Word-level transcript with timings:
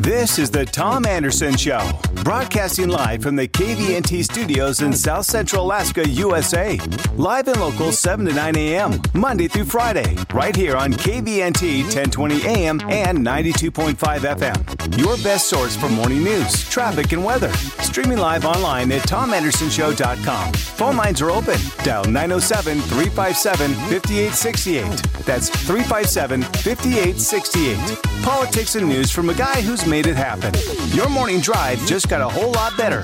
This 0.00 0.38
is 0.38 0.50
the 0.50 0.64
Tom 0.64 1.06
Anderson 1.06 1.56
Show, 1.56 1.80
broadcasting 2.22 2.88
live 2.88 3.22
from 3.22 3.34
the 3.34 3.48
KVNT 3.48 4.22
studios 4.24 4.80
in 4.82 4.92
South 4.92 5.24
Central 5.24 5.64
Alaska, 5.64 6.08
USA. 6.08 6.78
Live 7.16 7.48
and 7.48 7.58
local 7.58 7.90
7 7.90 8.26
to 8.26 8.32
9 8.32 8.56
a.m., 8.56 9.00
Monday 9.14 9.48
through 9.48 9.64
Friday, 9.64 10.16
right 10.32 10.54
here 10.54 10.76
on 10.76 10.92
KVNT 10.92 11.82
1020 11.84 12.42
a.m. 12.42 12.80
and 12.88 13.18
92.5 13.18 13.94
FM. 13.96 14.98
Your 14.98 15.16
best 15.24 15.48
source 15.48 15.74
for 15.76 15.88
morning 15.88 16.22
news, 16.22 16.68
traffic, 16.68 17.12
and 17.12 17.24
weather. 17.24 17.52
Streaming 17.80 18.18
live 18.18 18.44
online 18.44 18.92
at 18.92 19.02
tomandersonshow.com. 19.02 20.52
Phone 20.52 20.96
lines 20.96 21.22
are 21.22 21.30
open. 21.30 21.58
Dial 21.84 22.04
907 22.04 22.78
357 22.80 23.74
5868. 23.74 24.84
That's 25.24 25.48
357 25.48 26.42
5868. 26.42 28.22
Politics 28.22 28.74
and 28.74 28.88
news 28.88 29.10
from 29.10 29.30
a 29.30 29.34
guy 29.34 29.55
who's 29.62 29.86
made 29.86 30.06
it 30.06 30.16
happen. 30.16 30.54
Your 30.96 31.08
morning 31.08 31.40
drive 31.40 31.78
just 31.86 32.08
got 32.08 32.20
a 32.20 32.28
whole 32.28 32.52
lot 32.52 32.76
better. 32.76 33.02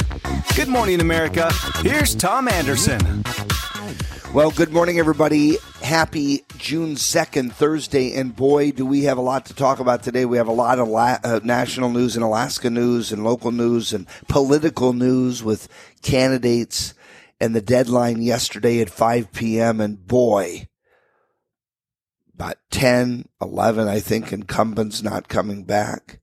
Good 0.54 0.68
morning, 0.68 1.00
America. 1.00 1.50
Here's 1.82 2.14
Tom 2.14 2.48
Anderson. 2.48 3.24
Well, 4.32 4.50
good 4.50 4.72
morning, 4.72 4.98
everybody. 4.98 5.58
Happy 5.82 6.44
June 6.56 6.94
2nd, 6.94 7.52
Thursday. 7.52 8.14
And 8.14 8.34
boy, 8.34 8.70
do 8.70 8.86
we 8.86 9.02
have 9.04 9.18
a 9.18 9.22
lot 9.22 9.44
to 9.46 9.54
talk 9.54 9.78
about 9.78 10.02
today. 10.02 10.24
We 10.24 10.38
have 10.38 10.48
a 10.48 10.52
lot 10.52 10.78
of 10.78 10.88
la- 10.88 11.18
uh, 11.22 11.40
national 11.44 11.90
news 11.90 12.16
and 12.16 12.24
Alaska 12.24 12.70
news 12.70 13.12
and 13.12 13.24
local 13.24 13.50
news 13.50 13.92
and 13.92 14.06
political 14.28 14.94
news 14.94 15.42
with 15.42 15.68
candidates 16.00 16.94
and 17.40 17.54
the 17.54 17.60
deadline 17.60 18.22
yesterday 18.22 18.80
at 18.80 18.88
5 18.88 19.32
p.m. 19.32 19.80
And 19.80 20.06
boy, 20.06 20.68
about 22.34 22.56
10, 22.70 23.28
11, 23.40 23.86
I 23.86 24.00
think, 24.00 24.32
incumbents 24.32 25.02
not 25.02 25.28
coming 25.28 25.64
back. 25.64 26.20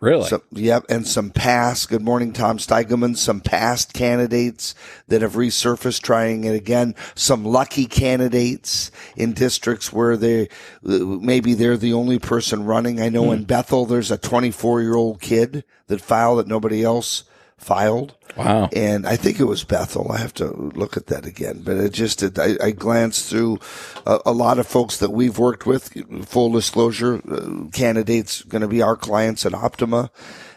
Really? 0.00 0.28
So, 0.28 0.42
yep, 0.52 0.84
and 0.90 1.06
some 1.06 1.30
past. 1.30 1.88
Good 1.88 2.02
morning, 2.02 2.32
Tom 2.32 2.58
Steigelman. 2.58 3.16
Some 3.16 3.40
past 3.40 3.94
candidates 3.94 4.74
that 5.08 5.22
have 5.22 5.32
resurfaced, 5.32 6.02
trying 6.02 6.44
it 6.44 6.54
again. 6.54 6.94
Some 7.14 7.44
lucky 7.44 7.86
candidates 7.86 8.90
in 9.16 9.32
districts 9.32 9.92
where 9.92 10.16
they 10.16 10.48
maybe 10.82 11.54
they're 11.54 11.78
the 11.78 11.94
only 11.94 12.18
person 12.18 12.64
running. 12.64 13.00
I 13.00 13.08
know 13.08 13.26
Hmm. 13.26 13.32
in 13.32 13.44
Bethel, 13.44 13.86
there's 13.86 14.10
a 14.10 14.18
24 14.18 14.82
year 14.82 14.94
old 14.94 15.20
kid 15.22 15.64
that 15.86 16.00
filed 16.02 16.38
that 16.38 16.48
nobody 16.48 16.84
else 16.84 17.24
filed. 17.56 18.14
wow. 18.36 18.68
And 18.72 19.06
I 19.06 19.16
think 19.16 19.40
it 19.40 19.44
was 19.44 19.64
Bethel. 19.64 20.10
I 20.12 20.18
have 20.18 20.34
to 20.34 20.46
look 20.46 20.96
at 20.96 21.06
that 21.06 21.26
again. 21.26 21.62
But 21.64 21.76
it 21.76 21.92
just, 21.92 22.22
it, 22.22 22.38
I, 22.38 22.56
I 22.62 22.70
glanced 22.72 23.30
through 23.30 23.58
a, 24.06 24.20
a 24.26 24.32
lot 24.32 24.58
of 24.58 24.66
folks 24.66 24.98
that 24.98 25.10
we've 25.10 25.38
worked 25.38 25.66
with. 25.66 25.92
Full 26.26 26.52
disclosure, 26.52 27.20
uh, 27.30 27.68
candidates 27.72 28.42
going 28.42 28.62
to 28.62 28.68
be 28.68 28.82
our 28.82 28.96
clients 28.96 29.46
at 29.46 29.54
Optima. 29.54 30.10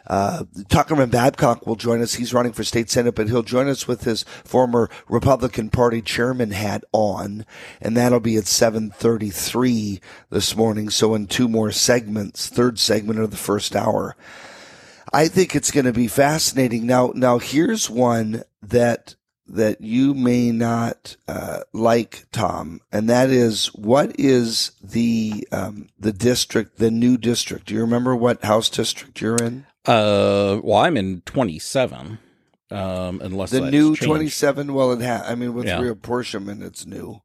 Uh, 0.07 0.43
Tuckerman 0.69 1.11
Babcock 1.11 1.67
will 1.67 1.75
join 1.75 2.01
us. 2.01 2.13
He's 2.15 2.33
running 2.33 2.53
for 2.53 2.63
state 2.63 2.89
senate, 2.89 3.15
but 3.15 3.27
he'll 3.27 3.43
join 3.43 3.67
us 3.67 3.87
with 3.87 4.05
his 4.05 4.23
former 4.43 4.89
Republican 5.09 5.69
Party 5.69 6.01
chairman 6.01 6.51
hat 6.51 6.83
on, 6.93 7.45
and 7.81 7.97
that'll 7.97 8.21
be 8.21 8.37
at 8.37 8.45
7:33 8.45 9.99
this 10.29 10.55
morning. 10.55 10.89
So 10.89 11.13
in 11.13 11.27
two 11.27 11.49
more 11.49 11.71
segments, 11.71 12.47
third 12.47 12.79
segment 12.79 13.19
of 13.19 13.31
the 13.31 13.37
first 13.37 13.75
hour. 13.75 14.15
I 15.13 15.27
think 15.27 15.55
it's 15.55 15.71
going 15.71 15.85
to 15.85 15.93
be 15.93 16.07
fascinating. 16.07 16.85
Now, 16.85 17.11
now 17.15 17.39
here's 17.39 17.89
one 17.89 18.43
that 18.61 19.15
that 19.49 19.79
you 19.79 20.13
may 20.13 20.51
not 20.51 21.15
uh, 21.25 21.61
like, 21.71 22.25
Tom, 22.33 22.81
and 22.91 23.09
that 23.09 23.29
is 23.29 23.67
what 23.67 24.19
is 24.19 24.71
the 24.83 25.47
um, 25.53 25.87
the 25.97 26.11
district, 26.11 26.77
the 26.79 26.91
new 26.91 27.17
district? 27.17 27.67
Do 27.67 27.73
you 27.73 27.81
remember 27.81 28.15
what 28.15 28.43
house 28.43 28.69
district 28.69 29.21
you're 29.21 29.37
in? 29.37 29.65
Uh, 29.85 30.59
well, 30.63 30.79
I'm 30.79 30.97
in 30.97 31.21
27. 31.21 32.19
Um, 32.69 33.21
unless 33.23 33.51
The 33.51 33.71
new 33.71 33.95
27. 33.95 34.73
Well, 34.73 34.91
it 34.91 35.01
ha- 35.01 35.23
I 35.25 35.35
mean, 35.35 35.53
with 35.53 35.67
Yeah. 35.67 35.79
reapportionment, 35.79 36.61
it's 36.61 36.85
new 36.85 37.21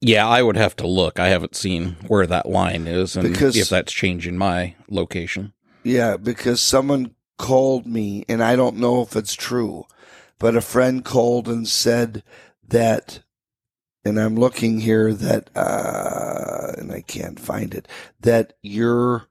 Yeah, 0.00 0.26
I 0.26 0.42
would 0.42 0.56
have 0.56 0.74
to 0.76 0.86
look. 0.86 1.20
I 1.20 1.28
haven't 1.28 1.54
seen 1.54 1.96
where 2.08 2.26
that 2.26 2.48
line 2.48 2.86
is 2.86 3.14
and 3.14 3.30
Because- 3.30 3.54
if 3.56 3.68
that's 3.68 3.92
changing 3.92 4.38
my 4.38 4.74
location. 4.88 5.52
Yeah, 5.84 6.16
because 6.16 6.60
someone 6.60 7.14
called 7.38 7.86
me, 7.86 8.24
and 8.28 8.42
I 8.42 8.56
don't 8.56 8.76
know 8.76 9.02
if 9.02 9.16
it's 9.16 9.34
true, 9.34 9.84
but 10.38 10.56
a 10.56 10.60
friend 10.60 11.04
called 11.04 11.48
and 11.48 11.66
said 11.66 12.22
that, 12.68 13.20
and 14.04 14.18
I'm 14.18 14.36
looking 14.36 14.80
here 14.80 15.12
that, 15.12 15.50
uh, 15.56 16.72
and 16.78 16.92
I 16.92 17.00
can't 17.00 17.40
find 17.40 17.74
it, 17.74 17.88
that 18.20 18.54
your 18.62 19.26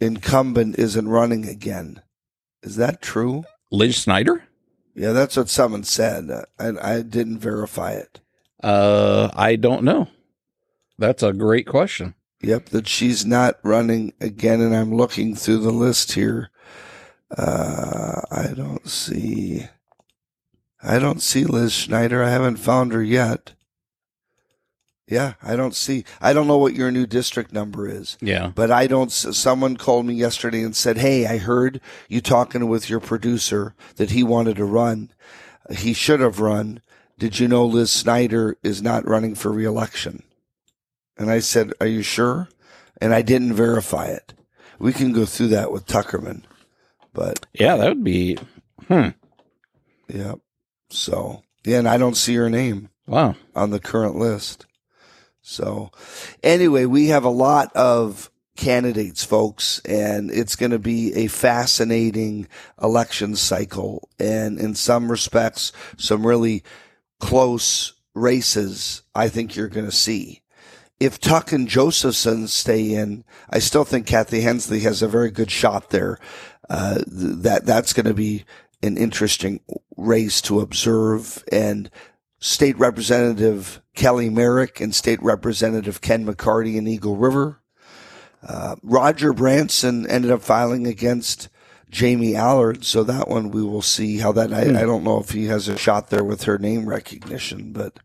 incumbent 0.00 0.78
isn't 0.78 1.08
running 1.08 1.46
again. 1.46 2.02
Is 2.62 2.76
that 2.76 3.00
true? 3.00 3.44
Liz 3.70 3.96
Snyder? 3.96 4.44
Yeah, 4.94 5.12
that's 5.12 5.36
what 5.36 5.48
someone 5.48 5.84
said. 5.84 6.30
Uh, 6.30 6.42
I, 6.58 6.96
I 6.96 7.02
didn't 7.02 7.38
verify 7.38 7.92
it. 7.92 8.20
Uh, 8.62 9.30
I 9.34 9.56
don't 9.56 9.84
know. 9.84 10.08
That's 10.98 11.22
a 11.22 11.32
great 11.32 11.66
question. 11.66 12.14
Yep, 12.42 12.70
that 12.70 12.88
she's 12.88 13.26
not 13.26 13.58
running 13.62 14.14
again, 14.20 14.60
and 14.60 14.74
I'm 14.74 14.94
looking 14.94 15.34
through 15.34 15.58
the 15.58 15.70
list 15.72 16.12
here. 16.12 16.50
Uh, 17.36 18.22
I 18.30 18.48
don't 18.56 18.88
see. 18.88 19.66
I 20.82 20.98
don't 20.98 21.20
see 21.22 21.44
Liz 21.44 21.74
Snyder. 21.74 22.22
I 22.24 22.30
haven't 22.30 22.56
found 22.56 22.92
her 22.92 23.02
yet. 23.02 23.52
Yeah, 25.06 25.34
I 25.42 25.54
don't 25.56 25.74
see. 25.74 26.04
I 26.20 26.32
don't 26.32 26.46
know 26.46 26.56
what 26.56 26.74
your 26.74 26.90
new 26.90 27.04
district 27.06 27.52
number 27.52 27.88
is, 27.88 28.16
Yeah. 28.20 28.52
but 28.54 28.70
I 28.70 28.86
don't. 28.86 29.10
Someone 29.10 29.76
called 29.76 30.06
me 30.06 30.14
yesterday 30.14 30.62
and 30.62 30.74
said, 30.74 30.98
"Hey, 30.98 31.26
I 31.26 31.36
heard 31.38 31.80
you 32.08 32.20
talking 32.20 32.68
with 32.68 32.88
your 32.88 33.00
producer 33.00 33.74
that 33.96 34.12
he 34.12 34.22
wanted 34.22 34.56
to 34.56 34.64
run. 34.64 35.10
He 35.76 35.92
should 35.92 36.20
have 36.20 36.40
run. 36.40 36.80
Did 37.18 37.38
you 37.38 37.48
know 37.48 37.66
Liz 37.66 37.90
Snyder 37.90 38.56
is 38.62 38.80
not 38.80 39.06
running 39.06 39.34
for 39.34 39.52
reelection?" 39.52 40.22
And 41.20 41.30
I 41.30 41.40
said, 41.40 41.74
Are 41.82 41.86
you 41.86 42.00
sure? 42.00 42.48
And 42.98 43.12
I 43.14 43.20
didn't 43.20 43.52
verify 43.52 44.06
it. 44.06 44.32
We 44.78 44.94
can 44.94 45.12
go 45.12 45.26
through 45.26 45.48
that 45.48 45.70
with 45.70 45.86
Tuckerman. 45.86 46.44
But 47.12 47.44
Yeah, 47.52 47.76
that 47.76 47.88
would 47.90 48.04
be. 48.04 48.38
Hmm. 48.88 49.08
yeah. 50.08 50.36
So, 50.88 51.42
yeah, 51.62 51.78
and 51.78 51.88
I 51.88 51.98
don't 51.98 52.16
see 52.16 52.34
her 52.36 52.48
name 52.48 52.88
Wow. 53.06 53.36
on 53.54 53.68
the 53.70 53.78
current 53.78 54.16
list. 54.16 54.64
So, 55.42 55.90
anyway, 56.42 56.86
we 56.86 57.08
have 57.08 57.24
a 57.24 57.28
lot 57.28 57.70
of 57.76 58.30
candidates, 58.56 59.22
folks, 59.22 59.80
and 59.84 60.30
it's 60.30 60.56
going 60.56 60.70
to 60.72 60.78
be 60.78 61.12
a 61.14 61.26
fascinating 61.26 62.48
election 62.82 63.36
cycle. 63.36 64.08
And 64.18 64.58
in 64.58 64.74
some 64.74 65.10
respects, 65.10 65.70
some 65.98 66.26
really 66.26 66.62
close 67.18 67.92
races 68.14 69.02
I 69.14 69.28
think 69.28 69.54
you're 69.54 69.68
going 69.68 69.86
to 69.86 69.92
see. 69.92 70.40
If 71.00 71.18
Tuck 71.18 71.50
and 71.50 71.66
Josephson 71.66 72.46
stay 72.46 72.92
in, 72.92 73.24
I 73.48 73.58
still 73.58 73.84
think 73.84 74.06
Kathy 74.06 74.42
Henslee 74.42 74.80
has 74.80 75.02
a 75.02 75.08
very 75.08 75.30
good 75.30 75.50
shot 75.50 75.90
there. 75.90 76.18
Uh, 76.68 76.96
th- 76.96 77.06
that 77.08 77.64
that's 77.66 77.92
going 77.92 78.06
to 78.06 78.14
be 78.14 78.44
an 78.82 78.96
interesting 78.96 79.60
race 79.96 80.40
to 80.42 80.60
observe. 80.60 81.42
And 81.50 81.90
State 82.38 82.78
Representative 82.78 83.80
Kelly 83.94 84.30
Merrick 84.30 84.80
and 84.80 84.94
State 84.94 85.22
Representative 85.22 86.00
Ken 86.00 86.26
McCarty 86.26 86.76
in 86.76 86.86
Eagle 86.86 87.16
River. 87.16 87.60
Uh, 88.46 88.76
Roger 88.82 89.32
Branson 89.32 90.06
ended 90.06 90.30
up 90.30 90.42
filing 90.42 90.86
against 90.86 91.48
Jamie 91.90 92.36
Allard, 92.36 92.84
so 92.84 93.02
that 93.04 93.28
one 93.28 93.50
we 93.50 93.62
will 93.62 93.82
see 93.82 94.18
how 94.18 94.32
that. 94.32 94.52
I, 94.52 94.80
I 94.80 94.86
don't 94.86 95.04
know 95.04 95.18
if 95.18 95.30
he 95.30 95.46
has 95.46 95.68
a 95.68 95.76
shot 95.76 96.08
there 96.08 96.24
with 96.24 96.44
her 96.44 96.56
name 96.56 96.88
recognition, 96.88 97.72
but 97.72 97.98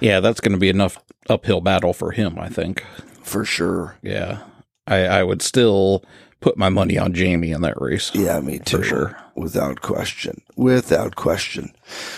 Yeah, 0.00 0.20
that's 0.20 0.40
going 0.40 0.52
to 0.52 0.58
be 0.58 0.68
enough 0.68 0.98
uphill 1.28 1.60
battle 1.60 1.92
for 1.92 2.10
him, 2.12 2.38
I 2.38 2.48
think. 2.48 2.84
for 3.22 3.44
sure, 3.44 3.96
Yeah. 4.02 4.38
I, 4.86 5.04
I 5.06 5.22
would 5.22 5.42
still 5.42 6.04
put 6.40 6.58
my 6.58 6.68
money 6.68 6.98
on 6.98 7.12
Jamie 7.14 7.52
in 7.52 7.60
that 7.62 7.80
race. 7.80 8.10
yeah, 8.14 8.40
me 8.40 8.58
too, 8.58 8.78
For 8.78 8.82
sure. 8.82 9.16
without 9.36 9.80
question, 9.80 10.42
without 10.56 11.14
question. 11.14 11.72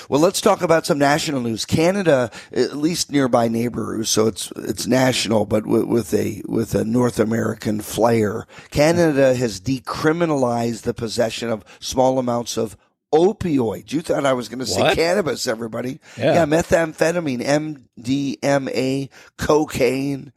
Well, 0.09 0.19
let's 0.19 0.41
talk 0.41 0.63
about 0.63 0.87
some 0.87 0.97
national 0.99 1.43
news. 1.43 1.67
Canada, 1.67 2.31
at 2.53 2.75
least 2.79 3.13
nearby 3.13 3.49
neighbors, 3.49 4.09
so 4.09 4.27
it's 4.27 4.51
it's 4.57 4.87
national, 4.87 5.45
but 5.45 5.67
with, 5.67 5.85
with 5.85 6.15
a 6.15 6.41
with 6.49 6.75
a 6.75 6.85
North 6.85 7.21
American 7.21 7.83
flair. 7.83 8.47
Canada 8.71 9.35
has 9.35 9.61
decriminalized 9.61 10.83
the 10.83 10.95
possession 10.95 11.51
of 11.51 11.63
small 11.81 12.19
amounts 12.19 12.57
of 12.57 12.79
opioids. 13.15 13.93
You 13.93 14.01
thought 14.03 14.27
I 14.27 14.33
was 14.33 14.49
going 14.49 14.59
to 14.61 14.67
say 14.67 14.95
cannabis, 14.95 15.47
everybody? 15.47 16.01
Yeah. 16.19 16.45
methamphetamine, 16.47 17.43
MDMA, 17.97 19.09
cocaine, 19.39 20.33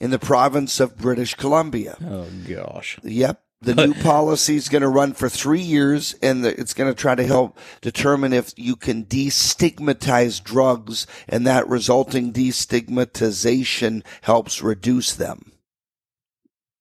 in 0.00 0.10
the 0.10 0.18
province 0.18 0.78
of 0.80 0.96
British 0.96 1.34
Columbia. 1.34 1.96
Oh, 2.04 2.26
gosh. 2.48 2.98
Yep. 3.02 3.42
The 3.60 3.74
new 3.74 3.92
policy 3.94 4.54
is 4.54 4.68
going 4.68 4.82
to 4.82 4.88
run 4.88 5.14
for 5.14 5.28
three 5.28 5.60
years, 5.60 6.14
and 6.22 6.44
the, 6.44 6.60
it's 6.60 6.74
going 6.74 6.88
to 6.88 6.94
try 7.00 7.16
to 7.16 7.26
help 7.26 7.58
determine 7.80 8.32
if 8.32 8.52
you 8.56 8.76
can 8.76 9.04
destigmatize 9.04 10.40
drugs, 10.44 11.08
and 11.28 11.44
that 11.48 11.68
resulting 11.68 12.32
destigmatization 12.32 14.04
helps 14.22 14.62
reduce 14.62 15.12
them. 15.12 15.50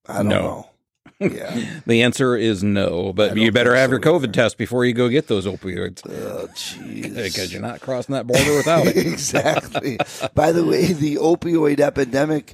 I 0.07 0.17
don't 0.17 0.27
No. 0.27 0.39
know. 0.41 0.69
Yeah. 1.19 1.79
the 1.87 2.03
answer 2.03 2.35
is 2.35 2.63
no, 2.63 3.11
but 3.13 3.35
you 3.37 3.51
better 3.51 3.75
have 3.75 3.89
your 3.89 3.99
COVID 3.99 4.33
test 4.33 4.57
before 4.57 4.85
you 4.85 4.93
go 4.93 5.09
get 5.09 5.27
those 5.27 5.45
opioids 5.47 6.01
Oh, 6.07 6.47
jeez. 6.53 7.15
because 7.15 7.51
you're 7.51 7.61
not 7.61 7.81
crossing 7.81 8.13
that 8.13 8.27
border 8.27 8.55
without 8.55 8.85
it. 8.87 8.97
exactly. 9.07 9.97
By 10.35 10.51
the 10.51 10.63
way, 10.63 10.93
the 10.93 11.15
opioid 11.15 11.79
epidemic 11.79 12.53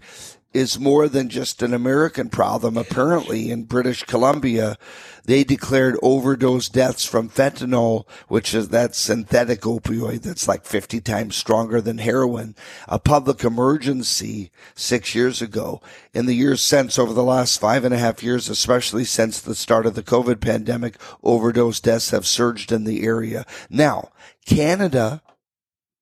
is 0.53 0.79
more 0.79 1.07
than 1.07 1.29
just 1.29 1.61
an 1.61 1.73
American 1.73 2.29
problem. 2.29 2.77
Apparently, 2.77 3.49
in 3.49 3.63
British 3.63 4.03
Columbia, 4.03 4.77
they 5.25 5.43
declared 5.43 5.97
overdose 6.03 6.69
deaths 6.69 7.05
from 7.05 7.29
fentanyl, 7.29 8.07
which 8.27 8.53
is 8.53 8.69
that 8.69 8.95
synthetic 8.95 9.61
opioid 9.61 10.21
that's 10.21 10.47
like 10.47 10.65
50 10.65 11.01
times 11.01 11.35
stronger 11.35 11.81
than 11.81 11.97
heroin, 11.97 12.55
a 12.87 12.99
public 12.99 13.43
emergency 13.43 14.51
six 14.75 15.15
years 15.15 15.41
ago. 15.41 15.81
In 16.13 16.25
the 16.25 16.35
years 16.35 16.61
since, 16.61 16.99
over 16.99 17.13
the 17.13 17.23
last 17.23 17.59
five 17.59 17.83
and 17.83 17.93
a 17.93 17.99
half 17.99 18.21
years, 18.21 18.49
especially 18.49 19.05
since 19.05 19.39
the 19.39 19.55
start 19.55 19.85
of 19.85 19.95
the 19.95 20.03
COVID 20.03 20.39
pandemic, 20.39 20.97
overdose 21.23 21.79
deaths 21.79 22.11
have 22.11 22.27
surged 22.27 22.71
in 22.71 22.83
the 22.83 23.03
area. 23.03 23.45
Now, 23.69 24.09
Canada 24.45 25.21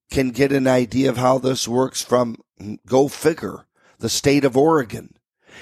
can 0.09 0.31
get 0.31 0.51
an 0.51 0.67
idea 0.67 1.09
of 1.09 1.17
how 1.17 1.37
this 1.37 1.67
works 1.67 2.03
from 2.03 2.35
go 2.85 3.07
figure 3.07 3.65
the 4.01 4.09
state 4.09 4.43
of 4.43 4.57
Oregon 4.57 5.15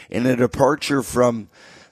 in 0.09 0.25
a 0.25 0.35
departure 0.35 1.03
from 1.03 1.49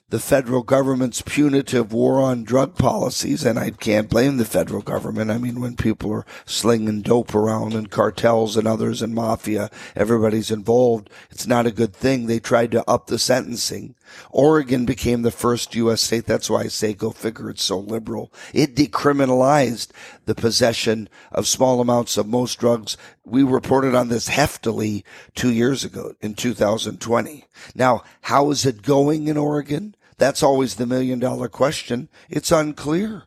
the 0.10 0.20
federal 0.20 0.64
government's 0.64 1.22
punitive 1.22 1.92
war 1.92 2.22
on 2.22 2.46
drug 2.46 2.78
policies. 2.78 3.44
And 3.44 3.60
I 3.60 3.72
can't 3.72 4.10
blame 4.10 4.38
the 4.38 4.46
federal 4.46 4.82
government. 4.82 5.30
I 5.30 5.38
mean, 5.38 5.60
when 5.60 5.76
people 5.76 6.14
are 6.14 6.26
slinging 6.46 7.02
dope 7.02 7.36
around 7.36 7.74
and 7.74 7.92
cartels 7.92 8.56
and 8.56 8.66
others 8.66 9.02
and 9.02 9.14
mafia, 9.14 9.70
everybody's 9.98 10.50
involved. 10.50 11.10
It's 11.30 11.46
not 11.46 11.68
a 11.68 11.72
good 11.72 11.94
thing. 11.94 12.26
They 12.28 12.40
tried 12.40 12.72
to 12.72 12.90
up 12.90 13.08
the 13.08 13.20
sentencing. 13.20 13.96
Oregon 14.32 14.86
became 14.86 15.24
the 15.24 15.32
first 15.32 15.76
U.S. 15.76 16.02
state. 16.02 16.26
That's 16.26 16.50
why 16.50 16.62
I 16.62 16.68
say 16.68 16.94
go 16.94 17.12
figure. 17.12 17.50
It's 17.50 17.64
so 17.64 17.78
liberal. 17.78 18.32
It 18.54 18.78
decriminalized 18.78 19.90
the 20.26 20.36
possession 20.36 21.10
of 21.34 21.48
small 21.48 21.82
amounts 21.82 22.16
of 22.16 22.28
most 22.28 22.58
drugs. 22.60 22.96
We 23.28 23.44
reported 23.44 23.94
on 23.94 24.08
this 24.08 24.30
heftily 24.30 25.04
two 25.36 25.52
years 25.52 25.84
ago 25.84 26.14
in 26.22 26.34
2020. 26.34 27.44
Now, 27.76 28.04
how 28.22 28.52
is 28.52 28.66
it 28.66 28.82
going 28.82 29.28
in 29.28 29.36
Oregon? 29.36 29.96
That's 30.18 30.42
always 30.42 30.76
the 30.76 30.86
million 30.86 31.20
dollar 31.20 31.50
question. 31.50 32.08
It's 32.30 32.54
unclear. 32.54 33.24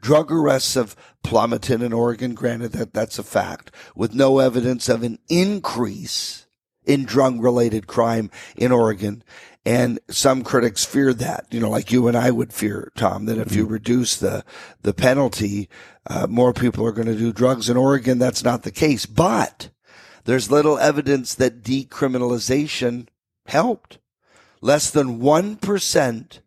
Drug 0.00 0.32
arrests 0.32 0.72
have 0.74 0.96
plummeted 1.22 1.82
in 1.82 1.92
Oregon. 1.92 2.34
Granted 2.34 2.72
that 2.72 2.94
that's 2.94 3.18
a 3.18 3.22
fact 3.22 3.70
with 3.94 4.14
no 4.14 4.38
evidence 4.38 4.88
of 4.88 5.02
an 5.02 5.18
increase 5.28 6.46
in 6.84 7.04
drug 7.04 7.40
related 7.42 7.86
crime 7.86 8.30
in 8.56 8.72
Oregon. 8.72 9.22
And 9.64 10.00
some 10.10 10.42
critics 10.42 10.84
fear 10.84 11.14
that, 11.14 11.46
you 11.52 11.60
know, 11.60 11.70
like 11.70 11.92
you 11.92 12.08
and 12.08 12.16
I 12.16 12.32
would 12.32 12.52
fear, 12.52 12.90
Tom, 12.96 13.26
that 13.26 13.38
if 13.38 13.54
you 13.54 13.64
reduce 13.64 14.16
the, 14.16 14.44
the 14.82 14.92
penalty, 14.92 15.68
uh, 16.08 16.26
more 16.28 16.52
people 16.52 16.84
are 16.84 16.92
going 16.92 17.06
to 17.06 17.16
do 17.16 17.32
drugs 17.32 17.70
in 17.70 17.76
Oregon. 17.76 18.18
That's 18.18 18.42
not 18.42 18.64
the 18.64 18.72
case, 18.72 19.06
but 19.06 19.68
there's 20.24 20.50
little 20.50 20.78
evidence 20.78 21.34
that 21.36 21.62
decriminalization 21.62 23.06
helped. 23.46 23.98
Less 24.60 24.90
than 24.90 25.20
1% 25.20 26.38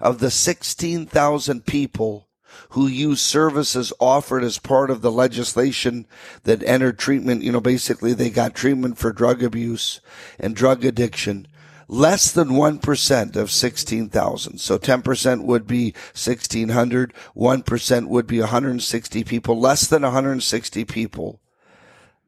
of 0.00 0.18
the 0.18 0.30
16,000 0.30 1.66
people 1.66 2.28
who 2.70 2.86
use 2.86 3.20
services 3.20 3.92
offered 4.00 4.42
as 4.42 4.58
part 4.58 4.90
of 4.90 5.02
the 5.02 5.12
legislation 5.12 6.06
that 6.44 6.62
entered 6.62 6.98
treatment, 6.98 7.42
you 7.42 7.52
know, 7.52 7.60
basically 7.60 8.12
they 8.12 8.30
got 8.30 8.54
treatment 8.54 8.98
for 8.98 9.12
drug 9.12 9.42
abuse 9.42 10.00
and 10.38 10.56
drug 10.56 10.84
addiction. 10.84 11.46
Less 11.88 12.32
than 12.32 12.48
1% 12.48 13.36
of 13.36 13.50
16,000. 13.50 14.58
So 14.58 14.78
10% 14.78 15.44
would 15.44 15.66
be 15.66 15.92
1,600. 16.14 17.14
1% 17.36 18.08
would 18.08 18.26
be 18.26 18.40
160 18.40 19.24
people. 19.24 19.60
Less 19.60 19.86
than 19.86 20.02
160 20.02 20.84
people 20.84 21.40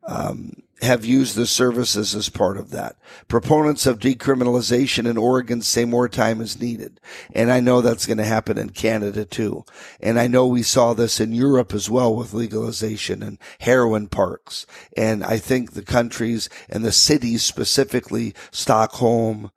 um, 0.06 0.62
have 0.82 1.04
used 1.04 1.34
the 1.34 1.46
services 1.46 2.14
as 2.14 2.28
part 2.28 2.56
of 2.56 2.70
that. 2.70 2.96
Proponents 3.26 3.84
of 3.86 3.98
decriminalization 3.98 5.08
in 5.08 5.16
Oregon 5.16 5.60
say 5.60 5.84
more 5.84 6.08
time 6.08 6.40
is 6.40 6.60
needed. 6.60 7.00
And 7.34 7.50
I 7.50 7.60
know 7.60 7.80
that's 7.80 8.06
going 8.06 8.18
to 8.18 8.24
happen 8.24 8.58
in 8.58 8.70
Canada 8.70 9.24
too. 9.24 9.64
And 10.00 10.20
I 10.20 10.28
know 10.28 10.46
we 10.46 10.62
saw 10.62 10.94
this 10.94 11.18
in 11.18 11.32
Europe 11.32 11.74
as 11.74 11.90
well 11.90 12.14
with 12.14 12.32
legalization 12.32 13.22
and 13.22 13.38
heroin 13.60 14.06
parks. 14.06 14.66
And 14.96 15.24
I 15.24 15.38
think 15.38 15.72
the 15.72 15.82
countries 15.82 16.48
and 16.68 16.84
the 16.84 16.92
cities 16.92 17.44
specifically, 17.44 18.34
Stockholm, 18.52 19.50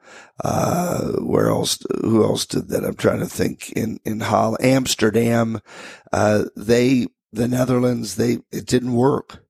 uh, 0.44 1.12
where 1.20 1.50
else, 1.50 1.78
who 2.02 2.24
else 2.24 2.48
did 2.48 2.70
that? 2.70 2.84
I'm 2.84 2.96
trying 2.96 3.20
to 3.20 3.28
think 3.28 3.72
in, 3.74 4.00
in 4.06 4.22
Holland, 4.22 4.64
Amsterdam, 4.64 5.62
uh, 6.12 6.46
they, 6.56 7.08
the 7.32 7.48
Netherlands, 7.48 8.16
they, 8.16 8.40
it 8.52 8.66
didn't 8.66 8.94
work. 8.94 9.41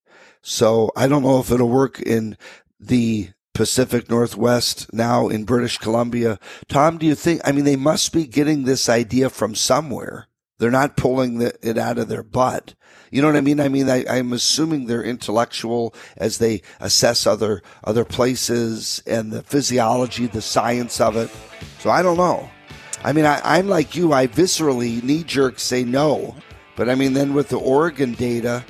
So 0.42 0.92
I 0.96 1.08
don't 1.08 1.24
know 1.24 1.40
if 1.40 1.52
it'll 1.52 1.70
work 1.70 2.00
in 2.00 2.38
the 2.80 3.30
Pacific 3.54 4.10
Northwest 4.10 4.92
now 4.94 5.28
in 5.28 5.44
British 5.44 5.78
Columbia. 5.78 6.40
Tom, 6.68 6.98
do 6.98 7.06
you 7.06 7.16
think, 7.16 7.42
I 7.46 7.52
mean, 7.52 7.66
they 7.66 7.76
must 7.76 8.14
be 8.14 8.26
getting 8.26 8.64
this 8.64 8.90
idea 8.90 9.30
from 9.30 9.56
somewhere. 9.56 10.28
They're 10.58 10.72
not 10.72 10.98
pulling 10.98 11.40
the, 11.40 11.54
it 11.62 11.78
out 11.78 11.98
of 11.98 12.08
their 12.08 12.24
butt. 12.24 12.76
You 13.12 13.22
know 13.22 13.28
what 13.28 13.36
I 13.36 13.42
mean? 13.42 13.60
I 13.60 13.68
mean, 13.68 13.90
I, 13.90 14.06
I'm 14.10 14.32
assuming 14.32 14.86
they're 14.86 15.04
intellectual 15.04 15.94
as 16.16 16.38
they 16.38 16.62
assess 16.80 17.28
other, 17.28 17.62
other 17.84 18.06
places 18.06 19.04
and 19.06 19.32
the 19.32 19.44
physiology, 19.44 20.28
the 20.28 20.42
science 20.42 21.02
of 21.02 21.18
it. 21.18 21.30
So 21.80 21.90
I 21.90 22.02
don't 22.02 22.18
know. 22.18 22.50
I 23.04 23.12
mean, 23.12 23.26
I, 23.26 23.42
I'm 23.44 23.68
like 23.68 23.96
you. 23.96 24.14
I 24.14 24.28
viscerally 24.28 25.04
knee 25.04 25.24
jerk 25.24 25.60
say 25.60 25.84
no. 25.84 26.36
But 26.76 26.90
I 26.90 26.96
mean, 26.96 27.14
then 27.14 27.34
with 27.34 27.50
the 27.50 27.60
Oregon 27.60 28.14
data, 28.14 28.64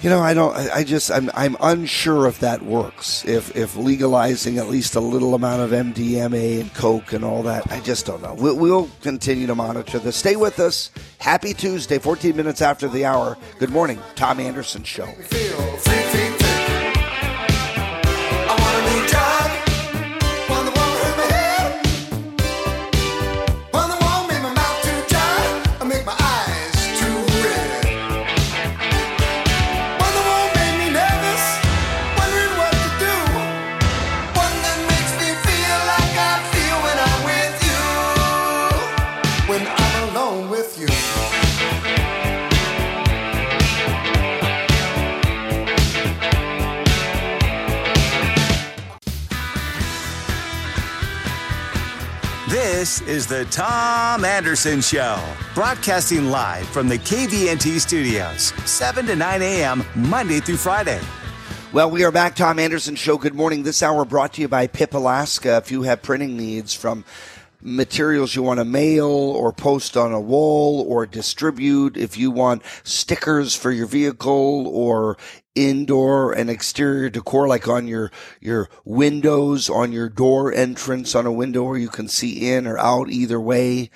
you 0.00 0.08
know, 0.10 0.20
I 0.20 0.32
don't. 0.32 0.54
I 0.56 0.84
just. 0.84 1.10
I'm. 1.10 1.30
I'm 1.34 1.56
unsure 1.60 2.28
if 2.28 2.38
that 2.40 2.62
works. 2.62 3.24
If 3.24 3.56
if 3.56 3.76
legalizing 3.76 4.58
at 4.58 4.68
least 4.68 4.94
a 4.94 5.00
little 5.00 5.34
amount 5.34 5.62
of 5.62 5.70
MDMA 5.70 6.60
and 6.60 6.72
coke 6.74 7.12
and 7.12 7.24
all 7.24 7.42
that. 7.42 7.70
I 7.72 7.80
just 7.80 8.06
don't 8.06 8.22
know. 8.22 8.34
We'll, 8.34 8.56
we'll 8.56 8.90
continue 9.02 9.46
to 9.48 9.54
monitor 9.54 9.98
this. 9.98 10.16
Stay 10.16 10.36
with 10.36 10.60
us. 10.60 10.90
Happy 11.18 11.52
Tuesday. 11.52 11.98
14 11.98 12.36
minutes 12.36 12.62
after 12.62 12.86
the 12.86 13.04
hour. 13.04 13.36
Good 13.58 13.70
morning, 13.70 13.98
Tom 14.14 14.38
Anderson 14.38 14.84
Show. 14.84 15.08
Is 53.08 53.26
the 53.26 53.46
Tom 53.46 54.22
Anderson 54.22 54.82
Show, 54.82 55.18
broadcasting 55.54 56.26
live 56.26 56.68
from 56.68 56.88
the 56.88 56.98
KVNT 56.98 57.80
studios, 57.80 58.52
7 58.70 59.06
to 59.06 59.16
9 59.16 59.40
a.m., 59.40 59.82
Monday 59.94 60.40
through 60.40 60.58
Friday. 60.58 61.00
Well, 61.72 61.90
we 61.90 62.04
are 62.04 62.12
back. 62.12 62.36
Tom 62.36 62.58
Anderson 62.58 62.96
Show. 62.96 63.16
Good 63.16 63.34
morning. 63.34 63.62
This 63.62 63.82
hour 63.82 64.04
brought 64.04 64.34
to 64.34 64.42
you 64.42 64.48
by 64.48 64.66
Pip 64.66 64.92
Alaska. 64.92 65.56
If 65.56 65.70
you 65.70 65.84
have 65.84 66.02
printing 66.02 66.36
needs 66.36 66.74
from 66.74 67.06
materials 67.62 68.36
you 68.36 68.42
want 68.42 68.60
to 68.60 68.64
mail 68.66 69.06
or 69.08 69.54
post 69.54 69.96
on 69.96 70.12
a 70.12 70.20
wall 70.20 70.84
or 70.86 71.06
distribute, 71.06 71.96
if 71.96 72.18
you 72.18 72.30
want 72.30 72.62
stickers 72.84 73.54
for 73.54 73.70
your 73.70 73.86
vehicle 73.86 74.68
or 74.68 75.16
indoor 75.66 76.32
and 76.32 76.48
exterior 76.48 77.10
decor 77.10 77.48
like 77.48 77.66
on 77.66 77.86
your 77.86 78.10
your 78.40 78.68
windows 78.84 79.68
on 79.68 79.92
your 79.92 80.08
door 80.08 80.52
entrance 80.52 81.14
on 81.14 81.26
a 81.26 81.32
window 81.32 81.64
where 81.64 81.78
you 81.78 81.88
can 81.88 82.08
see 82.08 82.50
in 82.50 82.66
or 82.66 82.78
out 82.78 83.10
either 83.10 83.40
way 83.40 83.90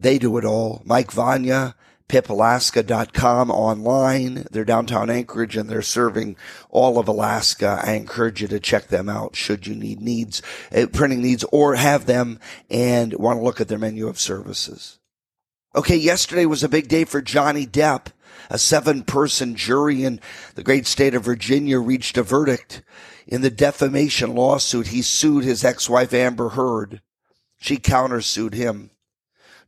they 0.00 0.18
do 0.18 0.38
it 0.38 0.44
all. 0.44 0.82
Mike 0.84 1.10
vanya 1.10 1.74
pipalaska.com 2.08 3.50
online. 3.50 4.46
They're 4.50 4.64
downtown 4.64 5.10
anchorage 5.10 5.56
and 5.56 5.68
they're 5.68 5.82
serving 5.82 6.36
all 6.70 6.98
of 6.98 7.08
alaska. 7.08 7.80
I 7.82 7.92
encourage 7.92 8.40
you 8.40 8.48
to 8.48 8.60
check 8.60 8.88
them 8.88 9.08
out 9.08 9.36
should 9.36 9.66
you 9.66 9.74
need 9.74 10.00
needs 10.00 10.40
uh, 10.74 10.86
printing 10.92 11.22
needs 11.22 11.44
or 11.52 11.74
have 11.74 12.06
them 12.06 12.38
and 12.70 13.12
want 13.14 13.38
to 13.38 13.44
look 13.44 13.60
at 13.60 13.68
their 13.68 13.78
menu 13.78 14.08
of 14.08 14.20
services. 14.20 14.98
Okay 15.74 15.96
yesterday 15.96 16.46
was 16.46 16.64
a 16.64 16.68
big 16.68 16.88
day 16.88 17.04
for 17.04 17.20
johnny 17.20 17.66
depp 17.66 18.06
a 18.50 18.58
seven 18.58 19.02
person 19.02 19.54
jury 19.54 20.04
in 20.04 20.20
the 20.54 20.62
great 20.62 20.86
state 20.86 21.14
of 21.14 21.24
Virginia 21.24 21.78
reached 21.78 22.16
a 22.16 22.22
verdict 22.22 22.82
in 23.26 23.42
the 23.42 23.50
defamation 23.50 24.34
lawsuit. 24.34 24.88
He 24.88 25.02
sued 25.02 25.44
his 25.44 25.64
ex-wife 25.64 26.14
Amber 26.14 26.50
Heard 26.50 27.02
She 27.58 27.76
countersued 27.76 28.54
him. 28.54 28.90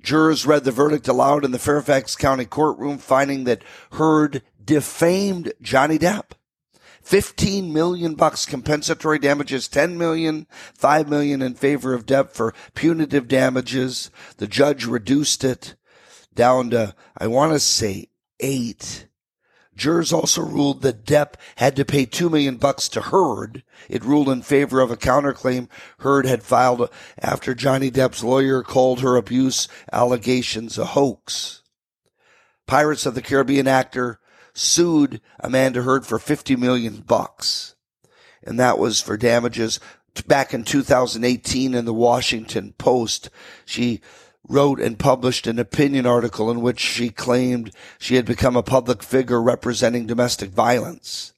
Jurors 0.02 0.46
read 0.46 0.64
the 0.64 0.70
verdict 0.70 1.08
aloud 1.08 1.44
in 1.44 1.50
the 1.50 1.58
Fairfax 1.58 2.16
County 2.16 2.46
courtroom, 2.46 2.98
finding 2.98 3.44
that 3.44 3.62
Heard 3.92 4.42
defamed 4.64 5.52
Johnny 5.60 5.98
Depp. 5.98 6.32
15 7.02 7.72
million 7.72 8.14
bucks 8.14 8.46
compensatory 8.46 9.18
damages, 9.18 9.68
10 9.68 9.98
million, 9.98 10.46
5 10.74 11.08
million 11.08 11.42
in 11.42 11.54
favor 11.54 11.94
of 11.94 12.06
Depp 12.06 12.30
for 12.30 12.54
punitive 12.74 13.26
damages. 13.26 14.10
The 14.36 14.46
judge 14.46 14.84
reduced 14.86 15.42
it 15.42 15.74
down 16.34 16.70
to, 16.70 16.94
I 17.16 17.26
want 17.26 17.52
to 17.52 17.58
say 17.58 18.09
eight. 18.40 19.06
Jurors 19.76 20.12
also 20.12 20.42
ruled 20.42 20.82
that 20.82 21.06
Depp 21.06 21.34
had 21.56 21.74
to 21.76 21.84
pay 21.84 22.04
two 22.04 22.28
million 22.28 22.56
bucks 22.56 22.88
to 22.90 23.00
Heard. 23.00 23.62
It 23.88 24.04
ruled 24.04 24.28
in 24.28 24.42
favor 24.42 24.80
of 24.80 24.90
a 24.90 24.96
counterclaim 24.96 25.68
Heard 26.00 26.26
had 26.26 26.42
filed 26.42 26.90
after 27.18 27.54
Johnny 27.54 27.90
Depp's 27.90 28.22
lawyer 28.22 28.62
called 28.62 29.00
her 29.00 29.16
abuse 29.16 29.68
allegations 29.92 30.76
a 30.76 30.84
hoax. 30.84 31.62
Pirates 32.66 33.06
of 33.06 33.14
the 33.14 33.22
Caribbean 33.22 33.66
actor 33.66 34.20
sued 34.52 35.20
Amanda 35.38 35.82
Heard 35.82 36.04
for 36.04 36.18
50 36.18 36.56
million 36.56 37.00
bucks. 37.00 37.74
And 38.42 38.60
that 38.60 38.78
was 38.78 39.00
for 39.00 39.16
damages 39.16 39.80
back 40.26 40.52
in 40.52 40.64
2018 40.64 41.74
in 41.74 41.84
the 41.84 41.94
Washington 41.94 42.74
Post. 42.76 43.30
She 43.64 44.00
wrote 44.50 44.80
and 44.80 44.98
published 44.98 45.46
an 45.46 45.58
opinion 45.58 46.06
article 46.06 46.50
in 46.50 46.60
which 46.60 46.80
she 46.80 47.08
claimed 47.08 47.70
she 47.98 48.16
had 48.16 48.24
become 48.24 48.56
a 48.56 48.62
public 48.62 49.02
figure 49.02 49.40
representing 49.40 50.06
domestic 50.06 50.50
violence. 50.50 51.32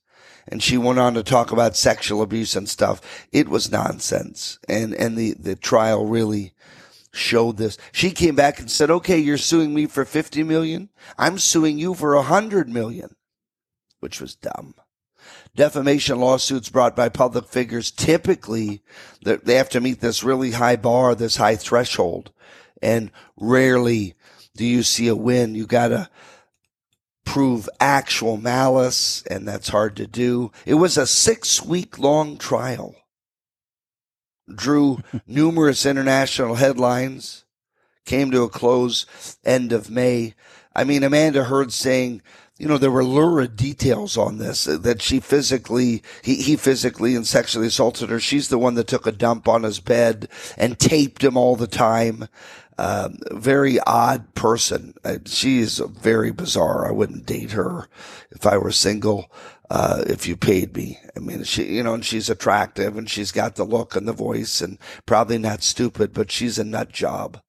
And 0.48 0.62
she 0.62 0.76
went 0.76 0.98
on 0.98 1.14
to 1.14 1.22
talk 1.22 1.52
about 1.52 1.76
sexual 1.76 2.22
abuse 2.22 2.56
and 2.56 2.68
stuff. 2.68 3.28
It 3.30 3.48
was 3.48 3.70
nonsense. 3.70 4.58
And, 4.68 4.94
and 4.94 5.16
the, 5.16 5.34
the 5.34 5.54
trial 5.54 6.06
really 6.06 6.52
showed 7.12 7.58
this. 7.58 7.76
She 7.92 8.10
came 8.10 8.34
back 8.34 8.58
and 8.58 8.70
said, 8.70 8.90
okay, 8.90 9.18
you're 9.18 9.36
suing 9.36 9.74
me 9.74 9.86
for 9.86 10.04
50 10.04 10.42
million. 10.42 10.88
I'm 11.18 11.38
suing 11.38 11.78
you 11.78 11.94
for 11.94 12.14
a 12.14 12.18
100 12.18 12.68
million, 12.68 13.14
which 14.00 14.20
was 14.20 14.34
dumb. 14.34 14.74
Defamation 15.54 16.18
lawsuits 16.18 16.70
brought 16.70 16.96
by 16.96 17.10
public 17.10 17.46
figures 17.46 17.90
typically 17.90 18.82
they 19.22 19.54
have 19.56 19.68
to 19.68 19.82
meet 19.82 20.00
this 20.00 20.24
really 20.24 20.52
high 20.52 20.76
bar, 20.76 21.14
this 21.14 21.36
high 21.36 21.56
threshold. 21.56 22.32
And 22.82 23.10
rarely 23.36 24.14
do 24.56 24.64
you 24.64 24.82
see 24.82 25.08
a 25.08 25.16
win. 25.16 25.54
You 25.54 25.66
gotta 25.66 26.10
prove 27.24 27.68
actual 27.80 28.36
malice 28.36 29.22
and 29.30 29.46
that's 29.46 29.68
hard 29.68 29.96
to 29.96 30.06
do. 30.06 30.52
It 30.66 30.74
was 30.74 30.98
a 30.98 31.06
six 31.06 31.62
week 31.62 31.98
long 31.98 32.36
trial 32.36 32.96
drew 34.54 34.98
numerous 35.26 35.86
international 35.86 36.56
headlines, 36.56 37.44
came 38.04 38.30
to 38.30 38.42
a 38.42 38.48
close 38.48 39.06
end 39.44 39.72
of 39.72 39.90
May. 39.90 40.34
I 40.74 40.84
mean, 40.84 41.02
Amanda 41.02 41.44
Heard 41.44 41.72
saying, 41.72 42.22
you 42.58 42.68
know, 42.68 42.78
there 42.78 42.90
were 42.90 43.04
lurid 43.04 43.56
details 43.56 44.16
on 44.16 44.38
this 44.38 44.68
uh, 44.68 44.76
that 44.78 45.02
she 45.02 45.20
physically, 45.20 46.02
he, 46.22 46.36
he 46.36 46.56
physically 46.56 47.16
and 47.16 47.26
sexually 47.26 47.66
assaulted 47.66 48.10
her. 48.10 48.20
She's 48.20 48.48
the 48.48 48.58
one 48.58 48.74
that 48.74 48.86
took 48.86 49.06
a 49.06 49.12
dump 49.12 49.48
on 49.48 49.62
his 49.62 49.80
bed 49.80 50.28
and 50.56 50.78
taped 50.78 51.24
him 51.24 51.36
all 51.36 51.56
the 51.56 51.66
time. 51.66 52.28
Very 53.30 53.78
odd 53.80 54.34
person. 54.34 54.94
Uh, 55.04 55.18
she 55.24 55.60
is 55.60 55.78
very 55.78 56.32
bizarre. 56.32 56.86
I 56.86 56.92
wouldn't 56.92 57.26
date 57.26 57.52
her 57.52 57.88
if 58.30 58.46
I 58.46 58.56
were 58.56 58.72
single 58.72 59.30
uh, 59.70 60.04
if 60.06 60.26
you 60.26 60.36
paid 60.36 60.76
me. 60.76 60.98
I 61.16 61.20
mean, 61.20 61.44
she, 61.44 61.64
you 61.64 61.82
know, 61.82 61.94
and 61.94 62.04
she's 62.04 62.28
attractive 62.28 62.96
and 62.98 63.08
she's 63.08 63.32
got 63.32 63.54
the 63.54 63.64
look 63.64 63.96
and 63.96 64.06
the 64.06 64.12
voice 64.12 64.60
and 64.60 64.78
probably 65.06 65.38
not 65.38 65.62
stupid, 65.62 66.12
but 66.12 66.30
she's 66.30 66.58
a 66.58 66.64
nut 66.64 66.92
job. 66.92 67.40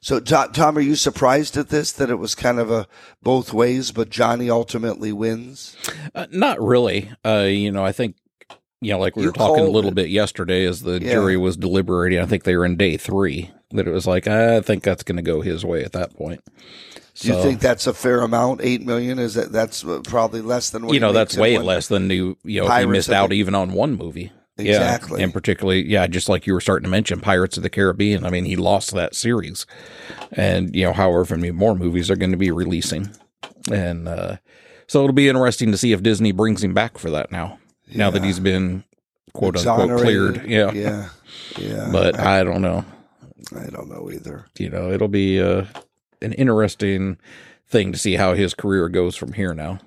So, 0.00 0.20
Tom, 0.20 0.76
are 0.76 0.80
you 0.80 0.96
surprised 0.96 1.56
at 1.56 1.68
this 1.68 1.92
that 1.92 2.10
it 2.10 2.16
was 2.16 2.34
kind 2.34 2.58
of 2.58 2.70
a 2.70 2.86
both 3.22 3.52
ways, 3.52 3.92
but 3.92 4.10
Johnny 4.10 4.48
ultimately 4.48 5.12
wins? 5.12 5.76
Uh, 6.14 6.26
not 6.30 6.60
really. 6.60 7.12
Uh, 7.24 7.46
you 7.48 7.70
know, 7.70 7.84
I 7.84 7.92
think 7.92 8.16
you 8.80 8.92
know, 8.92 8.98
like 8.98 9.16
we 9.16 9.22
you 9.22 9.28
were 9.28 9.32
talking 9.32 9.64
a 9.64 9.70
little 9.70 9.90
it. 9.90 9.94
bit 9.94 10.08
yesterday 10.08 10.64
as 10.64 10.82
the 10.82 11.00
yeah. 11.00 11.12
jury 11.12 11.36
was 11.36 11.56
deliberating. 11.56 12.20
I 12.20 12.26
think 12.26 12.44
they 12.44 12.56
were 12.56 12.64
in 12.64 12.76
day 12.76 12.96
three. 12.96 13.50
That 13.72 13.86
it 13.86 13.90
was 13.90 14.06
like 14.06 14.26
I 14.26 14.60
think 14.60 14.82
that's 14.82 15.02
going 15.02 15.16
to 15.16 15.22
go 15.22 15.40
his 15.40 15.64
way 15.64 15.84
at 15.84 15.92
that 15.92 16.14
point. 16.14 16.42
Do 17.20 17.28
you 17.28 17.42
think 17.42 17.60
that's 17.60 17.88
a 17.88 17.92
fair 17.92 18.20
amount? 18.20 18.60
Eight 18.62 18.82
million 18.82 19.18
is 19.18 19.34
that 19.34 19.50
that's 19.50 19.84
probably 20.04 20.40
less 20.40 20.70
than 20.70 20.86
what 20.86 20.94
you 20.94 21.00
know. 21.00 21.12
That's 21.12 21.36
way 21.36 21.58
less 21.58 21.88
than 21.88 22.08
you 22.10 22.38
you 22.44 22.62
know. 22.62 22.70
He 22.70 22.86
missed 22.86 23.10
out 23.10 23.30
the, 23.30 23.36
even 23.36 23.54
on 23.54 23.72
one 23.72 23.96
movie. 23.96 24.32
Exactly, 24.56 25.20
yeah, 25.20 25.24
and 25.24 25.32
particularly, 25.32 25.86
yeah, 25.86 26.06
just 26.08 26.28
like 26.28 26.46
you 26.46 26.52
were 26.52 26.60
starting 26.60 26.84
to 26.84 26.90
mention, 26.90 27.20
Pirates 27.20 27.56
of 27.56 27.62
the 27.62 27.70
Caribbean. 27.70 28.24
I 28.24 28.30
mean, 28.30 28.44
he 28.44 28.56
lost 28.56 28.92
that 28.92 29.14
series, 29.14 29.66
and 30.32 30.74
you 30.74 30.84
know, 30.84 30.92
however 30.92 31.36
many 31.36 31.52
more 31.52 31.76
movies 31.76 32.10
are 32.10 32.16
going 32.16 32.32
to 32.32 32.36
be 32.36 32.50
releasing, 32.50 33.08
and 33.70 34.08
uh, 34.08 34.36
so 34.88 35.04
it'll 35.04 35.12
be 35.12 35.28
interesting 35.28 35.70
to 35.70 35.78
see 35.78 35.92
if 35.92 36.02
Disney 36.02 36.32
brings 36.32 36.62
him 36.62 36.74
back 36.74 36.98
for 36.98 37.10
that 37.10 37.30
now. 37.30 37.58
Yeah. 37.88 37.98
Now 37.98 38.10
that 38.10 38.24
he's 38.24 38.40
been 38.40 38.84
quote 39.32 39.56
unquote 39.56 40.00
cleared, 40.00 40.46
yeah, 40.46 40.72
yeah, 40.72 41.08
yeah. 41.58 41.88
But 41.92 42.18
I, 42.18 42.40
I 42.40 42.44
don't 42.44 42.62
know. 42.62 42.84
I 43.56 43.66
don't 43.70 43.88
know 43.88 44.10
either. 44.10 44.46
You 44.58 44.70
know, 44.70 44.90
it'll 44.90 45.08
be. 45.08 45.40
Uh, 45.40 45.64
an 46.22 46.32
interesting 46.34 47.18
thing 47.66 47.92
to 47.92 47.98
see 47.98 48.14
how 48.14 48.34
his 48.34 48.54
career 48.54 48.88
goes 48.88 49.16
from 49.16 49.34
here 49.34 49.54
now. 49.54 49.78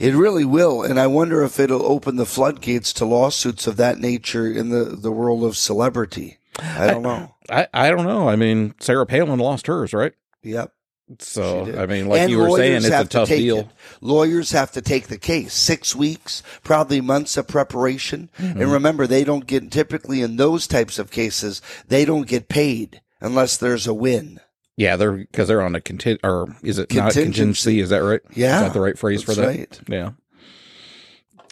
It 0.00 0.14
really 0.14 0.44
will, 0.44 0.82
and 0.82 0.98
I 0.98 1.06
wonder 1.06 1.42
if 1.42 1.60
it'll 1.60 1.84
open 1.84 2.16
the 2.16 2.24
floodgates 2.24 2.92
to 2.94 3.04
lawsuits 3.04 3.66
of 3.66 3.76
that 3.76 3.98
nature 3.98 4.50
in 4.50 4.70
the, 4.70 4.84
the 4.84 5.12
world 5.12 5.44
of 5.44 5.56
celebrity. 5.56 6.38
I 6.58 6.86
don't 6.86 7.02
know. 7.02 7.34
I, 7.50 7.66
I 7.74 7.90
don't 7.90 8.06
know. 8.06 8.28
I 8.28 8.36
mean, 8.36 8.74
Sarah 8.80 9.04
Palin 9.04 9.40
lost 9.40 9.66
hers, 9.66 9.92
right? 9.92 10.12
Yep. 10.42 10.72
So 11.18 11.64
I 11.78 11.86
mean, 11.86 12.08
like 12.08 12.22
and 12.22 12.30
you 12.30 12.38
were 12.38 12.56
saying, 12.56 12.76
it's 12.76 12.86
a 12.86 13.04
tough 13.04 13.28
to 13.28 13.36
deal. 13.36 13.58
It. 13.58 13.68
Lawyers 14.00 14.52
have 14.52 14.72
to 14.72 14.80
take 14.80 15.08
the 15.08 15.18
case. 15.18 15.52
Six 15.52 15.94
weeks, 15.94 16.42
probably 16.62 17.00
months 17.02 17.36
of 17.36 17.46
preparation. 17.46 18.30
Mm-hmm. 18.38 18.62
And 18.62 18.72
remember, 18.72 19.06
they 19.06 19.22
don't 19.22 19.46
get 19.46 19.70
typically 19.70 20.22
in 20.22 20.36
those 20.36 20.66
types 20.66 20.98
of 20.98 21.10
cases, 21.10 21.60
they 21.88 22.04
don't 22.04 22.26
get 22.26 22.48
paid 22.48 23.02
unless 23.20 23.58
there's 23.58 23.86
a 23.86 23.94
win. 23.94 24.40
Yeah, 24.76 24.96
they're 24.96 25.12
because 25.12 25.46
they're 25.48 25.62
on 25.62 25.74
a 25.74 25.80
content 25.80 26.20
or 26.24 26.56
is 26.62 26.78
it 26.78 26.92
not 26.94 27.12
contingency? 27.12 27.80
Is 27.80 27.90
that 27.90 27.98
right? 27.98 28.20
Yeah, 28.32 28.56
is 28.56 28.62
that 28.62 28.72
the 28.72 28.80
right 28.80 28.98
phrase 28.98 29.22
for 29.22 29.34
that? 29.34 29.46
Right. 29.46 29.80
Yeah. 29.88 30.10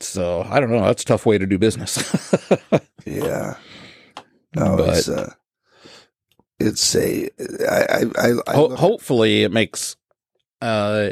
So 0.01 0.47
I 0.49 0.61
don't 0.61 0.71
know. 0.71 0.83
That's 0.83 1.03
a 1.03 1.07
tough 1.07 1.27
way 1.27 1.39
to 1.39 1.47
do 1.47 1.59
business. 1.59 1.99
yeah. 3.05 3.57
No, 4.55 4.77
but, 4.77 4.97
it's 4.97 5.09
uh, 5.09 5.33
it's 6.67 6.95
a. 6.95 7.29
I, 7.69 8.05
I, 8.17 8.33
I 8.47 8.55
ho- 8.55 8.77
hopefully 8.77 9.43
it 9.43 9.53
makes. 9.53 9.97
Uh, 10.61 11.11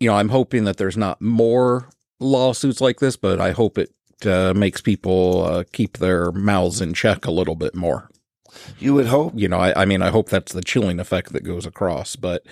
you 0.00 0.08
know, 0.08 0.16
I'm 0.16 0.28
hoping 0.28 0.64
that 0.64 0.76
there's 0.76 0.96
not 0.96 1.20
more 1.20 1.90
lawsuits 2.20 2.80
like 2.80 3.00
this, 3.00 3.16
but 3.16 3.40
I 3.40 3.50
hope 3.50 3.78
it 3.78 3.92
uh, 4.24 4.54
makes 4.54 4.80
people 4.80 5.44
uh, 5.44 5.64
keep 5.72 5.98
their 5.98 6.32
mouths 6.32 6.80
in 6.80 6.94
check 6.94 7.26
a 7.26 7.30
little 7.30 7.54
bit 7.54 7.74
more. 7.74 8.10
You 8.78 8.94
would 8.94 9.06
hope. 9.06 9.34
You 9.36 9.48
know, 9.48 9.58
I, 9.58 9.82
I, 9.82 9.84
mean, 9.84 10.02
I 10.02 10.08
hope 10.08 10.30
that's 10.30 10.52
the 10.52 10.62
chilling 10.62 10.98
effect 11.00 11.32
that 11.32 11.44
goes 11.44 11.66
across. 11.66 12.16
But 12.16 12.46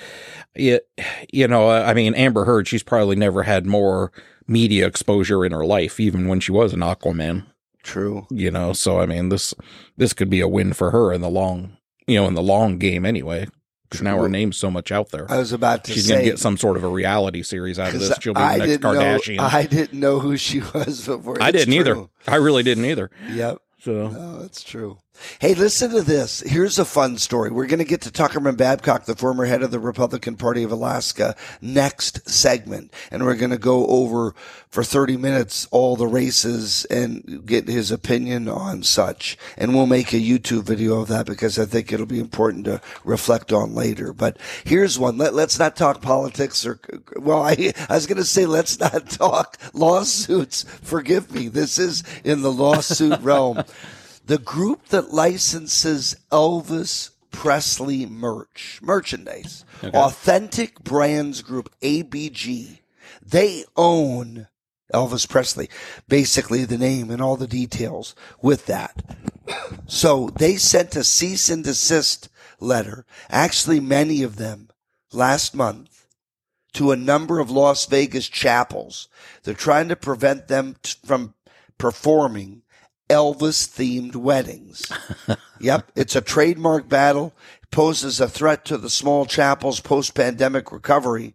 it, 0.55 0.88
you 1.33 1.49
know, 1.49 1.71
I 1.71 1.95
mean, 1.95 2.14
Amber 2.14 2.45
Heard, 2.45 2.69
she's 2.69 2.83
probably 2.83 3.16
never 3.16 3.43
had 3.45 3.66
more 3.66 4.12
media 4.47 4.87
exposure 4.87 5.45
in 5.45 5.52
her 5.52 5.64
life, 5.64 5.99
even 5.99 6.28
when 6.28 6.40
she 6.40 6.52
was 6.52 6.73
an 6.73 6.81
Aquaman. 6.81 7.45
True. 7.83 8.26
You 8.31 8.50
know, 8.50 8.73
so 8.73 9.00
I 9.00 9.07
mean, 9.07 9.28
this 9.28 9.55
this 9.97 10.12
could 10.12 10.28
be 10.28 10.40
a 10.40 10.49
win 10.49 10.73
for 10.73 10.90
her 10.90 11.12
in 11.12 11.21
the 11.21 11.31
long, 11.31 11.75
you 12.06 12.16
know, 12.16 12.26
in 12.26 12.34
the 12.34 12.42
long 12.42 12.78
game 12.78 13.04
anyway. 13.04 13.46
Because 13.88 14.02
now 14.02 14.20
her 14.20 14.28
name's 14.28 14.56
so 14.56 14.68
much 14.68 14.90
out 14.90 15.10
there. 15.10 15.30
I 15.30 15.38
was 15.38 15.52
about 15.52 15.84
to 15.84 15.92
She's 15.92 16.08
going 16.08 16.18
to 16.18 16.25
get 16.25 16.40
some 16.40 16.56
sort 16.56 16.76
of 16.76 16.82
a 16.82 16.88
reality 16.88 17.44
series 17.44 17.78
out 17.78 17.94
of 17.94 18.00
this. 18.00 18.12
She'll 18.20 18.34
be 18.34 18.40
the 18.40 18.56
next 18.58 18.82
Kardashian. 18.82 19.36
Know, 19.36 19.44
I 19.44 19.64
didn't 19.66 19.98
know 19.98 20.18
who 20.18 20.36
she 20.36 20.60
was 20.75 21.06
before. 21.06 21.40
I 21.40 21.52
didn't 21.52 21.72
true. 21.72 21.80
either. 21.92 22.06
I 22.26 22.36
really 22.36 22.64
didn't 22.64 22.84
either. 22.84 23.12
Yep. 23.30 23.58
So 23.78 24.08
no, 24.08 24.42
that's 24.42 24.64
true. 24.64 24.98
Hey, 25.40 25.54
listen 25.54 25.90
to 25.90 26.02
this. 26.02 26.40
Here's 26.40 26.78
a 26.78 26.85
fun 26.85 27.18
story. 27.18 27.50
We're 27.50 27.66
going 27.66 27.78
to 27.78 27.85
get 27.85 28.00
to 28.02 28.11
Tuckerman 28.11 28.56
Babcock, 28.56 29.04
the 29.04 29.16
former 29.16 29.44
head 29.44 29.62
of 29.62 29.70
the 29.70 29.78
Republican 29.78 30.37
Party 30.37 30.62
of 30.62 30.73
Alaska, 30.73 31.37
next 31.61 32.28
segment. 32.28 32.92
And 33.11 33.25
we're 33.25 33.37
going 33.37 33.50
to 33.50 33.58
go 33.58 33.87
over 33.87 34.35
for 34.68 34.85
30 34.85 35.16
minutes 35.16 35.66
all 35.70 35.96
the 35.96 36.06
races 36.06 36.85
and 36.87 37.46
get 37.46 37.68
his 37.68 37.90
opinion 37.90 38.49
on 38.49 38.82
such. 38.82 39.38
And 39.56 39.75
we'll 39.75 39.87
make 39.87 40.12
a 40.12 40.16
YouTube 40.16 40.64
video 40.64 41.00
of 41.00 41.08
that 41.08 41.26
because 41.26 41.58
I 41.58 41.64
think 41.64 41.92
it'll 41.92 42.06
be 42.06 42.20
important 42.20 42.64
to 42.66 42.80
reflect 43.04 43.52
on 43.52 43.75
later. 43.75 44.12
But 44.12 44.38
here's 44.64 44.99
one. 44.99 45.16
Let, 45.16 45.35
us 45.35 45.58
not 45.58 45.76
talk 45.76 46.02
politics 46.02 46.66
or, 46.66 46.78
well, 47.16 47.42
I, 47.42 47.73
I 47.88 47.94
was 47.94 48.06
going 48.06 48.18
to 48.18 48.25
say 48.25 48.46
let's 48.46 48.78
not 48.78 49.08
talk 49.08 49.56
lawsuits. 49.73 50.64
Forgive 50.82 51.32
me. 51.32 51.49
This 51.49 51.78
is 51.78 52.02
in 52.25 52.42
the 52.42 52.52
lawsuit 52.52 53.20
realm 53.20 53.62
the 54.26 54.38
group 54.38 54.88
that 54.88 55.12
licenses 55.12 56.16
Elvis 56.30 57.11
Presley 57.30 58.06
merch, 58.06 58.80
merchandise, 58.83 59.64
okay. 59.85 59.97
Authentic 59.97 60.83
Brands 60.83 61.42
Group, 61.42 61.73
ABG, 61.80 62.80
they 63.23 63.64
own 63.76 64.49
Elvis 64.92 65.28
Presley, 65.28 65.68
basically 66.09 66.64
the 66.64 66.78
name 66.78 67.11
and 67.11 67.21
all 67.21 67.37
the 67.37 67.47
details 67.47 68.14
with 68.40 68.66
that. 68.66 69.02
So 69.87 70.30
they 70.37 70.56
sent 70.56 70.97
a 70.97 71.04
cease 71.04 71.49
and 71.49 71.62
desist 71.62 72.28
letter, 72.59 73.04
actually 73.28 73.80
many 73.80 74.23
of 74.23 74.37
them 74.37 74.71
last 75.12 75.54
month, 75.54 76.06
to 76.73 76.90
a 76.90 76.97
number 76.97 77.38
of 77.38 77.50
Las 77.50 77.87
Vegas 77.87 78.28
chapels. 78.28 79.09
They're 79.42 79.54
trying 79.54 79.88
to 79.88 79.97
prevent 79.97 80.49
them 80.49 80.76
t- 80.83 80.95
from 81.04 81.35
performing 81.78 82.62
Elvis 83.08 83.68
themed 83.68 84.16
weddings. 84.16 84.90
yep, 85.60 85.90
it's 85.94 86.16
a 86.16 86.20
trademark 86.20 86.88
battle, 86.88 87.34
poses 87.70 88.20
a 88.20 88.28
threat 88.28 88.64
to 88.64 88.78
the 88.78 88.90
small 88.90 89.26
chapels 89.26 89.80
post 89.80 90.14
pandemic 90.14 90.72
recovery. 90.72 91.34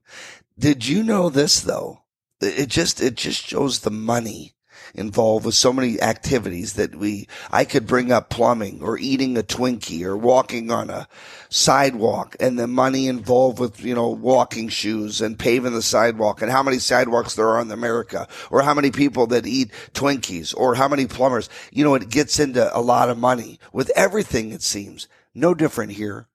Did 0.57 0.87
you 0.87 1.03
know 1.03 1.29
this 1.29 1.61
though? 1.61 2.01
It 2.41 2.69
just, 2.69 3.01
it 3.01 3.15
just 3.15 3.45
shows 3.45 3.79
the 3.79 3.91
money 3.91 4.53
involved 4.93 5.45
with 5.45 5.55
so 5.55 5.71
many 5.73 6.01
activities 6.01 6.73
that 6.73 6.95
we, 6.95 7.27
I 7.51 7.65
could 7.65 7.87
bring 7.87 8.11
up 8.11 8.29
plumbing 8.29 8.81
or 8.81 8.97
eating 8.97 9.37
a 9.37 9.43
Twinkie 9.43 10.03
or 10.03 10.17
walking 10.17 10.71
on 10.71 10.89
a 10.89 11.07
sidewalk 11.49 12.35
and 12.39 12.57
the 12.57 12.67
money 12.67 13.07
involved 13.07 13.59
with, 13.59 13.83
you 13.83 13.95
know, 13.95 14.09
walking 14.09 14.69
shoes 14.69 15.21
and 15.21 15.37
paving 15.37 15.73
the 15.73 15.81
sidewalk 15.81 16.41
and 16.41 16.51
how 16.51 16.63
many 16.63 16.79
sidewalks 16.79 17.35
there 17.35 17.49
are 17.49 17.61
in 17.61 17.71
America 17.71 18.27
or 18.49 18.61
how 18.61 18.73
many 18.73 18.91
people 18.91 19.27
that 19.27 19.45
eat 19.45 19.71
Twinkies 19.93 20.55
or 20.55 20.75
how 20.75 20.87
many 20.87 21.07
plumbers. 21.07 21.49
You 21.71 21.83
know, 21.83 21.95
it 21.95 22.09
gets 22.09 22.39
into 22.39 22.75
a 22.75 22.81
lot 22.81 23.09
of 23.09 23.17
money 23.17 23.59
with 23.73 23.91
everything, 23.95 24.51
it 24.51 24.61
seems. 24.61 25.07
No 25.33 25.53
different 25.53 25.93
here. 25.93 26.27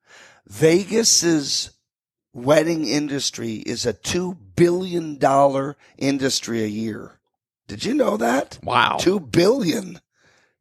Vegas's 0.47 1.71
wedding 2.33 2.87
industry 2.87 3.55
is 3.55 3.85
a 3.85 3.93
$2 3.93 4.37
billion 4.55 5.19
industry 5.97 6.63
a 6.63 6.67
year. 6.67 7.16
Did 7.67 7.83
you 7.83 7.93
know 7.93 8.17
that? 8.17 8.59
Wow. 8.63 8.97
Two 8.99 9.19
billion. 9.19 9.99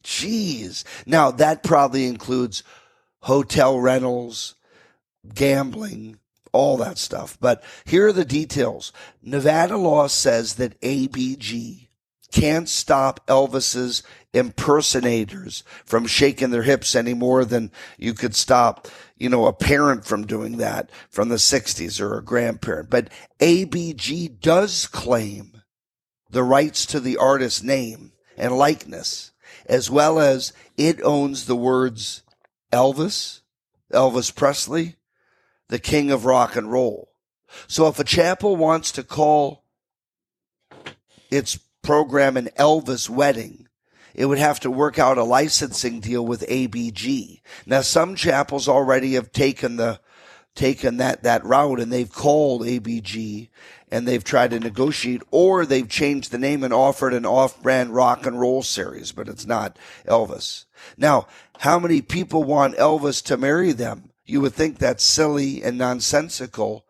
Jeez. 0.02 0.84
Now 1.06 1.30
that 1.30 1.62
probably 1.62 2.06
includes 2.06 2.62
hotel 3.20 3.80
rentals, 3.80 4.54
gambling, 5.34 6.18
all 6.52 6.76
that 6.78 6.98
stuff. 6.98 7.36
But 7.40 7.62
here 7.84 8.08
are 8.08 8.12
the 8.12 8.24
details. 8.24 8.92
Nevada 9.22 9.76
law 9.76 10.06
says 10.06 10.54
that 10.54 10.80
ABG 10.80 11.88
can't 12.32 12.68
stop 12.68 13.26
Elvis's 13.26 14.02
impersonators 14.32 15.64
from 15.84 16.06
shaking 16.06 16.50
their 16.50 16.62
hips 16.62 16.94
any 16.94 17.14
more 17.14 17.44
than 17.44 17.70
you 17.96 18.14
could 18.14 18.34
stop, 18.34 18.88
you 19.16 19.28
know, 19.28 19.46
a 19.46 19.52
parent 19.52 20.04
from 20.04 20.26
doing 20.26 20.58
that 20.58 20.90
from 21.10 21.28
the 21.28 21.36
60s 21.36 22.00
or 22.00 22.18
a 22.18 22.24
grandparent. 22.24 22.90
But 22.90 23.10
ABG 23.40 24.40
does 24.40 24.86
claim 24.86 25.55
the 26.36 26.42
rights 26.42 26.84
to 26.84 27.00
the 27.00 27.16
artist's 27.16 27.62
name 27.62 28.12
and 28.36 28.54
likeness, 28.54 29.32
as 29.64 29.90
well 29.90 30.20
as 30.20 30.52
it 30.76 31.00
owns 31.02 31.46
the 31.46 31.56
words 31.56 32.22
Elvis, 32.70 33.40
Elvis 33.90 34.34
Presley, 34.34 34.96
the 35.68 35.78
king 35.78 36.10
of 36.10 36.26
rock 36.26 36.54
and 36.54 36.70
roll. 36.70 37.08
So 37.66 37.86
if 37.88 37.98
a 37.98 38.04
chapel 38.04 38.54
wants 38.54 38.92
to 38.92 39.02
call 39.02 39.64
its 41.30 41.58
program 41.80 42.36
an 42.36 42.50
Elvis 42.58 43.08
wedding, 43.08 43.66
it 44.14 44.26
would 44.26 44.36
have 44.36 44.60
to 44.60 44.70
work 44.70 44.98
out 44.98 45.16
a 45.16 45.24
licensing 45.24 46.00
deal 46.00 46.26
with 46.26 46.46
ABG. 46.50 47.40
Now 47.64 47.80
some 47.80 48.14
chapels 48.14 48.68
already 48.68 49.14
have 49.14 49.32
taken 49.32 49.76
the 49.76 50.00
taken 50.54 50.98
that 50.98 51.22
that 51.22 51.44
route 51.46 51.80
and 51.80 51.90
they've 51.90 52.12
called 52.12 52.60
ABG 52.60 53.48
and 53.90 54.06
they've 54.06 54.24
tried 54.24 54.50
to 54.50 54.60
negotiate, 54.60 55.22
or 55.30 55.64
they've 55.64 55.88
changed 55.88 56.30
the 56.30 56.38
name 56.38 56.64
and 56.64 56.72
offered 56.72 57.14
an 57.14 57.26
off-brand 57.26 57.94
rock 57.94 58.26
and 58.26 58.40
roll 58.40 58.62
series, 58.62 59.12
but 59.12 59.28
it's 59.28 59.46
not 59.46 59.78
Elvis. 60.06 60.64
Now, 60.96 61.26
how 61.58 61.78
many 61.78 62.00
people 62.02 62.44
want 62.44 62.76
Elvis 62.76 63.22
to 63.24 63.36
marry 63.36 63.72
them? 63.72 64.10
You 64.24 64.40
would 64.40 64.54
think 64.54 64.78
that's 64.78 65.04
silly 65.04 65.62
and 65.62 65.78
nonsensical, 65.78 66.85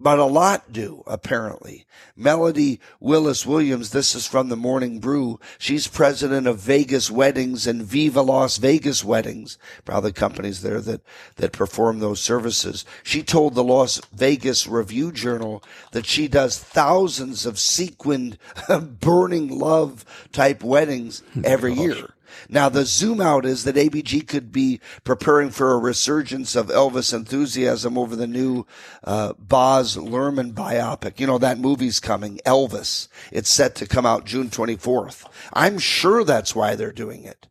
but 0.00 0.18
a 0.18 0.24
lot 0.24 0.72
do, 0.72 1.04
apparently. 1.06 1.84
Melody 2.16 2.80
Willis 3.00 3.44
Williams, 3.44 3.90
this 3.90 4.14
is 4.14 4.26
from 4.26 4.48
the 4.48 4.56
Morning 4.56 4.98
Brew. 4.98 5.38
She's 5.58 5.86
president 5.86 6.46
of 6.46 6.58
Vegas 6.58 7.10
Weddings 7.10 7.66
and 7.66 7.82
Viva 7.82 8.22
Las 8.22 8.56
Vegas 8.56 9.04
Weddings, 9.04 9.58
probably 9.84 10.12
companies 10.12 10.62
there 10.62 10.80
that, 10.80 11.02
that 11.36 11.52
perform 11.52 11.98
those 11.98 12.20
services. 12.20 12.84
She 13.02 13.22
told 13.22 13.54
the 13.54 13.64
Las 13.64 14.00
Vegas 14.12 14.66
Review 14.66 15.12
Journal 15.12 15.62
that 15.92 16.06
she 16.06 16.28
does 16.28 16.58
thousands 16.58 17.44
of 17.44 17.58
sequined, 17.58 18.38
burning 19.00 19.48
love 19.58 20.04
type 20.32 20.64
weddings 20.64 21.22
every 21.44 21.74
year. 21.74 22.14
Now, 22.48 22.68
the 22.68 22.84
zoom 22.84 23.20
out 23.20 23.44
is 23.44 23.64
that 23.64 23.76
ABG 23.76 24.26
could 24.28 24.52
be 24.52 24.80
preparing 25.04 25.50
for 25.50 25.72
a 25.72 25.78
resurgence 25.78 26.54
of 26.54 26.68
Elvis 26.68 27.12
enthusiasm 27.12 27.98
over 27.98 28.16
the 28.16 28.26
new 28.26 28.66
uh, 29.04 29.34
Baz 29.38 29.96
Luhrmann 29.96 30.54
biopic. 30.54 31.18
You 31.18 31.26
know, 31.26 31.38
that 31.38 31.58
movie's 31.58 32.00
coming, 32.00 32.40
Elvis. 32.46 33.08
It's 33.32 33.50
set 33.50 33.74
to 33.76 33.86
come 33.86 34.06
out 34.06 34.24
June 34.24 34.48
24th. 34.48 35.26
I'm 35.52 35.78
sure 35.78 36.24
that's 36.24 36.54
why 36.54 36.74
they're 36.74 36.92
doing 36.92 37.24
it. 37.24 37.48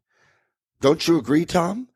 Don't 0.82 1.08
you 1.08 1.18
agree, 1.18 1.46
Tom? 1.46 1.89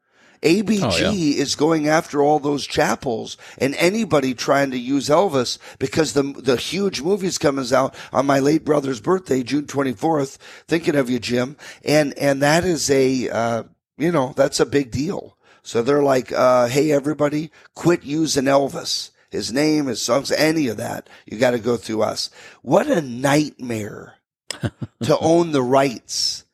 ABG 0.43 0.83
oh, 0.83 1.11
yeah. 1.11 1.41
is 1.41 1.55
going 1.55 1.87
after 1.87 2.21
all 2.21 2.39
those 2.39 2.67
chapels 2.67 3.37
and 3.57 3.73
anybody 3.75 4.33
trying 4.33 4.71
to 4.71 4.77
use 4.77 5.09
Elvis 5.09 5.57
because 5.79 6.13
the 6.13 6.23
the 6.23 6.57
huge 6.57 7.01
movie's 7.01 7.37
coming 7.37 7.65
out 7.73 7.95
on 8.11 8.25
my 8.25 8.39
late 8.39 8.65
brother's 8.65 8.99
birthday, 8.99 9.41
June 9.43 9.65
24th. 9.65 10.37
Thinking 10.67 10.95
of 10.95 11.09
you, 11.09 11.19
Jim. 11.19 11.55
And, 11.85 12.17
and 12.17 12.41
that 12.41 12.65
is 12.65 12.89
a, 12.89 13.29
uh, 13.29 13.63
you 13.97 14.11
know, 14.11 14.33
that's 14.35 14.59
a 14.59 14.65
big 14.65 14.91
deal. 14.91 15.37
So 15.61 15.81
they're 15.81 16.03
like, 16.03 16.31
uh, 16.31 16.67
hey, 16.67 16.91
everybody, 16.91 17.51
quit 17.73 18.03
using 18.03 18.45
Elvis. 18.45 19.11
His 19.29 19.51
name, 19.51 19.87
his 19.87 20.01
songs, 20.01 20.31
any 20.31 20.67
of 20.67 20.77
that. 20.77 21.09
You 21.25 21.39
got 21.39 21.51
to 21.51 21.59
go 21.59 21.77
through 21.77 22.03
us. 22.03 22.29
What 22.61 22.87
a 22.87 23.01
nightmare 23.01 24.15
to 25.03 25.17
own 25.19 25.51
the 25.51 25.63
rights 25.63 26.45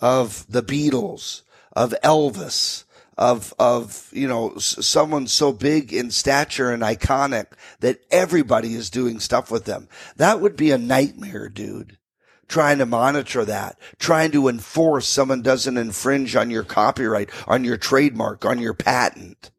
of 0.00 0.46
the 0.48 0.62
Beatles, 0.62 1.42
of 1.72 1.94
Elvis, 2.04 2.84
of 3.18 3.52
of 3.58 4.08
you 4.12 4.28
know 4.28 4.56
someone 4.58 5.26
so 5.26 5.52
big 5.52 5.92
in 5.92 6.10
stature 6.10 6.70
and 6.70 6.82
iconic 6.82 7.48
that 7.80 7.98
everybody 8.10 8.74
is 8.74 8.88
doing 8.88 9.18
stuff 9.18 9.50
with 9.50 9.64
them. 9.64 9.88
That 10.16 10.40
would 10.40 10.56
be 10.56 10.70
a 10.70 10.78
nightmare, 10.78 11.48
dude. 11.48 11.98
Trying 12.46 12.78
to 12.78 12.86
monitor 12.86 13.44
that, 13.44 13.78
trying 13.98 14.30
to 14.30 14.48
enforce 14.48 15.06
someone 15.06 15.42
doesn't 15.42 15.76
infringe 15.76 16.34
on 16.34 16.50
your 16.50 16.62
copyright, 16.62 17.28
on 17.46 17.62
your 17.62 17.76
trademark, 17.76 18.46
on 18.46 18.58
your 18.58 18.72
patent. 18.72 19.50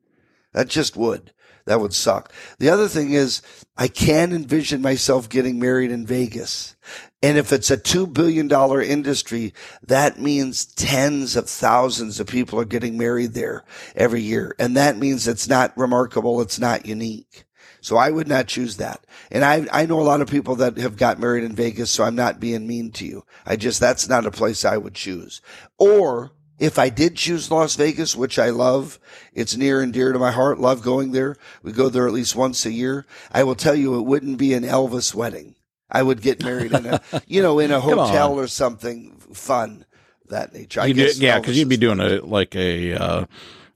That 0.53 0.69
just 0.69 0.97
would. 0.97 1.31
That 1.69 1.81
would 1.81 1.93
suck. 1.93 2.33
The 2.57 2.71
other 2.71 2.87
thing 2.87 3.13
is, 3.13 3.43
I 3.77 3.89
can 3.89 4.33
envision 4.33 4.81
myself 4.81 5.29
getting 5.29 5.59
married 5.59 5.91
in 5.91 6.03
Vegas. 6.03 6.75
And 7.21 7.37
if 7.37 7.53
it's 7.53 7.69
a 7.69 7.77
$2 7.77 8.11
billion 8.11 8.51
industry, 8.81 9.53
that 9.85 10.19
means 10.19 10.65
tens 10.65 11.35
of 11.35 11.47
thousands 11.47 12.19
of 12.19 12.25
people 12.25 12.59
are 12.59 12.65
getting 12.65 12.97
married 12.97 13.35
there 13.35 13.65
every 13.95 14.21
year. 14.21 14.55
And 14.57 14.75
that 14.77 14.97
means 14.97 15.27
it's 15.27 15.47
not 15.47 15.77
remarkable. 15.77 16.41
It's 16.41 16.57
not 16.57 16.87
unique. 16.87 17.45
So 17.81 17.97
I 17.97 18.09
would 18.09 18.27
not 18.27 18.47
choose 18.47 18.77
that. 18.77 19.05
And 19.29 19.45
I, 19.45 19.67
I 19.71 19.85
know 19.85 19.99
a 19.99 20.01
lot 20.01 20.21
of 20.21 20.27
people 20.27 20.55
that 20.55 20.77
have 20.77 20.97
got 20.97 21.19
married 21.19 21.43
in 21.43 21.55
Vegas, 21.55 21.91
so 21.91 22.03
I'm 22.03 22.15
not 22.15 22.39
being 22.39 22.65
mean 22.65 22.89
to 22.93 23.05
you. 23.05 23.25
I 23.45 23.57
just, 23.57 23.79
that's 23.79 24.09
not 24.09 24.25
a 24.25 24.31
place 24.31 24.65
I 24.65 24.77
would 24.77 24.95
choose. 24.95 25.39
Or 25.77 26.31
if 26.59 26.77
I 26.77 26.89
did 26.89 27.15
choose 27.15 27.49
Las 27.49 27.75
Vegas, 27.75 28.15
which 28.15 28.37
I 28.37 28.49
love, 28.49 28.99
it's 29.33 29.55
near 29.55 29.81
and 29.81 29.93
dear 29.93 30.11
to 30.11 30.19
my 30.19 30.31
heart, 30.31 30.59
love 30.59 30.81
going 30.81 31.11
there. 31.11 31.37
We 31.63 31.71
go 31.71 31.89
there 31.89 32.05
at 32.05 32.13
least 32.13 32.35
once 32.35 32.65
a 32.65 32.71
year. 32.71 33.05
I 33.31 33.43
will 33.43 33.55
tell 33.55 33.75
you, 33.75 33.97
it 33.97 34.03
wouldn't 34.03 34.37
be 34.37 34.53
an 34.53 34.63
Elvis 34.63 35.13
wedding. 35.15 35.55
I 35.89 36.03
would 36.03 36.21
get 36.21 36.43
married 36.43 36.73
in 36.73 36.85
a, 36.85 37.01
you 37.27 37.41
know, 37.41 37.59
in 37.59 37.71
a 37.71 37.79
hotel 37.79 38.37
or 38.37 38.47
something 38.47 39.15
fun 39.33 39.85
that 40.29 40.53
nature. 40.53 40.81
I 40.81 40.91
guess 40.91 41.19
yeah, 41.19 41.39
because 41.39 41.57
you'd 41.57 41.69
be 41.69 41.77
doing 41.77 41.99
a 41.99 42.19
like 42.21 42.55
a 42.55 42.93
uh, 42.93 43.25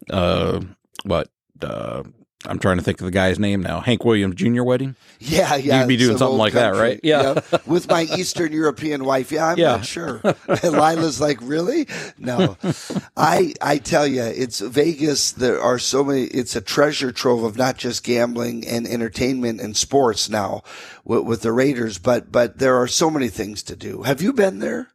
uh, 0.10 0.62
what 1.04 1.30
uh, 1.62 2.04
I'm 2.46 2.60
trying 2.60 2.78
to 2.78 2.84
think 2.84 3.00
of 3.00 3.06
the 3.06 3.12
guy's 3.12 3.40
name 3.40 3.62
now. 3.62 3.80
Hank 3.80 4.04
Williams 4.04 4.36
Jr. 4.36 4.64
wedding. 4.64 4.96
Yeah, 5.20 5.56
yeah. 5.56 5.80
You'd 5.80 5.88
be 5.88 5.98
doing 5.98 6.18
something 6.18 6.38
like 6.38 6.54
country. 6.54 6.78
that, 6.78 6.84
right? 6.84 7.00
Yeah. 7.04 7.40
yeah. 7.52 7.58
With 7.66 7.90
my 7.90 8.04
Eastern 8.04 8.52
European 8.52 9.06
wife. 9.06 9.32
Yeah, 9.32 9.48
I'm 9.48 9.58
yeah. 9.58 9.78
not 9.78 9.86
sure. 9.86 10.22
And 10.24 10.74
Lila's 10.74 11.22
like, 11.22 11.40
really? 11.42 11.88
No. 12.18 12.58
I 13.18 13.54
I 13.62 13.78
tell 13.78 14.06
you, 14.06 14.24
it's 14.24 14.60
Vegas. 14.60 15.32
There 15.32 15.62
are 15.62 15.80
so 15.80 16.04
many. 16.04 16.24
It's 16.24 16.56
a 16.56 16.62
treasure 16.62 17.12
trove 17.12 17.44
of 17.44 17.58
not 17.58 17.78
just 17.78 18.04
gambling 18.04 18.68
and 18.68 18.86
entertainment 18.88 19.62
and 19.62 19.78
sports 19.78 20.30
now 20.30 20.64
with, 21.06 21.24
with 21.24 21.42
the 21.42 21.52
Raiders, 21.52 21.98
but 21.98 22.32
but 22.32 22.60
there 22.60 22.76
are 22.76 22.88
so 22.88 23.10
many 23.10 23.30
things 23.30 23.64
to 23.64 23.76
do. 23.76 24.04
Have 24.04 24.22
you 24.22 24.34
been 24.34 24.60
there? 24.60 24.90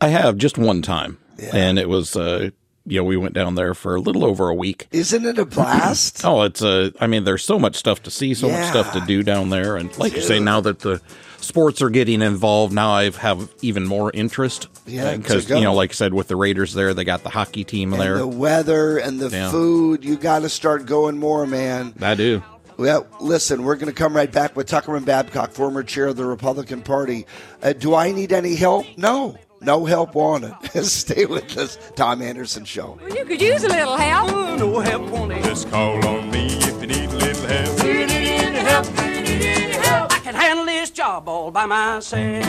I 0.00 0.08
have 0.08 0.36
just 0.36 0.58
one 0.58 0.82
time, 0.82 1.18
yeah. 1.38 1.50
and 1.54 1.78
it 1.78 1.88
was. 1.88 2.14
Uh, 2.14 2.50
you 2.84 2.98
know, 2.98 3.04
we 3.04 3.16
went 3.16 3.34
down 3.34 3.54
there 3.54 3.74
for 3.74 3.94
a 3.94 4.00
little 4.00 4.24
over 4.24 4.48
a 4.48 4.54
week. 4.54 4.88
Isn't 4.90 5.24
it 5.24 5.38
a 5.38 5.44
blast? 5.44 6.20
oh, 6.24 6.42
it's 6.42 6.62
a. 6.62 6.92
I 7.00 7.06
mean, 7.06 7.24
there's 7.24 7.44
so 7.44 7.58
much 7.58 7.76
stuff 7.76 8.02
to 8.04 8.10
see, 8.10 8.34
so 8.34 8.48
yeah. 8.48 8.60
much 8.60 8.70
stuff 8.70 8.92
to 8.94 9.00
do 9.00 9.22
down 9.22 9.50
there, 9.50 9.76
and 9.76 9.96
like 9.98 10.12
Dude. 10.12 10.22
you 10.22 10.28
say, 10.28 10.40
now 10.40 10.60
that 10.62 10.80
the 10.80 11.00
sports 11.38 11.82
are 11.82 11.90
getting 11.90 12.22
involved, 12.22 12.72
now 12.72 12.90
I 12.90 13.10
have 13.10 13.48
even 13.62 13.86
more 13.86 14.10
interest. 14.12 14.68
Yeah, 14.86 15.16
because 15.16 15.48
you 15.48 15.60
know, 15.60 15.74
like 15.74 15.90
I 15.90 15.94
said, 15.94 16.14
with 16.14 16.28
the 16.28 16.36
Raiders 16.36 16.74
there, 16.74 16.92
they 16.94 17.04
got 17.04 17.22
the 17.22 17.30
hockey 17.30 17.64
team 17.64 17.92
and 17.92 18.02
there. 18.02 18.18
The 18.18 18.26
weather 18.26 18.98
and 18.98 19.20
the 19.20 19.28
yeah. 19.28 19.50
food, 19.50 20.04
you 20.04 20.16
got 20.16 20.40
to 20.40 20.48
start 20.48 20.86
going 20.86 21.18
more, 21.18 21.46
man. 21.46 21.94
I 22.00 22.14
do. 22.14 22.42
Well, 22.78 23.06
listen, 23.20 23.62
we're 23.62 23.76
going 23.76 23.86
to 23.88 23.92
come 23.92 24.16
right 24.16 24.30
back 24.30 24.56
with 24.56 24.68
Tuckerman 24.68 25.04
Babcock, 25.04 25.52
former 25.52 25.82
chair 25.82 26.08
of 26.08 26.16
the 26.16 26.24
Republican 26.24 26.82
Party. 26.82 27.26
Uh, 27.62 27.74
do 27.74 27.94
I 27.94 28.12
need 28.12 28.32
any 28.32 28.56
help? 28.56 28.86
No. 28.96 29.36
No 29.62 29.84
help 29.84 30.14
wanted. 30.14 30.54
Stay 30.84 31.24
with 31.26 31.56
us. 31.56 31.78
Tom 31.94 32.20
Anderson 32.20 32.64
Show. 32.64 32.98
Well, 33.00 33.16
you 33.16 33.24
could 33.24 33.40
use 33.40 33.62
a 33.62 33.68
little 33.68 33.96
help. 33.96 34.32
Oh, 34.32 34.56
no 34.56 34.80
help 34.80 35.08
wanted. 35.10 35.44
Just 35.44 35.70
call 35.70 36.04
on 36.06 36.30
me 36.30 36.46
if 36.46 36.80
you 36.80 36.88
need 36.88 37.08
a 37.10 37.14
little 37.14 37.46
help. 37.46 37.80
Do 37.80 37.86
you 37.86 38.06
need 38.06 38.10
any 38.10 38.58
help? 38.58 38.86
Do 38.96 39.04
you 39.04 39.20
need 39.20 39.42
any 39.42 39.72
help? 39.74 40.12
I 40.12 40.18
can 40.18 40.34
handle 40.34 40.66
this 40.66 40.90
job 40.90 41.28
all 41.28 41.50
by 41.52 41.66
myself. 41.66 42.44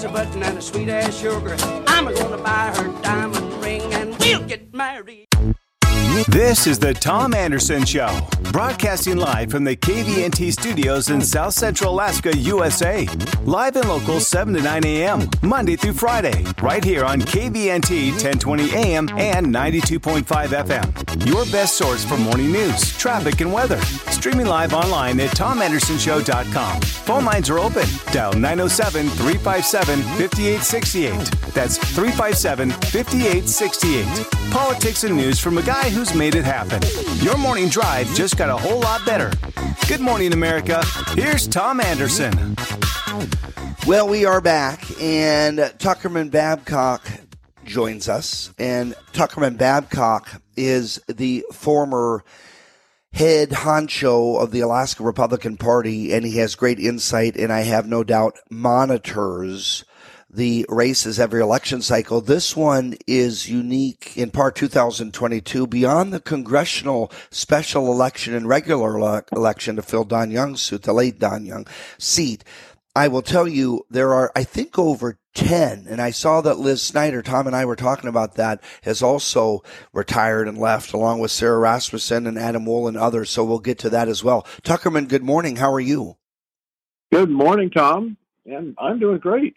As 0.00 0.04
a 0.04 0.08
button 0.08 0.42
and 0.42 0.56
a 0.56 0.62
sweet 0.62 0.88
as 0.88 1.18
sugar. 1.18 1.56
I'm 1.86 2.06
gonna 2.14 2.38
buy 2.38 2.72
her 2.74 2.88
diamond 3.02 3.52
ring 3.62 3.82
and 3.92 4.16
we'll 4.18 4.46
get 4.46 4.72
married. 4.72 5.28
This 6.28 6.66
is 6.66 6.78
the 6.80 6.92
Tom 6.92 7.34
Anderson 7.34 7.84
Show, 7.84 8.20
broadcasting 8.50 9.16
live 9.16 9.52
from 9.52 9.62
the 9.62 9.76
KVNT 9.76 10.52
studios 10.52 11.08
in 11.08 11.20
South 11.20 11.54
Central 11.54 11.94
Alaska, 11.94 12.36
USA. 12.36 13.06
Live 13.44 13.76
and 13.76 13.88
local 13.88 14.18
7 14.18 14.52
to 14.54 14.60
9 14.60 14.84
a.m., 14.84 15.30
Monday 15.40 15.76
through 15.76 15.92
Friday, 15.92 16.44
right 16.60 16.82
here 16.82 17.04
on 17.04 17.20
KVNT 17.20 18.10
1020 18.10 18.74
AM 18.74 19.08
and 19.18 19.46
92.5 19.46 20.24
FM. 20.24 21.26
Your 21.26 21.44
best 21.46 21.76
source 21.76 22.04
for 22.04 22.16
morning 22.16 22.50
news, 22.50 22.96
traffic, 22.98 23.40
and 23.40 23.52
weather. 23.52 23.80
Streaming 24.10 24.46
live 24.46 24.74
online 24.74 25.20
at 25.20 25.30
tomandersonshow.com. 25.30 26.80
Phone 26.80 27.24
lines 27.24 27.48
are 27.48 27.60
open. 27.60 27.86
Dial 28.12 28.32
907 28.32 29.08
357 29.10 30.02
5868. 30.02 31.54
That's 31.54 31.78
357 31.78 32.70
5868. 32.70 34.50
Politics 34.50 35.04
and 35.04 35.16
news 35.16 35.38
from 35.38 35.58
a 35.58 35.62
guy 35.62 35.88
who's 36.00 36.14
made 36.14 36.34
it 36.34 36.46
happen. 36.46 36.80
Your 37.16 37.36
morning 37.36 37.68
drive 37.68 38.06
just 38.14 38.38
got 38.38 38.48
a 38.48 38.56
whole 38.56 38.80
lot 38.80 39.04
better. 39.04 39.30
Good 39.86 40.00
morning, 40.00 40.32
America. 40.32 40.82
Here's 41.08 41.46
Tom 41.46 41.78
Anderson. 41.78 42.56
Well, 43.86 44.08
we 44.08 44.24
are 44.24 44.40
back, 44.40 44.82
and 44.98 45.58
Tuckerman 45.58 46.30
Babcock 46.30 47.06
joins 47.66 48.08
us. 48.08 48.50
And 48.58 48.94
Tuckerman 49.12 49.58
Babcock 49.58 50.40
is 50.56 51.02
the 51.06 51.44
former 51.52 52.24
head 53.12 53.50
honcho 53.50 54.42
of 54.42 54.52
the 54.52 54.60
Alaska 54.60 55.02
Republican 55.02 55.58
Party, 55.58 56.14
and 56.14 56.24
he 56.24 56.38
has 56.38 56.54
great 56.54 56.78
insight, 56.78 57.36
and 57.36 57.52
I 57.52 57.60
have 57.60 57.86
no 57.86 58.04
doubt 58.04 58.38
monitors 58.48 59.84
the 60.32 60.64
races 60.68 61.18
every 61.18 61.40
election 61.40 61.82
cycle. 61.82 62.20
This 62.20 62.56
one 62.56 62.96
is 63.06 63.48
unique 63.48 64.16
in 64.16 64.30
part 64.30 64.54
2022 64.56 65.66
beyond 65.66 66.12
the 66.12 66.20
congressional 66.20 67.10
special 67.30 67.90
election 67.92 68.34
and 68.34 68.48
regular 68.48 68.98
ele- 68.98 69.24
election 69.32 69.76
to 69.76 69.82
fill 69.82 70.04
Don 70.04 70.30
Young's 70.30 70.62
suit, 70.62 70.82
the 70.82 70.92
late 70.92 71.18
Don 71.18 71.44
Young 71.44 71.66
seat. 71.98 72.44
I 72.94 73.08
will 73.08 73.22
tell 73.22 73.46
you, 73.46 73.86
there 73.88 74.12
are, 74.12 74.32
I 74.34 74.42
think, 74.44 74.78
over 74.78 75.18
10. 75.34 75.86
And 75.88 76.00
I 76.00 76.10
saw 76.10 76.40
that 76.40 76.58
Liz 76.58 76.82
Snyder, 76.82 77.22
Tom 77.22 77.46
and 77.46 77.54
I 77.54 77.64
were 77.64 77.76
talking 77.76 78.08
about 78.08 78.34
that, 78.34 78.62
has 78.82 79.00
also 79.00 79.62
retired 79.92 80.48
and 80.48 80.58
left, 80.58 80.92
along 80.92 81.20
with 81.20 81.30
Sara 81.30 81.58
Rasmussen 81.58 82.26
and 82.26 82.38
Adam 82.38 82.66
Wool 82.66 82.88
and 82.88 82.96
others. 82.96 83.30
So 83.30 83.44
we'll 83.44 83.60
get 83.60 83.78
to 83.80 83.90
that 83.90 84.08
as 84.08 84.24
well. 84.24 84.42
Tuckerman, 84.62 85.08
good 85.08 85.22
morning. 85.22 85.56
How 85.56 85.72
are 85.72 85.80
you? 85.80 86.16
Good 87.12 87.30
morning, 87.30 87.70
Tom. 87.70 88.16
And 88.44 88.74
I'm 88.78 88.98
doing 88.98 89.18
great. 89.18 89.54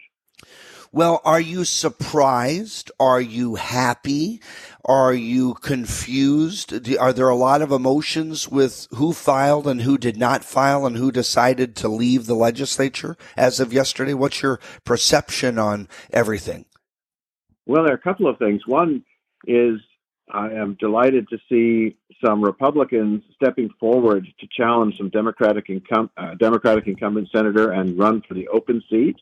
Well, 0.94 1.20
are 1.24 1.40
you 1.40 1.64
surprised? 1.64 2.92
Are 3.00 3.20
you 3.20 3.56
happy? 3.56 4.40
Are 4.84 5.12
you 5.12 5.54
confused? 5.54 6.72
Are 6.98 7.12
there 7.12 7.28
a 7.28 7.34
lot 7.34 7.62
of 7.62 7.72
emotions 7.72 8.48
with 8.48 8.86
who 8.92 9.12
filed 9.12 9.66
and 9.66 9.82
who 9.82 9.98
did 9.98 10.16
not 10.16 10.44
file 10.44 10.86
and 10.86 10.96
who 10.96 11.10
decided 11.10 11.74
to 11.74 11.88
leave 11.88 12.26
the 12.26 12.36
legislature 12.36 13.16
as 13.36 13.58
of 13.58 13.72
yesterday? 13.72 14.14
What's 14.14 14.40
your 14.40 14.60
perception 14.84 15.58
on 15.58 15.88
everything? 16.12 16.64
Well, 17.66 17.82
there 17.82 17.92
are 17.92 17.96
a 17.96 18.00
couple 18.00 18.28
of 18.28 18.38
things. 18.38 18.64
One 18.64 19.02
is 19.48 19.80
I 20.30 20.50
am 20.50 20.76
delighted 20.78 21.26
to 21.30 21.38
see 21.48 21.96
some 22.24 22.40
Republicans 22.40 23.24
stepping 23.34 23.70
forward 23.80 24.28
to 24.38 24.46
challenge 24.56 24.96
some 24.96 25.08
Democratic, 25.08 25.66
incum- 25.66 26.10
uh, 26.16 26.34
Democratic 26.36 26.86
incumbent 26.86 27.30
senator 27.34 27.72
and 27.72 27.98
run 27.98 28.22
for 28.28 28.34
the 28.34 28.46
open 28.46 28.80
seat. 28.88 29.16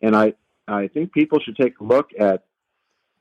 And 0.00 0.14
I, 0.14 0.34
I 0.68 0.88
think 0.88 1.12
people 1.12 1.40
should 1.40 1.56
take 1.56 1.80
a 1.80 1.84
look 1.84 2.10
at 2.18 2.44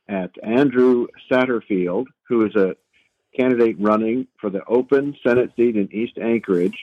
at 0.09 0.31
Andrew 0.41 1.07
Satterfield, 1.29 2.05
who 2.27 2.45
is 2.45 2.55
a 2.55 2.75
candidate 3.35 3.75
running 3.79 4.27
for 4.39 4.49
the 4.49 4.63
open 4.65 5.15
Senate 5.25 5.51
seat 5.55 5.75
in 5.75 5.93
East 5.93 6.17
Anchorage. 6.17 6.77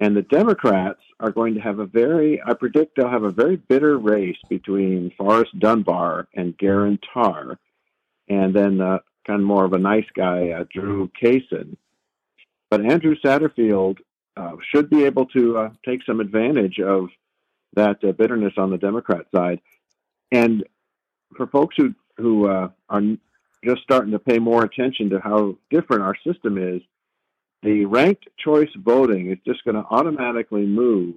And 0.00 0.16
the 0.16 0.22
Democrats 0.22 1.00
are 1.18 1.32
going 1.32 1.54
to 1.54 1.60
have 1.60 1.80
a 1.80 1.86
very, 1.86 2.40
I 2.40 2.54
predict 2.54 2.94
they'll 2.96 3.10
have 3.10 3.24
a 3.24 3.32
very 3.32 3.56
bitter 3.56 3.98
race 3.98 4.38
between 4.48 5.12
Forrest 5.18 5.58
Dunbar 5.58 6.28
and 6.34 6.56
Geran 6.56 7.00
Tarr, 7.12 7.58
and 8.28 8.54
then 8.54 8.80
uh, 8.80 8.98
kind 9.26 9.40
of 9.40 9.46
more 9.46 9.64
of 9.64 9.72
a 9.72 9.78
nice 9.78 10.06
guy, 10.14 10.50
uh, 10.50 10.64
Drew 10.72 11.10
Kaysen. 11.20 11.76
But 12.70 12.84
Andrew 12.84 13.16
Satterfield 13.24 13.98
uh, 14.36 14.52
should 14.72 14.88
be 14.88 15.04
able 15.04 15.26
to 15.26 15.58
uh, 15.58 15.70
take 15.84 16.04
some 16.04 16.20
advantage 16.20 16.78
of 16.78 17.08
that 17.74 18.02
uh, 18.04 18.12
bitterness 18.12 18.54
on 18.56 18.70
the 18.70 18.78
Democrat 18.78 19.26
side. 19.34 19.60
And 20.32 20.64
for 21.36 21.46
folks 21.46 21.76
who 21.76 21.94
who 22.16 22.48
uh, 22.48 22.68
are 22.88 23.02
just 23.64 23.82
starting 23.82 24.12
to 24.12 24.18
pay 24.18 24.38
more 24.38 24.64
attention 24.64 25.10
to 25.10 25.20
how 25.20 25.56
different 25.70 26.02
our 26.02 26.16
system 26.26 26.58
is, 26.58 26.82
the 27.62 27.84
ranked 27.84 28.28
choice 28.38 28.70
voting 28.76 29.30
is 29.30 29.38
just 29.46 29.64
going 29.64 29.76
to 29.76 29.86
automatically 29.90 30.66
move 30.66 31.16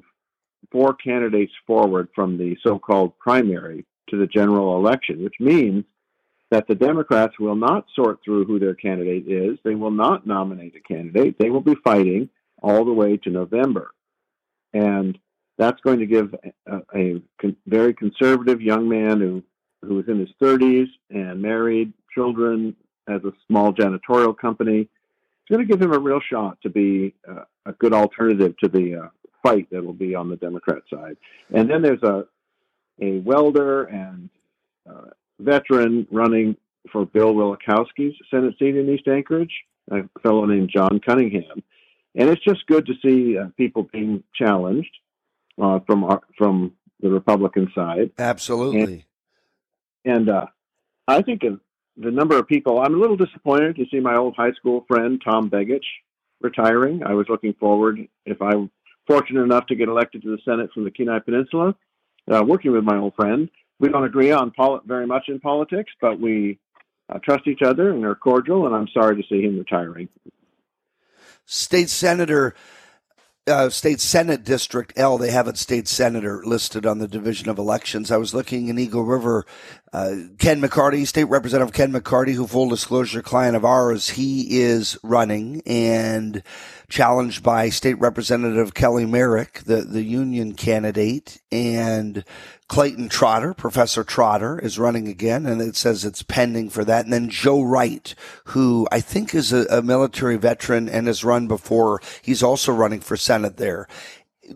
four 0.71 0.93
candidates 0.93 1.53
forward 1.65 2.07
from 2.13 2.37
the 2.37 2.55
so-called 2.63 3.17
primary 3.19 3.85
to 4.09 4.17
the 4.17 4.27
general 4.27 4.75
election, 4.75 5.23
which 5.23 5.35
means 5.39 5.85
that 6.51 6.67
the 6.67 6.75
Democrats 6.75 7.39
will 7.39 7.55
not 7.55 7.85
sort 7.95 8.19
through 8.23 8.45
who 8.45 8.59
their 8.59 8.75
candidate 8.75 9.27
is. 9.27 9.57
They 9.63 9.75
will 9.75 9.91
not 9.91 10.27
nominate 10.27 10.75
a 10.75 10.81
candidate. 10.81 11.37
They 11.39 11.49
will 11.49 11.61
be 11.61 11.75
fighting 11.83 12.29
all 12.61 12.85
the 12.85 12.93
way 12.93 13.17
to 13.17 13.29
November. 13.29 13.91
And 14.73 15.17
that's 15.57 15.79
going 15.81 15.99
to 15.99 16.05
give 16.05 16.33
a, 16.67 16.77
a 16.95 17.21
con- 17.39 17.57
very 17.67 17.93
conservative 17.93 18.61
young 18.61 18.87
man 18.87 19.19
who 19.19 19.43
who 19.83 19.99
is 19.99 20.07
in 20.07 20.19
his 20.19 20.29
30s 20.39 20.85
and 21.09 21.41
married, 21.41 21.91
children, 22.13 22.75
has 23.07 23.23
a 23.23 23.31
small 23.47 23.73
janitorial 23.73 24.37
company. 24.37 24.81
It's 24.81 25.49
going 25.49 25.65
to 25.65 25.71
give 25.71 25.81
him 25.81 25.91
a 25.91 25.99
real 25.99 26.19
shot 26.19 26.59
to 26.61 26.69
be 26.69 27.15
uh, 27.27 27.45
a 27.65 27.71
good 27.73 27.91
alternative 27.91 28.53
to 28.63 28.69
the 28.69 28.95
uh, 28.95 29.07
fight 29.41 29.67
that 29.71 29.83
will 29.83 29.93
be 29.93 30.13
on 30.13 30.29
the 30.29 30.35
Democrat 30.35 30.83
side. 30.93 31.17
And 31.53 31.69
then 31.69 31.81
there's 31.81 32.03
a 32.03 32.25
a 33.01 33.19
welder 33.19 33.85
and 33.85 34.29
uh, 34.87 35.09
veteran 35.39 36.07
running 36.11 36.55
for 36.91 37.05
Bill 37.05 37.33
Wielechowski's 37.33 38.15
Senate 38.29 38.55
seat 38.59 38.75
in 38.75 38.89
East 38.89 39.07
Anchorage, 39.07 39.53
a 39.91 40.01
fellow 40.21 40.45
named 40.45 40.69
John 40.73 40.99
Cunningham. 40.99 41.63
And 42.15 42.29
it's 42.29 42.43
just 42.43 42.65
good 42.67 42.85
to 42.85 42.93
see 43.03 43.37
uh, 43.37 43.47
people 43.57 43.87
being 43.91 44.23
challenged 44.35 44.91
uh, 45.61 45.79
from 45.85 46.03
our, 46.03 46.21
from 46.37 46.73
the 46.99 47.09
Republican 47.09 47.71
side. 47.73 48.11
Absolutely. 48.17 49.05
And, 50.03 50.17
and 50.17 50.29
uh, 50.29 50.45
I 51.07 51.21
think 51.21 51.43
the 51.97 52.11
number 52.11 52.37
of 52.37 52.47
people. 52.47 52.79
I'm 52.79 52.95
a 52.95 52.97
little 52.97 53.17
disappointed 53.17 53.75
to 53.75 53.85
see 53.91 53.99
my 53.99 54.15
old 54.15 54.35
high 54.35 54.53
school 54.53 54.85
friend 54.87 55.21
Tom 55.23 55.49
Begich 55.49 55.85
retiring. 56.41 57.03
I 57.05 57.13
was 57.13 57.27
looking 57.29 57.53
forward, 57.53 57.99
if 58.25 58.41
I'm 58.41 58.71
fortunate 59.07 59.43
enough 59.43 59.67
to 59.67 59.75
get 59.75 59.89
elected 59.89 60.23
to 60.23 60.29
the 60.29 60.39
Senate 60.43 60.71
from 60.73 60.83
the 60.83 60.91
Kenai 60.91 61.19
Peninsula, 61.19 61.75
uh, 62.31 62.43
working 62.45 62.71
with 62.71 62.83
my 62.83 62.97
old 62.97 63.15
friend. 63.15 63.49
We 63.79 63.89
don't 63.89 64.03
agree 64.03 64.31
on 64.31 64.51
poli- 64.51 64.81
very 64.85 65.07
much 65.07 65.25
in 65.27 65.39
politics, 65.39 65.91
but 65.99 66.19
we 66.19 66.59
uh, 67.09 67.19
trust 67.23 67.47
each 67.47 67.61
other 67.63 67.91
and 67.91 68.05
are 68.05 68.15
cordial. 68.15 68.67
And 68.67 68.75
I'm 68.75 68.87
sorry 68.93 69.21
to 69.21 69.27
see 69.27 69.41
him 69.41 69.57
retiring. 69.57 70.07
State 71.45 71.89
Senator 71.89 72.55
uh, 73.47 73.69
state 73.69 73.99
senate 73.99 74.43
district 74.43 74.93
L. 74.95 75.17
They 75.17 75.31
have 75.31 75.47
a 75.47 75.55
state 75.55 75.87
senator 75.87 76.43
listed 76.45 76.85
on 76.85 76.99
the 76.99 77.07
division 77.07 77.49
of 77.49 77.57
elections. 77.57 78.11
I 78.11 78.17
was 78.17 78.33
looking 78.33 78.67
in 78.67 78.77
Eagle 78.77 79.03
River. 79.03 79.45
Uh, 79.91 80.15
Ken 80.37 80.61
McCarty, 80.61 81.05
state 81.05 81.25
representative 81.25 81.73
Ken 81.73 81.91
McCarty, 81.91 82.33
who 82.33 82.47
full 82.47 82.69
disclosure 82.69 83.21
client 83.21 83.55
of 83.55 83.65
ours, 83.65 84.11
he 84.11 84.61
is 84.61 84.97
running 85.03 85.61
and 85.65 86.43
challenged 86.87 87.43
by 87.43 87.69
state 87.69 87.99
representative 87.99 88.73
Kelly 88.73 89.05
Merrick, 89.05 89.63
the 89.65 89.81
the 89.81 90.03
union 90.03 90.53
candidate, 90.53 91.41
and 91.51 92.23
Clayton 92.71 93.09
Trotter, 93.09 93.53
Professor 93.53 94.01
Trotter, 94.01 94.57
is 94.57 94.79
running 94.79 95.09
again, 95.09 95.45
and 95.45 95.61
it 95.61 95.75
says 95.75 96.05
it's 96.05 96.23
pending 96.23 96.69
for 96.69 96.85
that. 96.85 97.03
And 97.03 97.11
then 97.11 97.29
Joe 97.29 97.61
Wright, 97.61 98.15
who 98.45 98.87
I 98.89 99.01
think 99.01 99.35
is 99.35 99.51
a, 99.51 99.65
a 99.65 99.81
military 99.81 100.37
veteran 100.37 100.87
and 100.87 101.07
has 101.07 101.25
run 101.25 101.49
before, 101.49 101.99
he's 102.21 102.41
also 102.41 102.71
running 102.71 103.01
for 103.01 103.17
Senate 103.17 103.57
there. 103.57 103.89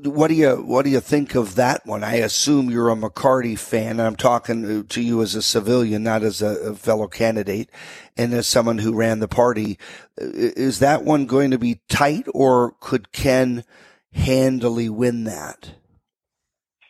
What 0.01 0.30
do 0.30 0.34
you 0.34 0.51
what 0.56 0.86
do 0.86 0.91
you 0.91 1.01
think 1.01 1.36
of 1.36 1.56
that 1.56 1.86
one? 1.86 2.06
I 2.06 2.13
assume 2.15 2.69
you're 2.69 2.89
a 2.89 2.95
McCarty 2.95 3.60
fan, 3.60 3.99
and 3.99 4.04
I'm 4.04 4.15
talking 4.15 4.86
to 4.86 5.01
you 5.01 5.21
as 5.21 5.36
a 5.36 5.41
civilian, 5.41 6.04
not 6.04 6.23
as 6.23 6.41
a, 6.41 6.69
a 6.69 6.75
fellow 6.75 7.10
candidate, 7.10 7.69
and 8.15 8.34
as 8.34 8.47
someone 8.47 8.78
who 8.78 8.95
ran 8.95 9.19
the 9.19 9.28
party. 9.28 9.78
Is 10.15 10.80
that 10.80 11.04
one 11.04 11.25
going 11.25 11.51
to 11.51 11.60
be 11.60 11.82
tight, 11.89 12.28
or 12.34 12.75
could 12.80 13.12
Ken 13.12 13.65
handily 14.13 14.88
win 14.88 15.25
that? 15.25 15.71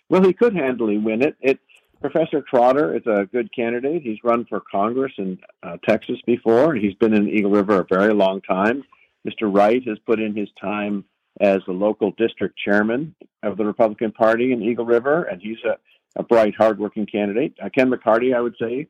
Well, 0.09 0.23
he 0.23 0.33
could 0.33 0.55
handily 0.55 0.97
win 0.97 1.21
it. 1.21 1.35
It 1.41 1.59
Professor 2.01 2.41
Trotter 2.41 2.95
is 2.95 3.07
a 3.07 3.25
good 3.31 3.51
candidate. 3.53 4.03
He's 4.03 4.23
run 4.23 4.45
for 4.45 4.61
Congress 4.71 5.13
in 5.17 5.39
uh, 5.63 5.77
Texas 5.87 6.19
before. 6.27 6.75
He's 6.75 6.93
been 6.93 7.13
in 7.13 7.27
Eagle 7.27 7.49
River 7.49 7.79
a 7.79 7.85
very 7.89 8.13
long 8.13 8.41
time. 8.41 8.83
Mr. 9.27 9.51
Wright 9.51 9.81
has 9.87 9.97
put 10.05 10.19
in 10.19 10.35
his 10.35 10.49
time 10.61 11.03
as 11.41 11.61
the 11.65 11.73
local 11.73 12.11
district 12.11 12.57
chairman 12.57 13.15
of 13.43 13.57
the 13.57 13.65
Republican 13.65 14.11
Party 14.11 14.51
in 14.51 14.61
Eagle 14.61 14.85
River, 14.85 15.23
and 15.23 15.41
he's 15.41 15.57
a, 15.65 15.77
a 16.15 16.23
bright, 16.23 16.53
hardworking 16.55 17.07
candidate. 17.07 17.55
Uh, 17.61 17.69
Ken 17.69 17.89
McCarty, 17.89 18.35
I 18.35 18.41
would 18.41 18.55
say, 18.59 18.87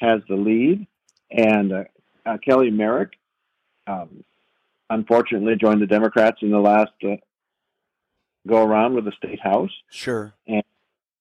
has 0.00 0.20
the 0.28 0.36
lead, 0.36 0.86
and 1.30 1.72
uh, 1.72 1.84
uh 2.26 2.36
Kelly 2.46 2.70
Merrick, 2.70 3.12
um, 3.86 4.22
unfortunately, 4.90 5.56
joined 5.56 5.80
the 5.80 5.86
Democrats 5.86 6.38
in 6.42 6.50
the 6.50 6.58
last 6.58 6.92
uh, 7.02 7.16
go 8.48 8.64
around 8.64 8.94
with 8.94 9.04
the 9.04 9.12
state 9.12 9.40
house. 9.40 9.70
Sure. 9.90 10.32
And, 10.46 10.64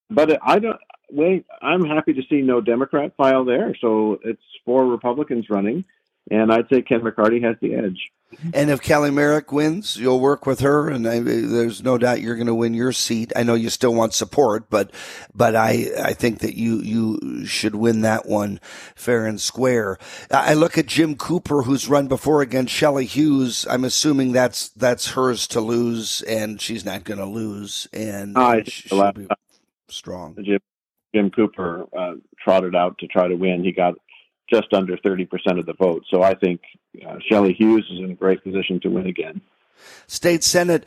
but 0.09 0.39
I 0.41 0.59
don't 0.59 0.79
wait. 1.11 1.45
I'm 1.61 1.85
happy 1.85 2.13
to 2.13 2.21
see 2.29 2.41
no 2.41 2.61
Democrat 2.61 3.13
file 3.17 3.45
there. 3.45 3.75
So 3.79 4.19
it's 4.23 4.41
four 4.65 4.87
Republicans 4.87 5.49
running, 5.49 5.85
and 6.31 6.51
I'd 6.51 6.69
say 6.69 6.81
Ken 6.81 7.01
McCarty 7.01 7.43
has 7.43 7.55
the 7.61 7.75
edge. 7.75 8.11
And 8.53 8.69
if 8.69 8.81
Kelly 8.81 9.09
Merrick 9.09 9.53
wins, 9.53 9.95
you'll 9.95 10.19
work 10.19 10.45
with 10.45 10.59
her, 10.59 10.89
and 10.89 11.07
I, 11.07 11.19
there's 11.19 11.81
no 11.81 11.97
doubt 11.97 12.19
you're 12.19 12.35
going 12.35 12.47
to 12.47 12.53
win 12.53 12.73
your 12.73 12.91
seat. 12.91 13.31
I 13.37 13.43
know 13.43 13.53
you 13.53 13.69
still 13.69 13.93
want 13.93 14.13
support, 14.13 14.69
but 14.69 14.91
but 15.33 15.55
I 15.55 15.87
I 16.03 16.13
think 16.13 16.39
that 16.39 16.55
you 16.55 16.81
you 16.81 17.45
should 17.45 17.75
win 17.75 18.01
that 18.01 18.25
one 18.25 18.59
fair 18.95 19.25
and 19.25 19.39
square. 19.39 19.97
I 20.29 20.55
look 20.55 20.77
at 20.77 20.87
Jim 20.87 21.15
Cooper, 21.15 21.63
who's 21.63 21.87
run 21.87 22.07
before 22.07 22.41
against 22.41 22.73
Shelley 22.73 23.05
Hughes. 23.05 23.65
I'm 23.69 23.85
assuming 23.85 24.33
that's 24.33 24.69
that's 24.69 25.11
hers 25.11 25.47
to 25.47 25.61
lose, 25.61 26.21
and 26.23 26.59
she's 26.59 26.83
not 26.83 27.05
going 27.05 27.19
to 27.19 27.25
lose, 27.25 27.87
and 27.93 28.37
uh, 28.37 28.61
she'll 28.65 29.09
be 29.13 29.27
strong. 29.87 30.35
Jim, 30.43 30.59
Jim 31.15 31.31
Cooper 31.31 31.85
uh, 31.97 32.15
trotted 32.43 32.75
out 32.75 32.97
to 32.97 33.07
try 33.07 33.29
to 33.29 33.35
win. 33.35 33.63
He 33.63 33.71
got 33.71 33.95
just 34.49 34.73
under 34.73 34.97
30% 34.97 35.27
of 35.59 35.65
the 35.65 35.73
vote. 35.73 36.03
So 36.09 36.23
I 36.23 36.33
think 36.33 36.61
uh, 37.05 37.17
Shelley 37.27 37.53
Hughes 37.53 37.85
is 37.91 37.99
in 37.99 38.11
a 38.11 38.15
great 38.15 38.43
position 38.43 38.79
to 38.81 38.89
win 38.89 39.07
again. 39.07 39.41
State 40.07 40.43
Senate 40.43 40.85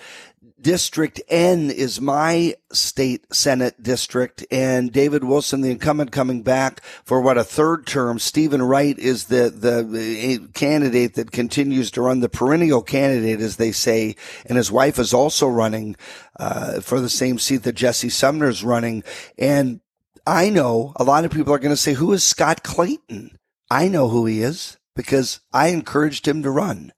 District 0.61 1.21
N 1.29 1.71
is 1.71 2.01
my 2.01 2.55
state 2.71 3.33
Senate 3.33 3.83
district, 3.83 4.45
and 4.51 4.93
David 4.93 5.25
Wilson, 5.25 5.63
the 5.63 5.71
incumbent, 5.71 6.13
coming 6.13 6.43
back 6.43 6.83
for 7.03 7.21
what 7.21 7.39
a 7.39 7.45
third 7.45 7.87
term. 7.87 8.19
Stephen 8.19 8.63
Wright 8.63 8.99
is 8.99 9.27
the 9.27 9.49
the 9.49 10.49
candidate 10.53 11.15
that 11.15 11.31
continues 11.31 11.91
to 11.93 12.03
run, 12.03 12.21
the 12.21 12.29
perennial 12.29 12.83
candidate, 12.83 13.41
as 13.41 13.57
they 13.57 13.73
say, 13.73 14.17
and 14.45 14.59
his 14.59 14.71
wife 14.71 14.99
is 14.99 15.15
also 15.15 15.49
running 15.49 15.97
uh, 16.39 16.81
for 16.81 17.01
the 17.01 17.09
same 17.09 17.39
seat 17.39 17.63
that 17.63 17.75
Jesse 17.75 18.11
Sumner 18.11 18.49
is 18.49 18.63
running. 18.63 19.03
And 19.39 19.81
I 20.27 20.51
know 20.51 20.93
a 20.97 21.05
lot 21.05 21.25
of 21.25 21.31
people 21.31 21.55
are 21.55 21.59
going 21.59 21.71
to 21.71 21.77
say, 21.77 21.95
"Who 21.95 22.13
is 22.13 22.23
Scott 22.23 22.63
Clayton?" 22.63 23.39
I 23.71 23.89
know 23.89 24.09
who 24.09 24.27
he 24.27 24.43
is 24.43 24.79
because 24.97 25.41
I 25.53 25.69
encouraged 25.69 26.27
him 26.27 26.43
to 26.43 26.51
run 26.51 26.93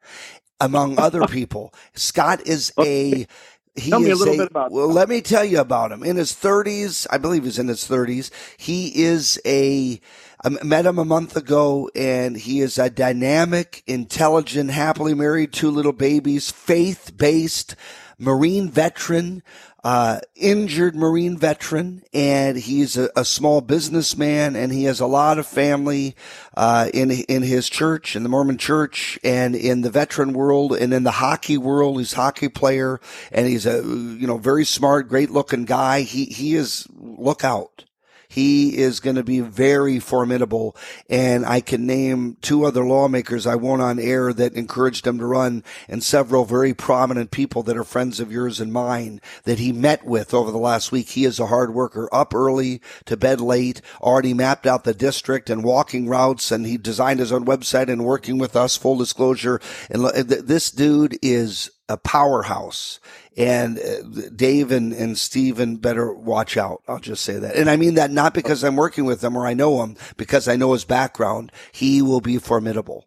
among 0.61 0.99
other 0.99 1.27
people. 1.29 1.75
Scott 1.95 2.47
is 2.47 2.73
a 2.81 3.27
he 3.75 3.91
tell 3.91 4.01
me 4.01 4.11
a 4.11 4.15
little 4.15 4.35
a, 4.35 4.39
bit 4.39 4.51
about 4.51 4.71
well 4.71 4.89
let 4.89 5.09
me 5.09 5.21
tell 5.21 5.45
you 5.45 5.59
about 5.59 5.93
him 5.93 6.03
in 6.03 6.17
his 6.17 6.33
30s 6.33 7.07
i 7.11 7.17
believe 7.17 7.45
he's 7.45 7.59
in 7.59 7.69
his 7.69 7.89
30s 7.89 8.31
he 8.59 9.03
is 9.03 9.41
a 9.47 9.99
i 10.45 10.49
met 10.63 10.85
him 10.85 10.99
a 10.99 11.05
month 11.05 11.37
ago 11.37 11.89
and 11.95 12.37
he 12.37 12.61
is 12.61 12.77
a 12.77 12.91
dynamic 12.91 13.83
intelligent 13.87 14.71
happily 14.71 15.15
married 15.15 15.53
two 15.53 15.71
little 15.71 15.93
babies 15.93 16.51
faith-based 16.51 17.75
marine 18.19 18.69
veteran 18.69 19.43
uh, 19.85 20.21
injured 20.37 20.95
Marine 20.95 21.37
veteran, 21.37 22.03
and 22.15 22.57
he's 22.57 22.97
a, 22.97 23.11
a, 23.17 23.25
small 23.25 23.61
businessman, 23.61 24.55
and 24.55 24.73
he 24.73 24.85
has 24.85 25.01
a 25.01 25.07
lot 25.07 25.39
of 25.39 25.47
family 25.47 26.15
uh, 26.57 26.89
in 26.95 27.11
in 27.11 27.43
his 27.43 27.69
church, 27.69 28.15
in 28.15 28.23
the 28.23 28.29
Mormon 28.29 28.59
Church, 28.59 29.19
and 29.25 29.57
in 29.57 29.81
the 29.81 29.91
veteran 29.91 30.35
world, 30.35 30.73
and 30.73 30.95
in 30.95 31.03
the 31.03 31.11
hockey 31.11 31.59
world. 31.59 31.99
He's 31.99 32.13
a 32.13 32.17
hockey 32.17 32.49
player, 32.49 33.01
and 33.33 33.49
he's 33.49 33.67
a 33.67 33.83
you 33.83 34.27
know 34.27 34.39
very 34.39 34.65
smart, 34.65 35.09
great 35.09 35.31
looking 35.31 35.65
guy. 35.65 36.03
He 36.03 36.27
he 36.27 36.55
is 36.55 36.87
look 36.93 37.45
out. 37.45 37.85
He 38.33 38.79
is 38.79 38.99
going 38.99 39.17
to 39.17 39.23
be 39.23 39.41
very 39.41 39.99
formidable. 39.99 40.75
And 41.11 41.45
I 41.45 41.61
can 41.61 41.87
name 41.87 42.39
two 42.41 42.65
other 42.65 42.83
lawmakers 42.83 43.47
I 43.47 43.57
won't 43.57 43.83
on 43.83 43.99
air 43.99 44.33
that 44.33 44.55
encouraged 44.55 45.07
him 45.07 45.19
to 45.19 45.27
run 45.27 45.63
and 45.87 46.03
several 46.03 46.47
very 46.47 46.73
prominent 46.73 47.31
people 47.31 47.63
that 47.65 47.77
are 47.77 47.85
friends 47.85 48.21
of 48.21 48.33
yours 48.33 48.59
and 48.59 48.73
mine 48.73 49.21
that 49.45 49.59
he 49.59 49.71
met 49.71 50.07
with 50.07 50.33
over 50.33 50.51
the 50.51 50.57
last 50.57 50.91
week. 50.91 51.11
He 51.11 51.27
is 51.27 51.39
a 51.39 51.49
hard 51.49 51.75
worker, 51.75 52.09
up 52.11 52.35
early 52.35 52.81
to 53.05 53.19
bed 53.19 53.39
late, 53.39 53.83
already 54.01 54.33
mapped 54.33 54.67
out 54.67 54.85
the 54.85 54.95
district 54.95 55.51
and 55.51 55.63
walking 55.63 56.09
routes. 56.09 56.51
And 56.51 56.65
he 56.65 56.79
designed 56.79 57.21
his 57.21 57.33
own 57.33 57.45
website 57.45 57.91
and 57.91 58.03
working 58.03 58.39
with 58.39 58.57
us, 58.57 58.79
full 58.79 58.97
disclosure. 58.97 59.61
And 59.91 60.07
uh, 60.07 60.23
this 60.25 60.71
dude 60.71 61.19
is 61.21 61.71
a 61.93 61.99
powerhouse. 61.99 62.99
And 63.37 63.79
uh, 63.79 64.29
Dave 64.35 64.71
and, 64.71 64.93
and 64.93 65.17
Steven 65.17 65.77
better 65.77 66.13
watch 66.13 66.57
out. 66.57 66.83
I'll 66.87 66.99
just 66.99 67.25
say 67.25 67.39
that. 67.39 67.57
And 67.57 67.71
I 67.71 67.77
mean 67.77 67.95
that 67.95 68.11
not 68.11 68.35
because 68.35 68.63
I'm 68.63 68.77
working 68.77 69.05
with 69.05 69.25
him 69.25 69.37
or 69.37 69.47
I 69.47 69.55
know 69.55 69.83
him, 69.83 69.97
because 70.17 70.49
I 70.49 70.57
know 70.57 70.73
his 70.75 70.85
background. 70.85 71.51
He 71.73 72.03
will 72.03 72.21
be 72.21 72.39
formidable 72.39 73.07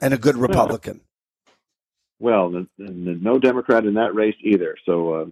and 0.00 0.14
a 0.14 0.18
good 0.18 0.36
Republican. 0.36 1.02
Well, 2.18 2.64
no 2.78 3.38
Democrat 3.38 3.84
in 3.84 3.94
that 3.94 4.14
race 4.14 4.36
either. 4.42 4.76
So, 4.86 5.14
uh, 5.14 5.26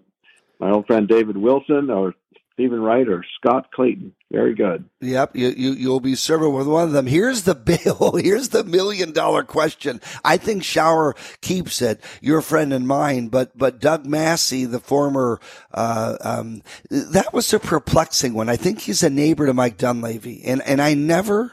my 0.60 0.70
old 0.70 0.86
friend 0.86 1.08
David 1.08 1.36
Wilson 1.36 1.90
or 1.90 2.14
Stephen 2.52 2.80
Wright 2.80 3.08
or 3.08 3.24
Scott 3.38 3.70
Clayton. 3.72 4.14
Very 4.34 4.54
good. 4.54 4.84
Yep, 5.00 5.36
you, 5.36 5.50
you 5.50 5.72
you'll 5.74 6.00
be 6.00 6.16
serving 6.16 6.52
with 6.52 6.66
one 6.66 6.88
of 6.88 6.92
them. 6.92 7.06
Here's 7.06 7.44
the 7.44 7.54
bill. 7.54 8.16
Here's 8.20 8.48
the 8.48 8.64
million 8.64 9.12
dollar 9.12 9.44
question. 9.44 10.00
I 10.24 10.38
think 10.38 10.64
Shower 10.64 11.14
keeps 11.40 11.80
it. 11.80 12.02
Your 12.20 12.40
friend 12.40 12.72
and 12.72 12.88
mine, 12.88 13.28
but 13.28 13.56
but 13.56 13.78
Doug 13.78 14.06
Massie, 14.06 14.64
the 14.64 14.80
former, 14.80 15.38
uh, 15.72 16.16
um, 16.20 16.62
that 16.90 17.32
was 17.32 17.52
a 17.52 17.60
perplexing 17.60 18.34
one. 18.34 18.48
I 18.48 18.56
think 18.56 18.80
he's 18.80 19.04
a 19.04 19.10
neighbor 19.10 19.46
to 19.46 19.54
Mike 19.54 19.76
Dunleavy, 19.76 20.42
and 20.44 20.60
and 20.62 20.82
I 20.82 20.94
never 20.94 21.52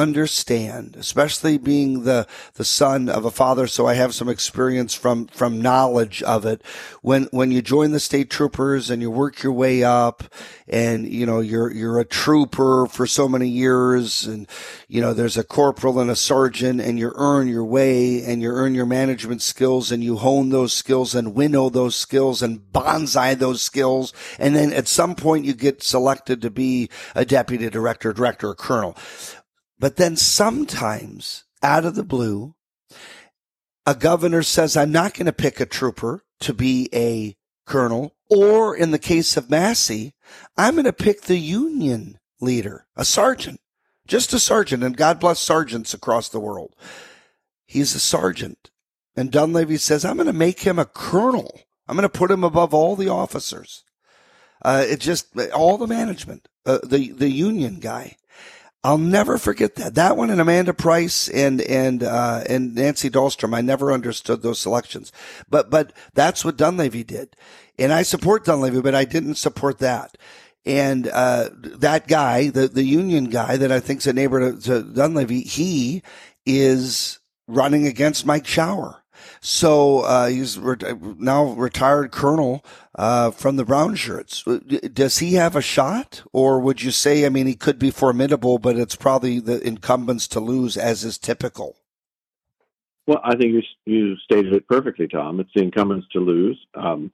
understand, 0.00 0.96
especially 0.98 1.58
being 1.58 2.04
the, 2.04 2.26
the 2.54 2.64
son 2.64 3.08
of 3.08 3.24
a 3.24 3.30
father. 3.30 3.66
So 3.66 3.86
I 3.86 3.94
have 3.94 4.14
some 4.14 4.28
experience 4.28 4.94
from, 4.94 5.26
from 5.28 5.62
knowledge 5.62 6.22
of 6.22 6.44
it. 6.44 6.62
When, 7.02 7.24
when 7.30 7.50
you 7.50 7.62
join 7.62 7.92
the 7.92 8.00
state 8.00 8.30
troopers 8.30 8.90
and 8.90 9.00
you 9.00 9.10
work 9.10 9.42
your 9.42 9.52
way 9.52 9.84
up 9.84 10.24
and, 10.68 11.08
you 11.08 11.26
know, 11.26 11.40
you're, 11.40 11.70
you're 11.72 12.00
a 12.00 12.04
trooper 12.04 12.86
for 12.86 13.06
so 13.06 13.28
many 13.28 13.48
years 13.48 14.26
and, 14.26 14.48
you 14.88 15.00
know, 15.00 15.14
there's 15.14 15.36
a 15.36 15.44
corporal 15.44 16.00
and 16.00 16.10
a 16.10 16.16
sergeant 16.16 16.80
and 16.80 16.98
you 16.98 17.12
earn 17.14 17.48
your 17.48 17.64
way 17.64 18.22
and 18.24 18.42
you 18.42 18.50
earn 18.50 18.74
your 18.74 18.86
management 18.86 19.42
skills 19.42 19.92
and 19.92 20.02
you 20.02 20.16
hone 20.16 20.50
those 20.50 20.72
skills 20.72 21.14
and 21.14 21.34
winnow 21.34 21.68
those 21.68 21.96
skills 21.96 22.42
and 22.42 22.60
bonsai 22.72 23.38
those 23.38 23.62
skills. 23.62 24.12
And 24.38 24.56
then 24.56 24.72
at 24.72 24.88
some 24.88 25.14
point 25.14 25.44
you 25.44 25.54
get 25.54 25.82
selected 25.82 26.42
to 26.42 26.50
be 26.50 26.90
a 27.14 27.24
deputy 27.24 27.68
director, 27.70 28.12
director, 28.12 28.50
or 28.50 28.54
colonel 28.54 28.96
but 29.78 29.96
then 29.96 30.16
sometimes 30.16 31.44
out 31.62 31.84
of 31.84 31.94
the 31.94 32.04
blue, 32.04 32.54
a 33.86 33.94
governor 33.94 34.42
says, 34.42 34.76
I'm 34.76 34.92
not 34.92 35.14
going 35.14 35.26
to 35.26 35.32
pick 35.32 35.60
a 35.60 35.66
trooper 35.66 36.24
to 36.40 36.54
be 36.54 36.88
a 36.92 37.36
colonel. 37.66 38.14
Or 38.30 38.74
in 38.74 38.90
the 38.90 38.98
case 38.98 39.36
of 39.36 39.50
Massie, 39.50 40.14
I'm 40.56 40.74
going 40.74 40.84
to 40.84 40.92
pick 40.92 41.22
the 41.22 41.38
union 41.38 42.18
leader, 42.40 42.86
a 42.96 43.04
sergeant, 43.04 43.60
just 44.06 44.32
a 44.32 44.38
sergeant. 44.38 44.82
And 44.82 44.96
God 44.96 45.20
bless 45.20 45.38
sergeants 45.38 45.92
across 45.92 46.28
the 46.28 46.40
world. 46.40 46.74
He's 47.66 47.94
a 47.94 48.00
sergeant. 48.00 48.70
And 49.16 49.30
Dunleavy 49.30 49.76
says, 49.76 50.04
I'm 50.04 50.16
going 50.16 50.26
to 50.26 50.32
make 50.32 50.60
him 50.60 50.78
a 50.78 50.86
colonel. 50.86 51.60
I'm 51.86 51.96
going 51.96 52.08
to 52.08 52.08
put 52.08 52.30
him 52.30 52.44
above 52.44 52.72
all 52.72 52.96
the 52.96 53.08
officers. 53.08 53.84
Uh, 54.64 54.84
it 54.86 55.00
just 55.00 55.38
all 55.54 55.76
the 55.76 55.86
management, 55.86 56.48
uh, 56.64 56.78
the 56.82 57.12
the 57.12 57.28
union 57.28 57.80
guy. 57.80 58.16
I'll 58.84 58.98
never 58.98 59.38
forget 59.38 59.76
that. 59.76 59.94
That 59.94 60.18
one 60.18 60.28
and 60.28 60.42
Amanda 60.42 60.74
Price 60.74 61.28
and 61.30 61.62
and 61.62 62.02
uh, 62.02 62.44
and 62.46 62.74
Nancy 62.74 63.08
Dahlstrom. 63.08 63.56
I 63.56 63.62
never 63.62 63.90
understood 63.90 64.42
those 64.42 64.60
selections, 64.60 65.10
but 65.48 65.70
but 65.70 65.94
that's 66.12 66.44
what 66.44 66.58
Dunleavy 66.58 67.02
did, 67.02 67.34
and 67.78 67.94
I 67.94 68.02
support 68.02 68.44
Dunleavy, 68.44 68.82
but 68.82 68.94
I 68.94 69.06
didn't 69.06 69.36
support 69.36 69.78
that. 69.78 70.18
And 70.66 71.08
uh, 71.08 71.48
that 71.54 72.08
guy, 72.08 72.48
the 72.48 72.68
the 72.68 72.84
union 72.84 73.30
guy 73.30 73.56
that 73.56 73.72
I 73.72 73.80
think's 73.80 74.06
a 74.06 74.12
neighbor 74.12 74.52
to, 74.52 74.60
to 74.62 74.82
Dunleavy, 74.82 75.40
he 75.40 76.02
is 76.44 77.20
running 77.48 77.86
against 77.86 78.26
Mike 78.26 78.46
Shower. 78.46 79.03
So 79.46 80.00
uh, 80.00 80.28
he's 80.28 80.58
re- 80.58 80.78
now 81.18 81.44
retired 81.52 82.12
colonel 82.12 82.64
uh, 82.94 83.30
from 83.30 83.56
the 83.56 83.64
brown 83.66 83.94
shirts. 83.94 84.42
Does 84.42 85.18
he 85.18 85.34
have 85.34 85.54
a 85.54 85.60
shot, 85.60 86.22
or 86.32 86.58
would 86.60 86.82
you 86.82 86.90
say? 86.90 87.26
I 87.26 87.28
mean, 87.28 87.46
he 87.46 87.54
could 87.54 87.78
be 87.78 87.90
formidable, 87.90 88.56
but 88.56 88.78
it's 88.78 88.96
probably 88.96 89.40
the 89.40 89.60
incumbents 89.60 90.26
to 90.28 90.40
lose, 90.40 90.78
as 90.78 91.04
is 91.04 91.18
typical. 91.18 91.76
Well, 93.06 93.20
I 93.22 93.36
think 93.36 93.52
you, 93.52 93.62
you 93.84 94.16
stated 94.16 94.54
it 94.54 94.66
perfectly, 94.66 95.08
Tom. 95.08 95.40
It's 95.40 95.50
the 95.54 95.60
incumbents 95.60 96.06
to 96.12 96.20
lose. 96.20 96.58
Um, 96.74 97.12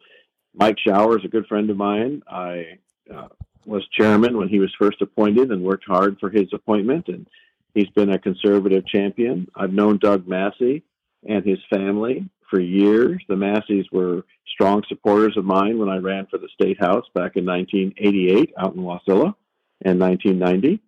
Mike 0.55 0.77
Shower 0.87 1.19
is 1.19 1.25
a 1.25 1.29
good 1.29 1.49
friend 1.49 1.69
of 1.69 1.77
mine. 1.77 2.23
I 2.31 2.79
uh, 3.13 3.27
was 3.67 3.85
chairman 3.89 4.37
when 4.37 4.49
he 4.49 4.61
was 4.61 4.73
first 4.79 5.03
appointed 5.03 5.51
and 5.51 5.65
worked 5.65 5.85
hard 5.85 6.21
for 6.21 6.31
his 6.31 6.47
appointment, 6.53 7.09
and 7.09 7.27
he's 7.75 7.91
been 7.91 8.11
a 8.11 8.21
conservative 8.21 8.87
champion. 8.87 9.49
I've 9.57 9.73
known 9.73 9.99
Doug 9.99 10.29
Massie 10.29 10.85
and 11.27 11.45
his 11.45 11.59
family 11.69 12.29
for 12.49 12.61
years. 12.61 13.23
The 13.29 13.37
Massies 13.37 13.87
were 13.93 14.25
strong 14.53 14.83
supporters 14.89 15.37
of 15.37 15.45
mine 15.45 15.79
when 15.79 15.89
I 15.89 15.97
ran 15.97 16.27
for 16.27 16.39
the 16.39 16.49
state 16.55 16.79
house 16.81 17.07
back 17.15 17.37
in 17.37 17.47
1988 17.47 18.53
out 18.59 18.75
in 18.75 18.83
Wasilla 18.83 19.35
and 19.83 20.01
1990. 20.01 20.81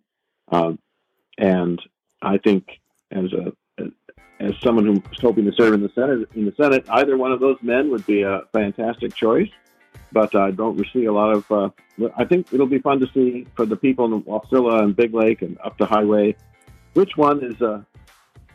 Um, 0.51 0.79
and 1.37 1.81
I 2.21 2.37
think 2.37 2.67
as 3.11 3.31
a 3.33 3.53
as 4.39 4.53
someone 4.61 4.85
who's 4.85 5.19
hoping 5.21 5.45
to 5.45 5.53
serve 5.53 5.73
in 5.73 5.81
the 5.81 5.91
Senate, 5.95 6.27
in 6.35 6.45
the 6.45 6.53
Senate, 6.57 6.85
either 6.89 7.17
one 7.17 7.31
of 7.31 7.39
those 7.39 7.57
men 7.61 7.89
would 7.91 8.05
be 8.05 8.23
a 8.23 8.41
fantastic 8.51 9.15
choice. 9.15 9.49
But 10.11 10.35
I 10.35 10.51
don't 10.51 10.79
see 10.91 11.05
a 11.05 11.13
lot 11.13 11.33
of. 11.35 11.51
Uh, 11.51 11.69
I 12.15 12.25
think 12.25 12.53
it'll 12.53 12.67
be 12.67 12.79
fun 12.79 12.99
to 12.99 13.07
see 13.13 13.47
for 13.55 13.65
the 13.65 13.75
people 13.75 14.05
in 14.05 14.21
Wasilla 14.23 14.83
and 14.83 14.95
Big 14.95 15.13
Lake 15.13 15.41
and 15.41 15.57
up 15.63 15.77
the 15.77 15.85
highway, 15.85 16.35
which 16.93 17.15
one 17.15 17.43
is 17.43 17.59
uh, 17.61 17.81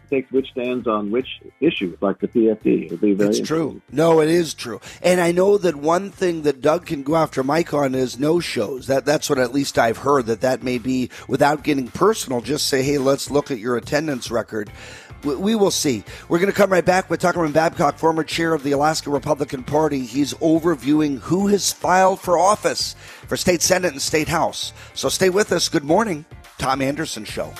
takes 0.09 0.31
which 0.31 0.51
stands 0.51 0.87
on 0.87 1.11
which 1.11 1.40
issues, 1.61 1.97
like 2.01 2.18
the 2.21 2.29
PFD. 2.29 2.87
It'll 2.87 2.99
be 2.99 3.14
very. 3.14 3.31
It's 3.31 3.47
true. 3.47 3.81
No, 3.90 4.21
it 4.21 4.29
is 4.29 4.55
true. 4.55 4.81
And 5.03 5.21
I 5.21 5.33
know 5.33 5.59
that 5.59 5.77
one 5.77 6.11
thing 6.11 6.42
that 6.42 6.61
Doug 6.61 6.87
can 6.87 7.03
go 7.03 7.16
after 7.16 7.42
Mike 7.42 7.73
on 7.75 7.94
is 7.94 8.18
no 8.18 8.40
shows. 8.40 8.87
That 8.87 9.05
that's 9.05 9.29
what 9.29 9.38
at 9.38 9.53
least 9.53 9.79
I've 9.79 9.99
heard. 9.99 10.27
That 10.27 10.40
that 10.40 10.62
may 10.62 10.79
be 10.79 11.11
without 11.29 11.64
getting 11.64 11.88
personal. 11.88 12.40
Just 12.40 12.68
say, 12.68 12.83
hey, 12.83 12.99
let's 12.99 13.31
look 13.31 13.51
at 13.51 13.59
your 13.59 13.77
attendance 13.77 14.31
record. 14.31 14.71
We, 15.25 15.35
we 15.37 15.55
will 15.55 15.71
see. 15.71 16.05
We're 16.29 16.38
going 16.38 16.51
to 16.51 16.57
come 16.57 16.71
right 16.71 16.85
back 16.85 17.11
with 17.11 17.21
Tuckerman 17.21 17.53
Babcock, 17.53 17.99
former 17.99 18.25
chair 18.25 18.55
of 18.55 18.62
the 18.62 18.73
Alaska 18.73 19.11
Republican 19.11 19.64
Party. 19.64 20.01
He's 20.01 20.35
overviewing 20.35 21.18
who 21.18 21.49
has 21.49 21.73
filed 21.73 22.21
for 22.21 22.38
office 22.38 22.94
for 23.27 23.37
state 23.37 23.62
senate 23.62 23.92
and 23.92 24.03
state 24.03 24.29
house. 24.29 24.73
So 24.94 25.09
stay 25.09 25.31
with 25.31 25.53
us. 25.53 25.68
Good 25.68 25.85
morning, 25.85 26.25
Tom 26.59 26.83
Anderson 26.83 27.25
Show. 27.25 27.53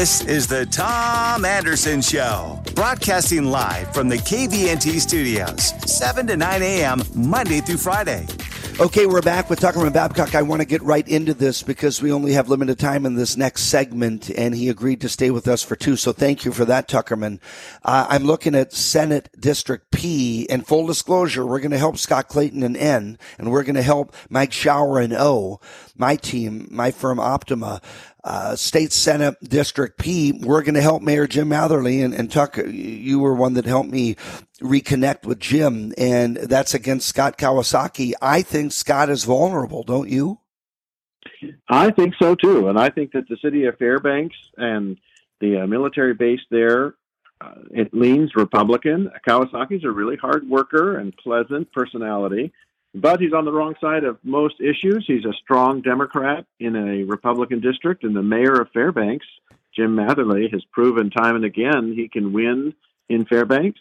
This 0.00 0.24
is 0.24 0.46
the 0.46 0.64
Tom 0.64 1.44
Anderson 1.44 2.00
Show, 2.00 2.58
broadcasting 2.74 3.44
live 3.44 3.92
from 3.92 4.08
the 4.08 4.16
KVNT 4.16 4.98
studios, 4.98 5.74
7 5.84 6.26
to 6.28 6.38
9 6.38 6.62
a.m., 6.62 7.02
Monday 7.14 7.60
through 7.60 7.76
Friday. 7.76 8.26
Okay, 8.80 9.04
we're 9.04 9.20
back 9.20 9.50
with 9.50 9.60
Tuckerman 9.60 9.92
Babcock. 9.92 10.34
I 10.34 10.40
want 10.40 10.62
to 10.62 10.66
get 10.66 10.80
right 10.80 11.06
into 11.06 11.34
this 11.34 11.62
because 11.62 12.00
we 12.00 12.10
only 12.10 12.32
have 12.32 12.48
limited 12.48 12.78
time 12.78 13.04
in 13.04 13.14
this 13.14 13.36
next 13.36 13.64
segment, 13.64 14.30
and 14.30 14.54
he 14.54 14.70
agreed 14.70 15.02
to 15.02 15.08
stay 15.10 15.30
with 15.30 15.46
us 15.46 15.62
for 15.62 15.76
two. 15.76 15.96
So 15.96 16.12
thank 16.12 16.46
you 16.46 16.52
for 16.52 16.64
that, 16.64 16.88
Tuckerman. 16.88 17.40
Uh, 17.84 18.06
I'm 18.08 18.24
looking 18.24 18.54
at 18.54 18.72
Senate 18.72 19.28
District 19.38 19.90
P, 19.90 20.48
and 20.48 20.66
full 20.66 20.86
disclosure, 20.86 21.44
we're 21.44 21.60
going 21.60 21.72
to 21.72 21.78
help 21.78 21.98
Scott 21.98 22.28
Clayton 22.28 22.62
and 22.62 22.74
N, 22.74 23.18
and 23.36 23.50
we're 23.50 23.64
going 23.64 23.74
to 23.74 23.82
help 23.82 24.14
Mike 24.30 24.52
Shower 24.52 24.98
and 24.98 25.12
O, 25.12 25.60
my 26.00 26.16
team, 26.16 26.66
my 26.70 26.90
firm 26.90 27.20
Optima 27.20 27.80
uh, 28.24 28.56
State 28.56 28.92
Senate 28.92 29.36
District 29.42 29.98
P, 29.98 30.32
we're 30.32 30.62
going 30.62 30.74
to 30.74 30.82
help 30.82 31.02
Mayor 31.02 31.28
Jim 31.28 31.50
Matherly 31.50 32.04
and, 32.04 32.12
and. 32.14 32.30
You 32.74 33.20
were 33.20 33.34
one 33.34 33.54
that 33.54 33.66
helped 33.66 33.90
me 33.90 34.16
reconnect 34.60 35.26
with 35.26 35.38
Jim, 35.38 35.92
and 35.98 36.36
that's 36.36 36.74
against 36.74 37.08
Scott 37.08 37.38
Kawasaki. 37.38 38.14
I 38.22 38.42
think 38.42 38.72
Scott 38.72 39.10
is 39.10 39.24
vulnerable, 39.24 39.82
don't 39.82 40.08
you? 40.08 40.38
I 41.68 41.90
think 41.90 42.14
so 42.20 42.34
too, 42.34 42.68
and 42.68 42.78
I 42.78 42.88
think 42.88 43.12
that 43.12 43.28
the 43.28 43.36
city 43.42 43.66
of 43.66 43.76
Fairbanks 43.78 44.36
and 44.56 44.98
the 45.40 45.62
uh, 45.62 45.66
military 45.66 46.14
base 46.14 46.40
there, 46.50 46.94
uh, 47.40 47.54
it 47.70 47.92
leans 47.92 48.34
Republican. 48.34 49.10
Kawasaki's 49.26 49.84
a 49.84 49.90
really 49.90 50.16
hard 50.16 50.48
worker 50.48 50.98
and 50.98 51.16
pleasant 51.16 51.70
personality. 51.72 52.52
But 52.94 53.20
he's 53.20 53.32
on 53.32 53.44
the 53.44 53.52
wrong 53.52 53.74
side 53.80 54.04
of 54.04 54.18
most 54.24 54.60
issues. 54.60 55.04
He's 55.06 55.24
a 55.24 55.32
strong 55.32 55.80
Democrat 55.80 56.44
in 56.58 56.74
a 56.74 57.04
Republican 57.04 57.60
district, 57.60 58.02
and 58.02 58.16
the 58.16 58.22
mayor 58.22 58.60
of 58.60 58.70
Fairbanks, 58.72 59.26
Jim 59.74 59.94
Matherly, 59.94 60.50
has 60.52 60.64
proven 60.72 61.10
time 61.10 61.36
and 61.36 61.44
again 61.44 61.92
he 61.94 62.08
can 62.08 62.32
win 62.32 62.74
in 63.08 63.24
Fairbanks 63.26 63.80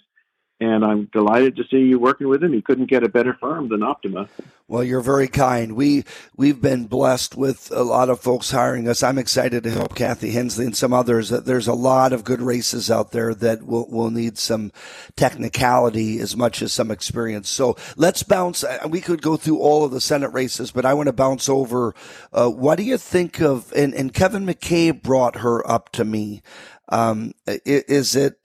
and 0.61 0.83
I'm 0.83 1.05
delighted 1.05 1.55
to 1.57 1.63
see 1.69 1.77
you 1.77 1.99
working 1.99 2.27
with 2.27 2.43
him. 2.43 2.53
He 2.53 2.61
couldn't 2.61 2.89
get 2.89 3.03
a 3.03 3.09
better 3.09 3.33
firm 3.33 3.69
than 3.69 3.81
Optima. 3.81 4.27
Well, 4.67 4.83
you're 4.83 5.01
very 5.01 5.27
kind. 5.27 5.75
We 5.75 6.03
we've 6.35 6.61
been 6.61 6.85
blessed 6.85 7.35
with 7.35 7.71
a 7.71 7.81
lot 7.81 8.09
of 8.09 8.19
folks 8.19 8.51
hiring 8.51 8.87
us. 8.87 9.01
I'm 9.01 9.17
excited 9.17 9.63
to 9.63 9.71
help 9.71 9.95
Kathy 9.95 10.29
Henslee 10.29 10.65
and 10.65 10.77
some 10.77 10.93
others. 10.93 11.29
There's 11.29 11.67
a 11.67 11.73
lot 11.73 12.13
of 12.13 12.23
good 12.23 12.41
races 12.41 12.91
out 12.91 13.11
there 13.11 13.33
that 13.33 13.63
will 13.65 13.89
will 13.89 14.11
need 14.11 14.37
some 14.37 14.71
technicality 15.15 16.19
as 16.19 16.37
much 16.37 16.61
as 16.61 16.71
some 16.71 16.91
experience. 16.91 17.49
So 17.49 17.77
let's 17.95 18.21
bounce. 18.21 18.63
Uh, 18.63 18.87
we 18.87 19.01
could 19.01 19.21
go 19.23 19.37
through 19.37 19.59
all 19.59 19.85
of 19.85 19.91
the 19.91 20.01
Senate 20.01 20.33
races, 20.33 20.71
but 20.71 20.85
I 20.85 20.93
want 20.93 21.07
to 21.07 21.13
bounce 21.13 21.49
over. 21.49 21.95
Uh, 22.31 22.49
what 22.49 22.75
do 22.75 22.83
you 22.83 22.97
think 22.97 23.41
of? 23.41 23.73
And, 23.75 23.95
and 23.95 24.13
Kevin 24.13 24.45
McCabe 24.45 25.01
brought 25.01 25.37
her 25.37 25.67
up 25.69 25.89
to 25.93 26.05
me. 26.05 26.43
Um, 26.89 27.33
is 27.45 28.15
it 28.15 28.38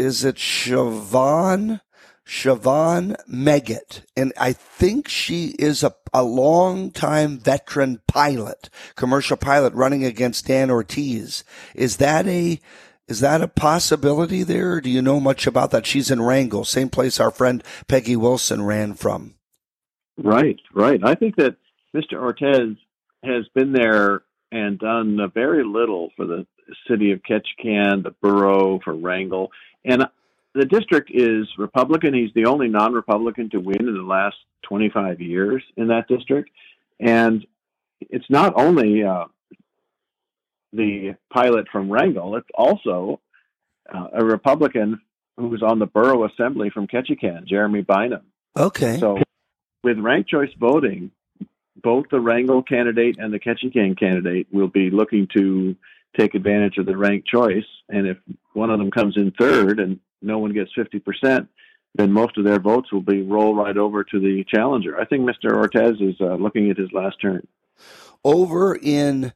is 0.00 0.24
it 0.24 0.36
Siobhan? 0.36 1.80
Siobhan 2.26 3.16
Meggett, 3.28 4.02
and 4.16 4.32
I 4.38 4.52
think 4.52 5.08
she 5.08 5.48
is 5.58 5.82
a, 5.82 5.94
a 6.14 6.22
long 6.22 6.92
time 6.92 7.38
veteran 7.38 8.00
pilot, 8.06 8.70
commercial 8.94 9.36
pilot 9.36 9.74
running 9.74 10.04
against 10.04 10.46
Dan 10.46 10.70
Ortiz. 10.70 11.42
Is 11.74 11.96
that 11.96 12.28
a, 12.28 12.60
is 13.08 13.18
that 13.18 13.42
a 13.42 13.48
possibility 13.48 14.44
there? 14.44 14.80
do 14.80 14.88
you 14.88 15.02
know 15.02 15.18
much 15.18 15.48
about 15.48 15.72
that? 15.72 15.86
She's 15.86 16.08
in 16.08 16.22
Wrangell, 16.22 16.64
same 16.64 16.88
place 16.88 17.18
our 17.18 17.32
friend 17.32 17.64
Peggy 17.88 18.14
Wilson 18.14 18.62
ran 18.62 18.94
from. 18.94 19.34
Right, 20.16 20.60
right. 20.72 21.00
I 21.02 21.16
think 21.16 21.34
that 21.36 21.56
Mr. 21.96 22.14
Ortiz 22.14 22.76
has 23.24 23.48
been 23.54 23.72
there 23.72 24.22
and 24.52 24.78
done 24.78 25.18
very 25.34 25.64
little 25.64 26.10
for 26.16 26.26
the 26.26 26.46
city 26.88 27.12
of 27.12 27.22
Ketchikan, 27.22 28.02
the 28.02 28.14
borough, 28.22 28.80
for 28.84 28.94
Wrangell. 28.94 29.50
And 29.84 30.04
the 30.54 30.64
district 30.64 31.10
is 31.12 31.46
Republican. 31.58 32.14
He's 32.14 32.32
the 32.34 32.46
only 32.46 32.68
non 32.68 32.92
Republican 32.92 33.50
to 33.50 33.58
win 33.58 33.80
in 33.80 33.94
the 33.94 34.02
last 34.02 34.36
25 34.62 35.20
years 35.20 35.62
in 35.76 35.88
that 35.88 36.08
district. 36.08 36.50
And 36.98 37.46
it's 38.00 38.28
not 38.28 38.54
only 38.56 39.04
uh, 39.04 39.26
the 40.72 41.14
pilot 41.32 41.66
from 41.70 41.90
Wrangell, 41.90 42.36
it's 42.36 42.48
also 42.54 43.20
uh, 43.92 44.08
a 44.14 44.24
Republican 44.24 45.00
who's 45.36 45.62
on 45.62 45.78
the 45.78 45.86
borough 45.86 46.26
assembly 46.26 46.70
from 46.70 46.86
Ketchikan, 46.86 47.46
Jeremy 47.46 47.82
Bynum. 47.82 48.22
Okay. 48.58 48.98
So 48.98 49.18
with 49.82 49.98
ranked 49.98 50.28
choice 50.28 50.50
voting, 50.58 51.10
both 51.82 52.06
the 52.10 52.20
Wrangell 52.20 52.62
candidate 52.62 53.16
and 53.18 53.32
the 53.32 53.38
Ketchikan 53.38 53.98
candidate 53.98 54.48
will 54.52 54.68
be 54.68 54.90
looking 54.90 55.28
to 55.34 55.76
take 56.18 56.34
advantage 56.34 56.78
of 56.78 56.86
the 56.86 56.96
ranked 56.96 57.26
choice. 57.26 57.64
And 57.88 58.06
if 58.06 58.18
one 58.52 58.70
of 58.70 58.78
them 58.78 58.90
comes 58.90 59.16
in 59.16 59.32
third 59.32 59.78
and 59.80 60.00
no 60.22 60.38
one 60.38 60.52
gets 60.52 60.70
50%, 60.76 61.48
then 61.94 62.12
most 62.12 62.36
of 62.38 62.44
their 62.44 62.60
votes 62.60 62.92
will 62.92 63.00
be 63.00 63.22
roll 63.22 63.54
right 63.54 63.76
over 63.76 64.04
to 64.04 64.20
the 64.20 64.44
challenger. 64.44 64.98
I 64.98 65.04
think 65.04 65.28
Mr. 65.28 65.52
Ortiz 65.54 66.00
is 66.00 66.16
uh, 66.20 66.34
looking 66.34 66.70
at 66.70 66.76
his 66.76 66.92
last 66.92 67.20
turn. 67.20 67.46
Over 68.24 68.76
in 68.76 69.32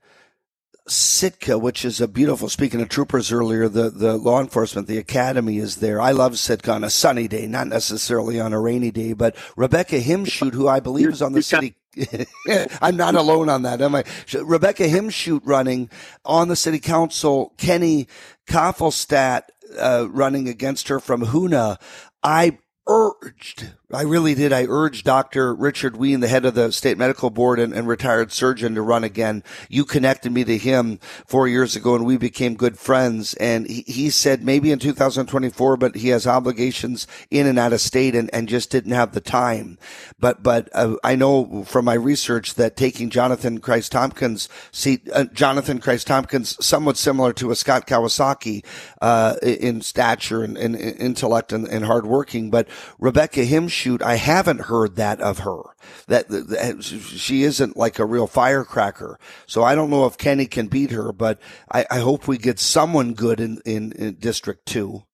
Sitka, 0.87 1.59
which 1.59 1.85
is 1.85 2.01
a 2.01 2.09
beautiful, 2.09 2.49
speaking 2.49 2.83
of 2.83 2.91
troopers 2.91 3.33
earlier, 3.33 3.69
the, 3.69 3.89
the 3.89 4.17
law 4.19 4.41
enforcement, 4.41 4.87
the 4.87 4.99
academy 4.99 5.59
is 5.59 5.77
there. 5.77 6.01
I 6.01 6.11
love 6.11 6.39
Sitka 6.39 6.73
on 6.73 6.85
a 6.85 6.91
sunny 6.91 7.27
day, 7.27 7.47
not 7.47 7.69
necessarily 7.69 8.39
on 8.39 8.53
a 8.53 8.61
rainy 8.61 8.91
day, 8.91 9.15
but 9.15 9.35
Rebecca 9.57 9.99
Himschoot, 9.99 10.53
who 10.53 10.69
I 10.69 10.81
believe 10.81 11.09
is 11.09 11.23
on 11.23 11.33
the 11.33 11.43
city. 11.43 11.75
I'm 12.83 12.97
not 12.97 13.15
alone 13.15 13.49
on 13.49 13.63
that, 13.63 13.81
am 13.81 13.95
I? 13.95 14.05
Rebecca 14.35 14.85
Himschoot 14.85 15.41
running 15.45 15.89
on 16.25 16.49
the 16.49 16.57
city 16.57 16.81
council, 16.81 17.55
Kenny 17.57 18.09
Koffelstadt 18.47 19.43
uh, 19.79 20.07
running 20.11 20.49
against 20.49 20.89
her 20.89 21.01
from 21.01 21.23
Hoonah. 21.23 21.81
I 22.23 22.59
urged, 22.87 23.73
I 23.93 24.03
really 24.03 24.35
did. 24.35 24.51
I 24.51 24.65
urged 24.67 25.05
Dr. 25.05 25.55
Richard 25.55 25.99
Wien, 25.99 26.21
the 26.21 26.29
head 26.29 26.47
of 26.47 26.55
the 26.55 26.73
state 26.73 26.97
medical 26.97 27.29
board 27.29 27.61
and, 27.61 27.75
and, 27.75 27.87
retired 27.87 28.33
surgeon 28.33 28.75
to 28.77 28.83
run 28.83 29.05
again. 29.05 29.45
You 29.69 29.85
connected 29.85 30.33
me 30.33 30.43
to 30.45 30.57
him 30.57 30.99
four 31.27 31.47
years 31.47 31.77
ago 31.77 31.95
and 31.95 32.07
we 32.07 32.17
became 32.17 32.55
good 32.55 32.79
friends. 32.79 33.35
And 33.35 33.69
he, 33.69 33.83
he 33.83 34.09
said 34.09 34.43
maybe 34.43 34.73
in 34.73 34.79
2024, 34.79 35.77
but 35.77 35.97
he 35.97 36.09
has 36.09 36.27
obligations 36.27 37.07
in 37.31 37.47
and 37.47 37.59
out 37.59 37.75
of 37.75 37.81
state 37.83 38.15
and, 38.15 38.31
and 38.33 38.49
just 38.49 38.71
didn't 38.71 38.93
have 38.93 39.13
the 39.13 39.21
time. 39.21 39.77
But, 40.19 40.43
but 40.43 40.71
uh, 40.73 40.97
I 41.05 41.15
know 41.15 41.65
from 41.65 41.85
my 41.85 41.95
research 41.95 42.55
that 42.55 42.77
taking 42.79 43.11
Jonathan 43.11 43.61
Kreiss-Tomkins 43.61 44.49
seat, 44.73 45.11
uh, 45.13 45.25
Jonathan 45.25 45.79
Kreiss-Tomkins, 45.79 46.65
somewhat 46.65 46.97
similar 46.97 47.35
to 47.35 47.51
a 47.51 47.57
Scott 47.57 47.87
Kawasaki, 47.87 48.65
uh, 49.03 49.37
in 49.43 49.83
stature 49.83 50.43
and, 50.43 50.57
and 50.57 50.75
intellect 50.75 51.53
and, 51.53 51.69
and 51.69 51.85
hardworking, 51.85 52.51
but 52.51 52.67
Rebecca 52.99 53.45
Himschoot, 53.75 54.03
I 54.03 54.17
haven't 54.17 54.63
heard 54.63 54.97
that 54.97 55.21
of 55.21 55.41
her. 55.41 55.63
That, 56.07 56.29
that, 56.29 56.83
she 56.83 57.43
isn't 57.43 57.77
like 57.77 57.99
a 57.99 58.05
real 58.05 58.27
firecracker. 58.27 59.19
So 59.47 59.63
I 59.63 59.75
don't 59.75 59.91
know 59.91 60.07
if 60.07 60.19
Kenny 60.19 60.47
can 60.47 60.69
beat 60.69 60.91
her, 60.91 61.13
but 61.13 61.41
I, 61.71 61.87
I 61.91 61.99
hope 61.99 62.29
we 62.29 62.39
get 62.39 62.59
someone 62.59 63.15
good 63.15 63.41
in, 63.41 63.61
in, 63.65 63.93
in 63.93 64.15
District 64.15 64.65
Two. 64.67 65.05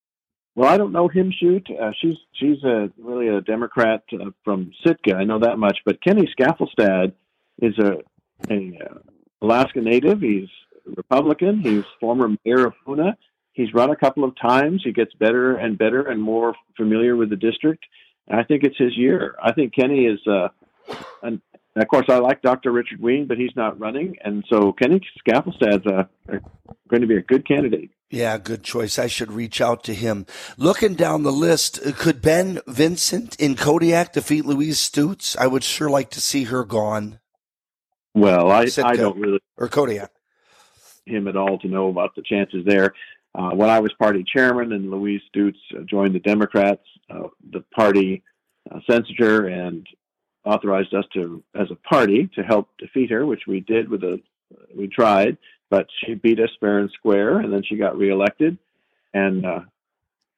Well, 0.57 0.69
I 0.69 0.77
don't 0.77 0.93
know 0.93 1.09
Himschoot. 1.09 1.71
Uh, 1.81 1.93
she's 2.01 2.17
she's 2.33 2.63
a 2.65 2.91
really 2.99 3.29
a 3.29 3.41
Democrat 3.41 4.03
uh, 4.13 4.31
from 4.45 4.73
Sitka. 4.85 5.15
I 5.15 5.25
know 5.25 5.39
that 5.39 5.59
much. 5.59 5.79
But 5.85 6.03
Kenny 6.03 6.29
Skaflestad 6.39 7.13
is 7.63 7.79
a, 7.79 7.99
a 8.51 8.79
uh, 8.85 8.99
Alaska 9.43 9.81
native. 9.81 10.21
He's 10.21 10.49
Republican. 10.97 11.61
He's 11.61 11.85
former 12.01 12.37
mayor 12.45 12.67
of 12.67 12.75
Hoonah. 12.87 13.15
He's 13.53 13.73
run 13.75 13.91
a 13.91 13.97
couple 13.97 14.25
of 14.25 14.35
times. 14.41 14.83
He 14.85 14.93
gets 14.93 15.15
better 15.15 15.57
and 15.57 15.79
better 15.79 16.03
and 16.03 16.21
more 16.21 16.55
familiar 16.77 17.17
with 17.17 17.31
the 17.31 17.37
district. 17.37 17.85
I 18.31 18.45
think 18.45 18.65
it's 18.65 18.79
his 18.79 18.97
year. 18.97 19.35
I 19.43 19.53
think 19.53 19.75
Kenny 19.75 20.07
is, 20.07 20.21
uh, 20.27 20.49
and 21.23 21.41
of 21.77 21.89
course, 21.89 22.07
I 22.09 22.19
like 22.19 22.43
Dr. 22.43 22.73
Richard 22.73 23.01
Wien, 23.01 23.27
but 23.27 23.39
he's 23.39 23.55
not 23.57 23.79
running. 23.79 24.17
And 24.25 24.45
so 24.49 24.73
Kenny 24.73 25.01
Skaflestad's 25.27 25.87
uh, 25.87 26.05
going 26.89 27.01
to 27.01 27.07
be 27.07 27.17
a 27.17 27.23
good 27.23 27.47
candidate. 27.47 27.91
Yeah, 28.11 28.39
good 28.39 28.65
choice. 28.65 28.99
I 28.99 29.07
should 29.07 29.31
reach 29.31 29.61
out 29.61 29.85
to 29.85 29.95
him. 29.95 30.27
Looking 30.57 30.95
down 30.95 31.23
the 31.23 31.33
list, 31.33 31.79
uh, 31.85 31.93
could 31.93 32.21
Ben 32.21 32.61
Vincent 32.67 33.37
in 33.37 33.55
Kodiak 33.55 34.13
defeat 34.13 34.45
Louise 34.45 34.79
Stutes? 34.79 35.37
I 35.37 35.47
would 35.47 35.63
sure 35.63 35.89
like 35.89 36.11
to 36.11 36.21
see 36.21 36.45
her 36.45 36.65
gone. 36.65 37.21
Well, 38.15 38.51
I, 38.51 38.67
I 38.83 38.97
don't 38.97 39.19
really. 39.19 39.39
Or 39.57 39.69
Kodiak. 39.69 40.11
Him 41.07 41.29
at 41.29 41.37
all 41.37 41.59
to 41.61 41.69
know 41.69 41.89
about 41.89 42.17
the 42.17 42.23
chances 42.23 42.65
there. 42.67 42.95
Uh, 43.33 43.51
when 43.51 43.71
I 43.71 43.79
was 43.79 43.93
party 43.93 44.25
chairman 44.25 44.73
and 44.73 44.91
Louise 44.91 45.23
Stutes 45.33 45.55
uh, 45.77 45.83
joined 45.89 46.17
the 46.17 46.21
Democrats, 46.21 46.83
the 47.51 47.65
party 47.75 48.23
uh, 48.71 48.81
censored 48.89 49.19
her 49.19 49.47
and 49.47 49.87
authorized 50.45 50.95
us 50.95 51.05
to, 51.15 51.43
as 51.55 51.71
a 51.71 51.75
party, 51.89 52.29
to 52.35 52.43
help 52.43 52.69
defeat 52.79 53.11
her, 53.11 53.27
which 53.27 53.43
we 53.47 53.61
did 53.61 53.89
with 53.89 54.03
a, 54.05 54.21
we 54.75 54.89
tried, 54.89 55.37
but 55.71 55.87
she 56.05 56.15
beat 56.15 56.41
us 56.41 56.51
fair 56.61 56.79
and 56.79 56.91
square, 56.91 57.39
and 57.39 57.53
then 57.53 57.63
she 57.63 57.77
got 57.77 57.97
reelected, 57.97 58.59
and 59.15 59.47
uh, 59.47 59.61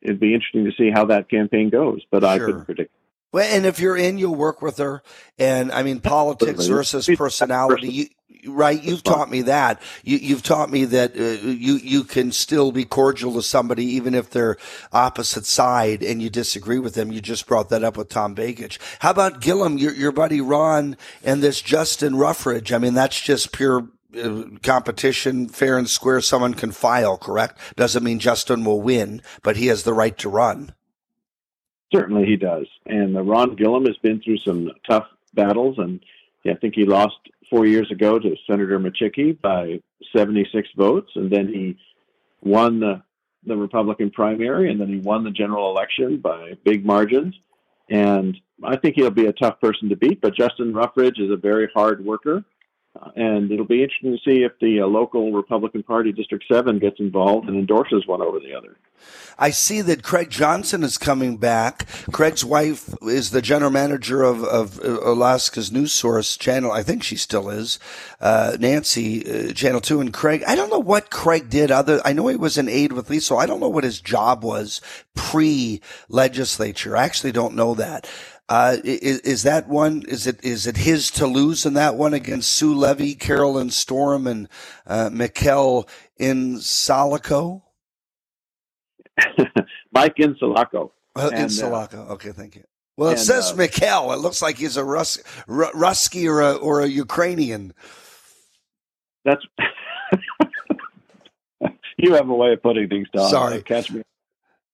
it'd 0.00 0.20
be 0.20 0.34
interesting 0.34 0.64
to 0.64 0.72
see 0.76 0.90
how 0.90 1.04
that 1.06 1.30
campaign 1.30 1.70
goes. 1.70 2.00
But 2.10 2.22
sure. 2.22 2.30
I 2.30 2.38
couldn't 2.38 2.64
predict. 2.64 2.94
Well, 3.32 3.48
and 3.50 3.64
if 3.64 3.80
you're 3.80 3.96
in, 3.96 4.18
you'll 4.18 4.34
work 4.34 4.60
with 4.60 4.76
her. 4.78 5.02
And 5.38 5.72
I 5.72 5.82
mean, 5.82 6.00
politics 6.00 6.66
versus 6.66 7.08
personality. 7.16 7.88
You, 7.88 8.06
right? 8.46 8.82
You've 8.82 9.02
taught 9.02 9.30
me 9.30 9.42
that. 9.42 9.80
You, 10.04 10.34
have 10.34 10.42
taught 10.42 10.70
me 10.70 10.84
that 10.86 11.16
uh, 11.16 11.48
you 11.48 11.74
you 11.76 12.04
can 12.04 12.30
still 12.32 12.72
be 12.72 12.84
cordial 12.84 13.32
to 13.34 13.42
somebody 13.42 13.86
even 13.86 14.14
if 14.14 14.30
they're 14.30 14.56
opposite 14.92 15.46
side 15.46 16.02
and 16.02 16.20
you 16.20 16.28
disagree 16.28 16.78
with 16.78 16.94
them. 16.94 17.10
You 17.10 17.20
just 17.20 17.46
brought 17.46 17.70
that 17.70 17.82
up 17.82 17.96
with 17.96 18.10
Tom 18.10 18.34
Begich. 18.34 18.78
How 19.00 19.10
about 19.10 19.40
Gillham, 19.40 19.78
your 19.78 19.94
your 19.94 20.12
buddy 20.12 20.40
Ron, 20.40 20.96
and 21.24 21.42
this 21.42 21.62
Justin 21.62 22.14
Ruffridge? 22.14 22.72
I 22.72 22.78
mean, 22.78 22.94
that's 22.94 23.20
just 23.20 23.52
pure. 23.52 23.88
Uh, 24.14 24.42
competition, 24.62 25.48
fair 25.48 25.78
and 25.78 25.88
square, 25.88 26.20
someone 26.20 26.52
can 26.52 26.70
file, 26.70 27.16
correct? 27.16 27.58
Doesn't 27.76 28.04
mean 28.04 28.18
Justin 28.18 28.62
will 28.62 28.82
win, 28.82 29.22
but 29.42 29.56
he 29.56 29.68
has 29.68 29.84
the 29.84 29.94
right 29.94 30.18
to 30.18 30.28
run. 30.28 30.74
Certainly 31.92 32.26
he 32.26 32.36
does. 32.36 32.66
And 32.86 33.16
uh, 33.16 33.22
Ron 33.22 33.56
Gillham 33.56 33.86
has 33.86 33.96
been 33.98 34.20
through 34.20 34.38
some 34.38 34.70
tough 34.88 35.06
battles, 35.34 35.78
and 35.78 36.00
I 36.46 36.54
think 36.54 36.74
he 36.74 36.84
lost 36.84 37.16
four 37.50 37.66
years 37.66 37.90
ago 37.90 38.18
to 38.18 38.36
Senator 38.48 38.78
Micciche 38.78 39.40
by 39.40 39.80
76 40.16 40.68
votes, 40.76 41.10
and 41.14 41.30
then 41.30 41.48
he 41.48 41.76
won 42.42 42.80
the 42.80 43.02
the 43.44 43.56
Republican 43.56 44.10
primary, 44.10 44.70
and 44.70 44.80
then 44.80 44.88
he 44.88 44.98
won 44.98 45.24
the 45.24 45.30
general 45.30 45.68
election 45.68 46.18
by 46.18 46.52
big 46.64 46.84
margins. 46.86 47.34
And 47.90 48.36
I 48.62 48.76
think 48.76 48.94
he'll 48.94 49.10
be 49.10 49.26
a 49.26 49.32
tough 49.32 49.60
person 49.60 49.88
to 49.88 49.96
beat. 49.96 50.20
But 50.20 50.36
Justin 50.36 50.72
Ruffridge 50.72 51.18
is 51.18 51.30
a 51.30 51.36
very 51.36 51.68
hard 51.74 52.04
worker, 52.04 52.44
and 53.16 53.50
it'll 53.50 53.66
be 53.66 53.82
interesting 53.82 54.12
to 54.12 54.30
see 54.30 54.42
if 54.42 54.52
the 54.60 54.80
uh, 54.80 54.86
local 54.86 55.32
Republican 55.32 55.82
Party, 55.82 56.12
District 56.12 56.44
7, 56.50 56.78
gets 56.78 57.00
involved 57.00 57.48
and 57.48 57.56
endorses 57.56 58.06
one 58.06 58.20
over 58.20 58.38
the 58.38 58.54
other. 58.54 58.76
I 59.38 59.50
see 59.50 59.80
that 59.80 60.02
Craig 60.02 60.30
Johnson 60.30 60.84
is 60.84 60.98
coming 60.98 61.36
back. 61.36 61.86
Craig's 62.12 62.44
wife 62.44 62.94
is 63.02 63.30
the 63.30 63.42
general 63.42 63.70
manager 63.70 64.22
of, 64.22 64.44
of 64.44 64.78
uh, 64.78 65.00
Alaska's 65.02 65.72
news 65.72 65.92
source 65.92 66.36
channel. 66.36 66.70
I 66.70 66.82
think 66.82 67.02
she 67.02 67.16
still 67.16 67.48
is. 67.48 67.78
Uh, 68.20 68.56
Nancy, 68.60 69.48
uh, 69.48 69.52
Channel 69.52 69.80
2. 69.80 70.00
And 70.00 70.12
Craig, 70.12 70.44
I 70.46 70.54
don't 70.54 70.70
know 70.70 70.78
what 70.78 71.10
Craig 71.10 71.48
did 71.48 71.70
other, 71.70 72.00
I 72.04 72.12
know 72.12 72.28
he 72.28 72.36
was 72.36 72.58
an 72.58 72.68
aide 72.68 72.92
with 72.92 73.10
Lisa. 73.10 73.34
I 73.34 73.46
don't 73.46 73.60
know 73.60 73.68
what 73.68 73.84
his 73.84 74.00
job 74.00 74.44
was 74.44 74.80
pre 75.14 75.80
legislature. 76.08 76.96
I 76.96 77.04
actually 77.04 77.32
don't 77.32 77.56
know 77.56 77.74
that. 77.74 78.08
Uh, 78.48 78.76
is, 78.84 79.20
is, 79.20 79.42
that 79.44 79.68
one? 79.68 80.02
Is 80.08 80.26
it 80.26 80.44
is 80.44 80.66
it 80.66 80.76
his 80.76 81.10
to 81.12 81.26
lose 81.26 81.64
in 81.64 81.74
that 81.74 81.94
one 81.94 82.12
against 82.12 82.50
Sue 82.52 82.74
Levy, 82.74 83.14
Carolyn 83.14 83.70
Storm, 83.70 84.26
and 84.26 84.48
uh, 84.86 85.08
Mikkel 85.10 85.88
Insalaco? 86.20 87.62
Mike 89.92 90.16
Insalaco. 90.16 90.90
Uh, 91.14 91.30
Insalaco. 91.30 92.10
Uh, 92.10 92.12
okay, 92.14 92.32
thank 92.32 92.56
you. 92.56 92.64
Well, 92.96 93.10
it 93.10 93.12
and, 93.12 93.20
says 93.20 93.52
uh, 93.52 93.56
Mikkel. 93.56 94.12
It 94.12 94.18
looks 94.18 94.42
like 94.42 94.56
he's 94.56 94.76
a 94.76 94.84
Rus- 94.84 95.22
R- 95.48 95.72
Rusky 95.72 96.28
or 96.28 96.40
a 96.42 96.54
or 96.54 96.80
a 96.80 96.86
Ukrainian. 96.86 97.72
That's. 99.24 99.44
you 101.96 102.14
have 102.14 102.28
a 102.28 102.34
way 102.34 102.52
of 102.52 102.62
putting 102.62 102.88
things 102.88 103.08
down. 103.14 103.30
Sorry, 103.30 103.62
catch 103.62 103.90
me. 103.90 104.02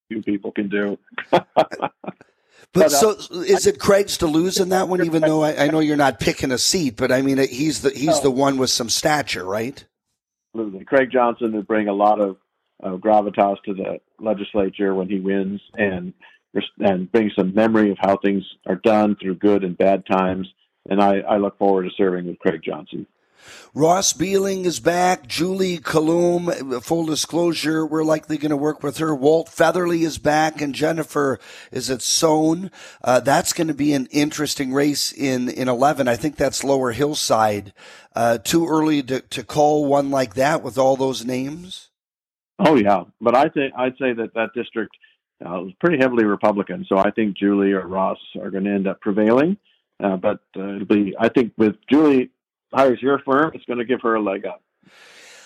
Few 0.09 0.23
people 0.23 0.53
can 0.53 0.69
do. 0.69 0.99
But, 2.75 2.91
so 2.91 3.13
is 3.33 3.67
it 3.67 3.81
Craig's 3.81 4.19
to 4.19 4.27
lose 4.27 4.59
in 4.59 4.69
that 4.69 4.89
one? 4.89 5.05
Even 5.05 5.23
though 5.23 5.43
I, 5.43 5.65
I, 5.65 5.69
know 5.69 5.81
you're 5.81 5.97
not 5.97 6.21
picking 6.21 6.53
a 6.53 6.59
seat, 6.59 6.97
but 6.97 7.11
I 7.11 7.23
mean 7.23 7.39
he's 7.39 7.81
the 7.81 7.91
he's 7.91 8.07
no. 8.07 8.21
the 8.21 8.31
one 8.31 8.59
with 8.59 8.71
some 8.71 8.91
stature, 8.91 9.45
right? 9.45 9.83
Absolutely, 10.55 10.85
Craig 10.85 11.11
Johnson 11.11 11.55
would 11.55 11.67
bring 11.67 11.89
a 11.89 11.95
lot 11.95 12.21
of 12.21 12.37
uh, 12.83 12.97
gravitas 12.97 13.57
to 13.65 13.75
the 13.75 14.01
legislature 14.21 14.95
when 14.95 15.09
he 15.09 15.19
wins, 15.19 15.61
and 15.75 16.13
and 16.81 17.11
bring 17.11 17.31
some 17.37 17.55
memory 17.55 17.91
of 17.91 17.99
how 18.01 18.17
things 18.19 18.45
are 18.67 18.77
done 18.77 19.17
through 19.17 19.37
good 19.37 19.65
and 19.65 19.77
bad 19.77 20.05
times. 20.07 20.49
And 20.89 21.03
I, 21.03 21.19
I 21.21 21.37
look 21.37 21.59
forward 21.59 21.85
to 21.85 21.91
serving 21.97 22.27
with 22.27 22.39
Craig 22.39 22.63
Johnson. 22.65 23.07
Ross 23.75 24.13
Bieling 24.13 24.65
is 24.65 24.81
back. 24.81 25.27
Julie 25.27 25.79
Coulombe, 25.79 26.81
full 26.81 27.07
disclosure, 27.07 27.87
we're 27.87 28.05
likely 28.05 28.39
going 28.39 28.51
to 28.51 28.57
work 28.57 28.83
with 28.83 28.99
her. 28.99 29.15
Walt 29.15 29.49
Featherly 29.49 30.03
is 30.03 30.19
back, 30.19 30.61
and 30.61 30.75
Jennifer 30.75 31.39
is 31.71 31.91
at 31.91 32.03
Sohn. 32.03 32.71
Uh, 33.03 33.21
that's 33.21 33.53
going 33.53 33.69
to 33.69 33.75
be 33.75 33.93
an 33.93 34.07
interesting 34.11 34.73
race 34.73 35.13
in, 35.13 35.49
in 35.49 35.69
11. 35.69 36.09
I 36.09 36.17
think 36.17 36.37
that's 36.37 36.65
Lower 36.65 36.93
Hillside. 36.93 37.73
Uh, 38.15 38.39
too 38.39 38.67
early 38.67 39.03
to, 39.05 39.21
to 39.21 39.45
call 39.45 39.85
one 39.85 40.11
like 40.11 40.35
that 40.35 40.63
with 40.63 40.79
all 40.79 40.97
those 40.97 41.25
names? 41.25 41.91
Oh, 42.59 42.75
yeah. 42.75 43.05
But 43.21 43.37
I 43.37 43.49
think, 43.49 43.73
I'd 43.77 43.97
say 43.99 44.13
that 44.13 44.35
that 44.35 44.51
district 44.55 44.97
uh, 45.45 45.61
was 45.61 45.73
pretty 45.81 45.99
heavily 45.99 46.25
Republican. 46.25 46.85
So 46.89 46.99
I 46.99 47.11
think 47.11 47.37
Julie 47.37 47.73
or 47.73 47.87
Ross 47.87 48.19
are 48.41 48.51
going 48.51 48.65
to 48.65 48.73
end 48.73 48.89
up 48.89 49.01
prevailing. 49.01 49.57
Uh, 50.03 50.17
but 50.17 50.41
uh, 50.57 50.75
it'll 50.75 50.87
be, 50.87 51.15
I 51.19 51.29
think 51.29 51.53
with 51.57 51.77
Julie 51.89 52.31
hires 52.73 53.01
your 53.03 53.19
firm, 53.21 53.53
it's 53.55 53.65
going 53.65 53.79
to 53.79 53.85
give 53.85 54.01
her 54.03 54.15
a 54.15 54.23
leg 54.23 54.47
up. 54.47 54.63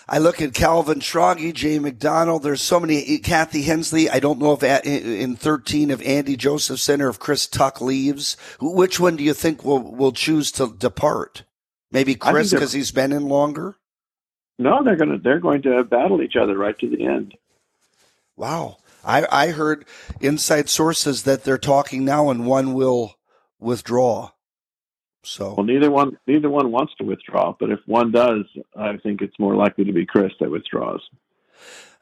I 0.07 0.17
look 0.17 0.41
at 0.41 0.53
Calvin 0.53 0.99
Schrage, 0.99 1.53
Jay 1.53 1.79
McDonald. 1.79 2.43
There's 2.43 2.61
so 2.61 2.79
many. 2.79 3.03
Eh, 3.07 3.19
Kathy 3.23 3.61
Henslee. 3.61 4.09
I 4.09 4.19
don't 4.19 4.39
know 4.39 4.51
if 4.51 4.63
in 4.85 5.35
13 5.37 5.91
if 5.91 6.05
Andy 6.05 6.35
Josephson 6.35 7.01
or 7.01 7.09
if 7.09 7.19
Chris 7.19 7.47
Tuck 7.47 7.79
leaves. 7.79 8.35
Which 8.59 8.99
one 8.99 9.15
do 9.15 9.23
you 9.23 9.33
think 9.33 9.63
will 9.63 9.79
will 9.79 10.11
choose 10.11 10.51
to 10.53 10.75
depart? 10.77 11.43
Maybe 11.91 12.15
Chris 12.15 12.51
because 12.51 12.73
he's 12.73 12.91
been 12.91 13.13
in 13.13 13.29
longer. 13.29 13.77
No, 14.59 14.83
they're 14.83 14.97
going 14.97 15.11
to 15.11 15.17
they're 15.17 15.39
going 15.39 15.61
to 15.61 15.83
battle 15.85 16.21
each 16.21 16.35
other 16.35 16.57
right 16.57 16.77
to 16.79 16.89
the 16.89 17.05
end. 17.05 17.35
Wow. 18.35 18.77
I, 19.05 19.25
I 19.29 19.47
heard 19.51 19.85
inside 20.21 20.69
sources 20.69 21.23
that 21.23 21.43
they're 21.43 21.57
talking 21.57 22.05
now 22.05 22.29
and 22.29 22.45
one 22.45 22.73
will 22.73 23.15
withdraw. 23.59 24.31
So 25.23 25.55
Well, 25.55 25.65
neither 25.65 25.89
one 25.89 26.17
neither 26.27 26.49
one 26.49 26.71
wants 26.71 26.93
to 26.99 27.05
withdraw, 27.05 27.55
but 27.59 27.71
if 27.71 27.79
one 27.85 28.11
does, 28.11 28.45
I 28.75 28.97
think 28.97 29.21
it's 29.21 29.39
more 29.39 29.55
likely 29.55 29.85
to 29.85 29.93
be 29.93 30.05
Chris 30.05 30.33
that 30.39 30.51
withdraws. 30.51 31.01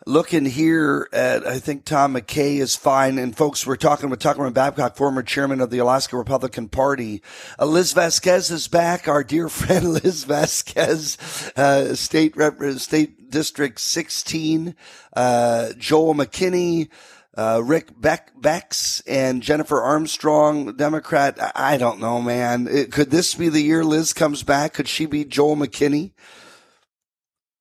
looking 0.08 0.46
here 0.46 1.08
at, 1.14 1.46
I 1.46 1.60
think 1.60 1.86
Tom 1.86 2.16
McKay 2.16 2.58
is 2.58 2.76
fine. 2.76 3.20
And 3.20 3.38
folks, 3.38 3.68
we're 3.68 3.76
talking 3.76 4.10
with 4.10 4.20
Tuckerman 4.20 4.54
Babcock, 4.54 4.96
former 4.96 5.22
chairman 5.22 5.62
of 5.62 5.70
the 5.70 5.78
Alaska 5.78 6.18
Republican 6.18 6.70
Party. 6.70 7.22
Uh, 7.60 7.66
Liz 7.66 7.94
Vasquez 7.94 8.50
is 8.50 8.68
back. 8.68 9.08
Our 9.08 9.24
dear 9.24 9.50
friend 9.50 9.94
Liz 9.94 10.24
Vasquez, 10.24 11.18
uh, 11.56 11.96
state 11.96 12.36
rep, 12.36 12.60
state 12.80 13.30
district 13.30 13.80
16, 13.80 14.76
uh, 15.14 15.74
Joel 15.78 16.16
McKinney, 16.16 16.90
uh, 17.36 17.62
Rick 17.64 18.00
Beck, 18.00 18.32
Becks 18.40 19.02
and 19.02 19.42
Jennifer 19.42 19.82
Armstrong, 19.82 20.76
Democrat. 20.76 21.42
I, 21.42 21.74
I 21.74 21.78
don't 21.78 22.00
know, 22.00 22.22
man. 22.22 22.68
It, 22.70 22.92
could 22.92 23.12
this 23.12 23.36
be 23.36 23.50
the 23.50 23.62
year 23.62 23.84
Liz 23.84 24.14
comes 24.14 24.44
back? 24.44 24.74
Could 24.74 24.88
she 24.88 25.06
be 25.06 25.24
Joel 25.24 25.56
McKinney? 25.56 26.12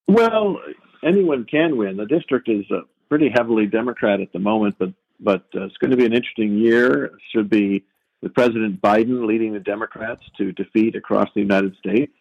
Well, 0.09 0.61
anyone 1.05 1.45
can 1.45 1.77
win. 1.77 1.97
The 1.97 2.07
district 2.07 2.49
is 2.49 2.65
uh, 2.71 2.81
pretty 3.09 3.31
heavily 3.33 3.67
Democrat 3.67 4.21
at 4.21 4.33
the 4.33 4.39
moment, 4.39 4.77
but 4.79 4.93
but 5.23 5.45
uh, 5.55 5.65
it's 5.65 5.77
going 5.77 5.91
to 5.91 5.99
be 5.99 6.07
an 6.07 6.15
interesting 6.15 6.57
year. 6.57 7.05
It 7.05 7.13
should 7.31 7.51
be 7.51 7.85
with 8.23 8.35
President 8.35 8.81
Biden 8.81 9.27
leading 9.27 9.53
the 9.53 9.61
Democrats 9.61 10.23
to 10.39 10.51
defeat 10.53 10.97
across 10.97 11.29
the 11.35 11.41
United 11.41 11.77
States. 11.77 12.13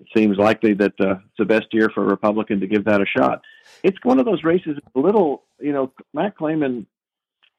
It 0.00 0.08
seems 0.14 0.36
likely 0.36 0.74
that 0.74 0.92
uh, 1.00 1.12
it's 1.12 1.38
the 1.38 1.44
best 1.44 1.66
year 1.72 1.88
for 1.94 2.04
a 2.04 2.08
Republican 2.08 2.60
to 2.60 2.66
give 2.66 2.84
that 2.84 3.00
a 3.00 3.06
shot. 3.06 3.42
It's 3.82 3.96
one 4.02 4.18
of 4.18 4.26
those 4.26 4.44
races. 4.44 4.78
A 4.94 4.98
little, 4.98 5.44
you 5.58 5.72
know, 5.72 5.92
Matt 6.12 6.36
Claman 6.36 6.86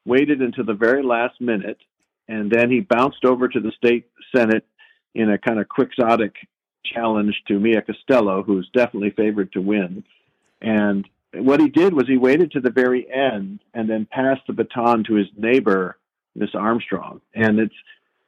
waited 0.05 0.41
until 0.41 0.65
the 0.65 0.73
very 0.73 1.03
last 1.03 1.41
minute, 1.41 1.79
and 2.27 2.51
then 2.51 2.69
he 2.69 2.79
bounced 2.79 3.25
over 3.25 3.47
to 3.47 3.59
the 3.59 3.71
state 3.71 4.07
senate 4.35 4.65
in 5.15 5.31
a 5.31 5.38
kind 5.38 5.59
of 5.59 5.67
quixotic 5.67 6.35
challenge 6.85 7.41
to 7.47 7.59
Mia 7.59 7.81
Costello, 7.81 8.43
who's 8.43 8.69
definitely 8.73 9.11
favored 9.11 9.51
to 9.53 9.61
win. 9.61 10.03
And 10.61 11.07
what 11.33 11.59
he 11.59 11.69
did 11.69 11.93
was 11.93 12.07
he 12.07 12.17
waited 12.17 12.51
to 12.51 12.61
the 12.61 12.69
very 12.69 13.11
end 13.11 13.59
and 13.73 13.89
then 13.89 14.07
passed 14.09 14.41
the 14.47 14.53
baton 14.53 15.03
to 15.05 15.15
his 15.15 15.27
neighbor, 15.35 15.97
Miss 16.35 16.53
Armstrong. 16.53 17.21
And 17.33 17.59
it's, 17.59 17.75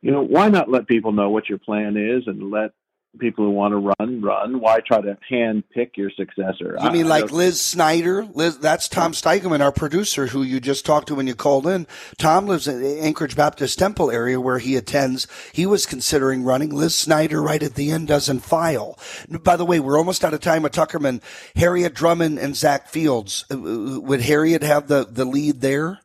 you 0.02 0.12
know, 0.12 0.22
why 0.22 0.50
not 0.50 0.70
let 0.70 0.88
people 0.88 1.12
know 1.12 1.30
what 1.30 1.48
your 1.48 1.60
plan 1.60 1.96
is 1.96 2.24
and 2.28 2.52
let 2.52 2.72
people 3.18 3.46
who 3.46 3.52
want 3.52 3.72
to 3.72 3.78
run 3.78 4.22
run? 4.22 4.60
Why 4.60 4.80
try 4.80 5.02
to 5.02 5.18
hand 5.28 5.64
pick 5.74 5.98
your 5.98 6.12
successor? 6.12 6.78
You 6.82 6.92
mean 6.92 7.08
like 7.08 7.32
Liz 7.32 7.60
Snyder? 7.60 8.26
Liz, 8.26 8.58
that's 8.60 8.88
Tom 8.88 9.14
Steigelman, 9.14 9.62
our 9.62 9.72
producer, 9.72 10.28
who 10.28 10.44
you 10.44 10.60
just 10.60 10.86
talked 10.86 11.08
to 11.08 11.16
when 11.16 11.28
you 11.28 11.36
called 11.36 11.68
in. 11.68 11.88
Tom 12.18 12.46
lives 12.46 12.68
in 12.68 12.82
the 12.82 13.00
Anchorage 13.00 13.36
Baptist 13.36 13.80
Temple 13.80 14.12
area 14.12 14.40
where 14.40 14.60
he 14.60 14.76
attends. 14.76 15.28
He 15.54 15.66
was 15.66 15.86
considering 15.86 16.44
running. 16.44 16.70
Liz 16.70 16.96
Snyder, 16.96 17.42
right 17.42 17.64
at 17.64 17.76
the 17.76 17.92
end, 17.92 18.08
doesn't 18.08 18.40
file. 18.40 18.98
By 19.44 19.56
the 19.56 19.66
way, 19.66 19.80
we're 19.80 19.98
almost 19.98 20.24
out 20.24 20.34
of 20.34 20.42
time 20.42 20.64
with 20.64 20.74
Tuckerman. 20.74 21.22
Harriet 21.56 21.94
Drummond 21.94 22.40
and 22.40 22.56
Zach 22.56 22.90
Fields. 22.90 23.46
Uh, 23.52 23.58
Would 24.02 24.22
Harriet 24.22 24.64
have 24.64 24.88
the, 24.88 25.06
the 25.10 25.26
lead 25.26 25.62
there? 25.62 26.00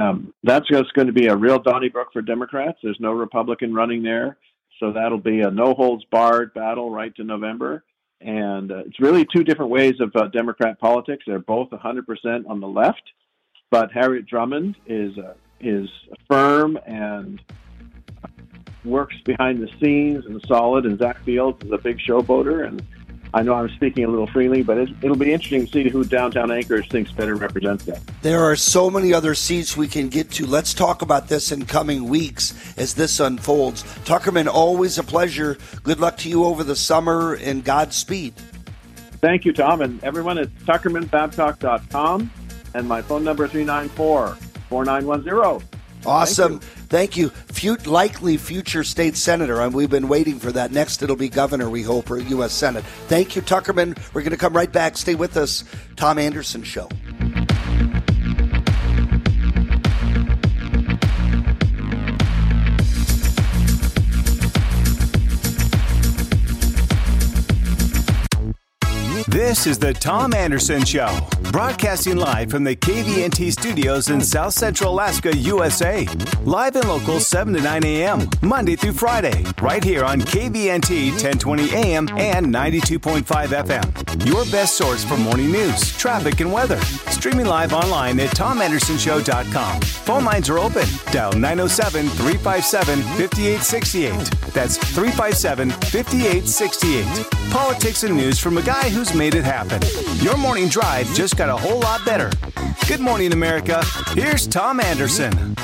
um, 0.00 0.32
that's 0.42 0.68
just 0.68 0.92
going 0.94 1.06
to 1.06 1.12
be 1.12 1.26
a 1.26 1.36
real 1.36 1.58
Donnybrook 1.58 2.12
for 2.12 2.22
Democrats. 2.22 2.78
There's 2.82 2.98
no 3.00 3.12
Republican 3.12 3.74
running 3.74 4.02
there, 4.02 4.38
so 4.80 4.92
that'll 4.92 5.18
be 5.18 5.42
a 5.42 5.50
no 5.50 5.74
holds 5.74 6.04
barred 6.06 6.52
battle 6.54 6.90
right 6.90 7.14
to 7.16 7.22
November. 7.22 7.84
And 8.20 8.72
uh, 8.72 8.78
it's 8.86 8.98
really 8.98 9.26
two 9.32 9.44
different 9.44 9.70
ways 9.70 9.94
of 10.00 10.14
uh, 10.16 10.28
Democrat 10.28 10.80
politics. 10.80 11.24
They're 11.26 11.38
both 11.38 11.70
100% 11.70 12.48
on 12.48 12.60
the 12.60 12.68
left, 12.68 13.02
but 13.70 13.92
Harriet 13.92 14.26
Drummond 14.26 14.76
is 14.86 15.16
uh, 15.16 15.34
is 15.60 15.88
firm 16.26 16.78
and 16.86 17.40
works 18.84 19.14
behind 19.26 19.62
the 19.62 19.68
scenes 19.78 20.24
and 20.26 20.42
solid. 20.48 20.86
And 20.86 20.98
Zach 20.98 21.22
Fields 21.24 21.62
is 21.64 21.70
a 21.70 21.78
big 21.78 21.98
showboater. 21.98 22.66
And 22.66 22.82
I 23.32 23.42
know 23.42 23.54
I'm 23.54 23.68
speaking 23.70 24.04
a 24.04 24.08
little 24.08 24.26
freely, 24.26 24.62
but 24.62 24.78
it, 24.78 24.88
it'll 25.02 25.16
be 25.16 25.32
interesting 25.32 25.66
to 25.66 25.72
see 25.72 25.88
who 25.88 26.04
downtown 26.04 26.50
Anchorage 26.50 26.88
thinks 26.88 27.12
better 27.12 27.36
represents 27.36 27.84
that. 27.84 28.00
There 28.22 28.42
are 28.42 28.56
so 28.56 28.90
many 28.90 29.14
other 29.14 29.34
seats 29.34 29.76
we 29.76 29.86
can 29.86 30.08
get 30.08 30.30
to. 30.32 30.46
Let's 30.46 30.74
talk 30.74 31.02
about 31.02 31.28
this 31.28 31.52
in 31.52 31.66
coming 31.66 32.08
weeks 32.08 32.74
as 32.76 32.94
this 32.94 33.20
unfolds. 33.20 33.84
Tuckerman, 34.04 34.46
always 34.46 34.98
a 34.98 35.04
pleasure. 35.04 35.58
Good 35.82 36.00
luck 36.00 36.16
to 36.18 36.28
you 36.28 36.44
over 36.44 36.64
the 36.64 36.76
summer 36.76 37.34
and 37.34 37.64
Godspeed. 37.64 38.34
Thank 39.20 39.44
you, 39.44 39.52
Tom. 39.52 39.82
And 39.82 40.02
everyone 40.02 40.38
at 40.38 40.48
tuckermanbabcock.com. 40.60 42.30
And 42.74 42.88
my 42.88 43.02
phone 43.02 43.24
number 43.24 43.44
is 43.44 43.50
394 43.52 44.36
4910. 44.68 45.69
Awesome. 46.06 46.60
Thank 46.88 47.16
you. 47.16 47.28
Fut- 47.28 47.86
likely 47.86 48.36
future 48.36 48.84
state 48.84 49.16
senator. 49.16 49.60
And 49.60 49.74
we've 49.74 49.90
been 49.90 50.08
waiting 50.08 50.38
for 50.38 50.52
that. 50.52 50.72
Next, 50.72 51.02
it'll 51.02 51.16
be 51.16 51.28
governor, 51.28 51.70
we 51.70 51.82
hope, 51.82 52.10
or 52.10 52.18
U.S. 52.18 52.52
Senate. 52.52 52.84
Thank 53.08 53.36
you, 53.36 53.42
Tuckerman. 53.42 53.98
We're 54.14 54.22
going 54.22 54.30
to 54.32 54.36
come 54.36 54.54
right 54.54 54.70
back. 54.72 54.96
Stay 54.96 55.14
with 55.14 55.36
us. 55.36 55.64
Tom 55.96 56.18
Anderson 56.18 56.62
Show. 56.62 56.88
This 69.30 69.68
is 69.68 69.78
the 69.78 69.92
Tom 69.92 70.34
Anderson 70.34 70.84
Show, 70.84 71.16
broadcasting 71.52 72.16
live 72.16 72.50
from 72.50 72.64
the 72.64 72.74
KVNT 72.74 73.52
studios 73.52 74.10
in 74.10 74.20
South 74.20 74.54
Central 74.54 74.92
Alaska, 74.92 75.36
USA. 75.36 76.04
Live 76.42 76.74
and 76.74 76.88
local 76.88 77.20
7 77.20 77.54
to 77.54 77.60
9 77.60 77.84
a.m., 77.84 78.28
Monday 78.42 78.74
through 78.74 78.94
Friday, 78.94 79.44
right 79.62 79.84
here 79.84 80.04
on 80.04 80.20
KVNT 80.20 81.10
1020 81.12 81.72
AM 81.74 82.08
and 82.18 82.46
92.5 82.46 83.22
FM. 83.22 84.26
Your 84.26 84.44
best 84.46 84.76
source 84.76 85.04
for 85.04 85.16
morning 85.16 85.52
news, 85.52 85.96
traffic, 85.96 86.40
and 86.40 86.52
weather. 86.52 86.80
Streaming 87.12 87.46
live 87.46 87.72
online 87.72 88.18
at 88.18 88.30
tomandersonshow.com. 88.30 89.80
Phone 89.80 90.24
lines 90.24 90.50
are 90.50 90.58
open. 90.58 90.88
Dial 91.12 91.32
907 91.34 92.08
357 92.08 93.00
5868. 93.00 94.52
That's 94.52 94.76
357 94.76 95.70
5868. 95.70 97.50
Politics 97.52 98.02
and 98.04 98.16
news 98.16 98.38
from 98.38 98.58
a 98.58 98.62
guy 98.62 98.88
who's 98.88 99.14
made 99.20 99.34
it 99.34 99.44
happen. 99.44 99.82
Your 100.24 100.38
morning 100.38 100.66
drive 100.70 101.06
just 101.12 101.36
got 101.36 101.50
a 101.50 101.54
whole 101.54 101.80
lot 101.80 102.02
better. 102.06 102.30
Good 102.88 103.00
morning, 103.00 103.34
America. 103.34 103.84
Here's 104.14 104.46
Tom 104.46 104.80
Anderson. 104.80 105.54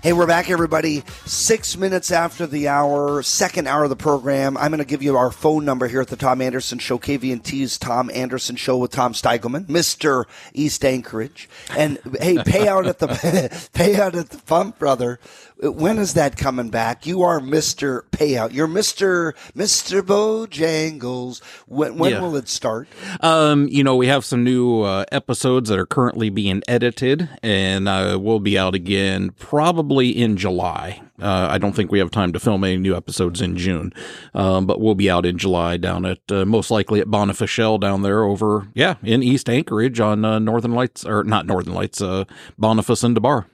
Hey, 0.00 0.12
we're 0.12 0.28
back, 0.28 0.48
everybody. 0.48 1.02
Six 1.24 1.76
minutes 1.76 2.12
after 2.12 2.46
the 2.46 2.68
hour, 2.68 3.24
second 3.24 3.66
hour 3.66 3.82
of 3.82 3.90
the 3.90 3.96
program. 3.96 4.56
I'm 4.56 4.70
going 4.70 4.78
to 4.78 4.84
give 4.84 5.02
you 5.02 5.16
our 5.16 5.32
phone 5.32 5.64
number 5.64 5.88
here 5.88 6.00
at 6.00 6.06
the 6.06 6.14
Tom 6.14 6.40
Anderson 6.40 6.78
Show, 6.78 7.00
KVNT's 7.00 7.78
Tom 7.78 8.12
Anderson 8.14 8.54
Show 8.54 8.76
with 8.76 8.92
Tom 8.92 9.12
Steigelman, 9.14 9.66
Mr. 9.66 10.26
East 10.54 10.84
Anchorage. 10.84 11.48
And 11.76 11.98
hey, 12.20 12.36
payout 12.36 12.86
at 12.86 13.00
the 13.00 13.68
pay 13.74 14.00
out 14.00 14.14
at 14.14 14.30
the 14.30 14.38
pump, 14.38 14.78
brother. 14.78 15.18
When 15.62 15.96
is 15.96 16.12
that 16.14 16.36
coming 16.36 16.68
back? 16.68 17.06
You 17.06 17.22
are 17.22 17.40
Mr. 17.40 18.02
Payout. 18.10 18.52
You're 18.52 18.68
Mr. 18.68 19.32
Mr. 19.56 20.02
Bojangles. 20.02 21.42
When, 21.66 21.96
when 21.96 22.10
Yeah. 22.12 22.20
will 22.20 22.36
it 22.36 22.46
start? 22.48 22.88
Um, 23.22 23.66
you 23.68 23.82
know, 23.82 23.96
we 23.96 24.06
have 24.06 24.22
some 24.24 24.44
new 24.44 24.82
uh, 24.82 25.06
episodes 25.10 25.70
that 25.70 25.78
are 25.78 25.86
currently 25.86 26.28
being 26.28 26.62
edited, 26.68 27.30
and 27.42 27.88
uh, 27.88 28.18
we'll 28.20 28.38
be 28.40 28.58
out 28.58 28.74
again 28.74 29.30
probably 29.38 30.10
in 30.10 30.36
July. 30.36 31.00
Uh, 31.22 31.48
I 31.50 31.56
don't 31.56 31.72
think 31.74 31.90
we 31.90 32.00
have 32.00 32.10
time 32.10 32.34
to 32.34 32.38
film 32.38 32.62
any 32.62 32.76
new 32.76 32.94
episodes 32.94 33.40
in 33.40 33.56
June, 33.56 33.94
um, 34.34 34.66
but 34.66 34.78
we'll 34.78 34.94
be 34.94 35.08
out 35.10 35.24
in 35.24 35.38
July 35.38 35.78
down 35.78 36.04
at 36.04 36.18
uh, 36.30 36.44
most 36.44 36.70
likely 36.70 37.00
at 37.00 37.06
Bonifacial 37.06 37.80
down 37.80 38.02
there 38.02 38.24
over, 38.24 38.68
yeah, 38.74 38.96
in 39.02 39.22
East 39.22 39.48
Anchorage 39.48 40.00
on 40.00 40.22
uh, 40.26 40.38
Northern 40.38 40.72
Lights, 40.72 41.06
or 41.06 41.24
not 41.24 41.46
Northern 41.46 41.72
Lights, 41.72 42.02
uh, 42.02 42.24
Boniface 42.58 43.02
and 43.02 43.16
DeBarr. 43.16 43.46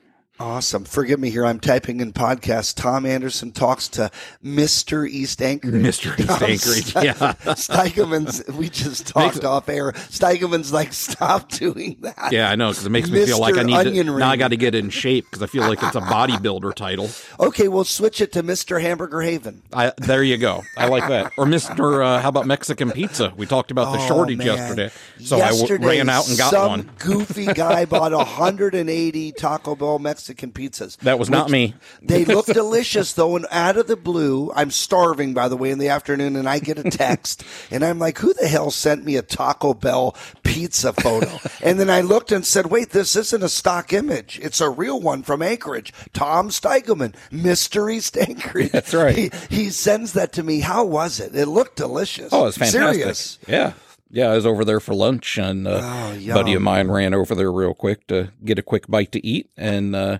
Awesome. 0.43 0.84
Forgive 0.84 1.20
me 1.20 1.30
here. 1.30 1.47
I'm 1.47 1.61
typing 1.61 2.01
in 2.01 2.12
podcast. 2.12 2.74
Tom 2.74 3.07
Anderson 3.07 3.53
talks 3.53 3.86
to 3.90 4.11
Mr. 4.45 5.09
East 5.09 5.40
Anchorage. 5.40 5.74
Mr. 5.74 6.18
East 6.18 6.28
Tom 6.28 6.43
Anchorage, 6.43 6.84
Ste- 6.86 6.95
yeah. 7.05 7.14
Steigelman's, 7.55 8.43
we 8.53 8.68
just 8.68 9.07
talked 9.07 9.36
Makes- 9.36 9.45
off 9.47 9.68
air. 9.68 9.93
Steigelman's 9.93 10.72
like, 10.72 10.93
stop 10.93 11.49
doing 11.49 11.97
that. 12.01 12.32
Yeah, 12.32 12.51
I 12.51 12.57
know 12.57 12.70
because 12.70 12.84
it 12.86 12.90
makes 12.90 13.09
me 13.09 13.24
feel 13.24 13.38
like 13.38 13.57
I 13.57 13.62
need 13.62 13.74
Onion 13.76 14.07
to 14.07 14.18
now. 14.18 14.28
I 14.30 14.36
got 14.36 14.49
to 14.49 14.57
get 14.57 14.74
in 14.74 14.90
shape 14.90 15.26
because 15.26 15.43
I 15.43 15.47
feel 15.47 15.62
like 15.62 15.80
it's 15.80 15.95
a 15.95 16.01
bodybuilder 16.01 16.74
title. 16.74 17.09
Okay, 17.40 17.66
we'll 17.68 17.84
switch 17.84 18.20
it 18.20 18.32
to 18.32 18.43
Mr. 18.43 18.80
Hamburger 18.80 19.20
Haven. 19.20 19.62
I, 19.72 19.93
there 19.99 20.22
you 20.22 20.36
go. 20.38 20.62
I 20.76 20.86
like 20.86 21.09
that. 21.09 21.32
Or 21.36 21.45
Mister, 21.47 22.03
uh, 22.03 22.20
how 22.20 22.28
about 22.28 22.47
Mexican 22.47 22.90
pizza? 22.93 23.32
We 23.36 23.47
talked 23.47 23.70
about 23.70 23.93
the 23.93 23.99
Oh, 23.99 24.07
shortage 24.07 24.38
man. 24.38 24.47
yesterday, 24.47 24.90
so 25.20 25.40
I 25.40 25.51
w- 25.51 25.76
ran 25.78 26.09
out 26.09 26.28
and 26.28 26.38
got 26.38 26.51
some 26.53 26.68
one. 26.70 26.90
goofy 26.99 27.47
guy 27.47 27.84
bought 27.84 28.12
180 28.12 29.32
Taco 29.32 29.74
Bell 29.74 29.99
Mexican 29.99 30.32
Mexican 30.33 30.53
pizzas. 30.53 30.97
That 30.99 31.18
was 31.18 31.28
not 31.28 31.51
me. 31.51 31.74
They 32.01 32.24
look 32.24 32.47
delicious 32.47 33.12
though, 33.12 33.37
and 33.37 33.47
out 33.51 33.76
of 33.76 33.87
the 33.87 33.97
blue, 33.97 34.51
I'm 34.55 34.70
starving 34.70 35.35
by 35.35 35.49
the 35.49 35.57
way 35.57 35.70
in 35.70 35.78
the 35.78 35.89
afternoon, 35.89 36.37
and 36.37 36.49
I 36.49 36.59
get 36.59 36.78
a 36.78 36.85
text, 36.85 37.45
and 37.70 37.85
I'm 37.85 37.99
like, 37.99 38.18
"Who 38.18 38.33
the 38.33 38.49
hell 38.49 38.70
sent 38.70 39.05
me 39.05 39.16
a 39.16 39.22
Taco 39.22 39.74
Bell 39.74 40.16
pizza 40.43 40.93
photo?" 40.95 41.39
and 41.62 41.78
then 41.78 41.91
I 41.91 42.01
looked 42.01 42.33
and 42.33 42.47
said, 42.47 42.66
"Wait, 42.66 42.91
this 42.91 43.14
isn't 43.14 43.43
a 43.43 43.49
stock 43.49 43.93
image; 43.93 44.41
it's 44.43 44.61
a 44.61 44.70
real 44.70 45.01
one 45.01 45.22
from 45.22 45.43
Anchorage." 45.43 45.93
Tom 46.14 46.49
Steigelman, 46.49 47.14
Mystery 47.30 48.01
Anchorage. 48.18 48.70
That's 48.72 48.95
right. 48.95 49.14
He, 49.14 49.30
he 49.51 49.70
sends 49.70 50.14
that 50.14 50.33
to 50.35 50.43
me. 50.43 50.61
How 50.61 50.85
was 50.85 51.20
it? 51.20 51.35
It 51.35 51.47
looked 51.47 51.76
delicious. 51.76 52.33
Oh, 52.33 52.47
it's 52.47 52.57
fantastic. 52.57 53.01
Serious. 53.01 53.39
Yeah. 53.47 53.74
Yeah, 54.12 54.30
I 54.30 54.34
was 54.34 54.44
over 54.46 54.64
there 54.64 54.78
for 54.80 54.94
lunch, 54.94 55.38
and 55.38 55.66
uh, 55.66 55.80
Oh, 55.82 56.12
a 56.12 56.34
buddy 56.34 56.52
of 56.54 56.62
mine 56.62 56.90
ran 56.90 57.14
over 57.14 57.34
there 57.34 57.50
real 57.50 57.74
quick 57.74 58.06
to 58.08 58.30
get 58.44 58.58
a 58.58 58.62
quick 58.62 58.86
bite 58.86 59.10
to 59.12 59.26
eat, 59.26 59.50
and 59.56 59.96
uh, 59.96 60.18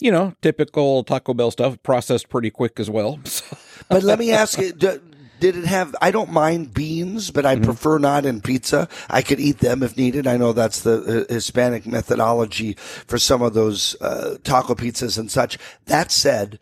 you 0.00 0.10
know, 0.10 0.34
typical 0.42 1.04
Taco 1.04 1.34
Bell 1.34 1.50
stuff, 1.52 1.80
processed 1.82 2.28
pretty 2.28 2.50
quick 2.50 2.78
as 2.80 2.90
well. 2.90 3.18
So, 3.28 3.56
But 3.88 4.02
let 4.02 4.18
me 4.18 4.32
ask 4.32 4.58
you, 4.58 4.72
d- 4.72 4.98
did 5.40 5.56
it 5.56 5.64
have, 5.66 5.94
I 6.02 6.10
don't 6.10 6.32
mind 6.32 6.74
beans, 6.74 7.30
but 7.30 7.46
I 7.46 7.54
Mm-hmm. 7.54 7.64
prefer 7.64 7.98
not 7.98 8.26
in 8.26 8.40
pizza. 8.40 8.88
I 9.08 9.22
could 9.22 9.38
eat 9.40 9.58
them 9.60 9.82
if 9.84 9.96
needed. 9.96 10.26
I 10.26 10.36
know 10.36 10.52
that's 10.52 10.80
the 10.82 11.26
uh, 11.28 11.32
Hispanic 11.32 11.86
methodology 11.86 12.74
for 12.74 13.18
some 13.18 13.40
of 13.40 13.54
those 13.54 13.94
uh, 14.00 14.36
taco 14.42 14.74
pizzas 14.74 15.16
and 15.16 15.30
such. 15.30 15.58
That 15.86 16.10
said, 16.10 16.58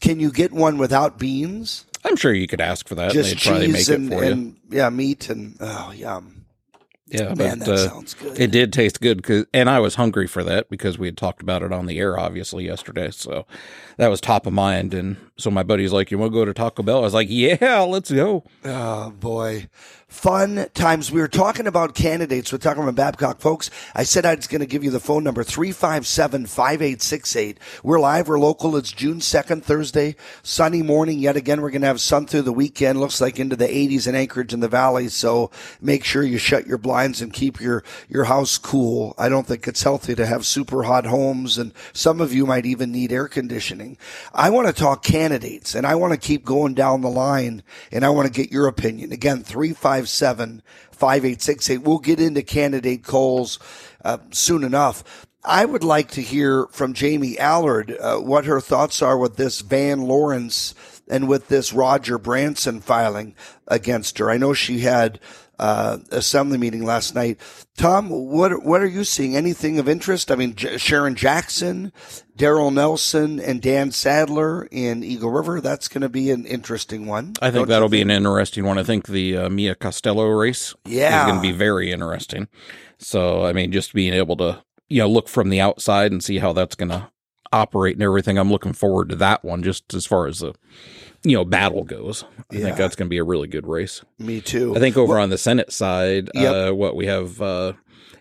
can 0.00 0.20
you 0.20 0.30
get 0.30 0.52
one 0.52 0.78
without 0.78 1.18
beans? 1.18 1.86
I'm 2.04 2.16
sure 2.16 2.32
you 2.32 2.46
could 2.46 2.60
ask 2.60 2.88
for 2.88 2.94
that. 2.96 3.12
Just 3.12 3.30
They'd 3.30 3.40
probably 3.40 3.66
make 3.68 3.76
cheese 3.76 3.88
it 3.90 3.98
and, 4.00 4.08
for 4.12 4.24
you. 4.24 4.56
yeah, 4.70 4.88
meat 4.90 5.28
and 5.30 5.56
oh 5.60 5.92
yum. 5.92 6.36
Yeah, 7.12 7.34
Man, 7.34 7.58
but 7.58 7.66
that 7.66 7.68
uh, 7.68 7.88
sounds 7.88 8.14
good. 8.14 8.38
it 8.38 8.52
did 8.52 8.72
taste 8.72 9.00
good, 9.00 9.24
'cause- 9.24 9.44
and 9.52 9.68
I 9.68 9.80
was 9.80 9.96
hungry 9.96 10.28
for 10.28 10.44
that 10.44 10.70
because 10.70 10.96
we 10.96 11.08
had 11.08 11.16
talked 11.16 11.42
about 11.42 11.64
it 11.64 11.72
on 11.72 11.86
the 11.86 11.98
air, 11.98 12.16
obviously 12.16 12.66
yesterday. 12.66 13.10
So 13.10 13.46
that 13.96 14.06
was 14.06 14.20
top 14.20 14.46
of 14.46 14.52
mind. 14.52 14.94
And 14.94 15.16
so 15.36 15.50
my 15.50 15.64
buddy's 15.64 15.92
like, 15.92 16.12
"You 16.12 16.18
want 16.18 16.30
to 16.32 16.38
go 16.38 16.44
to 16.44 16.54
Taco 16.54 16.84
Bell?" 16.84 16.98
I 16.98 17.00
was 17.00 17.12
like, 17.14 17.26
"Yeah, 17.28 17.80
let's 17.88 18.12
go." 18.12 18.44
Oh 18.64 19.10
boy. 19.10 19.66
Fun 20.10 20.66
times. 20.74 21.10
We 21.12 21.20
were 21.20 21.28
talking 21.28 21.68
about 21.68 21.94
candidates. 21.94 22.50
We're 22.50 22.58
talking 22.58 22.82
about 22.82 22.96
Babcock 22.96 23.40
folks. 23.40 23.70
I 23.94 24.02
said 24.02 24.26
I 24.26 24.34
was 24.34 24.48
going 24.48 24.60
to 24.60 24.66
give 24.66 24.82
you 24.82 24.90
the 24.90 24.98
phone 24.98 25.22
number 25.22 25.44
357-5868. 25.44 27.58
We're 27.84 28.00
live. 28.00 28.26
We're 28.26 28.40
local. 28.40 28.76
It's 28.76 28.90
June 28.90 29.20
2nd, 29.20 29.62
Thursday. 29.62 30.16
Sunny 30.42 30.82
morning. 30.82 31.20
Yet 31.20 31.36
again, 31.36 31.62
we're 31.62 31.70
going 31.70 31.82
to 31.82 31.86
have 31.86 32.00
sun 32.00 32.26
through 32.26 32.42
the 32.42 32.52
weekend. 32.52 32.98
Looks 32.98 33.20
like 33.20 33.38
into 33.38 33.54
the 33.54 33.68
80s 33.68 34.08
in 34.08 34.16
Anchorage 34.16 34.52
and 34.52 34.60
the 34.60 34.68
Valley. 34.68 35.06
So 35.08 35.52
make 35.80 36.02
sure 36.02 36.24
you 36.24 36.38
shut 36.38 36.66
your 36.66 36.76
blinds 36.76 37.22
and 37.22 37.32
keep 37.32 37.60
your, 37.60 37.84
your 38.08 38.24
house 38.24 38.58
cool. 38.58 39.14
I 39.16 39.28
don't 39.28 39.46
think 39.46 39.68
it's 39.68 39.84
healthy 39.84 40.16
to 40.16 40.26
have 40.26 40.44
super 40.44 40.82
hot 40.82 41.06
homes 41.06 41.56
and 41.56 41.72
some 41.92 42.20
of 42.20 42.34
you 42.34 42.46
might 42.46 42.66
even 42.66 42.90
need 42.90 43.12
air 43.12 43.28
conditioning. 43.28 43.96
I 44.34 44.50
want 44.50 44.66
to 44.66 44.72
talk 44.72 45.04
candidates 45.04 45.76
and 45.76 45.86
I 45.86 45.94
want 45.94 46.14
to 46.14 46.18
keep 46.18 46.44
going 46.44 46.74
down 46.74 47.00
the 47.00 47.08
line 47.08 47.62
and 47.92 48.04
I 48.04 48.10
want 48.10 48.26
to 48.26 48.32
get 48.32 48.50
your 48.50 48.66
opinion. 48.66 49.12
Again, 49.12 49.44
357 49.44 49.99
5868. 50.08 51.82
We'll 51.82 51.98
get 51.98 52.20
into 52.20 52.42
candidate 52.42 53.04
calls 53.04 53.58
uh, 54.04 54.18
soon 54.30 54.64
enough. 54.64 55.26
I 55.44 55.64
would 55.64 55.84
like 55.84 56.10
to 56.12 56.20
hear 56.20 56.66
from 56.66 56.92
Jamie 56.92 57.38
Allard 57.38 57.96
uh, 57.98 58.18
what 58.18 58.44
her 58.44 58.60
thoughts 58.60 59.00
are 59.00 59.16
with 59.16 59.36
this 59.36 59.60
Van 59.60 60.02
Lawrence 60.02 60.74
and 61.08 61.28
with 61.28 61.48
this 61.48 61.72
Roger 61.72 62.18
Branson 62.18 62.80
filing 62.80 63.34
against 63.66 64.18
her. 64.18 64.30
I 64.30 64.36
know 64.36 64.52
she 64.52 64.80
had 64.80 65.18
uh, 65.60 65.98
assembly 66.10 66.58
meeting 66.58 66.84
last 66.84 67.14
night. 67.14 67.38
Tom, 67.76 68.08
what 68.08 68.64
what 68.64 68.80
are 68.80 68.86
you 68.88 69.04
seeing? 69.04 69.36
Anything 69.36 69.78
of 69.78 69.88
interest? 69.88 70.30
I 70.32 70.34
mean, 70.34 70.54
J- 70.56 70.78
Sharon 70.78 71.14
Jackson, 71.14 71.92
Daryl 72.36 72.72
Nelson, 72.72 73.38
and 73.38 73.60
Dan 73.62 73.90
Saddler 73.92 74.66
in 74.70 75.04
Eagle 75.04 75.30
River. 75.30 75.60
That's 75.60 75.86
going 75.86 76.00
to 76.02 76.08
be 76.08 76.30
an 76.30 76.46
interesting 76.46 77.06
one. 77.06 77.34
I 77.42 77.50
think 77.50 77.68
that'll 77.68 77.88
be 77.88 78.00
an 78.00 78.10
interesting 78.10 78.64
one. 78.64 78.78
I 78.78 78.82
think 78.82 79.06
the 79.06 79.36
uh, 79.36 79.48
Mia 79.50 79.74
Costello 79.74 80.26
race 80.26 80.74
Yeah. 80.86 81.20
is 81.20 81.26
going 81.30 81.36
to 81.42 81.42
be 81.42 81.56
very 81.56 81.92
interesting. 81.92 82.48
So, 82.98 83.44
I 83.44 83.52
mean, 83.52 83.70
just 83.72 83.92
being 83.94 84.12
able 84.14 84.36
to, 84.38 84.62
you 84.88 84.98
know, 85.00 85.08
look 85.08 85.28
from 85.28 85.50
the 85.50 85.60
outside 85.60 86.10
and 86.12 86.24
see 86.24 86.38
how 86.38 86.52
that's 86.52 86.74
going 86.74 86.90
to 86.90 87.10
operate 87.52 87.96
and 87.96 88.02
everything. 88.02 88.38
I'm 88.38 88.50
looking 88.50 88.72
forward 88.72 89.08
to 89.10 89.16
that 89.16 89.44
one 89.44 89.62
just 89.62 89.92
as 89.94 90.06
far 90.06 90.26
as 90.26 90.40
the, 90.40 90.54
you 91.22 91.36
know, 91.36 91.44
battle 91.44 91.84
goes. 91.84 92.24
I 92.50 92.56
Yeah. 92.56 92.64
think 92.64 92.76
that's 92.76 92.96
going 92.96 93.06
to 93.06 93.10
be 93.10 93.18
a 93.18 93.24
really 93.24 93.48
good 93.48 93.66
race. 93.66 94.02
Me 94.18 94.40
too. 94.40 94.74
I 94.76 94.78
think 94.78 94.96
over 94.96 95.18
on 95.18 95.30
the 95.30 95.38
Senate 95.38 95.72
side, 95.72 96.30
Yep. 96.34 96.54
uh, 96.70 96.74
what 96.74 96.96
we 96.96 97.06
have, 97.06 97.40
uh, 97.42 97.72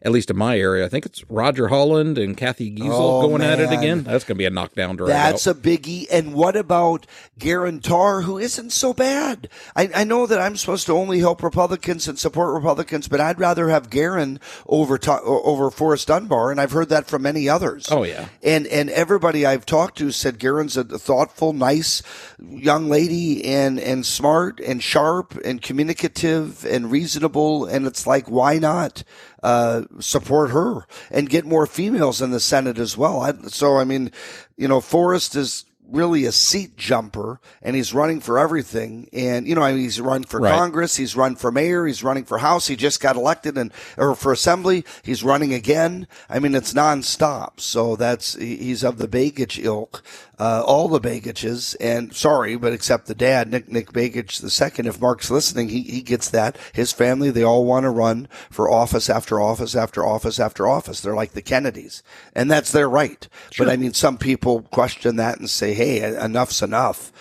at 0.01 0.11
least 0.11 0.29
in 0.29 0.37
my 0.37 0.57
area, 0.57 0.85
I 0.85 0.89
think 0.89 1.05
it's 1.05 1.23
Roger 1.29 1.67
Holland 1.67 2.17
and 2.17 2.37
Cathy 2.37 2.71
Giessel 2.71 2.89
Oh, 2.91 3.27
going 3.27 3.41
at 3.41 3.59
it 3.59 3.71
again. 3.71 4.03
That's 4.03 4.23
going 4.23 4.35
to 4.35 4.39
be 4.39 4.45
a 4.45 4.49
knockdown 4.49 4.95
drag. 4.95 5.09
That's 5.09 5.47
a 5.47 5.53
biggie. 5.53 6.07
And 6.11 6.33
what 6.33 6.55
about 6.55 7.05
Geran 7.37 7.81
Tarr, 7.81 8.21
who 8.21 8.37
isn't 8.37 8.71
so 8.71 8.93
bad? 8.93 9.49
I, 9.75 9.89
I 9.93 10.03
know 10.03 10.25
that 10.25 10.39
I'm 10.39 10.55
supposed 10.55 10.85
to 10.87 10.93
only 10.93 11.19
help 11.19 11.43
Republicans 11.43 12.07
and 12.07 12.17
support 12.17 12.53
Republicans, 12.53 13.07
but 13.07 13.19
I'd 13.19 13.39
rather 13.39 13.69
have 13.69 13.89
Geran 13.89 14.39
over 14.67 14.97
to, 14.99 15.21
over 15.21 15.69
Forrest 15.69 16.07
Dunbar, 16.07 16.51
and 16.51 16.61
I've 16.61 16.71
heard 16.71 16.89
that 16.89 17.07
from 17.07 17.23
many 17.23 17.49
others. 17.49 17.87
Oh, 17.91 18.03
yeah. 18.03 18.29
And 18.41 18.67
and 18.67 18.89
everybody 18.89 19.45
I've 19.45 19.65
talked 19.65 19.97
to 19.97 20.11
said 20.11 20.39
Geran's 20.39 20.77
a 20.77 20.83
thoughtful, 20.83 21.53
nice 21.53 22.01
young 22.41 22.89
lady, 22.89 23.43
and 23.45 23.79
and 23.79 24.05
smart 24.05 24.59
and 24.59 24.81
sharp 24.81 25.37
and 25.43 25.61
communicative 25.61 26.65
and 26.65 26.91
reasonable. 26.91 27.65
And 27.65 27.85
it's 27.85 28.07
like, 28.07 28.29
why 28.29 28.59
not 28.59 29.03
uh, 29.43 29.83
support 29.99 30.51
her 30.51 30.85
and 31.11 31.29
get 31.29 31.45
more 31.45 31.65
females 31.65 32.21
in 32.21 32.31
the 32.31 32.39
Senate 32.39 32.77
as 32.77 32.97
well? 32.97 33.21
I, 33.21 33.33
so 33.47 33.77
I 33.77 33.83
mean, 33.83 34.11
you 34.57 34.67
know, 34.67 34.81
Forrest 34.81 35.35
is 35.35 35.65
really 35.91 36.25
a 36.25 36.31
seat 36.31 36.77
jumper 36.77 37.39
and 37.63 37.75
he's 37.75 37.95
running 37.95 38.19
for 38.19 38.37
everything. 38.37 39.09
And 39.11 39.47
you 39.47 39.55
know 39.55 39.63
I 39.63 39.71
mean, 39.71 39.81
he's 39.81 39.99
run 39.99 40.23
for 40.23 40.39
Right. 40.39 40.55
congress 40.55 40.95
he's 40.97 41.15
run 41.15 41.35
for 41.35 41.51
mayor 41.51 41.87
he's 41.87 42.03
running 42.03 42.25
for 42.25 42.37
house. 42.37 42.67
He 42.67 42.75
just 42.75 43.01
got 43.01 43.15
elected 43.15 43.57
and 43.57 43.73
or 43.97 44.13
for 44.13 44.31
assembly. 44.31 44.85
He's 45.01 45.23
running 45.23 45.51
again. 45.51 46.07
I 46.29 46.37
mean 46.37 46.53
it's 46.53 46.75
nonstop. 46.75 47.59
So 47.59 47.95
that's 47.95 48.35
he's 48.35 48.83
of 48.83 48.99
the 48.99 49.07
baggage 49.07 49.57
ilk 49.57 50.03
uh, 50.39 50.63
all 50.65 50.87
the 50.87 50.99
Begiches 50.99 51.75
and 51.79 52.15
sorry 52.15 52.55
but 52.55 52.73
except 52.73 53.07
the 53.07 53.15
dad 53.15 53.51
nick 53.51 53.71
nick 53.71 53.91
Begich 53.91 54.41
the 54.41 54.49
second 54.49 54.87
if 54.87 55.01
mark's 55.01 55.29
listening 55.29 55.69
he, 55.69 55.81
he 55.81 56.01
gets 56.01 56.29
that. 56.29 56.57
His 56.73 56.91
family 56.91 57.29
they 57.29 57.43
all 57.43 57.65
want 57.65 57.83
to 57.83 57.89
run 57.89 58.27
for 58.49 58.69
office 58.69 59.09
after 59.09 59.39
office 59.39 59.75
after 59.75 60.05
office 60.05 60.39
after 60.39 60.67
office. 60.67 61.01
They're 61.01 61.15
like 61.15 61.33
the 61.33 61.41
kennedys 61.41 62.03
and 62.33 62.49
that's 62.49 62.71
their 62.71 62.89
right. 62.89 63.27
But 63.57 63.69
i 63.69 63.77
mean 63.77 63.93
some 63.93 64.17
people 64.17 64.61
question 64.63 65.17
that 65.17 65.39
and 65.39 65.49
say 65.49 65.73
hey 65.73 66.01
enough's 66.01 66.61
enough 66.61 67.11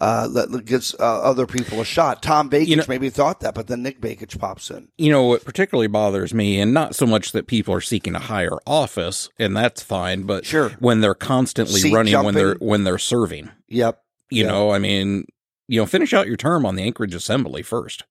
uh, 0.00 0.28
let, 0.30 0.50
let 0.50 0.64
gives 0.64 0.94
uh, 0.98 1.02
other 1.22 1.46
people 1.46 1.80
a 1.80 1.84
shot. 1.84 2.22
Tom 2.22 2.48
Begich 2.50 2.76
know- 2.76 2.84
maybe 2.88 3.10
thought 3.10 3.40
that, 3.40 3.54
but 3.54 3.66
then 3.66 3.82
Nick 3.82 4.00
Begich 4.00 4.38
pops 4.38 4.70
in. 4.70 4.88
you 4.98 5.10
know 5.10 5.24
what 5.24 5.44
particularly 5.44 5.88
bothers 5.88 6.32
me 6.32 6.60
and 6.60 6.72
not 6.72 6.94
so 6.94 7.06
much 7.06 7.32
that 7.32 7.46
people 7.46 7.74
are 7.74 7.80
seeking 7.80 8.14
a 8.14 8.18
higher 8.20 8.58
office 8.66 9.28
and 9.38 9.56
that's 9.56 9.82
fine 9.82 10.22
but 10.22 10.44
Sure. 10.44 10.70
when 10.78 11.00
they're 11.00 11.14
constantly 11.14 11.80
Seat 11.80 11.92
running 11.94 12.22
when 12.24 12.34
they're 12.34 12.54
when 12.60 12.84
they're 12.84 12.98
serving 12.98 13.50
Yep. 13.68 14.00
you 14.30 14.42
Yeah. 14.44 14.48
know 14.50 14.70
i 14.70 14.78
mean 14.78 15.26
you 15.66 15.80
know 15.80 15.86
finish 15.86 16.12
out 16.14 16.26
your 16.26 16.36
term 16.36 16.64
on 16.64 16.76
the 16.76 16.82
anchorage 16.82 17.14
assembly 17.14 17.62
first 17.62 18.04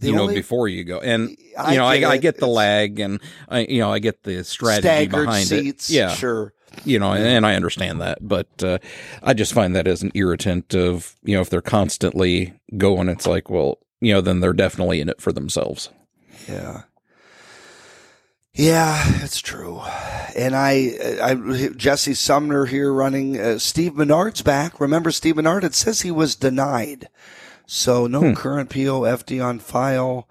The 0.00 0.08
you 0.08 0.14
know 0.16 0.26
before 0.28 0.68
you 0.68 0.84
go 0.84 0.98
and 1.00 1.36
I 1.58 1.72
you 1.72 1.78
know 1.78 1.92
get 1.92 2.04
I, 2.10 2.12
I 2.12 2.16
get 2.16 2.38
the 2.38 2.48
lag 2.48 2.98
and 3.00 3.20
i 3.48 3.60
you 3.60 3.80
know 3.80 3.92
i 3.92 3.98
get 3.98 4.22
the 4.24 4.42
strategy 4.44 5.06
behind 5.06 5.46
seats. 5.46 5.90
it 5.90 5.94
yeah 5.94 6.14
Sure. 6.14 6.52
You 6.84 6.98
know, 6.98 7.12
and 7.12 7.46
I 7.46 7.54
understand 7.54 8.00
that, 8.00 8.18
but 8.20 8.48
uh, 8.62 8.78
I 9.22 9.34
just 9.34 9.52
find 9.52 9.74
that 9.76 9.86
as 9.86 10.02
an 10.02 10.12
irritant 10.14 10.74
of 10.74 11.14
you 11.22 11.34
know 11.34 11.40
if 11.40 11.50
they're 11.50 11.60
constantly 11.60 12.54
going, 12.76 13.08
it's 13.08 13.26
like, 13.26 13.50
well, 13.50 13.78
you 14.00 14.12
know, 14.12 14.20
then 14.20 14.40
they're 14.40 14.52
definitely 14.52 15.00
in 15.00 15.08
it 15.08 15.20
for 15.20 15.32
themselves. 15.32 15.90
Yeah. 16.48 16.82
Yeah, 18.54 19.22
it's 19.22 19.40
true. 19.40 19.82
And 20.34 20.56
I, 20.56 20.92
I, 21.22 21.34
Jesse 21.76 22.14
Sumner 22.14 22.64
here 22.64 22.90
running. 22.90 23.38
Uh, 23.38 23.58
Steve 23.58 23.94
Menard's 23.94 24.40
back. 24.40 24.80
Remember 24.80 25.10
Steve 25.10 25.36
Menard? 25.36 25.62
It 25.62 25.74
says 25.74 26.00
he 26.00 26.10
was 26.10 26.36
denied. 26.36 27.08
So 27.66 28.06
no 28.06 28.34
current 28.34 28.70
POFD 28.70 29.44
on 29.44 29.58
file. 29.58 30.26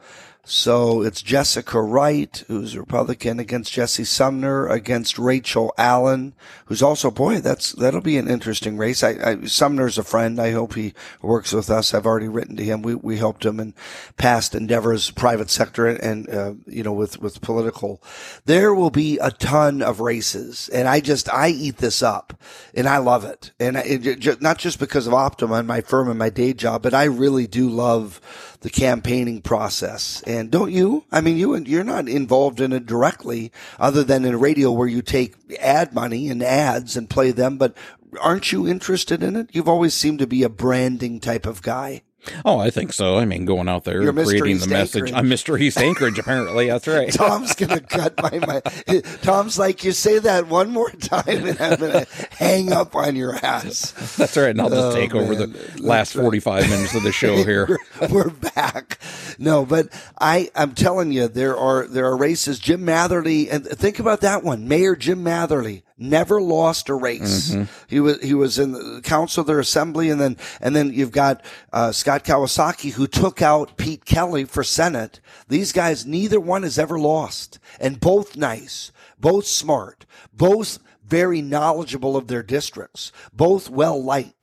So 0.47 1.01
it's 1.01 1.23
Jessica 1.23 1.81
Wright, 1.81 2.43
who's 2.47 2.75
a 2.75 2.79
Republican, 2.79 3.39
against 3.39 3.73
Jesse 3.73 4.03
Sumner, 4.03 4.67
against 4.67 5.17
Rachel 5.17 5.73
Allen, 5.75 6.35
who's 6.67 6.83
also, 6.83 7.09
boy, 7.09 7.39
that's, 7.41 7.71
that'll 7.71 7.99
be 7.99 8.17
an 8.17 8.29
interesting 8.29 8.77
race. 8.77 9.03
I, 9.03 9.17
I, 9.23 9.45
Sumner's 9.45 9.97
a 9.97 10.03
friend. 10.03 10.39
I 10.39 10.51
hope 10.51 10.75
he 10.75 10.93
works 11.23 11.51
with 11.51 11.71
us. 11.71 11.95
I've 11.95 12.05
already 12.05 12.27
written 12.27 12.55
to 12.57 12.63
him. 12.63 12.83
We, 12.83 12.93
we 12.93 13.17
helped 13.17 13.43
him 13.43 13.59
in 13.59 13.73
past 14.17 14.53
endeavors, 14.53 15.09
private 15.09 15.49
sector 15.49 15.87
and, 15.87 16.29
uh, 16.29 16.53
you 16.67 16.83
know, 16.83 16.93
with, 16.93 17.19
with 17.19 17.41
political. 17.41 18.03
There 18.45 18.75
will 18.75 18.91
be 18.91 19.17
a 19.17 19.31
ton 19.31 19.81
of 19.81 19.99
races 19.99 20.69
and 20.69 20.87
I 20.87 20.99
just, 20.99 21.27
I 21.33 21.49
eat 21.49 21.77
this 21.77 22.03
up 22.03 22.39
and 22.75 22.87
I 22.87 22.99
love 22.99 23.25
it. 23.25 23.51
And 23.59 23.79
I, 23.79 23.81
it, 23.81 24.41
not 24.43 24.59
just 24.59 24.77
because 24.77 25.07
of 25.07 25.13
Optima 25.15 25.55
and 25.55 25.67
my 25.67 25.81
firm 25.81 26.07
and 26.07 26.19
my 26.19 26.29
day 26.29 26.53
job, 26.53 26.83
but 26.83 26.93
I 26.93 27.05
really 27.05 27.47
do 27.47 27.67
love 27.67 28.21
the 28.65 28.71
campaigning 28.71 29.43
process. 29.43 30.23
And 30.25 30.49
don't 30.49 30.71
you? 30.71 31.05
I 31.11 31.21
mean, 31.21 31.37
you 31.37 31.55
you're 31.55 31.83
not 31.83 32.09
involved 32.09 32.59
in 32.59 32.73
it 32.73 32.87
directly, 32.87 33.51
other 33.77 34.03
than 34.03 34.25
in 34.25 34.39
radio 34.39 34.71
where 34.71 34.87
you 34.87 35.03
take 35.03 35.35
ad 35.59 35.93
money 35.93 36.29
and 36.29 36.41
ads 36.41 36.97
and 36.97 37.07
play 37.07 37.29
them. 37.29 37.59
But 37.59 37.77
aren't 38.19 38.51
you 38.51 38.67
interested 38.67 39.21
in 39.21 39.35
it? 39.35 39.49
You've 39.51 39.69
always 39.69 39.93
seemed 39.93 40.17
to 40.17 40.25
be 40.25 40.41
a 40.41 40.49
branding 40.49 41.19
type 41.19 41.45
of 41.45 41.61
guy. 41.61 42.01
Oh, 42.43 42.59
I 42.59 42.69
think 42.69 42.93
so. 42.93 43.17
I 43.17 43.25
mean, 43.25 43.45
going 43.45 43.67
out 43.69 43.83
there 43.83 44.01
You're 44.01 44.13
creating 44.13 44.59
the 44.59 44.67
message. 44.67 45.11
I'm 45.13 45.27
Mr. 45.27 45.59
East 45.59 45.77
Anchorage, 45.77 46.19
apparently. 46.19 46.67
That's 46.67 46.87
right. 46.87 47.11
Tom's 47.13 47.55
gonna 47.55 47.79
cut 47.81 48.13
my, 48.21 48.39
my 48.39 48.59
Tom's 49.21 49.57
like, 49.59 49.83
you 49.83 49.91
say 49.91 50.19
that 50.19 50.47
one 50.47 50.71
more 50.71 50.89
time 50.91 51.23
and 51.47 51.59
I'm 51.61 51.79
gonna 51.79 52.05
hang 52.31 52.71
up 52.71 52.95
on 52.95 53.15
your 53.15 53.35
ass. 53.35 53.91
That's 54.17 54.35
right. 54.37 54.49
And 54.49 54.61
I'll 54.61 54.69
just 54.69 54.81
Oh, 54.81 54.93
take 54.95 55.13
over 55.15 55.33
man. 55.33 55.51
the 55.53 55.81
last 55.81 56.13
45 56.13 56.69
minutes 56.69 56.95
of 56.95 57.03
the 57.03 57.11
show 57.11 57.35
here. 57.43 57.67
we're, 58.01 58.07
we're 58.09 58.29
back. 58.29 58.99
No, 59.37 59.65
but 59.65 59.89
I, 60.19 60.49
I'm 60.55 60.73
telling 60.75 61.11
you, 61.11 61.27
there 61.27 61.57
are 61.57 61.87
there 61.87 62.05
are 62.05 62.17
races. 62.17 62.59
Jim 62.59 62.81
Matherly, 62.85 63.47
and 63.51 63.65
think 63.65 63.99
about 63.99 64.21
that 64.21 64.43
one. 64.43 64.67
Mayor 64.67 64.95
Jim 64.95 65.23
Matherly 65.23 65.83
never 65.97 66.41
lost 66.41 66.89
a 66.89 66.93
race. 66.93 67.55
He 67.87 67.99
was 67.99 68.21
he 68.21 68.33
was 68.33 68.59
in 68.59 68.73
the 68.73 69.01
council 69.03 69.41
of 69.41 69.47
their 69.47 69.59
assembly, 69.59 70.09
and 70.09 70.19
then 70.19 70.37
and 70.61 70.75
then 70.75 70.91
you've 70.93 71.11
got 71.11 71.43
uh, 71.71 71.91
Scott 71.91 72.23
Kawasaki 72.23 72.91
who 72.91 73.07
took 73.07 73.41
out 73.41 73.77
Pete 73.77 74.05
Kelly 74.05 74.45
for 74.45 74.63
Senate. 74.63 75.19
These 75.47 75.71
guys, 75.71 76.05
neither 76.05 76.39
one 76.39 76.63
has 76.63 76.77
ever 76.77 76.99
lost, 76.99 77.59
and 77.79 77.99
both 77.99 78.35
nice, 78.35 78.91
both 79.19 79.45
smart, 79.45 80.05
both 80.33 80.79
very 81.07 81.41
knowledgeable 81.41 82.17
of 82.17 82.27
their 82.27 82.43
districts, 82.43 83.11
both 83.31 83.69
well 83.69 84.01
liked. 84.03 84.34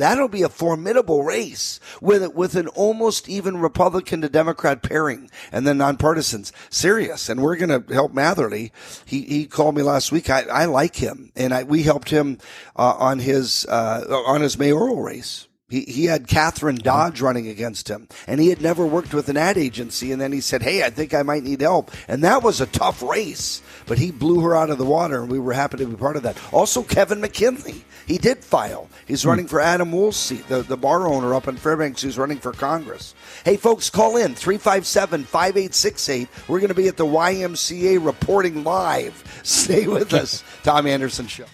That'll 0.00 0.28
be 0.28 0.40
a 0.40 0.48
formidable 0.48 1.24
race 1.24 1.78
with 2.00 2.34
with 2.34 2.56
an 2.56 2.68
almost 2.68 3.28
even 3.28 3.58
Republican 3.58 4.22
to 4.22 4.30
Democrat 4.30 4.82
pairing, 4.82 5.30
and 5.52 5.66
then 5.66 5.76
nonpartisans. 5.76 6.52
Serious, 6.70 7.28
and 7.28 7.42
we're 7.42 7.56
going 7.56 7.84
to 7.84 7.92
help 7.92 8.14
Matherly. 8.14 8.70
He 9.04 9.20
he 9.24 9.44
called 9.44 9.76
me 9.76 9.82
last 9.82 10.10
week. 10.10 10.30
I, 10.30 10.44
I 10.44 10.64
like 10.64 10.96
him, 10.96 11.32
and 11.36 11.52
I, 11.52 11.64
we 11.64 11.82
helped 11.82 12.08
him 12.08 12.38
uh, 12.76 12.94
on 12.98 13.18
his 13.18 13.66
uh, 13.66 14.22
on 14.26 14.40
his 14.40 14.58
mayoral 14.58 15.02
race. 15.02 15.48
He, 15.70 15.82
he 15.82 16.04
had 16.06 16.26
Catherine 16.26 16.76
uh-huh. 16.76 17.08
Dodge 17.08 17.20
running 17.20 17.48
against 17.48 17.88
him, 17.88 18.08
and 18.26 18.40
he 18.40 18.48
had 18.48 18.60
never 18.60 18.84
worked 18.84 19.14
with 19.14 19.28
an 19.28 19.36
ad 19.36 19.56
agency. 19.56 20.12
And 20.12 20.20
then 20.20 20.32
he 20.32 20.40
said, 20.40 20.62
"Hey, 20.62 20.82
I 20.82 20.90
think 20.90 21.14
I 21.14 21.22
might 21.22 21.44
need 21.44 21.60
help." 21.60 21.90
And 22.08 22.22
that 22.24 22.42
was 22.42 22.60
a 22.60 22.66
tough 22.66 23.02
race, 23.02 23.62
but 23.86 23.98
he 23.98 24.10
blew 24.10 24.40
her 24.40 24.56
out 24.56 24.70
of 24.70 24.78
the 24.78 24.84
water, 24.84 25.22
and 25.22 25.30
we 25.30 25.38
were 25.38 25.52
happy 25.52 25.78
to 25.78 25.86
be 25.86 25.96
part 25.96 26.16
of 26.16 26.24
that. 26.24 26.36
Also, 26.52 26.82
Kevin 26.82 27.20
McKinley, 27.20 27.84
he 28.06 28.18
did 28.18 28.44
file. 28.44 28.90
He's 29.06 29.22
hmm. 29.22 29.30
running 29.30 29.46
for 29.46 29.60
Adam 29.60 29.92
Wool's 29.92 30.16
seat, 30.16 30.46
the, 30.48 30.62
the 30.62 30.76
bar 30.76 31.06
owner 31.06 31.34
up 31.34 31.46
in 31.46 31.56
Fairbanks 31.56 32.02
who's 32.02 32.18
running 32.18 32.38
for 32.38 32.52
Congress. 32.52 33.14
Hey, 33.44 33.56
folks, 33.56 33.88
call 33.88 34.16
in 34.16 34.34
357 34.34 35.24
5868. 35.24 36.28
We're 36.48 36.58
going 36.58 36.68
to 36.68 36.74
be 36.74 36.88
at 36.88 36.96
the 36.96 37.06
YMCA 37.06 38.04
reporting 38.04 38.64
live. 38.64 39.40
Stay 39.44 39.86
with 39.86 40.12
us. 40.12 40.42
Tom 40.64 40.86
Anderson 40.86 41.28
Show. 41.28 41.46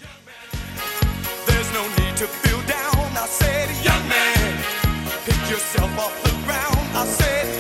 Yourself 5.51 5.99
off 5.99 6.23
the 6.25 6.31
ground. 6.45 6.77
I 6.97 7.05
said, 7.07 7.56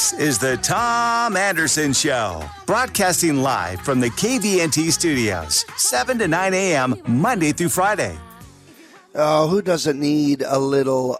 This 0.00 0.14
is 0.14 0.38
the 0.38 0.56
Tom 0.56 1.36
Anderson 1.36 1.92
Show, 1.92 2.42
broadcasting 2.64 3.42
live 3.42 3.82
from 3.82 4.00
the 4.00 4.08
KVNT 4.08 4.92
studios, 4.92 5.66
7 5.76 6.18
to 6.20 6.26
9 6.26 6.54
a.m., 6.54 6.94
Monday 7.06 7.52
through 7.52 7.68
Friday. 7.68 8.18
Oh, 9.14 9.46
who 9.48 9.60
doesn't 9.60 10.00
need 10.00 10.40
a 10.40 10.58
little? 10.58 11.18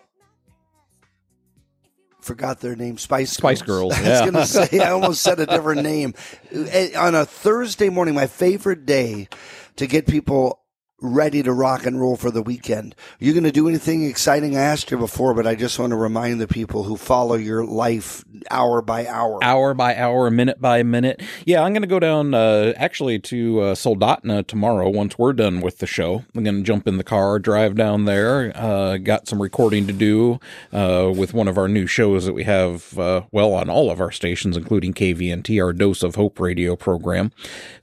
Forgot 2.22 2.60
their 2.60 2.74
name. 2.74 2.96
Spice 2.96 3.32
Spice 3.32 3.60
Girls, 3.60 3.92
I 3.98 4.08
was 4.08 4.20
going 4.20 4.32
to 4.32 4.46
say. 4.46 4.78
I 4.78 4.92
almost 4.92 5.20
said 5.20 5.40
a 5.40 5.44
different 5.44 5.82
name. 5.82 6.14
Eh, 6.50 6.98
On 6.98 7.14
a 7.14 7.26
Thursday 7.26 7.90
morning, 7.90 8.14
my 8.14 8.28
favorite 8.28 8.86
day 8.86 9.28
to 9.76 9.86
get 9.86 10.06
people 10.06 10.59
ready 11.00 11.42
to 11.42 11.52
rock 11.52 11.86
and 11.86 12.00
roll 12.00 12.16
for 12.16 12.30
the 12.30 12.42
weekend. 12.42 12.94
Are 13.20 13.24
you 13.24 13.32
going 13.32 13.44
to 13.44 13.52
do 13.52 13.68
anything 13.68 14.04
exciting? 14.04 14.56
I 14.56 14.60
asked 14.60 14.90
you 14.90 14.98
before, 14.98 15.34
but 15.34 15.46
I 15.46 15.54
just 15.54 15.78
want 15.78 15.90
to 15.90 15.96
remind 15.96 16.40
the 16.40 16.48
people 16.48 16.84
who 16.84 16.96
follow 16.96 17.34
your 17.34 17.64
life 17.64 18.24
hour 18.50 18.82
by 18.82 19.06
hour. 19.06 19.38
hour 19.42 19.74
by 19.74 19.96
hour, 19.96 20.30
minute 20.30 20.60
by 20.60 20.82
minute. 20.82 21.22
Yeah, 21.46 21.62
I'm 21.62 21.72
going 21.72 21.82
to 21.82 21.88
go 21.88 22.00
down 22.00 22.34
uh, 22.34 22.74
actually 22.76 23.18
to 23.20 23.60
uh, 23.60 24.42
tomorrow 24.46 24.88
once 24.88 25.18
we're 25.18 25.32
done 25.32 25.60
with 25.60 25.78
the 25.78 25.86
show. 25.86 26.24
I'm 26.34 26.44
going 26.44 26.56
to 26.56 26.62
jump 26.62 26.86
in 26.86 26.98
the 26.98 27.04
car, 27.04 27.38
drive 27.38 27.76
down 27.76 28.04
there. 28.04 28.52
Uh, 28.54 28.98
got 28.98 29.26
some 29.26 29.40
recording 29.40 29.86
to 29.86 29.92
do 29.92 30.38
uh, 30.72 31.12
with 31.14 31.32
one 31.32 31.48
of 31.48 31.56
our 31.56 31.68
new 31.68 31.86
shows 31.86 32.26
that 32.26 32.32
we 32.32 32.44
have, 32.44 32.98
uh, 32.98 33.22
well, 33.32 33.54
on 33.54 33.70
all 33.70 33.90
of 33.90 34.00
our 34.00 34.10
stations, 34.10 34.56
including 34.56 34.92
KVNT, 34.92 35.62
our 35.62 35.72
Dose 35.72 36.02
of 36.02 36.14
Hope 36.14 36.38
radio 36.40 36.76
program. 36.76 37.32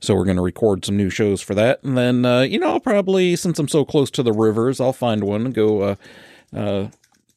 So 0.00 0.14
we're 0.14 0.24
going 0.24 0.36
to 0.36 0.42
record 0.42 0.84
some 0.84 0.96
new 0.96 1.10
shows 1.10 1.40
for 1.40 1.54
that. 1.54 1.82
And 1.82 1.96
then, 1.96 2.24
uh, 2.24 2.40
you 2.40 2.58
know, 2.58 2.68
I'll 2.68 2.80
probably, 2.80 3.07
since 3.36 3.58
I'm 3.58 3.68
so 3.68 3.84
close 3.84 4.10
to 4.12 4.22
the 4.22 4.32
rivers, 4.32 4.80
I'll 4.80 4.92
find 4.92 5.24
one 5.24 5.46
and 5.46 5.54
go. 5.54 5.80
Uh, 5.82 5.94
uh, 6.54 6.88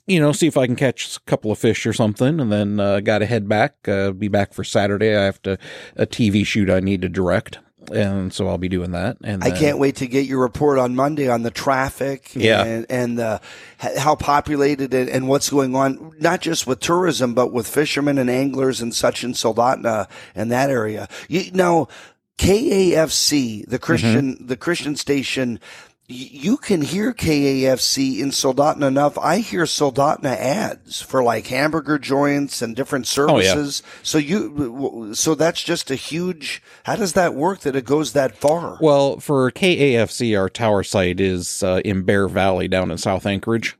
you 0.07 0.19
know, 0.19 0.31
see 0.33 0.47
if 0.47 0.57
I 0.57 0.65
can 0.65 0.75
catch 0.75 1.15
a 1.15 1.19
couple 1.21 1.51
of 1.51 1.59
fish 1.59 1.85
or 1.85 1.93
something, 1.93 2.39
and 2.39 2.51
then 2.51 2.79
uh, 2.79 2.99
got 2.99 3.19
to 3.19 3.25
head 3.25 3.47
back. 3.47 3.87
Uh, 3.87 4.11
be 4.11 4.27
back 4.27 4.53
for 4.53 4.63
Saturday. 4.63 5.15
I 5.15 5.23
have 5.23 5.41
to 5.43 5.57
a 5.95 6.05
TV 6.05 6.45
shoot 6.45 6.69
I 6.69 6.81
need 6.81 7.01
to 7.03 7.07
direct, 7.09 7.59
and 7.93 8.33
so 8.33 8.47
I'll 8.49 8.57
be 8.57 8.67
doing 8.67 8.91
that. 8.91 9.17
And 9.23 9.43
I 9.43 9.51
can't 9.51 9.77
wait 9.77 9.95
to 9.97 10.07
get 10.07 10.25
your 10.25 10.39
report 10.41 10.79
on 10.79 10.95
Monday 10.95 11.29
on 11.29 11.43
the 11.43 11.51
traffic 11.51 12.31
Yeah. 12.35 12.63
and, 12.65 12.85
and 12.89 13.19
uh, 13.19 13.39
how 13.77 14.15
populated 14.15 14.93
and, 14.93 15.07
and 15.07 15.27
what's 15.29 15.49
going 15.49 15.75
on, 15.75 16.13
not 16.19 16.41
just 16.41 16.67
with 16.67 16.79
tourism, 16.81 17.33
but 17.33 17.53
with 17.53 17.67
fishermen 17.67 18.17
and 18.17 18.29
anglers 18.29 18.81
and 18.81 18.93
such 18.93 19.23
in 19.23 19.31
Soldotna 19.33 20.09
and 20.35 20.51
that 20.51 20.69
area. 20.69 21.07
You 21.29 21.51
know, 21.53 21.87
KAFC, 22.41 23.67
the 23.67 23.79
Christian, 23.79 24.33
Mm-hmm. 24.35 24.47
the 24.47 24.57
Christian 24.57 24.95
station, 24.95 25.59
y- 26.09 26.15
you 26.31 26.57
can 26.57 26.81
hear 26.81 27.13
KAFC 27.13 28.19
in 28.19 28.29
Soldotna 28.29 28.87
enough. 28.87 29.17
I 29.17 29.37
hear 29.39 29.63
Soldotna 29.63 30.35
ads 30.35 31.01
for 31.01 31.23
like 31.23 31.47
hamburger 31.47 31.99
joints 31.99 32.61
and 32.61 32.75
different 32.75 33.07
services. 33.07 33.83
Oh, 33.85 33.87
yeah. 33.87 33.99
So 34.03 34.17
you, 34.17 35.11
so 35.13 35.35
that's 35.35 35.61
just 35.61 35.91
a 35.91 35.95
huge, 35.95 36.61
how 36.83 36.95
does 36.95 37.13
that 37.13 37.35
work 37.35 37.59
that 37.61 37.75
it 37.75 37.85
goes 37.85 38.13
that 38.13 38.35
far? 38.35 38.77
Well, 38.81 39.19
for 39.19 39.51
KAFC, 39.51 40.37
our 40.37 40.49
tower 40.49 40.83
site 40.83 41.19
is 41.19 41.61
uh, 41.63 41.81
in 41.85 42.03
Bear 42.03 42.27
Valley 42.27 42.67
down 42.67 42.91
in 42.91 42.97
South 42.97 43.25
Anchorage, 43.25 43.77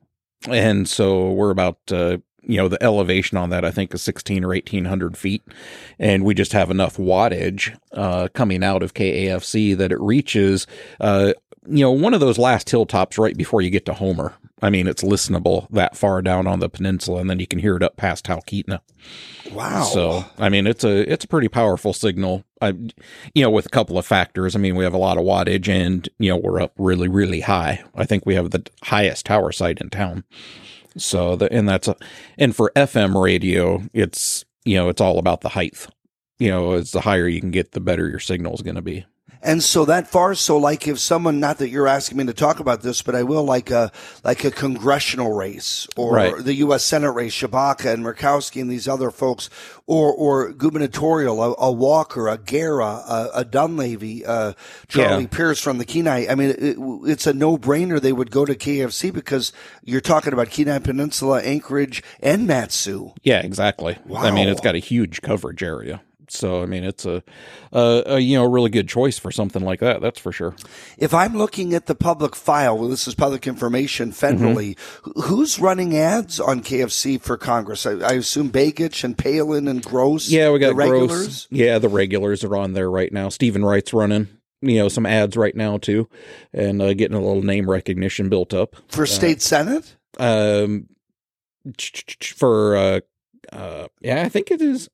and 0.48 0.88
so 0.88 1.30
we're 1.32 1.50
about 1.50 1.78
uh, 1.90 2.18
you 2.42 2.56
know 2.56 2.68
the 2.68 2.82
elevation 2.82 3.38
on 3.38 3.50
that 3.50 3.64
I 3.64 3.70
think 3.70 3.94
is 3.94 4.02
sixteen 4.02 4.44
or 4.44 4.54
eighteen 4.54 4.84
hundred 4.84 5.16
feet, 5.16 5.42
and 5.98 6.24
we 6.24 6.34
just 6.34 6.52
have 6.52 6.70
enough 6.70 6.96
wattage 6.96 7.76
uh, 7.92 8.28
coming 8.34 8.62
out 8.64 8.82
of 8.82 8.94
KAFC 8.94 9.76
that 9.76 9.92
it 9.92 10.00
reaches 10.00 10.66
uh, 11.00 11.32
you 11.66 11.84
know 11.84 11.92
one 11.92 12.14
of 12.14 12.20
those 12.20 12.38
last 12.38 12.70
hilltops 12.70 13.18
right 13.18 13.36
before 13.36 13.62
you 13.62 13.70
get 13.70 13.86
to 13.86 13.94
Homer. 13.94 14.34
I 14.62 14.70
mean, 14.70 14.86
it's 14.86 15.02
listenable 15.02 15.68
that 15.70 15.96
far 15.96 16.22
down 16.22 16.46
on 16.46 16.60
the 16.60 16.68
peninsula, 16.68 17.20
and 17.20 17.28
then 17.28 17.40
you 17.40 17.48
can 17.48 17.58
hear 17.58 17.76
it 17.76 17.82
up 17.82 17.96
past 17.96 18.24
Talkeetna. 18.24 18.78
Wow. 19.50 19.82
So, 19.82 20.24
I 20.38 20.48
mean, 20.48 20.68
it's 20.68 20.84
a 20.84 21.10
it's 21.12 21.24
a 21.24 21.28
pretty 21.28 21.48
powerful 21.48 21.92
signal. 21.92 22.44
I, 22.60 22.68
you 23.34 23.42
know, 23.42 23.50
with 23.50 23.66
a 23.66 23.70
couple 23.70 23.98
of 23.98 24.06
factors. 24.06 24.54
I 24.54 24.60
mean, 24.60 24.76
we 24.76 24.84
have 24.84 24.94
a 24.94 24.98
lot 24.98 25.18
of 25.18 25.24
wattage, 25.24 25.68
and 25.68 26.08
you 26.18 26.30
know, 26.30 26.36
we're 26.36 26.60
up 26.60 26.72
really, 26.78 27.08
really 27.08 27.40
high. 27.40 27.82
I 27.96 28.04
think 28.04 28.24
we 28.24 28.36
have 28.36 28.52
the 28.52 28.64
highest 28.84 29.26
tower 29.26 29.50
site 29.50 29.80
in 29.80 29.90
town. 29.90 30.22
So, 30.96 31.36
the, 31.36 31.52
and 31.52 31.68
that's 31.68 31.88
a, 31.88 31.96
and 32.38 32.54
for 32.54 32.72
FM 32.76 33.20
radio, 33.20 33.82
it's 33.92 34.44
you 34.64 34.76
know, 34.76 34.88
it's 34.88 35.00
all 35.00 35.18
about 35.18 35.40
the 35.40 35.48
height. 35.48 35.86
You 36.38 36.48
know, 36.48 36.72
it's 36.72 36.92
the 36.92 37.00
higher 37.00 37.28
you 37.28 37.40
can 37.40 37.50
get, 37.50 37.72
the 37.72 37.80
better 37.80 38.08
your 38.08 38.18
signal 38.18 38.54
is 38.54 38.62
going 38.62 38.76
to 38.76 38.82
be. 38.82 39.04
And 39.44 39.60
so 39.60 39.84
that 39.86 40.06
far, 40.06 40.36
so 40.36 40.56
like 40.56 40.86
if 40.86 41.00
someone, 41.00 41.40
not 41.40 41.58
that 41.58 41.68
you're 41.68 41.88
asking 41.88 42.18
me 42.18 42.26
to 42.26 42.32
talk 42.32 42.60
about 42.60 42.82
this, 42.82 43.02
but 43.02 43.16
I 43.16 43.24
will, 43.24 43.42
like 43.42 43.70
a 43.72 43.90
like 44.22 44.44
a 44.44 44.52
congressional 44.52 45.32
race 45.32 45.88
or 45.96 46.14
Right. 46.14 46.36
the 46.38 46.54
U.S. 46.54 46.84
Senate 46.84 47.10
race, 47.10 47.34
Tshibaka 47.34 47.92
and 47.92 48.04
Murkowski 48.04 48.60
and 48.60 48.70
these 48.70 48.86
other 48.86 49.10
folks, 49.10 49.50
or 49.88 50.12
or 50.12 50.52
gubernatorial, 50.52 51.42
a, 51.42 51.54
a 51.58 51.72
Walker, 51.72 52.28
a 52.28 52.38
Gara, 52.38 52.86
a, 53.08 53.30
a 53.36 53.44
Dunleavy, 53.44 54.24
uh, 54.24 54.52
Charlie 54.86 55.22
Yeah. 55.22 55.28
Pierce 55.28 55.60
from 55.60 55.78
the 55.78 55.84
Kenai. 55.84 56.26
I 56.30 56.36
mean, 56.36 56.50
it, 56.50 56.76
it's 57.10 57.26
a 57.26 57.32
no 57.34 57.58
brainer. 57.58 58.00
They 58.00 58.12
would 58.12 58.30
go 58.30 58.44
to 58.44 58.54
KFC 58.54 59.12
because 59.12 59.52
you're 59.82 60.00
talking 60.00 60.32
about 60.32 60.50
Kenai 60.50 60.78
Peninsula, 60.78 61.42
Anchorage, 61.42 62.02
and 62.20 62.46
Matsu. 62.46 63.12
Yeah, 63.22 63.40
exactly. 63.40 63.98
I 64.16 64.30
mean, 64.30 64.48
it's 64.48 64.60
got 64.60 64.76
a 64.76 64.78
huge 64.78 65.20
coverage 65.20 65.64
area. 65.64 66.00
So, 66.32 66.62
I 66.62 66.66
mean, 66.66 66.84
it's 66.84 67.04
a, 67.04 67.22
a, 67.72 68.02
a 68.06 68.18
you 68.18 68.36
know 68.38 68.44
really 68.44 68.70
good 68.70 68.88
choice 68.88 69.18
for 69.18 69.30
something 69.30 69.62
like 69.62 69.80
that. 69.80 70.00
That's 70.00 70.18
for 70.18 70.32
sure. 70.32 70.54
If 70.98 71.12
I'm 71.12 71.36
looking 71.36 71.74
at 71.74 71.86
the 71.86 71.94
public 71.94 72.34
file, 72.34 72.78
well, 72.78 72.88
this 72.88 73.06
is 73.06 73.14
public 73.14 73.46
information 73.46 74.12
federally, 74.12 74.78
wh- 75.04 75.24
who's 75.24 75.58
running 75.58 75.96
ads 75.96 76.40
on 76.40 76.62
KFC 76.62 77.20
for 77.20 77.36
Congress? 77.36 77.84
I, 77.86 77.92
I 77.98 78.12
assume 78.12 78.50
Begich 78.50 79.04
and 79.04 79.16
Palin 79.16 79.68
and 79.68 79.82
Gross. 79.84 80.28
Yeah, 80.28 80.50
we 80.50 80.58
got 80.58 80.68
the 80.70 80.74
regulars. 80.74 81.08
Gross. 81.10 81.48
Yeah, 81.50 81.78
the 81.78 81.88
regulars 81.88 82.42
are 82.44 82.56
on 82.56 82.72
there 82.72 82.90
right 82.90 83.12
now. 83.12 83.28
Stephen 83.28 83.64
Wright's 83.64 83.92
running. 83.92 84.28
You 84.64 84.76
know, 84.78 84.88
some 84.88 85.06
ads 85.06 85.36
right 85.36 85.56
now 85.56 85.78
too, 85.78 86.08
and 86.52 86.80
uh, 86.80 86.94
getting 86.94 87.16
a 87.16 87.20
little 87.20 87.42
name 87.42 87.68
recognition 87.68 88.28
built 88.28 88.54
up. 88.54 88.76
for 88.88 89.06
state 89.06 89.42
senate. 89.42 89.96
Um, 90.20 90.86
for 92.36 92.76
uh, 92.76 93.00
uh, 93.52 93.88
yeah, 94.00 94.22
I 94.22 94.28
think 94.28 94.50
it 94.50 94.60
is. 94.62 94.88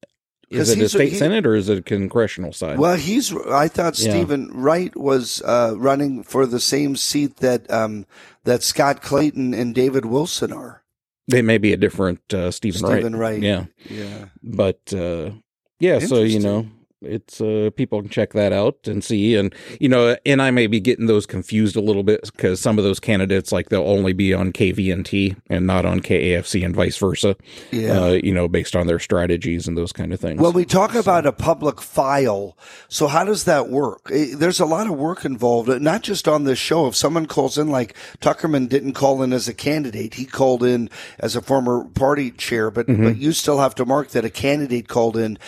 Is 0.51 0.71
it 0.71 0.79
a 0.81 0.89
state 0.89 1.13
he- 1.13 1.19
senate 1.19 1.47
or 1.47 1.55
is 1.55 1.69
it 1.69 1.79
a 1.79 1.83
congressional 1.83 2.53
side? 2.53 2.79
Well, 2.79 2.97
he's. 2.97 3.35
I 3.35 3.69
thought 3.69 3.99
Yeah. 3.99 4.11
Stephen 4.13 4.51
Wright 4.53 4.97
was 4.97 5.43
uh, 5.43 5.75
running 5.77 6.23
for 6.23 6.47
the 6.47 6.61
same 6.61 6.97
seat 6.97 7.37
that 7.39 7.71
um, 7.71 8.07
that 8.45 8.63
Scott 8.63 9.03
Clayton 9.03 9.53
and 9.55 9.75
David 9.75 10.05
Wilson 10.07 10.53
are. 10.53 10.83
They 11.27 11.43
may 11.43 11.59
be 11.59 11.75
a 11.75 11.77
different 11.77 12.21
uh, 12.33 12.51
Stephen, 12.51 12.79
Stephen 12.87 13.15
Wright. 13.17 13.35
Wright. 13.35 13.43
Yeah, 13.43 13.65
Yeah. 13.91 14.27
but 14.43 14.81
uh, 14.95 15.33
yeah. 15.79 15.99
So 15.99 16.23
you 16.23 16.41
know, 16.41 16.67
it's 17.01 17.41
uh, 17.41 17.71
people 17.77 18.01
can 18.03 18.11
check 18.11 18.33
that 18.33 18.53
out 18.53 18.79
and 18.87 19.05
see, 19.05 19.35
and 19.37 19.55
you 19.81 19.89
know, 19.89 20.17
and 20.27 20.43
I 20.43 20.51
may 20.51 20.67
be 20.67 20.81
getting 20.81 21.07
those 21.07 21.27
confused 21.27 21.77
a 21.77 21.81
little 21.81 22.03
bit 22.03 22.23
because 22.35 22.61
some 22.61 22.77
of 22.79 22.85
those 22.85 22.99
candidates, 23.01 23.53
like 23.53 23.69
they'll 23.69 23.83
only 23.89 24.13
be 24.13 24.35
on 24.35 24.53
KVNT 24.53 25.37
and 25.49 25.67
not 25.67 25.85
on 25.85 26.01
KAFC, 26.01 26.65
and 26.65 26.75
vice 26.75 26.97
versa. 26.97 27.37
Yeah. 27.71 28.01
Uh, 28.01 28.13
you 28.23 28.33
know, 28.35 28.49
based 28.49 28.75
on 28.75 28.87
their 28.87 28.99
strategies 28.99 29.69
and 29.69 29.77
those 29.79 29.93
kind 29.93 30.13
of 30.13 30.21
things. 30.21 30.41
When 30.41 30.53
we 30.53 30.65
talk 30.65 30.95
about 30.95 31.25
a 31.27 31.33
public 31.33 31.81
file, 31.81 32.57
so 32.89 33.07
how 33.07 33.25
does 33.25 33.45
that 33.45 33.69
work? 33.69 34.11
There's 34.11 34.61
a 34.61 34.67
lot 34.67 34.87
of 34.87 34.95
work 34.95 35.25
involved, 35.25 35.69
uh, 35.69 35.79
not 35.79 36.03
just 36.03 36.27
on 36.27 36.45
this 36.45 36.59
show. 36.59 36.89
If 36.89 36.97
someone 36.97 37.27
calls 37.27 37.59
in, 37.59 37.69
like 37.69 37.95
Tuckerman 38.21 38.69
didn't 38.69 38.95
call 38.95 39.23
in 39.23 39.33
as 39.33 39.47
a 39.49 39.55
candidate, 39.55 40.15
he 40.15 40.25
called 40.25 40.65
in 40.65 40.91
as 41.21 41.37
a 41.37 41.43
former 41.43 41.85
party 41.85 42.31
chair, 42.33 42.71
but, 42.71 42.89
Mm-hmm. 42.89 43.05
but 43.05 43.17
you 43.19 43.33
still 43.33 43.59
have 43.59 43.75
to 43.75 43.85
mark 43.85 44.09
that 44.11 44.25
a 44.25 44.31
candidate 44.31 44.89
called 44.89 45.17
in. 45.17 45.39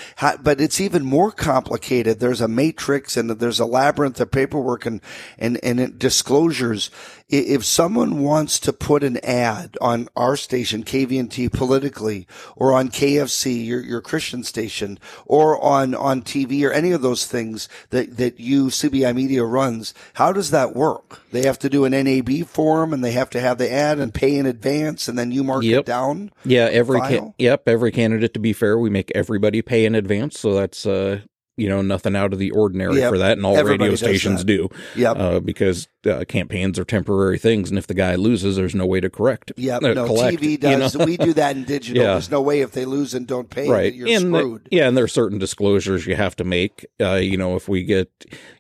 But 0.42 0.60
it's 0.60 0.78
even 0.80 1.04
more 1.04 1.32
complicated. 1.40 2.20
There's 2.20 2.40
a 2.40 2.46
matrix 2.46 3.16
and 3.16 3.30
there's 3.30 3.58
a 3.58 3.66
labyrinth 3.66 4.20
of 4.20 4.30
paperwork 4.30 4.86
and, 4.86 5.00
and, 5.38 5.58
and 5.64 5.98
disclosures. 5.98 6.90
If 7.28 7.64
someone 7.64 8.20
wants 8.20 8.60
to 8.60 8.72
put 8.72 9.02
an 9.02 9.18
ad 9.24 9.76
on 9.80 10.08
our 10.14 10.36
station, 10.36 10.84
KVNT 10.84 11.52
politically, 11.52 12.26
or 12.56 12.72
on 12.72 12.88
KFC, 12.88 13.64
your, 13.64 13.80
your 13.80 14.00
Christian 14.00 14.44
station, 14.44 14.98
or 15.26 15.60
on, 15.62 15.94
on 15.94 16.22
TV 16.22 16.64
or 16.68 16.72
any 16.72 16.92
of 16.92 17.02
those 17.02 17.26
things 17.26 17.68
that, 17.90 18.16
that 18.16 18.38
you, 18.38 18.66
CBI 18.66 19.14
Media 19.14 19.44
runs, 19.44 19.94
how 20.14 20.32
does 20.32 20.50
that 20.50 20.76
work? 20.76 21.20
They 21.32 21.46
have 21.46 21.58
to 21.60 21.70
do 21.70 21.84
an 21.84 21.92
NAB 21.92 22.46
form 22.46 22.92
and 22.92 23.02
they 23.02 23.12
have 23.12 23.30
to 23.30 23.40
have 23.40 23.58
the 23.58 23.72
ad 23.72 23.98
and 23.98 24.12
pay 24.12 24.36
in 24.36 24.46
advance 24.46 25.08
and 25.08 25.18
then 25.18 25.32
you 25.32 25.42
mark 25.42 25.64
it 25.64 25.86
down? 25.86 26.30
Yeah, 26.44 26.64
every 26.64 27.00
yep, 27.38 27.68
every 27.68 27.92
candidate. 27.92 28.34
To 28.34 28.40
be 28.40 28.52
fair, 28.52 28.78
we 28.78 28.90
make 28.90 29.10
everybody 29.14 29.62
pay 29.62 29.84
in 29.84 29.94
advance, 29.94 30.38
so 30.38 30.54
that's 30.54 30.86
uh, 30.86 31.20
you 31.60 31.68
know 31.68 31.82
nothing 31.82 32.16
out 32.16 32.32
of 32.32 32.38
the 32.38 32.50
ordinary 32.52 32.96
Yep, 32.96 33.10
for 33.12 33.18
that, 33.18 33.36
and 33.36 33.44
all 33.46 33.56
everybody 33.56 33.90
radio 33.90 33.96
stations 33.96 34.44
do. 34.44 34.68
Yep. 34.96 35.16
uh, 35.18 35.40
because 35.40 35.88
uh, 36.06 36.24
campaigns 36.26 36.78
are 36.78 36.84
temporary 36.84 37.38
things, 37.38 37.68
and 37.70 37.78
if 37.78 37.86
the 37.86 37.94
guy 37.94 38.14
loses, 38.14 38.56
there's 38.56 38.74
no 38.74 38.86
way 38.86 39.00
to 39.00 39.10
correct. 39.10 39.52
Yeah, 39.56 39.76
uh, 39.76 39.92
no, 39.92 40.06
collect, 40.06 40.38
TV 40.38 40.50
you 40.52 40.58
does. 40.58 40.94
know? 40.96 41.04
we 41.04 41.16
do 41.16 41.32
that 41.34 41.56
in 41.56 41.64
digital. 41.64 42.02
Yeah. 42.02 42.12
There's 42.12 42.30
no 42.30 42.40
way 42.40 42.60
if 42.62 42.72
they 42.72 42.84
lose 42.84 43.12
and 43.14 43.26
don't 43.26 43.50
pay 43.50 43.68
right 43.68 43.92
you're 43.92 44.08
and 44.08 44.32
the- 44.34 44.38
screwed. 44.38 44.68
yeah 44.70 44.88
and 44.88 44.96
there 44.96 45.04
are 45.04 45.08
certain 45.08 45.38
disclosures 45.38 46.06
you 46.06 46.14
have 46.16 46.34
to 46.36 46.44
make 46.44 46.86
uh, 47.00 47.14
you 47.16 47.36
know 47.36 47.56
if 47.56 47.68
we 47.68 47.82
get 47.84 48.08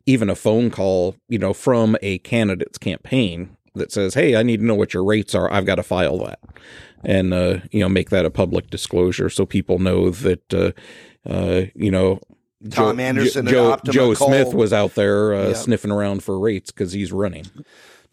even 0.06 0.28
a 0.28 0.34
phone 0.34 0.70
call 0.70 1.14
you 1.28 1.38
know 1.38 1.52
from 1.54 1.96
a 2.02 2.18
candidate's 2.18 2.76
campaign 2.78 3.56
that 3.74 3.92
says 3.92 4.14
hey 4.14 4.36
i 4.36 4.42
need 4.42 4.58
to 4.60 4.66
know 4.66 4.74
what 4.74 4.92
your 4.92 5.04
rates 5.04 5.34
are 5.34 5.50
i've 5.52 5.64
got 5.64 5.76
to 5.76 5.82
file 5.82 6.18
that 6.18 6.38
and 7.04 7.32
uh, 7.32 7.58
you 7.70 7.80
know 7.80 7.88
make 7.88 8.10
that 8.10 8.26
a 8.26 8.30
public 8.30 8.68
disclosure 8.68 9.30
so 9.30 9.46
people 9.46 9.78
know 9.78 10.10
that 10.10 10.52
uh, 10.52 10.72
uh, 11.28 11.62
you 11.74 11.90
know 11.90 12.20
Tom 12.70 12.96
Joe- 12.98 13.02
Anderson 13.02 13.38
and 13.40 13.48
Joe, 13.48 13.72
Optima 13.72 13.92
Joe 13.92 14.14
Cole. 14.14 14.28
Smith 14.28 14.54
was 14.54 14.72
out 14.72 14.94
there 14.94 15.34
uh, 15.34 15.48
Yeah. 15.48 15.54
sniffing 15.54 15.90
around 15.90 16.22
for 16.22 16.38
rates 16.38 16.70
because 16.70 16.92
he's 16.92 17.10
running. 17.12 17.46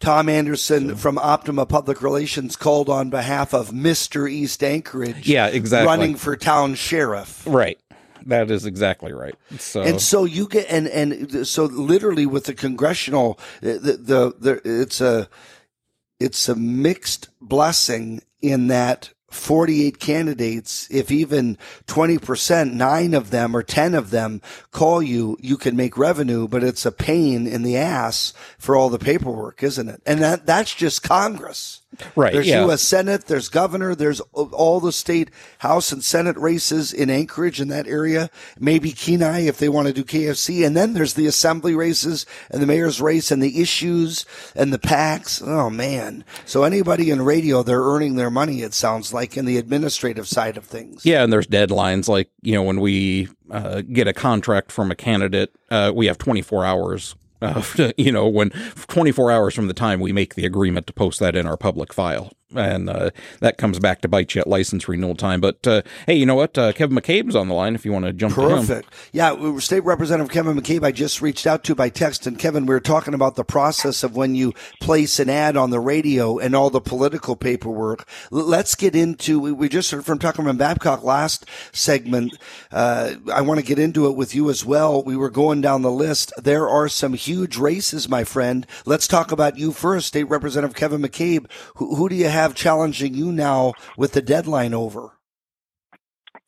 Tom 0.00 0.28
Anderson 0.28 0.94
from 0.94 1.18
Optima 1.18 1.66
Public 1.66 2.02
Relations 2.02 2.54
called 2.56 2.88
on 2.88 3.10
behalf 3.10 3.52
of 3.52 3.70
Mr. 3.70 4.30
East 4.30 4.62
Anchorage. 4.62 5.28
Yeah, 5.28 5.48
exactly. 5.48 5.86
Running 5.88 6.14
for 6.14 6.36
town 6.36 6.76
sheriff. 6.76 7.42
Right. 7.46 7.78
That 8.26 8.50
is 8.50 8.64
exactly 8.64 9.12
right. 9.12 9.34
So 9.58 9.82
And 9.82 10.00
so 10.00 10.24
you 10.24 10.46
get 10.48 10.66
and 10.70 10.86
and 10.88 11.46
so 11.46 11.64
literally 11.64 12.26
with 12.26 12.44
the 12.44 12.54
congressional 12.54 13.38
the 13.60 13.78
the, 13.78 14.34
the 14.38 14.60
it's 14.82 15.00
a 15.00 15.28
it's 16.20 16.48
a 16.48 16.54
mixed 16.54 17.28
blessing 17.40 18.20
in 18.42 18.66
that 18.68 19.10
48 19.30 19.98
candidates 20.00 20.88
if 20.90 21.10
even 21.10 21.58
20% 21.86 22.72
9 22.72 23.14
of 23.14 23.30
them 23.30 23.54
or 23.54 23.62
10 23.62 23.94
of 23.94 24.10
them 24.10 24.40
call 24.70 25.02
you 25.02 25.36
you 25.40 25.56
can 25.56 25.76
make 25.76 25.98
revenue 25.98 26.48
but 26.48 26.64
it's 26.64 26.86
a 26.86 26.92
pain 26.92 27.46
in 27.46 27.62
the 27.62 27.76
ass 27.76 28.32
for 28.58 28.74
all 28.74 28.88
the 28.88 28.98
paperwork 28.98 29.62
isn't 29.62 29.88
it? 29.88 30.00
And 30.06 30.20
that 30.20 30.46
that's 30.46 30.74
just 30.74 31.02
congress 31.02 31.77
Right, 32.14 32.32
there's 32.32 32.46
yeah. 32.46 32.64
U.S. 32.66 32.82
Senate, 32.82 33.26
there's 33.26 33.48
governor, 33.48 33.94
there's 33.94 34.20
all 34.32 34.78
the 34.78 34.92
state 34.92 35.30
House 35.58 35.90
and 35.90 36.04
Senate 36.04 36.36
races 36.36 36.92
in 36.92 37.08
Anchorage 37.08 37.60
in 37.60 37.68
that 37.68 37.86
area. 37.86 38.30
Maybe 38.58 38.92
Kenai 38.92 39.40
if 39.40 39.58
they 39.58 39.68
want 39.68 39.88
to 39.88 39.94
do 39.94 40.04
KFC, 40.04 40.66
and 40.66 40.76
then 40.76 40.92
there's 40.92 41.14
the 41.14 41.26
assembly 41.26 41.74
races 41.74 42.26
and 42.50 42.62
the 42.62 42.66
mayor's 42.66 43.00
race 43.00 43.30
and 43.30 43.42
the 43.42 43.60
issues 43.60 44.26
and 44.54 44.72
the 44.72 44.78
PACs. 44.78 45.42
Oh 45.46 45.70
man! 45.70 46.24
So 46.44 46.64
anybody 46.64 47.10
in 47.10 47.22
radio, 47.22 47.62
they're 47.62 47.82
earning 47.82 48.16
their 48.16 48.30
money. 48.30 48.60
It 48.60 48.74
sounds 48.74 49.14
like 49.14 49.36
in 49.36 49.46
the 49.46 49.56
administrative 49.56 50.28
side 50.28 50.56
of 50.56 50.64
things. 50.64 51.06
Yeah, 51.06 51.24
and 51.24 51.32
there's 51.32 51.46
deadlines. 51.46 52.06
Like 52.08 52.30
you 52.42 52.52
know, 52.52 52.62
when 52.62 52.80
we 52.80 53.28
uh, 53.50 53.80
get 53.80 54.06
a 54.06 54.12
contract 54.12 54.72
from 54.72 54.90
a 54.90 54.94
candidate, 54.94 55.54
uh, 55.70 55.92
we 55.94 56.06
have 56.06 56.18
24 56.18 56.64
hours. 56.64 57.16
Uh, 57.40 57.62
you 57.96 58.12
know, 58.12 58.26
when 58.26 58.50
24 58.88 59.30
hours 59.30 59.54
from 59.54 59.68
the 59.68 59.74
time 59.74 60.00
we 60.00 60.12
make 60.12 60.34
the 60.34 60.46
agreement 60.46 60.86
to 60.86 60.92
post 60.92 61.20
that 61.20 61.36
in 61.36 61.46
our 61.46 61.56
public 61.56 61.92
file, 61.92 62.32
and 62.54 62.88
uh, 62.88 63.10
that 63.40 63.58
comes 63.58 63.78
back 63.78 64.00
to 64.00 64.08
bite 64.08 64.34
you 64.34 64.40
at 64.40 64.46
license 64.46 64.88
renewal 64.88 65.14
time. 65.14 65.40
But 65.40 65.66
uh, 65.66 65.82
hey, 66.06 66.14
you 66.14 66.24
know 66.24 66.34
what? 66.34 66.56
Uh, 66.56 66.72
Kevin 66.72 66.96
McCabe's 66.96 67.36
on 67.36 67.48
the 67.48 67.54
line. 67.54 67.74
If 67.74 67.84
you 67.84 67.92
want 67.92 68.06
to 68.06 68.12
jump 68.12 68.34
Perfect. 68.34 68.92
Yeah, 69.12 69.58
State 69.58 69.84
Representative 69.84 70.32
Kevin 70.32 70.56
McCabe, 70.58 70.84
I 70.84 70.92
just 70.92 71.20
reached 71.20 71.46
out 71.46 71.64
to 71.64 71.74
by 71.74 71.88
text. 71.88 72.26
And 72.26 72.38
Kevin, 72.38 72.66
we 72.66 72.74
were 72.74 72.80
talking 72.80 73.14
about 73.14 73.36
the 73.36 73.44
process 73.44 74.02
of 74.02 74.16
when 74.16 74.34
you 74.34 74.54
place 74.80 75.18
an 75.18 75.28
ad 75.28 75.56
on 75.56 75.70
the 75.70 75.80
radio 75.80 76.38
and 76.38 76.54
all 76.54 76.70
the 76.70 76.80
political 76.80 77.36
paperwork. 77.36 78.08
Let's 78.30 78.74
get 78.74 78.96
into, 78.96 79.40
we, 79.40 79.52
we 79.52 79.68
just 79.68 79.90
heard 79.90 80.06
from 80.06 80.18
Tuckerman 80.18 80.56
Babcock 80.56 81.02
last 81.02 81.44
segment. 81.72 82.38
Uh, 82.70 83.14
I 83.32 83.42
want 83.42 83.60
to 83.60 83.66
get 83.66 83.78
into 83.78 84.06
it 84.06 84.16
with 84.16 84.34
you 84.34 84.48
as 84.50 84.64
well. 84.64 85.02
We 85.02 85.16
were 85.16 85.30
going 85.30 85.60
down 85.60 85.82
the 85.82 85.90
list. 85.90 86.32
There 86.36 86.68
are 86.68 86.88
some 86.88 87.14
huge 87.14 87.56
races, 87.56 88.08
my 88.08 88.24
friend. 88.24 88.66
Let's 88.86 89.06
talk 89.06 89.32
about 89.32 89.58
you 89.58 89.72
first, 89.72 90.08
State 90.08 90.24
Representative 90.24 90.76
Kevin 90.76 91.02
McCabe. 91.02 91.50
Who, 91.74 91.96
who 91.96 92.08
do 92.08 92.14
you 92.14 92.28
have 92.28 92.37
challenging 92.54 93.14
you 93.14 93.32
now 93.32 93.74
with 93.96 94.12
the 94.12 94.22
deadline 94.22 94.74
over? 94.74 95.12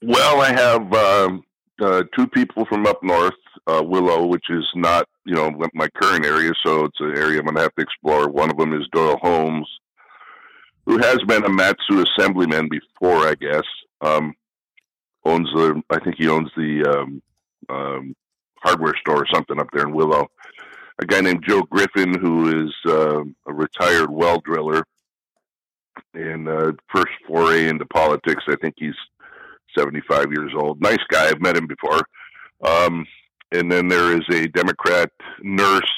Well, 0.02 0.40
I 0.40 0.52
have 0.52 0.92
um, 0.94 1.42
uh, 1.80 2.04
two 2.16 2.26
people 2.28 2.64
from 2.66 2.86
up 2.86 3.02
north, 3.02 3.34
uh, 3.66 3.82
Willow, 3.84 4.26
which 4.26 4.48
is 4.48 4.64
not 4.74 5.06
you 5.24 5.34
know 5.34 5.50
my 5.74 5.88
current 5.88 6.24
area, 6.24 6.52
so 6.64 6.84
it's 6.84 7.00
an 7.00 7.16
area 7.16 7.38
I'm 7.38 7.44
going 7.44 7.56
to 7.56 7.62
have 7.62 7.74
to 7.74 7.82
explore. 7.82 8.28
One 8.28 8.50
of 8.50 8.56
them 8.56 8.72
is 8.72 8.86
Doyle 8.92 9.18
Holmes, 9.18 9.68
who 10.86 10.98
has 10.98 11.18
been 11.26 11.44
a 11.44 11.48
Matsu 11.48 12.02
assemblyman 12.02 12.68
before, 12.68 13.28
I 13.28 13.34
guess. 13.34 13.64
Um, 14.00 14.34
owns 15.24 15.48
the, 15.54 15.82
I 15.90 15.98
think 16.00 16.16
he 16.18 16.28
owns 16.28 16.50
the 16.56 16.84
um, 16.84 17.22
um, 17.68 18.16
hardware 18.62 18.94
store 19.00 19.22
or 19.22 19.26
something 19.32 19.60
up 19.60 19.68
there 19.72 19.86
in 19.86 19.92
Willow. 19.92 20.28
A 20.98 21.06
guy 21.06 21.20
named 21.20 21.44
Joe 21.46 21.62
Griffin, 21.62 22.18
who 22.18 22.66
is 22.66 22.74
uh, 22.86 23.22
a 23.46 23.52
retired 23.52 24.10
well 24.10 24.40
driller, 24.40 24.84
and 26.14 26.48
uh, 26.48 26.72
first 26.94 27.12
foray 27.26 27.68
into 27.68 27.86
politics. 27.86 28.44
I 28.48 28.56
think 28.60 28.74
he's 28.78 28.94
75 29.76 30.26
years 30.32 30.52
old. 30.56 30.80
Nice 30.80 31.02
guy. 31.08 31.28
I've 31.28 31.40
met 31.40 31.56
him 31.56 31.66
before. 31.66 32.00
Um, 32.64 33.06
and 33.52 33.70
then 33.70 33.88
there 33.88 34.16
is 34.16 34.24
a 34.30 34.48
Democrat 34.48 35.10
nurse 35.42 35.92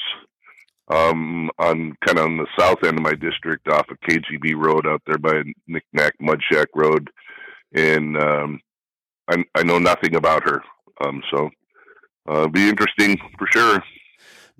um, 0.89 1.49
on 1.59 1.95
kind 2.05 2.19
of 2.19 2.25
on 2.25 2.37
the 2.37 2.47
south 2.57 2.83
end 2.83 2.97
of 2.97 3.03
my 3.03 3.13
district, 3.13 3.67
off 3.67 3.89
of 3.89 3.99
KGB 4.01 4.55
Road, 4.55 4.85
out 4.85 5.01
there 5.05 5.17
by 5.17 5.43
Knickknack 5.67 6.13
Mud 6.19 6.41
Shack 6.51 6.67
Road, 6.75 7.09
and 7.73 8.17
um, 8.17 8.59
I, 9.29 9.43
I 9.55 9.63
know 9.63 9.79
nothing 9.79 10.15
about 10.15 10.43
her. 10.43 10.61
Um, 11.03 11.23
so 11.31 11.49
uh, 12.27 12.47
be 12.47 12.69
interesting 12.69 13.17
for 13.37 13.47
sure. 13.51 13.83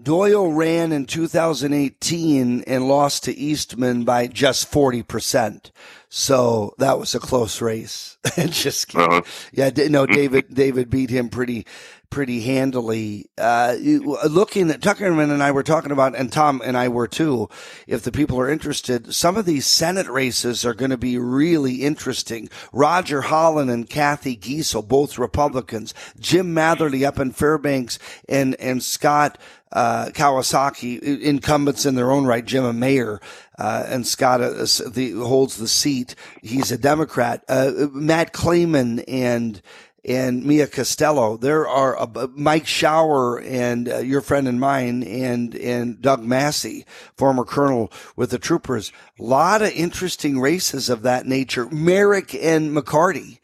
Doyle 0.03 0.51
ran 0.51 0.91
in 0.91 1.05
2018 1.05 2.63
and 2.67 2.87
lost 2.87 3.23
to 3.23 3.35
Eastman 3.35 4.03
by 4.03 4.27
just 4.27 4.69
40%. 4.69 5.71
So 6.09 6.75
that 6.77 6.99
was 6.99 7.15
a 7.15 7.19
close 7.19 7.61
race. 7.61 8.17
just 8.47 8.89
kidding. 8.89 9.11
Uh-huh. 9.11 9.21
Yeah, 9.51 9.71
no, 9.89 10.05
David, 10.05 10.53
David 10.53 10.89
beat 10.89 11.09
him 11.09 11.29
pretty, 11.29 11.65
pretty 12.11 12.41
handily. 12.41 13.31
Uh, 13.35 13.75
looking 13.79 14.69
at 14.69 14.81
Tuckerman 14.81 15.31
and 15.31 15.41
I 15.41 15.49
were 15.51 15.63
talking 15.63 15.91
about, 15.91 16.15
and 16.15 16.31
Tom 16.31 16.61
and 16.63 16.77
I 16.77 16.87
were 16.87 17.07
too, 17.07 17.49
if 17.87 18.03
the 18.03 18.11
people 18.11 18.39
are 18.39 18.49
interested, 18.49 19.15
some 19.15 19.37
of 19.37 19.45
these 19.45 19.65
Senate 19.65 20.07
races 20.07 20.63
are 20.63 20.75
going 20.75 20.91
to 20.91 20.97
be 20.97 21.17
really 21.17 21.83
interesting. 21.83 22.47
Roger 22.71 23.21
Holland 23.21 23.71
and 23.71 23.89
Cathy 23.89 24.37
Giessel, 24.37 24.87
both 24.87 25.17
Republicans. 25.17 25.95
Jim 26.19 26.53
Matherly 26.53 27.07
up 27.07 27.19
in 27.19 27.31
Fairbanks 27.31 27.97
and, 28.29 28.53
and 28.59 28.83
Scott, 28.83 29.39
uh, 29.73 30.05
Kawasaki, 30.13 31.01
incumbents 31.21 31.85
in 31.85 31.95
their 31.95 32.11
own 32.11 32.25
right, 32.25 32.45
Jim 32.45 32.63
a 32.63 32.73
mayor, 32.73 33.19
uh, 33.57 33.83
and 33.87 34.07
Scott 34.07 34.41
uh, 34.41 34.65
the, 34.87 35.13
holds 35.17 35.57
the 35.57 35.67
seat. 35.67 36.15
He's 36.41 36.71
a 36.71 36.77
Democrat. 36.77 37.43
Uh, 37.49 37.87
Matt 37.91 38.33
Claman 38.33 38.99
and 39.01 39.61
and 40.05 40.43
Mia 40.43 40.67
Costello. 40.67 41.37
There 41.37 41.67
are 41.67 41.97
uh, 41.97 42.27
Mike 42.35 42.67
Shower 42.67 43.39
and 43.39 43.87
uh, 43.87 43.97
your 43.99 44.21
friend 44.21 44.47
and 44.47 44.59
mine, 44.59 45.03
and 45.03 45.55
and 45.55 46.01
Doug 46.01 46.23
Massie, 46.23 46.85
former 47.15 47.45
colonel 47.45 47.91
with 48.15 48.29
the 48.31 48.39
troopers. 48.39 48.91
A 49.19 49.23
lot 49.23 49.61
of 49.61 49.71
interesting 49.71 50.39
races 50.39 50.89
of 50.89 51.03
that 51.03 51.25
nature. 51.25 51.67
Merrick 51.69 52.35
and 52.35 52.75
McCarty. 52.75 53.39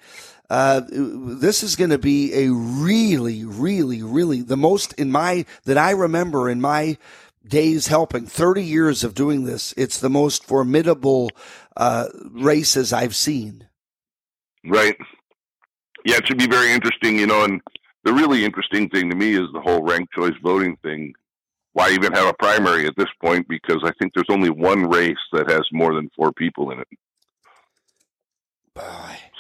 Uh, 0.50 0.82
this 0.90 1.62
is 1.62 1.76
going 1.76 1.92
to 1.92 2.00
be 2.00 2.34
a 2.34 2.52
really, 2.52 3.46
really, 3.46 4.02
really 4.02 4.42
the 4.42 4.58
most 4.58 4.94
in 4.94 5.12
my 5.12 5.46
that 5.66 5.78
I 5.78 5.92
remember 5.92 6.50
in 6.50 6.60
my 6.60 6.98
days 7.48 7.88
helping 7.88 8.26
30 8.26 8.64
years 8.64 9.04
of 9.04 9.14
doing 9.14 9.46
this. 9.46 9.74
It's 9.78 10.00
the 10.00 10.10
most 10.10 10.44
formidable 10.44 11.30
uh, 11.78 12.08
races 12.32 12.92
I've 12.92 13.16
seen. 13.16 13.68
Right. 14.66 14.98
Yeah, 16.06 16.18
it 16.18 16.28
should 16.28 16.38
be 16.38 16.48
very 16.48 16.72
interesting, 16.72 17.20
you 17.20 17.28
know, 17.28 17.44
and 17.44 17.62
the 18.04 18.14
really 18.14 18.46
interesting 18.46 18.90
thing 18.90 19.10
to 19.10 19.16
me 19.16 19.34
is 19.34 19.48
the 19.54 19.62
whole 19.62 19.84
ranked 19.84 20.14
choice 20.14 20.36
voting 20.42 20.78
thing. 20.78 21.14
Why 21.74 21.92
even 21.92 22.14
have 22.14 22.28
a 22.28 22.34
primary 22.34 22.88
at 22.88 22.96
this 22.98 23.10
point? 23.22 23.48
Because 23.48 23.84
I 23.84 23.92
think 24.00 24.14
there's 24.14 24.26
only 24.30 24.50
one 24.50 24.90
race 24.90 25.18
that 25.34 25.50
has 25.50 25.62
more 25.72 25.94
than 25.94 26.10
four 26.16 26.32
people 26.34 26.72
in 26.72 26.80
it. 26.80 26.88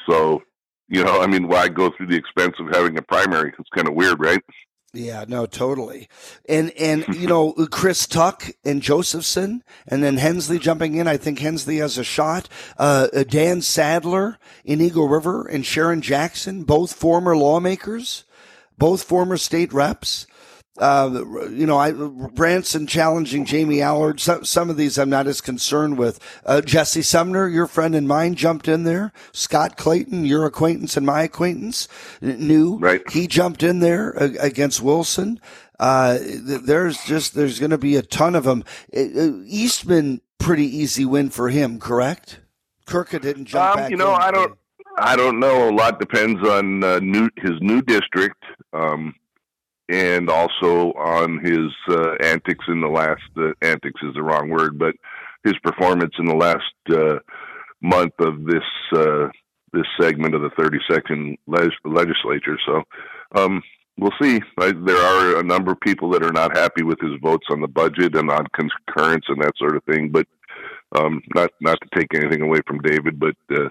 So, 0.07 0.41
you 0.89 1.03
know, 1.03 1.21
I 1.21 1.27
mean, 1.27 1.47
why 1.47 1.69
go 1.69 1.91
through 1.95 2.07
the 2.07 2.17
expense 2.17 2.55
of 2.59 2.67
having 2.73 2.97
a 2.97 3.01
primary? 3.01 3.53
It's 3.57 3.69
kind 3.69 3.87
of 3.87 3.93
weird, 3.93 4.19
right? 4.19 4.41
Yeah, 4.91 5.25
no, 5.27 5.45
totally. 5.45 6.09
And 6.47 6.71
and 6.71 7.07
you 7.15 7.27
know, 7.27 7.53
Chris 7.71 8.07
Tuck 8.07 8.49
and 8.65 8.81
Josephson, 8.81 9.63
and 9.87 10.03
then 10.03 10.17
Henslee 10.17 10.59
jumping 10.59 10.95
in. 10.95 11.07
I 11.07 11.17
think 11.17 11.39
Henslee 11.39 11.77
has 11.77 11.97
a 11.97 12.03
shot. 12.03 12.49
Uh, 12.77 13.07
Dan 13.27 13.61
Saddler 13.61 14.37
in 14.65 14.81
Eagle 14.81 15.07
River 15.07 15.47
and 15.47 15.65
Sharon 15.65 16.01
Jackson, 16.01 16.63
both 16.63 16.93
former 16.93 17.37
lawmakers, 17.37 18.25
both 18.77 19.03
former 19.03 19.37
state 19.37 19.71
reps. 19.71 20.25
Uh, 20.79 21.23
you 21.49 21.65
know, 21.65 21.77
I 21.77 21.91
Branson 21.91 22.87
challenging 22.87 23.45
Jamie 23.45 23.81
Allard. 23.81 24.19
Some, 24.19 24.45
some 24.45 24.69
of 24.69 24.77
these 24.77 24.97
I'm 24.97 25.09
not 25.09 25.27
as 25.27 25.41
concerned 25.41 25.97
with. 25.97 26.19
Uh, 26.45 26.61
Jesse 26.61 27.01
Sumner, 27.01 27.47
your 27.47 27.67
friend 27.67 27.93
and 27.95 28.07
mine, 28.07 28.35
jumped 28.35 28.67
in 28.67 28.83
there. 28.83 29.11
Scott 29.31 29.77
Clayton, 29.77 30.25
your 30.25 30.45
acquaintance 30.45 30.95
and 30.95 31.05
my 31.05 31.23
acquaintance, 31.23 31.87
knew. 32.21 32.77
Right. 32.77 33.01
He 33.11 33.27
jumped 33.27 33.61
in 33.63 33.79
there 33.79 34.17
uh, 34.21 34.29
against 34.39 34.81
Wilson. 34.81 35.39
Uh, 35.79 36.17
th- 36.17 36.61
there's 36.63 37.03
just 37.05 37.35
there's 37.35 37.59
going 37.59 37.71
to 37.71 37.77
be 37.77 37.95
a 37.95 38.01
ton 38.01 38.35
of 38.35 38.43
them. 38.43 38.63
Uh, 38.95 39.43
Eastman, 39.45 40.21
pretty 40.37 40.65
easy 40.65 41.05
win 41.05 41.29
for 41.29 41.49
him, 41.49 41.79
correct? 41.79 42.39
Kurka 42.85 43.21
didn't 43.21 43.45
jump 43.45 43.77
Um, 43.77 43.91
you 43.91 43.97
know, 43.97 44.13
in. 44.15 44.21
I 44.21 44.31
don't, 44.31 44.57
I 44.97 45.15
don't 45.15 45.39
know. 45.39 45.69
A 45.69 45.71
lot 45.71 45.99
depends 45.99 46.45
on 46.47 46.83
uh, 46.83 46.99
new 46.99 47.29
his 47.37 47.53
new 47.61 47.81
district, 47.81 48.43
um, 48.73 49.13
and 49.89 50.29
also 50.29 50.93
on 50.93 51.39
his 51.43 51.71
uh, 51.89 52.13
antics 52.21 52.65
in 52.67 52.79
the 52.79 52.87
last. 52.87 53.21
Uh, 53.35 53.51
antics 53.61 54.01
is 54.03 54.13
the 54.13 54.23
wrong 54.23 54.49
word, 54.49 54.77
but 54.77 54.95
his 55.43 55.57
performance 55.63 56.13
in 56.19 56.25
the 56.25 56.35
last 56.35 56.73
uh, 56.91 57.19
month 57.81 58.13
of 58.19 58.45
this 58.45 58.63
uh, 58.93 59.27
this 59.73 59.85
segment 59.99 60.33
of 60.33 60.41
the 60.41 60.49
32nd 60.49 61.37
leg- 61.47 61.71
legislature. 61.85 62.57
So 62.65 62.83
um, 63.35 63.61
we'll 63.99 64.13
see. 64.21 64.41
I, 64.59 64.71
there 64.71 64.97
are 64.97 65.39
a 65.39 65.43
number 65.43 65.71
of 65.71 65.79
people 65.79 66.09
that 66.11 66.23
are 66.23 66.31
not 66.31 66.57
happy 66.57 66.83
with 66.83 66.99
his 66.99 67.19
votes 67.21 67.45
on 67.51 67.61
the 67.61 67.67
budget 67.67 68.15
and 68.15 68.31
on 68.31 68.47
concurrence 68.53 69.25
and 69.27 69.41
that 69.41 69.53
sort 69.57 69.75
of 69.75 69.83
thing, 69.83 70.09
but 70.09 70.27
um, 70.97 71.21
not 71.35 71.51
not 71.61 71.77
to 71.81 71.99
take 71.99 72.13
anything 72.15 72.41
away 72.41 72.59
from 72.67 72.79
David, 72.79 73.19
but 73.19 73.35
uh, 73.51 73.69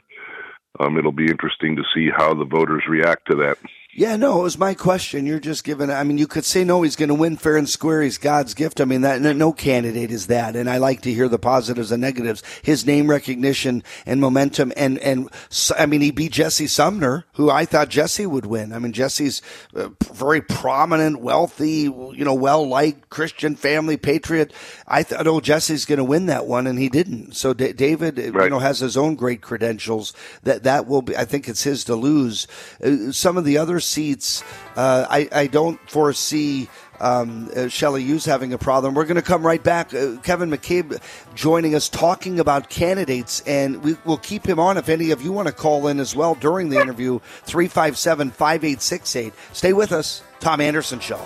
um, 0.80 0.96
it'll 0.98 1.12
be 1.12 1.30
interesting 1.30 1.76
to 1.76 1.82
see 1.94 2.08
how 2.16 2.34
the 2.34 2.44
voters 2.44 2.84
react 2.88 3.30
to 3.30 3.36
that. 3.36 3.58
Yeah, 3.98 4.14
no, 4.14 4.38
it 4.38 4.42
was 4.44 4.58
my 4.60 4.74
question. 4.74 5.26
You're 5.26 5.40
just 5.40 5.64
giving. 5.64 5.90
I 5.90 6.04
mean, 6.04 6.18
you 6.18 6.28
could 6.28 6.44
say 6.44 6.62
no, 6.62 6.82
he's 6.82 6.94
going 6.94 7.08
to 7.08 7.16
win 7.16 7.36
fair 7.36 7.56
and 7.56 7.68
square. 7.68 8.00
He's 8.00 8.16
God's 8.16 8.54
gift. 8.54 8.80
I 8.80 8.84
mean, 8.84 9.00
that 9.00 9.20
no, 9.20 9.32
no 9.32 9.52
candidate 9.52 10.12
is 10.12 10.28
that. 10.28 10.54
And 10.54 10.70
I 10.70 10.76
like 10.76 11.00
to 11.00 11.12
hear 11.12 11.26
the 11.28 11.36
positives 11.36 11.90
and 11.90 12.00
negatives. 12.00 12.44
His 12.62 12.86
name 12.86 13.10
recognition 13.10 13.82
and 14.06 14.20
momentum, 14.20 14.72
and 14.76 15.00
and 15.00 15.28
I 15.76 15.86
mean, 15.86 16.00
he 16.00 16.12
beat 16.12 16.30
Jesse 16.30 16.68
Sumner, 16.68 17.24
who 17.32 17.50
I 17.50 17.64
thought 17.64 17.88
Jesse 17.88 18.24
would 18.24 18.46
win. 18.46 18.72
I 18.72 18.78
mean, 18.78 18.92
Jesse's 18.92 19.42
uh, 19.74 19.88
very 20.12 20.42
prominent, 20.42 21.20
wealthy, 21.20 21.90
you 21.90 22.24
know, 22.24 22.34
well 22.34 22.64
liked 22.68 23.10
Christian 23.10 23.56
family 23.56 23.96
patriot. 23.96 24.52
I 24.86 25.02
thought, 25.02 25.26
oh, 25.26 25.40
Jesse's 25.40 25.86
going 25.86 25.98
to 25.98 26.04
win 26.04 26.26
that 26.26 26.46
one, 26.46 26.68
and 26.68 26.78
he 26.78 26.88
didn't. 26.88 27.34
So 27.34 27.52
D- 27.52 27.72
David, 27.72 28.16
uh, 28.16 28.44
you 28.44 28.50
know, 28.50 28.60
has 28.60 28.78
his 28.78 28.96
own 28.96 29.16
great 29.16 29.40
credentials. 29.40 30.12
That 30.44 30.62
that 30.62 30.86
will 30.86 31.02
be. 31.02 31.16
I 31.16 31.24
think 31.24 31.48
it's 31.48 31.64
his 31.64 31.82
to 31.86 31.96
lose. 31.96 32.46
Uh, 32.80 33.10
some 33.10 33.36
of 33.36 33.44
the 33.44 33.58
other 33.58 33.80
seats, 33.88 34.42
uh, 34.76 35.06
I 35.08 35.28
I 35.32 35.46
don't 35.46 35.78
foresee. 35.90 36.68
Um, 37.00 37.48
uh, 37.54 37.68
Shelley 37.68 38.02
Hughes 38.02 38.24
having 38.24 38.52
a 38.52 38.58
problem. 38.58 38.92
We're 38.94 39.04
going 39.04 39.14
to 39.14 39.22
come 39.22 39.46
right 39.46 39.62
back. 39.62 39.94
Uh, 39.94 40.16
Kevin 40.24 40.50
McCabe 40.50 41.00
joining 41.36 41.76
us 41.76 41.88
talking 41.88 42.40
about 42.40 42.70
candidates, 42.70 43.40
and 43.46 43.84
we 43.84 43.96
will 44.04 44.16
keep 44.16 44.44
him 44.44 44.58
on 44.58 44.76
if 44.76 44.88
any 44.88 45.12
of 45.12 45.22
you 45.22 45.30
want 45.30 45.46
to 45.46 45.54
call 45.54 45.86
in 45.86 46.00
as 46.00 46.16
well 46.16 46.34
during 46.34 46.70
the 46.70 46.80
interview. 46.80 47.20
357 47.44 48.30
5868. 48.30 49.32
Stay 49.52 49.72
with 49.72 49.92
us. 49.92 50.22
Tom 50.40 50.60
Anderson 50.60 50.98
Show. 50.98 51.24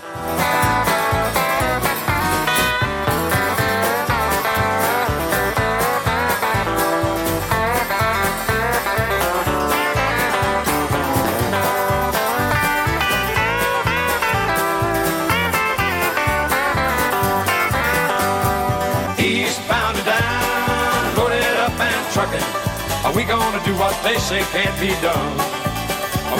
Are 23.12 23.14
we 23.14 23.24
gonna 23.24 23.62
do 23.62 23.74
what 23.76 23.92
they 24.02 24.16
say 24.16 24.40
can't 24.56 24.72
be 24.80 24.88
done? 25.02 25.36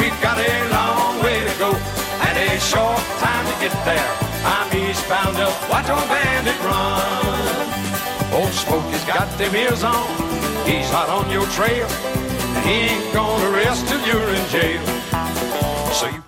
We've 0.00 0.18
got 0.22 0.38
a 0.38 0.54
long 0.72 1.22
way 1.22 1.44
to 1.44 1.58
go 1.58 1.68
and 1.68 2.34
a 2.48 2.58
short 2.60 2.96
time 3.20 3.44
to 3.44 3.52
get 3.60 3.76
there. 3.84 4.10
I'm 4.42 4.74
eastbound 4.74 5.36
up, 5.36 5.52
watch 5.68 5.90
our 5.90 6.00
bandit 6.08 6.58
run. 6.64 8.32
Old 8.32 8.54
Smokey's 8.54 9.04
got 9.04 9.28
them 9.36 9.54
ears 9.54 9.84
on, 9.84 10.08
he's 10.64 10.88
hot 10.88 11.10
on 11.10 11.30
your 11.30 11.44
trail. 11.48 11.86
And 12.56 12.64
he 12.64 12.96
ain't 12.96 13.12
gonna 13.12 13.50
rest 13.50 13.86
till 13.86 14.00
you're 14.06 14.30
in 14.32 14.48
jail. 14.48 14.80
So 15.92 16.06
you 16.06 16.22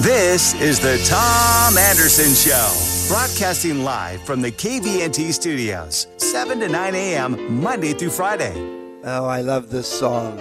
This 0.00 0.54
is 0.60 0.80
the 0.80 0.96
Tom 1.06 1.76
Anderson 1.76 2.34
Show, 2.34 2.91
broadcasting 3.08 3.84
live 3.84 4.22
from 4.22 4.40
the 4.40 4.50
KVNT 4.50 5.32
studios, 5.32 6.06
7 6.16 6.60
to 6.60 6.68
9 6.68 6.94
a.m., 6.94 7.60
Monday 7.60 7.92
through 7.92 8.10
Friday. 8.10 8.52
Oh, 9.04 9.26
I 9.26 9.40
love 9.40 9.70
this 9.70 9.86
song. 9.86 10.40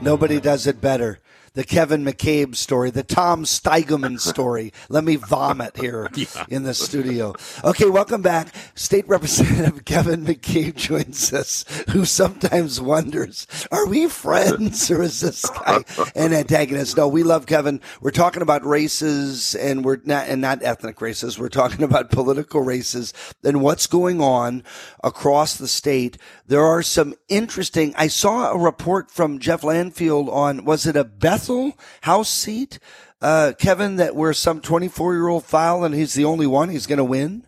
Nobody 0.00 0.40
does 0.40 0.66
it 0.66 0.80
better. 0.80 1.18
The 1.54 1.64
Kevin 1.64 2.04
McCabe 2.04 2.56
story, 2.56 2.90
the 2.90 3.02
Tom 3.02 3.44
Steigelman 3.44 4.18
story. 4.32 4.72
Let 4.88 5.04
me 5.04 5.16
vomit 5.16 5.76
here 5.76 6.08
in 6.48 6.62
the 6.62 6.74
studio. 6.74 7.34
Okay, 7.62 7.88
welcome 7.88 8.22
back. 8.22 8.54
State 8.74 9.06
Representative 9.06 9.84
Kevin 9.84 10.24
McCabe 10.24 10.74
joins 10.76 11.32
us, 11.32 11.64
who 11.90 12.04
sometimes 12.04 12.80
wonders, 12.80 13.46
are 13.70 13.86
we 13.86 14.08
friends 14.08 14.90
or 14.90 15.02
is 15.02 15.20
this 15.20 15.48
guy 15.50 15.84
an 16.14 16.32
antagonist? 16.32 16.96
No, 16.96 17.06
we 17.08 17.22
love 17.22 17.46
Kevin. 17.46 17.80
We're 18.00 18.10
talking 18.10 18.42
about 18.42 18.64
races 18.64 19.54
and 19.54 19.84
we're 19.84 20.00
not, 20.04 20.28
and 20.28 20.40
not 20.40 20.62
ethnic 20.62 21.00
races. 21.00 21.38
We're 21.38 21.48
talking 21.48 21.82
about 21.82 22.10
political 22.10 22.62
races 22.62 23.12
and 23.44 23.60
what's 23.60 23.86
going 23.86 24.20
on 24.20 24.62
across 25.04 25.56
the 25.56 25.68
state. 25.68 26.16
There 26.46 26.64
are 26.64 26.82
some 26.82 27.14
interesting, 27.28 27.94
I 27.96 28.08
saw 28.08 28.52
a 28.52 28.58
report 28.58 29.10
from 29.10 29.38
Jeff 29.38 29.62
Landfield 29.62 30.32
on, 30.32 30.64
was 30.64 30.86
it 30.86 30.96
a 30.96 31.04
Bethel 31.42 31.72
House 32.02 32.28
seat? 32.28 32.78
Uh, 33.20 33.52
Kevin, 33.58 33.96
that 33.96 34.16
where 34.16 34.32
some 34.32 34.60
24 34.60 35.14
year 35.14 35.28
old 35.28 35.44
file 35.44 35.84
and 35.84 35.94
he's 35.94 36.14
the 36.14 36.24
only 36.24 36.46
one 36.46 36.68
he's 36.70 36.86
going 36.86 36.98
to 36.98 37.04
win? 37.04 37.44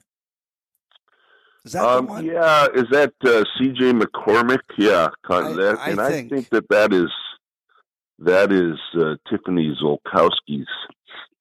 Is 1.64 1.72
that 1.72 1.82
the 1.82 1.88
Um, 1.98 2.06
one? 2.06 2.24
yeah, 2.26 2.66
is 2.74 2.84
that 2.90 3.12
uh, 3.24 3.42
C.J. 3.58 3.92
McCormick? 3.92 4.60
Yeah, 4.76 5.08
con- 5.26 5.46
I- 5.46 5.52
that, 5.54 5.78
I 5.80 5.90
and 5.90 5.98
think. 6.00 6.32
I 6.32 6.36
think 6.36 6.48
that 6.50 6.68
that 6.68 6.92
is 6.92 7.10
that 8.18 8.52
is 8.52 8.78
uh, 8.96 9.16
Tiffany 9.28 9.74
Zulkosky's 9.82 10.68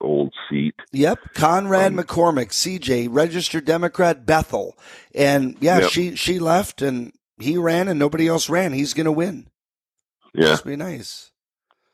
old 0.02 0.34
seat. 0.50 0.76
Yep, 0.92 1.20
Conrad 1.36 1.92
Um, 1.94 1.98
McCormick, 2.00 2.50
CJ, 2.50 3.08
registered 3.12 3.66
Democrat, 3.66 4.26
Bethel, 4.26 4.78
and 5.14 5.56
yeah, 5.60 5.80
Yep. 5.82 5.90
she 5.92 6.16
she 6.16 6.40
left 6.40 6.82
and 6.82 7.12
he 7.38 7.58
ran 7.58 7.88
and 7.90 8.00
nobody 8.00 8.28
else 8.28 8.50
ran. 8.50 8.72
He's 8.74 8.94
going 8.94 9.06
to 9.06 9.12
win. 9.12 9.48
Yeah, 10.34 10.52
Must 10.52 10.66
be 10.66 10.76
nice. 10.78 11.32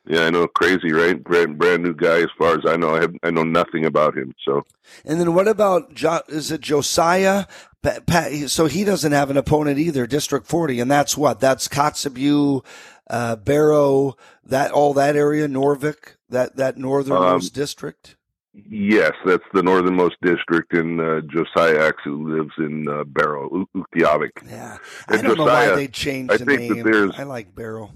Yeah, 0.10 0.22
I 0.26 0.30
know, 0.32 0.48
crazy, 0.48 0.92
right? 0.92 1.24
Brand 1.24 1.58
brand 1.60 1.84
new 1.84 1.94
guy, 1.94 2.20
as 2.22 2.30
far 2.38 2.54
as 2.56 2.62
I 2.68 2.76
know. 2.78 2.96
I 2.96 3.02
have 3.02 3.14
I 3.24 3.30
know 3.30 3.44
nothing 3.44 3.86
about 3.86 4.18
him. 4.18 4.34
So 4.44 4.64
And 5.06 5.20
then 5.20 5.36
what 5.36 5.48
about 5.48 5.94
jo- 5.94 6.22
is 6.28 6.52
it 6.52 6.62
Josiah? 6.62 7.46
Pa- 7.84 8.00
Pa- 8.08 8.48
so 8.48 8.66
he 8.66 8.84
doesn't 8.84 9.12
have 9.12 9.30
an 9.30 9.38
opponent 9.38 9.78
either. 9.80 10.08
District 10.08 10.48
forty, 10.48 10.80
and 10.80 10.90
that's 10.90 11.16
what 11.16 11.40
that's 11.40 11.68
Kotzebue, 11.68 12.66
uh, 13.10 13.36
Barrow, 13.38 14.16
that 14.44 14.72
all 14.72 14.94
that 14.96 15.16
area, 15.16 15.48
Noorvik, 15.48 16.16
that 16.28 16.56
that 16.58 16.78
northernmost 16.78 17.56
Um, 17.56 17.62
district. 17.62 18.16
yes, 18.54 19.14
that's 19.26 19.44
the 19.54 19.62
northernmost 19.64 20.16
district, 20.24 20.74
and 20.74 21.00
uh, 21.00 21.22
Josiah 21.22 21.86
actually 21.88 22.24
lives 22.34 22.52
in 22.58 22.90
uh, 22.90 23.04
Barrow, 23.06 23.68
Utqiagvik. 23.76 24.50
Yeah, 24.50 24.78
I 25.08 25.14
and 25.18 25.24
don't 25.24 25.38
know 25.38 25.46
why 25.46 25.70
they 25.76 25.88
changed 25.88 26.34
I 26.34 26.38
the 26.38 26.46
name. 26.58 26.84
there's- 26.84 27.14
I 27.18 27.24
like 27.24 27.54
Barrow. 27.54 27.92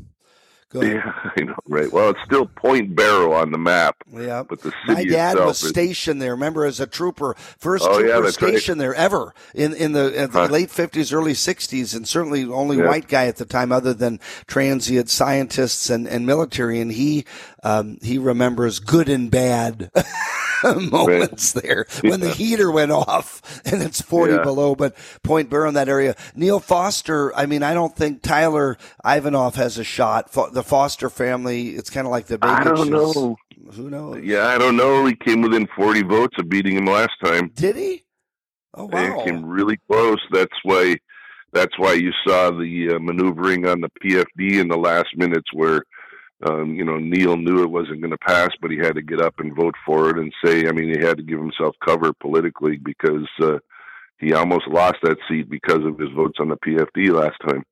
Go 0.73 0.81
ahead. 0.81 0.95
Yeah, 1.05 1.29
I 1.37 1.41
know, 1.43 1.55
right? 1.69 1.91
Well, 1.91 2.09
it's 2.09 2.19
still 2.25 2.47
Point 2.47 2.95
Barrow 2.95 3.33
on 3.33 3.51
the 3.51 3.57
map, 3.57 3.95
Yeah. 4.11 4.43
but 4.43 4.61
the 4.61 4.71
city. 4.87 4.93
My 4.93 5.05
dad 5.05 5.37
was 5.37 5.61
is 5.63 5.69
stationed 5.69 6.21
there. 6.21 6.31
Remember, 6.31 6.65
as 6.65 6.79
a 6.79 6.87
trooper, 6.87 7.35
first 7.59 7.85
Oh, 7.87 7.99
yeah, 7.99 8.13
trooper 8.13 8.21
right. 8.23 8.33
stationed 8.33 8.81
there 8.81 8.95
ever 8.95 9.33
in 9.53 9.73
in 9.73 9.91
the, 9.93 10.23
in 10.23 10.31
the 10.31 10.39
Huh. 10.39 10.45
late 10.47 10.71
fifties, 10.71 11.13
early 11.13 11.35
sixties, 11.35 11.93
and 11.93 12.07
certainly 12.07 12.43
only 12.45 12.77
Yeah. 12.77 12.87
white 12.87 13.07
guy 13.07 13.27
at 13.27 13.37
the 13.37 13.45
time, 13.45 13.71
other 13.71 13.93
than 13.93 14.19
transient 14.47 15.09
scientists 15.09 15.89
and, 15.89 16.07
and 16.07 16.25
military. 16.25 16.79
And 16.81 16.91
he 16.91 17.25
um, 17.63 17.97
he 18.01 18.17
remembers 18.17 18.79
good 18.79 19.07
and 19.09 19.29
bad 19.31 19.91
moments 20.91 21.53
there 21.53 21.85
when 22.01 22.19
the 22.19 22.29
heater 22.29 22.71
went 22.71 22.91
off 22.91 23.61
and 23.65 23.81
it's 23.81 24.01
forty 24.01 24.33
Yeah. 24.33 24.43
below. 24.43 24.75
But 24.75 24.95
Point 25.23 25.49
Barrow 25.49 25.67
in 25.67 25.73
that 25.75 25.89
area, 25.89 26.15
Neil 26.35 26.59
Foster. 26.59 27.35
I 27.35 27.45
mean, 27.45 27.63
I 27.63 27.73
don't 27.73 27.95
think 27.95 28.21
Tyler 28.21 28.77
Ivanoff 29.05 29.55
has 29.55 29.77
a 29.77 29.83
shot. 29.83 30.31
The 30.31 30.63
Foster 30.63 31.09
family. 31.09 31.69
It's 31.69 31.89
kind 31.89 32.07
of 32.07 32.11
like 32.11 32.27
the. 32.27 32.37
I 32.41 32.63
don't 32.63 32.89
know. 32.89 33.35
Who 33.71 33.89
knows? 33.89 34.23
Yeah, 34.23 34.47
I 34.47 34.57
don't 34.57 34.75
know. 34.75 35.05
He 35.05 35.15
came 35.15 35.41
within 35.41 35.67
40 35.75 36.03
votes 36.03 36.35
of 36.37 36.49
beating 36.49 36.75
him 36.75 36.85
last 36.85 37.13
time. 37.23 37.49
Did 37.55 37.75
he? 37.77 38.03
Oh 38.73 38.85
wow! 38.85 39.23
came 39.23 39.45
really 39.45 39.77
close. 39.89 40.19
That's 40.31 40.53
why. 40.63 40.97
That's 41.53 41.77
why 41.77 41.93
you 41.93 42.11
saw 42.27 42.49
the 42.49 42.95
uh, 42.95 42.99
maneuvering 42.99 43.67
on 43.67 43.81
the 43.81 43.89
PFD 44.03 44.59
in 44.59 44.67
the 44.69 44.77
last 44.77 45.09
minutes, 45.15 45.47
where 45.53 45.83
um, 46.45 46.75
you 46.75 46.83
know 46.83 46.97
Neil 46.97 47.37
knew 47.37 47.63
it 47.63 47.71
wasn't 47.71 48.01
going 48.01 48.11
to 48.11 48.17
pass, 48.17 48.49
but 48.61 48.71
he 48.71 48.77
had 48.77 48.95
to 48.95 49.01
get 49.01 49.21
up 49.21 49.35
and 49.39 49.55
vote 49.55 49.75
for 49.85 50.09
it 50.09 50.17
and 50.17 50.33
say. 50.43 50.67
I 50.67 50.71
mean, 50.71 50.93
he 50.93 51.05
had 51.05 51.17
to 51.17 51.23
give 51.23 51.39
himself 51.39 51.75
cover 51.83 52.13
politically 52.13 52.77
because 52.77 53.27
uh, 53.41 53.59
he 54.17 54.33
almost 54.33 54.67
lost 54.67 54.97
that 55.03 55.17
seat 55.27 55.49
because 55.49 55.85
of 55.85 55.99
his 55.99 56.09
votes 56.15 56.37
on 56.39 56.49
the 56.49 56.57
PFD 56.57 57.11
last 57.11 57.37
time. 57.47 57.63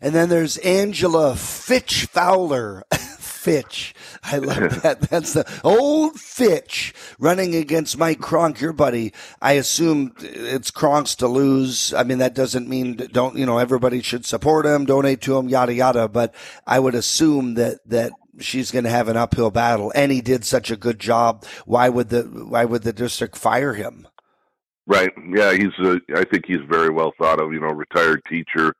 And 0.00 0.14
then 0.14 0.28
there's 0.28 0.58
Angela 0.58 1.36
Fitch 1.36 2.06
Fowler. 2.06 2.82
Fitch. 3.42 3.92
I 4.22 4.38
love 4.38 4.82
that. 4.82 5.00
That's 5.00 5.32
the 5.32 5.60
old 5.64 6.20
Fitch 6.20 6.94
running 7.18 7.56
against 7.56 7.98
Mike 7.98 8.20
Cronk, 8.20 8.60
your 8.60 8.72
buddy. 8.72 9.12
I 9.40 9.54
assume 9.54 10.14
it's 10.20 10.70
Cronk's 10.70 11.16
to 11.16 11.26
lose. 11.26 11.92
I 11.92 12.04
mean, 12.04 12.18
that 12.18 12.34
doesn't 12.34 12.68
mean 12.68 12.96
don't, 13.12 13.36
you 13.36 13.44
know, 13.44 13.58
everybody 13.58 14.00
should 14.00 14.24
support 14.24 14.64
him, 14.64 14.84
donate 14.84 15.20
to 15.22 15.36
him, 15.36 15.48
yada, 15.48 15.74
yada. 15.74 16.08
But 16.08 16.34
I 16.66 16.78
would 16.78 16.94
assume 16.94 17.54
that, 17.54 17.80
that 17.88 18.12
she's 18.38 18.70
going 18.70 18.84
to 18.84 18.90
have 18.90 19.08
an 19.08 19.16
uphill 19.16 19.50
battle. 19.50 19.92
And 19.94 20.12
he 20.12 20.20
did 20.20 20.44
such 20.44 20.70
a 20.70 20.76
good 20.76 21.00
job. 21.00 21.44
Why 21.66 21.88
would 21.88 22.10
the, 22.10 22.22
why 22.22 22.64
would 22.64 22.84
the 22.84 22.92
district 22.92 23.36
fire 23.36 23.74
him? 23.74 24.06
Right. 24.86 25.12
Yeah, 25.34 25.52
he's. 25.52 25.72
Uh, 25.78 25.96
I 26.14 26.24
think 26.24 26.46
he's 26.46 26.60
very 26.68 26.90
well 26.90 27.12
thought 27.16 27.40
of. 27.40 27.52
You 27.52 27.60
know, 27.60 27.68
retired 27.68 28.20
teacher, 28.28 28.74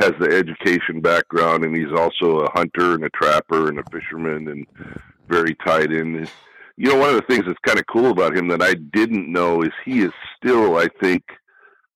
has 0.00 0.12
the 0.20 0.28
education 0.30 1.00
background, 1.00 1.64
and 1.64 1.74
he's 1.76 1.92
also 1.96 2.40
a 2.40 2.50
hunter 2.52 2.94
and 2.94 3.04
a 3.04 3.10
trapper 3.10 3.68
and 3.68 3.78
a 3.78 3.82
fisherman, 3.90 4.48
and 4.48 4.66
very 5.28 5.54
tied 5.66 5.92
in. 5.92 6.28
You 6.76 6.90
know, 6.92 6.96
one 6.98 7.08
of 7.10 7.16
the 7.16 7.22
things 7.26 7.46
that's 7.46 7.58
kind 7.64 7.78
of 7.78 7.86
cool 7.86 8.10
about 8.10 8.36
him 8.36 8.48
that 8.48 8.60
I 8.62 8.74
didn't 8.74 9.32
know 9.32 9.62
is 9.62 9.70
he 9.84 10.00
is 10.00 10.12
still, 10.36 10.76
I 10.76 10.88
think, 11.00 11.22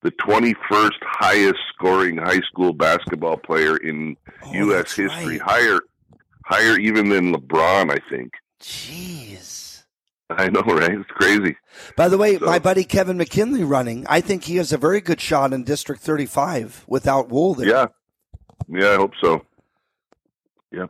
the 0.03 0.11
21st 0.13 0.93
highest 1.03 1.59
scoring 1.75 2.17
high 2.17 2.41
school 2.41 2.73
basketball 2.73 3.37
player 3.37 3.77
in 3.77 4.17
Oh, 4.43 4.53
U.S. 4.55 4.95
history. 4.95 5.39
right. 5.39 5.41
Higher, 5.43 5.81
higher 6.47 6.79
even 6.79 7.11
than 7.11 7.35
LeBron, 7.35 7.91
I 7.93 7.99
think. 8.09 8.33
Jeez. 8.63 9.70
I 10.39 10.49
know, 10.49 10.61
right? 10.63 10.93
It's 10.93 11.11
crazy. 11.11 11.57
By 11.97 12.09
the 12.09 12.17
way, 12.19 12.39
So- 12.39 12.47
my 12.47 12.59
buddy 12.59 12.85
Kevin 12.85 13.17
McKinley 13.19 13.65
running. 13.65 14.07
I 14.09 14.21
think 14.21 14.45
he 14.45 14.57
has 14.57 14.73
a 14.73 14.79
very 14.79 15.01
good 15.01 15.21
shot 15.21 15.53
in 15.53 15.65
District 15.65 16.01
35 16.01 16.85
without 16.87 17.29
Wool 17.29 17.55
there. 17.55 17.69
Yeah, 17.69 17.87
yeah, 18.69 18.91
I 18.91 18.97
hope 18.97 19.13
so. 19.23 19.45
Yeah, 20.73 20.87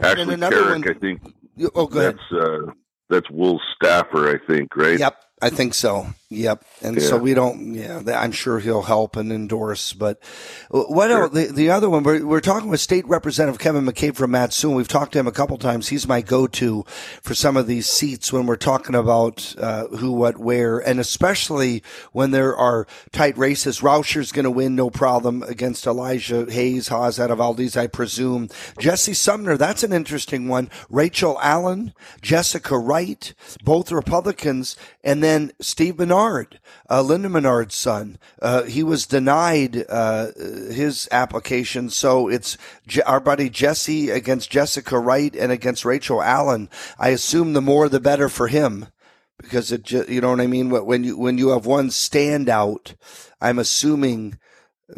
another 0.00 0.50
Carrick, 0.50 0.84
one- 0.86 0.96
I 0.96 0.98
think 0.98 1.20
Oh, 1.74 1.86
go 1.86 2.00
ahead. 2.00 2.16
that's 2.30 2.42
uh, 2.42 2.72
that's 3.10 3.30
Wool's 3.30 3.62
staffer, 3.76 4.28
I 4.30 4.38
think, 4.46 4.74
right? 4.76 4.98
Yep, 4.98 5.14
I 5.42 5.50
think 5.50 5.74
so. 5.74 6.14
Yep, 6.30 6.64
and 6.82 7.00
so 7.00 7.16
we 7.16 7.32
don't. 7.32 7.74
Yeah, 7.74 8.02
I'm 8.06 8.32
sure 8.32 8.58
he'll 8.58 8.82
help 8.82 9.14
and 9.16 9.30
endorse. 9.30 9.92
But 9.92 10.20
uh, 10.72 10.82
what 10.82 11.10
else? 11.10 11.32
The, 11.32 11.46
the 11.46 11.70
other 11.70 11.88
one 11.88 12.02
we're, 12.02 12.26
we're 12.26 12.40
talking 12.40 12.70
with 12.70 12.80
State 12.80 13.06
Representative 13.06 13.60
Kevin 13.60 13.84
McCabe 13.84 14.16
from 14.16 14.32
Matsoon. 14.32 14.74
We've 14.74 14.88
talked 14.88 15.12
to 15.12 15.18
him 15.18 15.28
a 15.28 15.32
couple 15.32 15.56
times. 15.58 15.88
He's 15.88 16.08
my 16.08 16.22
go-to 16.22 16.84
for 17.22 17.34
some 17.34 17.56
of 17.56 17.66
these 17.66 17.86
seats 17.86 18.32
when 18.32 18.46
we're 18.46 18.56
talking 18.56 18.94
about 18.94 19.54
uh, 19.58 19.86
who, 19.88 20.12
what, 20.12 20.38
where, 20.38 20.78
and 20.78 20.98
especially 20.98 21.82
when 22.12 22.32
there 22.32 22.56
are 22.56 22.86
tight 23.12 23.36
races. 23.38 23.80
Rauscher's 23.80 24.32
going 24.32 24.44
to 24.44 24.50
win, 24.50 24.74
no 24.74 24.90
problem, 24.90 25.42
against 25.44 25.86
Elijah 25.86 26.46
Hayes, 26.50 26.88
Haas 26.88 27.20
out 27.20 27.30
of 27.30 27.38
Valdez, 27.38 27.76
I 27.76 27.86
presume. 27.86 28.48
Jesse 28.78 29.14
Sumner, 29.14 29.56
that's 29.56 29.84
an 29.84 29.92
interesting 29.92 30.48
one. 30.48 30.68
Rachel 30.90 31.38
Allen, 31.40 31.92
Jessica 32.22 32.76
Wright, 32.76 33.34
both 33.62 33.92
Republicans, 33.92 34.76
and 35.04 35.22
then 35.24 35.52
Steve 35.60 35.98
Menard, 35.98 36.60
uh, 36.90 37.02
Linda 37.02 37.28
Menard's 37.28 37.74
son. 37.74 38.18
Uh, 38.40 38.62
he 38.64 38.82
was 38.82 39.06
denied 39.06 39.84
uh, 39.88 40.28
his 40.70 41.08
application, 41.10 41.90
so 41.90 42.28
it's 42.28 42.56
Je- 42.86 43.02
our 43.02 43.20
buddy 43.20 43.48
Jesse 43.50 44.10
against 44.10 44.50
Jessica 44.50 44.98
Wright 44.98 45.34
and 45.34 45.50
against 45.50 45.84
Rachel 45.84 46.22
Allen. 46.22 46.68
I 46.98 47.08
assume 47.08 47.52
the 47.54 47.62
more 47.62 47.88
the 47.88 48.00
better 48.00 48.28
for 48.28 48.48
him 48.48 48.86
because 49.38 49.72
it 49.72 49.82
ju- 49.82 50.04
you 50.08 50.20
know 50.20 50.30
what 50.30 50.40
I 50.40 50.46
mean 50.46 50.70
when 50.70 51.02
you 51.02 51.18
when 51.18 51.38
you 51.38 51.48
have 51.48 51.66
one 51.66 51.88
standout 51.88 52.94
I'm 53.40 53.58
assuming 53.58 54.38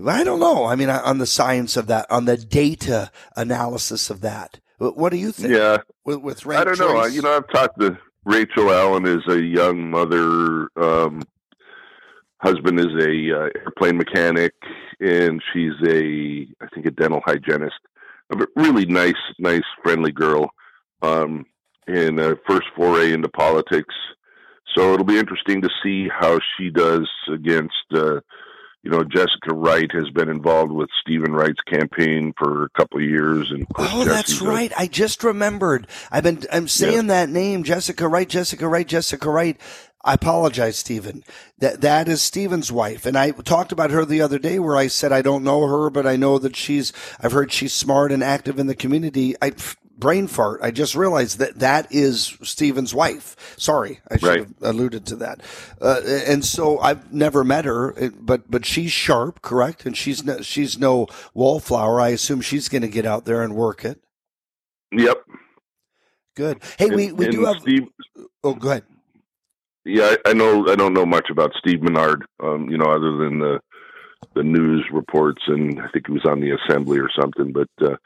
I 0.07 0.25
don't 0.25 0.41
know 0.41 0.67
I 0.67 0.77
mean 0.77 0.91
on 0.91 1.17
the 1.19 1.27
science 1.27 1.75
of 1.77 1.87
that 1.87 2.07
on 2.11 2.27
the 2.27 2.37
data 2.37 3.11
analysis 3.35 4.11
of 4.11 4.21
that 4.21 4.61
what 4.79 5.09
do 5.11 5.17
you 5.17 5.33
think 5.33 5.55
Yeah, 5.55 5.79
with, 6.05 6.19
with 6.21 6.47
I 6.47 6.65
don't 6.65 6.79
know. 6.79 6.99
I- 6.99 7.05
choice? 7.05 7.15
You 7.15 7.23
know, 7.23 7.35
I've 7.35 7.49
talked 7.49 7.81
to 7.81 7.97
Rachel 8.27 8.73
Allen 8.73 9.07
is 9.07 9.23
a 9.29 9.41
young 9.41 9.89
mother. 9.89 10.69
Um, 10.77 11.23
husband 12.39 12.81
is 12.81 12.93
a 13.01 13.31
uh, 13.33 13.49
airplane 13.55 13.97
mechanic, 13.97 14.53
and 14.99 15.41
she's 15.53 15.75
a 15.87 16.49
I 16.61 16.67
think 16.75 16.87
a 16.87 16.91
dental 16.91 17.23
hygienist. 17.25 17.79
A 18.33 18.47
really 18.57 18.85
nice, 18.85 19.15
nice, 19.39 19.63
friendly 19.81 20.11
girl. 20.11 20.51
Um, 21.03 21.47
and 21.87 22.19
uh, 22.19 22.35
first 22.49 22.67
foray 22.75 23.13
into 23.13 23.29
politics. 23.29 23.95
So 24.75 24.93
it'll 24.93 25.07
be 25.07 25.21
interesting 25.21 25.63
to 25.63 25.71
see 25.81 26.09
how 26.09 26.41
she 26.59 26.69
does 26.69 27.09
against 27.33 27.75
uh, 27.95 28.21
you 28.87 28.93
know, 28.93 29.03
Jessica 29.03 29.53
Wright 29.53 29.91
has 29.91 30.11
been 30.11 30.29
involved 30.29 30.71
with 30.71 30.89
Stephen 31.01 31.33
Wright's 31.33 31.61
campaign 31.63 32.33
for 32.39 32.63
a 32.63 32.69
couple 32.69 33.01
of 33.01 33.05
years, 33.05 33.51
and 33.51 33.67
Oh, 33.75 34.05
that's 34.05 34.41
right. 34.41 34.73
I 34.79 34.87
just 34.87 35.25
remembered. 35.25 35.89
I've 36.13 36.23
been 36.23 36.45
I'm 36.53 36.69
saying 36.69 37.09
that 37.09 37.29
name, 37.29 37.65
Jessica 37.65 38.07
Wright, 38.07 38.29
Jessica 38.29 38.69
Wright, 38.69 38.87
Jessica 38.87 39.29
Wright. 39.29 39.61
I 40.05 40.15
apologize, 40.15 40.79
Stephen. 40.79 41.25
That 41.59 41.81
that 41.81 42.07
is 42.07 42.23
Stephen's 42.23 42.71
wife, 42.71 43.07
and 43.07 43.19
I 43.19 43.33
talked 43.33 43.73
about 43.73 43.91
her 43.91 44.05
the 44.05 44.21
other 44.21 44.39
day, 44.39 44.61
where 44.61 44.77
I 44.77 44.87
said 44.87 45.11
I 45.11 45.21
don't 45.21 45.43
know 45.43 45.67
her, 45.67 45.91
but 45.91 46.07
I 46.07 46.15
know 46.15 46.39
that 46.39 46.55
she's. 46.55 46.93
I've 47.21 47.33
heard 47.33 47.51
she's 47.51 47.75
smart 47.75 48.13
and 48.13 48.23
active 48.23 48.61
in 48.61 48.69
the 48.69 48.77
community. 48.77 49.35
I 49.43 49.53
brain 49.97 50.27
fart. 50.27 50.61
I 50.63 50.71
just 50.71 50.95
realized 50.95 51.39
that 51.39 51.59
that 51.61 51.87
is 51.91 52.37
Stephen's 52.43 52.95
wife. 52.95 53.37
Sorry, 53.59 54.01
I 54.11 54.17
should 54.19 54.29
Right. 54.29 54.39
have 54.41 54.55
alluded 54.63 55.07
to 55.07 55.17
that. 55.17 55.41
Uh, 55.81 56.01
and 56.27 56.45
so 56.45 56.79
I've 56.79 57.13
never 57.13 57.45
met 57.45 57.65
her, 57.65 57.95
but 58.21 58.51
but 58.51 58.65
she's 58.67 58.93
sharp, 58.93 59.43
correct? 59.43 59.87
And 59.87 59.97
she's 59.97 60.25
no, 60.25 60.41
she's 60.43 60.79
no 60.79 61.07
wallflower. 61.35 62.01
I 62.01 62.09
assume 62.11 62.41
she's 62.41 62.69
going 62.69 62.83
to 62.83 62.89
get 62.89 63.07
out 63.07 63.25
there 63.25 63.43
and 63.43 63.55
work 63.55 63.85
it. 63.85 64.01
Yep. 64.93 65.19
Good. 66.37 66.63
Hey, 66.79 66.91
we, 66.91 67.07
And- 67.09 67.19
we 67.19 67.29
do 67.29 67.45
have. 67.47 67.57
Steve. 67.61 67.89
Oh, 68.45 68.55
go 68.55 68.71
ahead. 68.71 68.85
Yeah, 69.85 70.17
I, 70.25 70.31
I 70.31 70.33
know. 70.33 70.69
I 70.69 70.75
don't 70.75 70.93
know 70.95 71.07
much 71.07 71.31
about 71.31 71.53
Steve 71.59 71.81
Menard. 71.83 72.25
Um, 72.43 72.69
you 72.69 72.77
know, 72.77 72.87
other 72.87 73.17
than 73.17 73.39
the 73.39 73.61
the 74.35 74.43
news 74.43 74.85
reports, 74.93 75.43
and 75.47 75.81
I 75.81 75.89
think 75.89 76.09
he 76.09 76.13
was 76.13 76.25
on 76.27 76.41
the 76.41 76.51
assembly 76.51 76.99
or 76.99 77.09
something. 77.19 77.53
But 77.53 77.69
uh, 77.81 77.97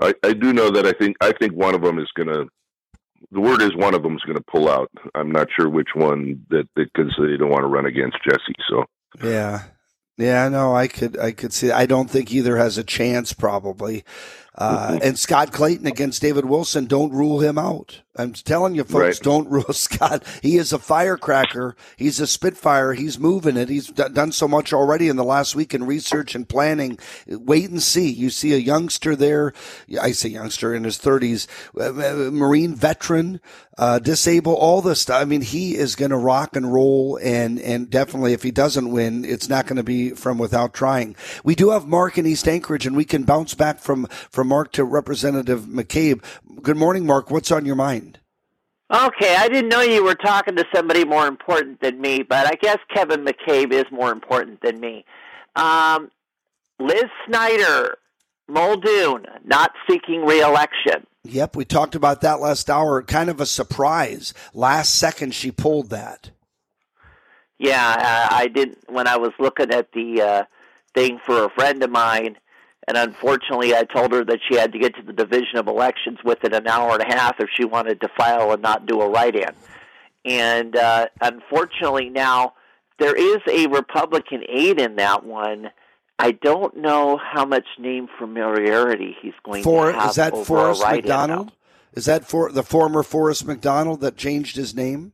I, 0.00 0.14
I 0.22 0.32
do 0.32 0.52
know 0.52 0.70
that 0.70 0.86
I 0.86 0.92
think 0.92 1.16
I 1.20 1.32
think 1.32 1.52
one 1.54 1.74
of 1.74 1.82
them 1.82 1.98
is 1.98 2.10
going 2.16 2.28
to. 2.28 2.46
The 3.32 3.40
word 3.40 3.62
is 3.62 3.74
one 3.74 3.94
of 3.94 4.02
them 4.02 4.14
is 4.14 4.22
going 4.22 4.36
to 4.36 4.44
pull 4.50 4.68
out. 4.68 4.90
I'm 5.14 5.30
not 5.30 5.48
sure 5.56 5.68
which 5.68 5.88
one 5.94 6.44
that 6.50 6.68
because 6.76 7.12
they 7.18 7.36
don't 7.36 7.50
want 7.50 7.62
to 7.62 7.68
run 7.68 7.86
against 7.86 8.18
Jesse. 8.24 8.54
So 8.68 8.84
Yeah. 9.22 9.64
Yeah, 10.18 10.48
no, 10.48 10.74
I 10.74 10.88
could, 10.88 11.18
I 11.18 11.32
could 11.32 11.52
see. 11.52 11.70
I 11.70 11.84
don't 11.84 12.08
think 12.08 12.32
either 12.32 12.56
has 12.56 12.78
a 12.78 12.84
chance, 12.84 13.34
probably. 13.34 14.02
Uh, 14.58 14.98
and 15.02 15.18
Scott 15.18 15.52
Clayton 15.52 15.86
against 15.86 16.22
David 16.22 16.46
Wilson, 16.46 16.86
don't 16.86 17.12
rule 17.12 17.40
him 17.40 17.58
out. 17.58 18.00
I'm 18.18 18.32
telling 18.32 18.74
you, 18.74 18.84
folks, 18.84 18.94
Right. 18.94 19.20
don't 19.22 19.50
rule 19.50 19.70
Scott. 19.74 20.22
He 20.40 20.56
is 20.56 20.72
a 20.72 20.78
firecracker. 20.78 21.76
He's 21.98 22.18
a 22.18 22.26
spitfire. 22.26 22.94
He's 22.94 23.18
moving 23.18 23.58
it. 23.58 23.68
He's 23.68 23.88
d- 23.88 24.04
done 24.10 24.32
so 24.32 24.48
much 24.48 24.72
already 24.72 25.08
in 25.10 25.16
the 25.16 25.24
last 25.24 25.54
week 25.54 25.74
in 25.74 25.84
research 25.84 26.34
and 26.34 26.48
planning. 26.48 26.98
Wait 27.28 27.68
and 27.68 27.82
see. 27.82 28.08
You 28.10 28.30
see 28.30 28.54
a 28.54 28.58
youngster 28.58 29.14
there. 29.14 29.52
I 30.00 30.12
say 30.12 30.30
youngster 30.30 30.74
in 30.74 30.84
his 30.84 30.96
30s, 30.98 31.46
uh, 31.78 32.30
Marine 32.30 32.74
veteran, 32.74 33.40
uh, 33.76 33.98
disabled, 33.98 34.56
all 34.58 34.80
this 34.80 35.02
stuff. 35.02 35.20
I 35.20 35.26
mean, 35.26 35.42
he 35.42 35.76
is 35.76 35.94
going 35.96 36.10
to 36.10 36.16
rock 36.16 36.56
and 36.56 36.72
roll, 36.72 37.18
and 37.22 37.60
and 37.60 37.90
definitely, 37.90 38.32
if 38.32 38.42
he 38.42 38.50
doesn't 38.50 38.90
win, 38.90 39.26
it's 39.26 39.50
not 39.50 39.66
going 39.66 39.76
to 39.76 39.82
be 39.82 40.10
from 40.12 40.38
without 40.38 40.72
trying. 40.72 41.14
We 41.44 41.54
do 41.54 41.68
have 41.72 41.86
Mark 41.86 42.16
in 42.16 42.24
East 42.24 42.48
Anchorage, 42.48 42.86
and 42.86 42.96
we 42.96 43.04
can 43.04 43.24
bounce 43.24 43.52
back 43.52 43.78
from 43.80 44.06
from 44.30 44.45
Mark 44.46 44.72
to 44.72 44.84
Representative 44.84 45.62
McCabe. 45.62 46.22
Good 46.62 46.76
morning, 46.76 47.06
Mark. 47.06 47.30
What's 47.30 47.50
on 47.50 47.64
your 47.64 47.76
mind? 47.76 48.20
Okay, 48.92 49.34
I 49.34 49.48
didn't 49.48 49.68
know 49.68 49.80
you 49.80 50.04
were 50.04 50.14
talking 50.14 50.54
to 50.56 50.64
somebody 50.74 51.04
more 51.04 51.26
important 51.26 51.80
than 51.80 52.00
me, 52.00 52.22
but 52.22 52.46
I 52.46 52.54
guess 52.54 52.78
Kevin 52.94 53.24
McCabe 53.24 53.72
is 53.72 53.84
more 53.90 54.12
important 54.12 54.60
than 54.62 54.78
me. 54.78 55.04
Um, 55.56 56.10
Liz 56.78 57.06
Snyder, 57.26 57.98
Muldoon, 58.48 59.26
not 59.44 59.72
seeking 59.88 60.24
reelection. 60.24 61.04
Yep, 61.24 61.56
we 61.56 61.64
talked 61.64 61.96
about 61.96 62.20
that 62.20 62.40
last 62.40 62.70
hour. 62.70 63.02
Kind 63.02 63.28
of 63.28 63.40
a 63.40 63.46
surprise. 63.46 64.32
Last 64.54 64.94
second, 64.94 65.34
she 65.34 65.50
pulled 65.50 65.90
that. 65.90 66.30
Yeah, 67.58 68.28
I, 68.30 68.42
I 68.42 68.46
didn't 68.46 68.78
when 68.88 69.08
I 69.08 69.16
was 69.16 69.32
looking 69.40 69.72
at 69.72 69.90
the 69.92 70.22
uh, 70.22 70.44
thing 70.94 71.18
for 71.24 71.44
a 71.44 71.50
friend 71.50 71.82
of 71.82 71.90
mine, 71.90 72.36
and 72.88 72.96
unfortunately, 72.96 73.74
I 73.74 73.84
told 73.84 74.12
her 74.12 74.24
that 74.24 74.38
she 74.48 74.56
had 74.56 74.72
to 74.72 74.78
get 74.78 74.94
to 74.96 75.02
the 75.02 75.12
Division 75.12 75.58
of 75.58 75.66
Elections 75.66 76.18
within 76.24 76.54
an 76.54 76.68
hour 76.68 76.92
and 76.92 77.02
a 77.02 77.16
half 77.16 77.40
if 77.40 77.48
she 77.54 77.64
wanted 77.64 78.00
to 78.00 78.08
file 78.16 78.52
and 78.52 78.62
not 78.62 78.86
do 78.86 79.00
a 79.00 79.08
write-in. 79.08 79.50
And 80.24 80.76
uh, 80.76 81.06
unfortunately, 81.20 82.10
now 82.10 82.54
there 82.98 83.14
is 83.14 83.38
a 83.48 83.66
Republican 83.68 84.42
aide 84.48 84.80
in 84.80 84.96
that 84.96 85.24
one. 85.24 85.70
I 86.18 86.32
don't 86.32 86.76
know 86.78 87.18
how 87.18 87.44
much 87.44 87.66
name 87.78 88.08
familiarity 88.18 89.16
he's 89.20 89.34
going 89.44 89.62
For 89.62 89.92
to 89.92 89.98
have 89.98 90.10
is 90.10 90.16
that 90.16 90.32
over 90.32 90.44
Forrest. 90.44 90.82
McDonald? 90.82 91.52
Is 91.92 92.06
that 92.06 92.24
for 92.24 92.52
the 92.52 92.62
former 92.62 93.02
Forrest 93.02 93.46
McDonald 93.46 94.00
that 94.00 94.16
changed 94.16 94.56
his 94.56 94.74
name? 94.74 95.12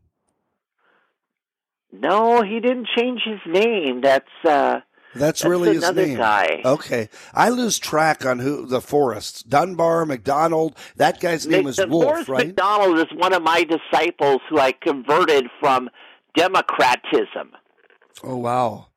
No, 1.92 2.42
he 2.42 2.60
didn't 2.60 2.88
change 2.96 3.20
his 3.24 3.40
name. 3.46 4.00
That's 4.00 4.24
uh, 4.44 4.80
That's, 5.14 5.44
really 5.44 5.74
his 5.74 5.92
name. 5.92 6.16
guy. 6.16 6.62
Okay, 6.64 7.08
I 7.34 7.50
lose 7.50 7.78
track 7.78 8.24
on 8.24 8.38
who 8.38 8.66
the 8.66 8.80
Forrests. 8.80 9.42
Dunbar, 9.42 10.06
McDonald. 10.06 10.76
That 10.96 11.20
guy's 11.20 11.46
name 11.46 11.66
is 11.66 11.78
Wolf, 11.78 12.04
Forrest 12.04 12.28
right? 12.28 12.46
McDonald 12.48 12.98
is 12.98 13.06
one 13.14 13.32
of 13.32 13.42
my 13.42 13.64
disciples 13.64 14.40
who 14.48 14.58
I 14.58 14.72
converted 14.72 15.46
from 15.60 15.90
democratism. 16.36 17.50
Oh 18.22 18.36
wow. 18.36 18.88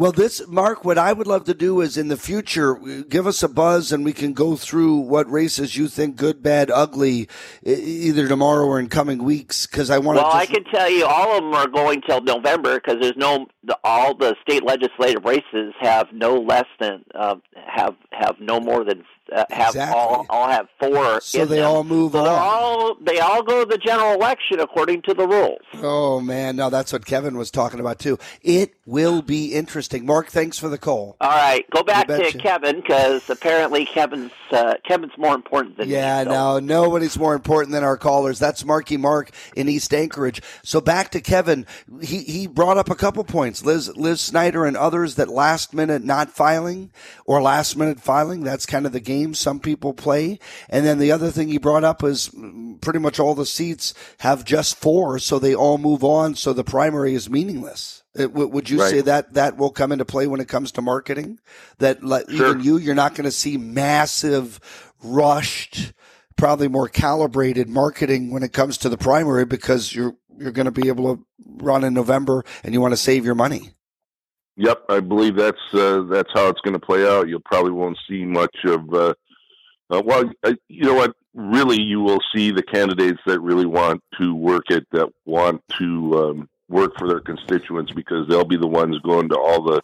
Well, 0.00 0.12
this 0.12 0.40
Mark, 0.48 0.82
what 0.82 0.96
I 0.96 1.12
would 1.12 1.26
love 1.26 1.44
to 1.44 1.52
do 1.52 1.82
is 1.82 1.98
in 1.98 2.08
the 2.08 2.16
future 2.16 2.74
give 3.10 3.26
us 3.26 3.42
a 3.42 3.48
buzz, 3.50 3.92
and 3.92 4.02
we 4.02 4.14
can 4.14 4.32
go 4.32 4.56
through 4.56 4.96
what 4.96 5.30
races 5.30 5.76
you 5.76 5.88
think 5.88 6.16
good, 6.16 6.42
bad, 6.42 6.70
ugly, 6.70 7.28
either 7.62 8.26
tomorrow 8.26 8.64
or 8.64 8.80
in 8.80 8.88
coming 8.88 9.22
weeks. 9.22 9.66
Because 9.66 9.90
I 9.90 9.98
want 9.98 10.16
to. 10.18 10.22
Well, 10.22 10.32
I 10.32 10.46
can 10.46 10.64
tell 10.64 10.88
you 10.90 11.04
all 11.04 11.36
of 11.36 11.42
them 11.44 11.52
are 11.52 11.68
going 11.68 12.00
till 12.00 12.22
November 12.22 12.76
because 12.76 12.96
there's 12.98 13.18
no 13.18 13.46
the, 13.62 13.78
all 13.84 14.14
the 14.14 14.36
state 14.40 14.64
legislative 14.64 15.22
races 15.26 15.74
have 15.80 16.08
no 16.14 16.36
less 16.40 16.64
than 16.80 17.04
uh, 17.14 17.34
have 17.66 17.94
have 18.12 18.40
no 18.40 18.58
more 18.58 18.84
than 18.84 19.04
uh, 19.30 19.44
have 19.50 19.68
Exactly. 19.74 20.00
all 20.00 20.24
all 20.30 20.48
have 20.48 20.66
four. 20.80 21.20
So 21.20 21.44
they 21.44 21.56
them. 21.56 21.66
all 21.70 21.84
move 21.84 22.12
So 22.12 22.20
on. 22.20 22.26
all 22.26 22.94
they 23.02 23.18
all 23.20 23.42
go 23.42 23.64
to 23.64 23.68
the 23.70 23.76
general 23.76 24.14
election 24.14 24.60
according 24.60 25.02
to 25.02 25.12
the 25.12 25.28
rules. 25.28 25.60
Oh 25.74 26.20
man, 26.20 26.56
no, 26.56 26.70
that's 26.70 26.90
what 26.90 27.04
Kevin 27.04 27.36
was 27.36 27.50
talking 27.50 27.80
about 27.80 27.98
too. 27.98 28.18
It 28.40 28.76
will 28.86 29.20
be 29.20 29.52
interesting. 29.52 29.89
Mark, 29.98 30.28
thanks 30.28 30.58
for 30.58 30.68
the 30.68 30.78
call. 30.78 31.16
All 31.20 31.28
right, 31.30 31.68
go 31.70 31.82
back 31.82 32.06
to. 32.06 32.30
Kevin 32.38 32.80
because 32.80 33.28
apparently 33.28 33.84
Kevin's 33.84 34.30
uh, 34.52 34.74
Kevin's 34.84 35.16
more 35.18 35.34
important 35.34 35.76
than 35.76 35.88
Yeah, 35.88 36.24
me. 36.24 36.30
so- 36.30 36.30
no, 36.30 36.58
nobody's 36.60 37.18
more 37.18 37.34
important 37.34 37.72
than 37.72 37.82
our 37.84 37.96
callers. 37.96 38.38
That's 38.38 38.64
Marky 38.64 38.96
Mark 38.96 39.30
in 39.56 39.68
East 39.68 39.92
Anchorage. 39.92 40.40
So 40.62 40.80
back 40.80 41.10
to 41.10 41.20
Kevin. 41.20 41.66
He 42.02 42.18
he 42.22 42.46
brought 42.46 42.78
up 42.78 42.88
a 42.90 42.94
couple 42.94 43.24
points. 43.24 43.64
Liz 43.64 43.94
Liz 43.96 44.20
Snyder 44.20 44.64
and 44.64 44.76
others 44.76 45.16
that 45.16 45.28
last 45.28 45.74
minute 45.74 46.04
not 46.04 46.30
filing 46.30 46.90
or 47.26 47.42
last 47.42 47.76
minute 47.76 48.00
filing. 48.00 48.42
That's 48.44 48.66
kind 48.66 48.86
of 48.86 48.92
the 48.92 49.00
game 49.00 49.34
some 49.34 49.60
people 49.60 49.92
play. 49.92 50.38
And 50.68 50.86
then 50.86 50.98
the 50.98 51.12
other 51.12 51.30
thing 51.30 51.48
he 51.48 51.58
brought 51.58 51.84
up 51.84 52.02
is 52.04 52.28
mm, 52.30 52.80
pretty 52.80 52.98
much 53.00 53.18
all 53.18 53.34
the 53.34 53.46
seats 53.46 53.92
have 54.20 54.44
just 54.44 54.76
four, 54.76 55.18
so 55.18 55.38
they 55.38 55.54
all 55.54 55.78
move 55.78 56.04
on. 56.04 56.34
So 56.36 56.52
the 56.52 56.64
primary 56.64 57.14
is 57.14 57.28
meaningless. 57.28 57.99
Uh, 58.18 58.22
w- 58.22 58.48
Would 58.48 58.68
you 58.68 58.80
Right. 58.80 58.90
say 58.90 59.00
that 59.02 59.34
that 59.34 59.56
will 59.56 59.70
come 59.70 59.92
into 59.92 60.04
play 60.04 60.26
when 60.26 60.40
it 60.40 60.48
comes 60.48 60.72
to 60.72 60.82
marketing? 60.82 61.38
That 61.78 62.02
like, 62.02 62.28
Sure. 62.30 62.50
even 62.50 62.60
you, 62.60 62.76
you're 62.76 62.94
not 62.94 63.14
going 63.14 63.24
to 63.24 63.30
see 63.30 63.56
massive, 63.56 64.58
rushed, 65.02 65.92
probably 66.36 66.68
more 66.68 66.88
calibrated 66.88 67.68
marketing 67.68 68.30
when 68.32 68.42
it 68.42 68.52
comes 68.52 68.78
to 68.78 68.88
the 68.88 68.98
primary 68.98 69.44
because 69.44 69.94
you're 69.94 70.16
you're 70.38 70.52
going 70.52 70.64
to 70.66 70.70
be 70.72 70.88
able 70.88 71.16
to 71.16 71.26
run 71.46 71.84
in 71.84 71.92
November 71.92 72.42
and 72.64 72.72
you 72.72 72.80
want 72.80 72.92
to 72.92 72.96
save 72.96 73.26
your 73.26 73.34
money. 73.34 73.70
Yep, 74.56 74.84
I 74.88 75.00
believe 75.00 75.36
that's 75.36 75.58
uh, 75.72 76.02
that's 76.10 76.30
how 76.34 76.48
it's 76.48 76.60
going 76.62 76.74
to 76.74 76.84
play 76.84 77.06
out. 77.06 77.28
You 77.28 77.38
probably 77.40 77.70
won't 77.72 77.98
see 78.08 78.24
much 78.24 78.56
of. 78.64 78.92
Uh, 78.92 79.14
uh, 79.90 80.02
well, 80.04 80.30
uh, 80.42 80.54
you 80.68 80.84
know 80.84 80.94
what? 80.94 81.14
Really, 81.34 81.80
you 81.80 82.00
will 82.00 82.20
see 82.34 82.50
the 82.50 82.62
candidates 82.62 83.20
that 83.26 83.40
really 83.40 83.66
want 83.66 84.02
to 84.18 84.34
work 84.34 84.64
it, 84.70 84.86
that 84.92 85.08
want 85.24 85.62
to 85.78 86.18
um, 86.18 86.49
work 86.70 86.92
for 86.96 87.06
their 87.06 87.20
constituents, 87.20 87.92
because 87.92 88.26
they'll 88.28 88.44
be 88.44 88.56
the 88.56 88.66
ones 88.66 88.96
going 89.00 89.28
to 89.28 89.36
all 89.38 89.62
the 89.62 89.82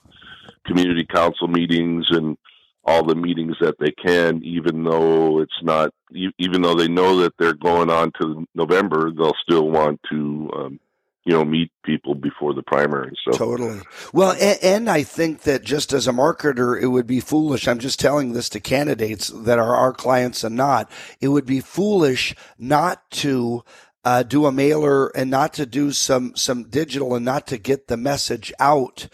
community 0.64 1.04
council 1.04 1.48
meetings 1.48 2.06
and 2.10 2.38
all 2.84 3.02
the 3.02 3.16
meetings 3.16 3.56
that 3.60 3.74
they 3.80 3.90
can, 3.90 4.42
even 4.44 4.84
though 4.84 5.40
it's 5.40 5.60
not, 5.62 5.92
even 6.38 6.62
though 6.62 6.76
they 6.76 6.88
know 6.88 7.16
that 7.16 7.34
they're 7.36 7.52
going 7.52 7.90
on 7.90 8.12
to 8.20 8.46
November, 8.54 9.10
they'll 9.10 9.34
still 9.42 9.68
want 9.68 10.00
to, 10.08 10.48
um, 10.56 10.80
you 11.24 11.32
know, 11.32 11.44
meet 11.44 11.72
people 11.84 12.14
before 12.14 12.54
the 12.54 12.62
primary. 12.62 13.10
So 13.24 13.36
Totally. 13.36 13.80
Well, 14.12 14.36
and, 14.40 14.58
and 14.62 14.88
I 14.88 15.02
think 15.02 15.42
that 15.42 15.64
just 15.64 15.92
as 15.92 16.06
a 16.06 16.12
marketer, 16.12 16.80
it 16.80 16.86
would 16.86 17.08
be 17.08 17.18
foolish. 17.18 17.66
I'm 17.66 17.80
just 17.80 17.98
telling 17.98 18.32
this 18.32 18.48
to 18.50 18.60
candidates 18.60 19.26
that 19.34 19.58
are 19.58 19.74
our 19.74 19.92
clients 19.92 20.44
and 20.44 20.54
not. 20.54 20.88
It 21.20 21.28
would 21.28 21.46
be 21.46 21.58
foolish 21.58 22.36
not 22.56 23.10
to 23.10 23.64
uh, 24.06 24.22
do 24.22 24.46
a 24.46 24.52
mailer 24.52 25.08
and 25.08 25.30
not 25.30 25.52
to 25.54 25.66
do 25.66 25.90
some 25.92 26.34
some 26.36 26.62
digital 26.64 27.14
and 27.16 27.24
not 27.24 27.46
to 27.48 27.58
get 27.58 27.88
the 27.88 27.96
message 27.98 28.52
out 28.60 29.08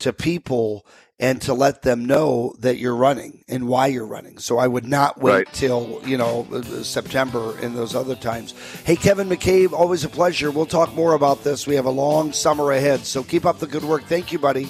to 0.00 0.12
people 0.12 0.84
and 1.20 1.42
to 1.42 1.52
let 1.52 1.82
them 1.82 2.04
know 2.06 2.54
that 2.60 2.78
you're 2.78 2.94
running 2.94 3.44
and 3.48 3.66
why 3.68 3.88
you're 3.88 4.06
running. 4.06 4.38
So 4.38 4.56
I 4.58 4.68
would 4.68 4.86
not 4.86 5.20
wait 5.20 5.32
Right. 5.32 5.52
till, 5.52 6.00
you 6.06 6.16
know, 6.16 6.46
September 6.82 7.56
and 7.60 7.76
those 7.76 7.94
other 7.96 8.14
times. 8.14 8.54
Hey, 8.84 8.94
Kevin 8.96 9.28
McCabe, 9.28 9.72
always 9.72 10.04
a 10.04 10.08
pleasure. 10.08 10.50
We'll 10.52 10.64
talk 10.66 10.94
more 10.94 11.14
about 11.14 11.42
this. 11.44 11.66
We 11.66 11.74
have 11.74 11.86
a 11.86 11.90
long 11.90 12.32
summer 12.32 12.70
ahead. 12.70 13.00
So 13.04 13.24
keep 13.24 13.44
up 13.44 13.58
the 13.58 13.66
good 13.66 13.82
work. 13.84 14.04
Thank 14.04 14.32
you, 14.32 14.38
buddy. 14.38 14.68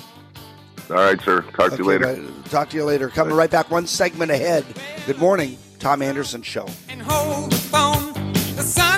All 0.90 0.96
right, 0.96 1.20
sir. 1.20 1.42
Talk 1.54 1.72
to 1.72 1.76
you 1.76 1.84
later. 1.84 2.06
right. 2.06 2.44
Talk 2.46 2.70
to 2.70 2.76
you 2.78 2.84
later. 2.84 3.10
Coming 3.10 3.34
right 3.34 3.50
back, 3.50 3.70
one 3.70 3.86
segment 3.86 4.30
ahead. 4.30 4.64
Good 5.06 5.18
morning, 5.18 5.58
Tom 5.78 6.00
Anderson 6.00 6.40
Show. 6.40 6.66
hold 7.02 7.52
the 7.52 7.56
phone. 7.56 8.32
The 8.56 8.62
sun 8.62 8.97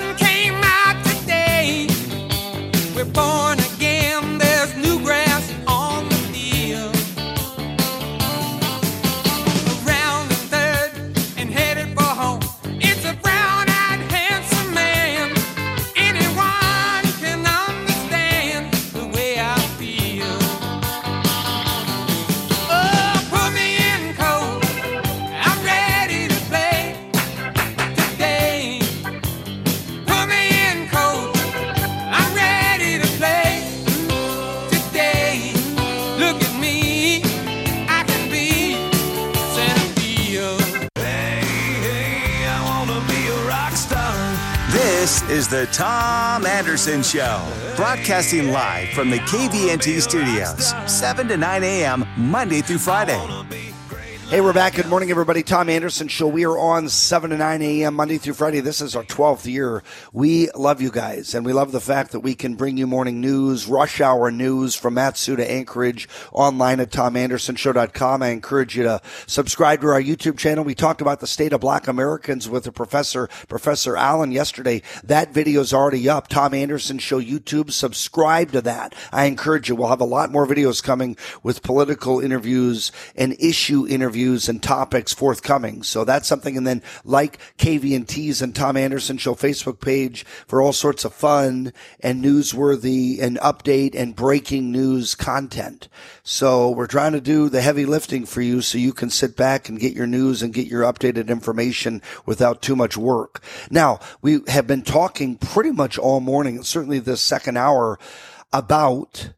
We're 3.00 3.06
born 3.06 3.59
is 45.30 45.46
the 45.46 45.66
Tom 45.66 46.44
Anderson 46.44 47.04
Show, 47.04 47.46
broadcasting 47.76 48.48
live 48.48 48.88
from 48.88 49.10
the 49.10 49.18
KVNT 49.18 50.00
studios, 50.02 50.74
7 50.92 51.28
to 51.28 51.36
9 51.36 51.62
a.m., 51.62 52.04
Monday 52.16 52.60
through 52.60 52.78
Friday. 52.78 53.59
Hey, 54.30 54.40
we're 54.40 54.52
back. 54.52 54.76
Good 54.76 54.86
morning, 54.86 55.10
everybody. 55.10 55.42
Tom 55.42 55.68
Anderson 55.68 56.06
Show. 56.06 56.28
We 56.28 56.46
are 56.46 56.56
on 56.56 56.88
7 56.88 57.30
to 57.30 57.36
9 57.36 57.62
a.m. 57.62 57.94
Monday 57.94 58.16
through 58.16 58.34
Friday. 58.34 58.60
This 58.60 58.80
is 58.80 58.94
our 58.94 59.02
12th 59.02 59.44
year. 59.44 59.82
We 60.12 60.48
love 60.52 60.80
you 60.80 60.92
guys, 60.92 61.34
and 61.34 61.44
we 61.44 61.52
love 61.52 61.72
the 61.72 61.80
fact 61.80 62.12
that 62.12 62.20
we 62.20 62.36
can 62.36 62.54
bring 62.54 62.76
you 62.76 62.86
morning 62.86 63.20
news, 63.20 63.66
rush 63.66 64.00
hour 64.00 64.30
news 64.30 64.76
from 64.76 64.94
Matsuda 64.94 65.44
Anchorage 65.44 66.08
online 66.30 66.78
at 66.78 66.90
tomandersonshow.com. 66.90 68.22
I 68.22 68.28
encourage 68.28 68.76
you 68.76 68.84
to 68.84 69.00
subscribe 69.26 69.80
to 69.80 69.88
our 69.88 70.00
YouTube 70.00 70.38
channel. 70.38 70.62
We 70.62 70.76
talked 70.76 71.00
about 71.00 71.18
the 71.18 71.26
state 71.26 71.52
of 71.52 71.60
black 71.60 71.88
Americans 71.88 72.48
with 72.48 72.62
the 72.62 72.72
professor, 72.72 73.26
Professor 73.48 73.96
Allen, 73.96 74.30
yesterday. 74.30 74.82
That 75.02 75.34
video 75.34 75.60
is 75.60 75.74
already 75.74 76.08
up. 76.08 76.28
Tom 76.28 76.54
Anderson 76.54 77.00
Show 77.00 77.20
YouTube. 77.20 77.72
Subscribe 77.72 78.52
to 78.52 78.60
that. 78.60 78.94
I 79.10 79.24
encourage 79.24 79.68
you. 79.68 79.74
We'll 79.74 79.88
have 79.88 80.00
a 80.00 80.04
lot 80.04 80.30
more 80.30 80.46
videos 80.46 80.80
coming 80.80 81.16
with 81.42 81.64
political 81.64 82.20
interviews 82.20 82.92
and 83.16 83.32
issue 83.40 83.88
interviews 83.88 84.19
and 84.48 84.62
topics 84.62 85.12
forthcoming. 85.12 85.82
So 85.82 86.04
that's 86.04 86.28
something. 86.28 86.56
And 86.56 86.66
then 86.66 86.82
like 87.04 87.38
KVNT's 87.58 88.42
and 88.42 88.54
Tom 88.54 88.76
Anderson 88.76 89.18
Show 89.18 89.34
Facebook 89.34 89.80
page 89.80 90.24
for 90.46 90.60
all 90.60 90.72
sorts 90.72 91.04
of 91.04 91.14
fun 91.14 91.72
and 92.00 92.24
newsworthy 92.24 93.20
and 93.20 93.38
update 93.38 93.94
and 93.94 94.14
breaking 94.14 94.70
news 94.70 95.14
content. 95.14 95.88
So 96.22 96.70
we're 96.70 96.86
trying 96.86 97.12
to 97.12 97.20
do 97.20 97.48
the 97.48 97.62
heavy 97.62 97.86
lifting 97.86 98.26
for 98.26 98.42
you 98.42 98.60
so 98.60 98.78
you 98.78 98.92
can 98.92 99.10
sit 99.10 99.36
back 99.36 99.68
and 99.68 99.80
get 99.80 99.94
your 99.94 100.06
news 100.06 100.42
and 100.42 100.54
get 100.54 100.66
your 100.66 100.82
updated 100.82 101.28
information 101.28 102.02
without 102.26 102.62
too 102.62 102.76
much 102.76 102.96
work. 102.96 103.42
Now, 103.70 104.00
we 104.22 104.40
have 104.48 104.66
been 104.66 104.82
talking 104.82 105.36
pretty 105.36 105.70
much 105.70 105.98
all 105.98 106.20
morning, 106.20 106.62
certainly 106.62 106.98
this 106.98 107.20
second 107.20 107.56
hour, 107.56 107.98
about 108.52 109.30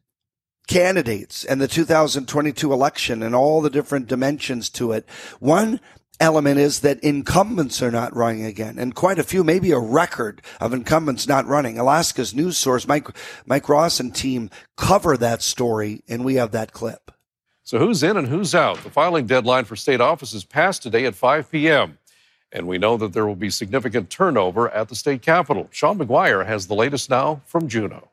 candidates 0.67 1.43
and 1.43 1.59
the 1.59 1.67
2022 1.67 2.71
election 2.71 3.21
and 3.21 3.35
all 3.35 3.61
the 3.61 3.69
different 3.69 4.07
dimensions 4.07 4.69
to 4.71 4.91
it. 4.91 5.07
One 5.39 5.79
element 6.19 6.59
is 6.59 6.79
that 6.81 6.99
incumbents 7.01 7.81
are 7.81 7.91
not 7.91 8.15
running 8.15 8.45
again 8.45 8.79
and 8.79 8.95
quite 8.95 9.19
a 9.19 9.23
few, 9.23 9.43
maybe 9.43 9.71
a 9.71 9.79
record 9.79 10.41
of 10.59 10.73
incumbents 10.73 11.27
not 11.27 11.45
running. 11.45 11.77
Alaska's 11.77 12.33
news 12.33 12.57
source, 12.57 12.87
Mike, 12.87 13.07
Mike 13.45 13.67
Ross 13.67 13.99
and 13.99 14.15
team 14.15 14.49
cover 14.77 15.17
that 15.17 15.41
story 15.41 16.01
and 16.07 16.23
we 16.23 16.35
have 16.35 16.51
that 16.51 16.71
clip. 16.71 17.11
So 17.63 17.79
who's 17.79 18.03
in 18.03 18.17
and 18.17 18.27
who's 18.27 18.53
out? 18.53 18.83
The 18.83 18.89
filing 18.89 19.25
deadline 19.25 19.65
for 19.65 19.75
state 19.75 20.01
offices 20.01 20.43
passed 20.43 20.83
today 20.83 21.05
at 21.05 21.15
5 21.15 21.49
p.m. 21.49 21.97
And 22.51 22.67
we 22.67 22.77
know 22.77 22.97
that 22.97 23.13
there 23.13 23.25
will 23.25 23.35
be 23.35 23.49
significant 23.49 24.09
turnover 24.09 24.69
at 24.69 24.89
the 24.89 24.95
state 24.95 25.21
capitol. 25.21 25.67
Sean 25.71 25.97
Maguire 25.97 26.43
has 26.43 26.67
the 26.67 26.75
latest 26.75 27.09
now 27.09 27.41
from 27.45 27.67
Juneau. 27.67 28.09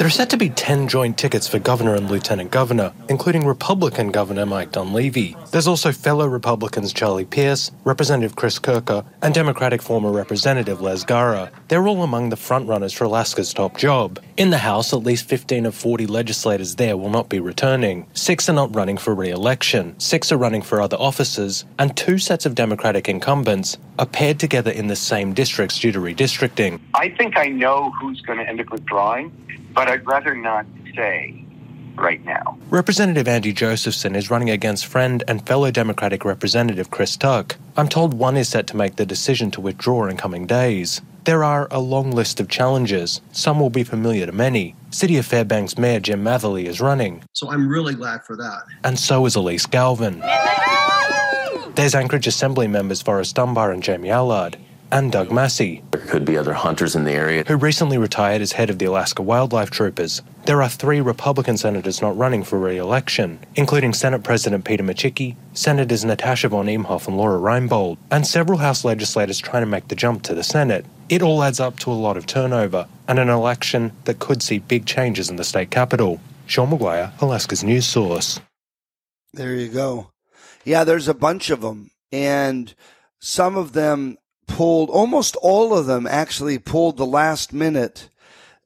There 0.00 0.06
are 0.06 0.10
set 0.10 0.30
to 0.30 0.38
be 0.38 0.48
10 0.48 0.88
joint 0.88 1.18
tickets 1.18 1.46
for 1.46 1.58
governor 1.58 1.94
and 1.94 2.10
lieutenant 2.10 2.50
governor, 2.50 2.94
including 3.10 3.46
Republican 3.46 4.10
Governor 4.10 4.46
Mike 4.46 4.72
Dunleavy. 4.72 5.36
There's 5.50 5.66
also 5.66 5.92
fellow 5.92 6.26
Republicans 6.26 6.94
Charlie 6.94 7.26
Pierce, 7.26 7.70
Representative 7.84 8.34
Chris 8.34 8.58
Kurka, 8.58 9.04
and 9.20 9.34
Democratic 9.34 9.82
former 9.82 10.10
Representative 10.10 10.80
Les 10.80 11.04
Gara. 11.04 11.52
They're 11.68 11.86
all 11.86 12.02
among 12.02 12.30
the 12.30 12.36
frontrunners 12.36 12.94
for 12.94 13.04
Alaska's 13.04 13.52
top 13.52 13.76
job. 13.76 14.18
In 14.38 14.48
the 14.48 14.56
House, 14.56 14.94
at 14.94 15.02
least 15.02 15.28
15 15.28 15.66
of 15.66 15.74
40 15.74 16.06
legislators 16.06 16.76
there 16.76 16.96
will 16.96 17.10
not 17.10 17.28
be 17.28 17.38
returning. 17.38 18.06
Six 18.14 18.48
are 18.48 18.54
not 18.54 18.74
running 18.74 18.96
for 18.96 19.14
re 19.14 19.28
election, 19.28 20.00
six 20.00 20.32
are 20.32 20.38
running 20.38 20.62
for 20.62 20.80
other 20.80 20.96
offices, 20.96 21.66
and 21.78 21.94
two 21.94 22.16
sets 22.16 22.46
of 22.46 22.54
Democratic 22.54 23.06
incumbents 23.06 23.76
are 23.98 24.06
paired 24.06 24.40
together 24.40 24.70
in 24.70 24.86
the 24.86 24.96
same 24.96 25.34
districts 25.34 25.78
due 25.78 25.92
to 25.92 25.98
redistricting. 25.98 26.80
I 26.94 27.10
think 27.10 27.36
I 27.36 27.48
know 27.48 27.90
who's 28.00 28.22
going 28.22 28.38
to 28.38 28.48
end 28.48 28.62
up 28.62 28.70
withdrawing, 28.70 29.30
but 29.74 29.88
I'd 29.88 30.06
rather 30.06 30.34
not 30.34 30.66
say 30.94 31.44
right 31.96 32.24
now. 32.24 32.56
Representative 32.70 33.28
Andy 33.28 33.52
Josephson 33.52 34.14
is 34.16 34.30
running 34.30 34.48
against 34.50 34.86
friend 34.86 35.22
and 35.28 35.46
fellow 35.46 35.70
Democratic 35.70 36.24
Representative 36.24 36.90
Chris 36.90 37.16
Tuck. 37.16 37.56
I'm 37.76 37.88
told 37.88 38.14
one 38.14 38.36
is 38.36 38.48
set 38.48 38.66
to 38.68 38.76
make 38.76 38.96
the 38.96 39.04
decision 39.06 39.50
to 39.52 39.60
withdraw 39.60 40.06
in 40.06 40.16
coming 40.16 40.46
days. 40.46 41.00
There 41.24 41.44
are 41.44 41.68
a 41.70 41.78
long 41.80 42.12
list 42.12 42.40
of 42.40 42.48
challenges. 42.48 43.20
Some 43.32 43.60
will 43.60 43.68
be 43.70 43.84
familiar 43.84 44.24
to 44.24 44.32
many. 44.32 44.74
City 44.90 45.18
of 45.18 45.26
Fairbanks 45.26 45.76
Mayor 45.76 46.00
Jim 46.00 46.24
Matherly 46.24 46.64
is 46.64 46.80
running, 46.80 47.22
So 47.34 47.50
I'm 47.50 47.68
really 47.68 47.94
glad 47.94 48.24
for 48.24 48.36
that. 48.36 48.62
and 48.84 48.98
so 48.98 49.26
is 49.26 49.36
Alyse 49.36 49.66
Galvin. 49.70 50.22
There's 51.74 51.94
Anchorage 51.94 52.26
Assembly 52.26 52.66
members 52.66 53.00
Forrest 53.02 53.36
Dunbar 53.36 53.70
and 53.72 53.82
Jamie 53.82 54.10
Allard, 54.10 54.56
and 54.92 55.12
Doug 55.12 55.30
Massie, 55.30 55.82
There 55.90 56.00
could 56.00 56.24
be 56.24 56.36
other 56.36 56.52
hunters 56.52 56.96
in 56.96 57.04
the 57.04 57.12
area. 57.12 57.44
who 57.46 57.56
recently 57.56 57.98
retired 57.98 58.42
as 58.42 58.52
head 58.52 58.70
of 58.70 58.78
the 58.78 58.84
Alaska 58.86 59.22
Wildlife 59.22 59.70
Troopers. 59.70 60.22
There 60.46 60.62
are 60.62 60.68
three 60.68 61.00
Republican 61.00 61.56
senators 61.56 62.00
not 62.02 62.16
running 62.16 62.42
for 62.42 62.58
re 62.58 62.76
election, 62.78 63.38
including 63.54 63.92
Senate 63.92 64.22
President 64.22 64.64
Peter 64.64 64.82
Micciche, 64.82 65.36
Senators 65.52 66.04
Natasha 66.04 66.48
von 66.48 66.66
Imhoff 66.66 67.06
and 67.06 67.16
Lora 67.16 67.38
Reinbold, 67.38 67.98
and 68.10 68.26
several 68.26 68.58
House 68.58 68.84
legislators 68.84 69.38
trying 69.38 69.62
to 69.62 69.66
make 69.66 69.88
the 69.88 69.94
jump 69.94 70.22
to 70.22 70.34
the 70.34 70.42
Senate. 70.42 70.84
It 71.08 71.22
all 71.22 71.42
adds 71.42 71.60
up 71.60 71.78
to 71.80 71.90
a 71.90 71.94
lot 71.94 72.16
of 72.16 72.26
turnover 72.26 72.86
and 73.08 73.18
an 73.18 73.28
election 73.28 73.92
that 74.04 74.18
could 74.18 74.42
see 74.42 74.58
big 74.58 74.86
changes 74.86 75.28
in 75.28 75.36
the 75.36 75.44
state 75.44 75.70
capital. 75.70 76.20
Sean 76.46 76.70
Maguire, 76.70 77.12
Alaska's 77.20 77.62
news 77.62 77.86
source. 77.86 78.40
There 79.32 79.54
you 79.54 79.68
go. 79.68 80.10
Yeah, 80.64 80.84
there's 80.84 81.08
a 81.08 81.14
bunch 81.14 81.50
of 81.50 81.60
them, 81.60 81.90
and 82.10 82.74
some 83.20 83.56
of 83.56 83.72
them 83.72 84.18
pulled. 84.50 84.90
Almost 84.90 85.36
all 85.42 85.76
of 85.76 85.86
them 85.86 86.06
actually 86.06 86.58
pulled 86.58 86.96
the 86.96 87.06
last 87.06 87.52
minute. 87.52 88.08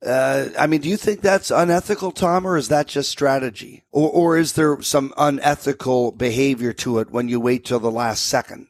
Uh, 0.05 0.49
I 0.59 0.67
mean, 0.67 0.81
do 0.83 0.89
you 0.89 0.97
think 0.99 1.21
that's 1.23 1.51
unethical, 1.51 2.13
Tom, 2.13 2.47
or 2.47 2.57
is 2.59 2.69
that 2.69 2.89
just 2.89 3.09
strategy, 3.11 3.85
or 3.91 4.11
or 4.11 4.37
is 4.37 4.53
there 4.53 4.83
some 4.83 5.15
unethical 5.17 6.13
behavior 6.13 6.73
to 6.75 6.99
it 6.99 7.11
when 7.11 7.29
you 7.29 7.41
wait 7.41 7.65
till 7.65 7.81
the 7.81 7.91
last 7.91 8.27
second? 8.27 8.67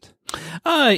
Uh, 0.65 0.97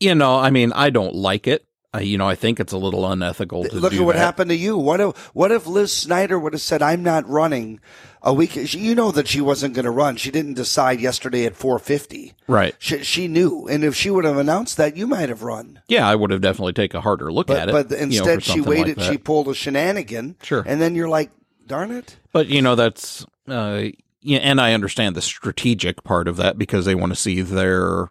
you 0.00 0.14
know, 0.14 0.36
I 0.38 0.50
mean, 0.50 0.72
I 0.74 0.90
don't 0.90 1.14
like 1.14 1.46
it. 1.46 1.64
Uh, 1.94 2.00
you 2.00 2.18
know, 2.18 2.28
I 2.28 2.34
think 2.34 2.60
it's 2.60 2.74
a 2.74 2.78
little 2.78 3.10
unethical 3.10 3.64
to 3.64 3.76
Look 3.76 3.92
do 3.92 4.00
at 4.02 4.04
what 4.06 4.16
that. 4.16 4.20
happened 4.20 4.50
to 4.50 4.56
you. 4.56 4.76
What 4.76 5.00
if 5.00 5.16
what 5.34 5.50
if 5.50 5.66
Liz 5.66 5.92
Snyder 5.94 6.38
would 6.38 6.52
have 6.52 6.60
said, 6.60 6.82
"I'm 6.82 7.02
not 7.02 7.26
running"? 7.26 7.80
A 8.22 8.34
week, 8.34 8.56
you 8.74 8.94
know 8.96 9.12
that 9.12 9.28
she 9.28 9.40
wasn't 9.40 9.74
going 9.74 9.84
to 9.84 9.90
run. 9.92 10.16
She 10.16 10.30
didn't 10.32 10.54
decide 10.54 11.00
yesterday 11.00 11.44
at 11.46 11.54
450. 11.54 12.34
Right. 12.48 12.74
She, 12.78 13.04
she 13.04 13.28
knew, 13.28 13.68
and 13.68 13.84
if 13.84 13.94
she 13.94 14.10
would 14.10 14.24
have 14.24 14.36
announced 14.38 14.76
that, 14.76 14.96
you 14.96 15.06
might 15.06 15.28
have 15.28 15.42
run. 15.44 15.80
Yeah, 15.86 16.08
I 16.08 16.16
would 16.16 16.30
have 16.32 16.40
definitely 16.40 16.72
take 16.72 16.94
a 16.94 17.00
harder 17.00 17.30
look 17.32 17.46
But 17.46 17.58
at 17.58 17.68
it. 17.68 17.72
but 17.72 17.90
you 17.92 17.96
know, 17.96 18.02
instead, 18.02 18.42
she 18.42 18.50
something 18.52 18.64
like 18.72 18.86
waited. 18.86 19.02
she 19.02 19.18
pulled 19.18 19.46
a 19.48 19.54
shenanigan. 19.54 20.36
Sure. 20.42 20.64
and 20.66 20.80
then 20.80 20.94
you're 20.96 21.08
like, 21.08 21.30
"Darn 21.66 21.90
it!" 21.92 22.16
But 22.32 22.48
you 22.48 22.60
know 22.60 22.74
that's 22.74 23.24
uh 23.46 23.84
yeah, 24.20 24.38
and 24.38 24.60
I 24.60 24.72
understand 24.72 25.14
the 25.14 25.22
strategic 25.22 26.02
part 26.02 26.26
of 26.26 26.36
that 26.38 26.58
because 26.58 26.84
they 26.86 26.96
want 26.96 27.12
to 27.12 27.16
see 27.18 27.40
their 27.40 28.08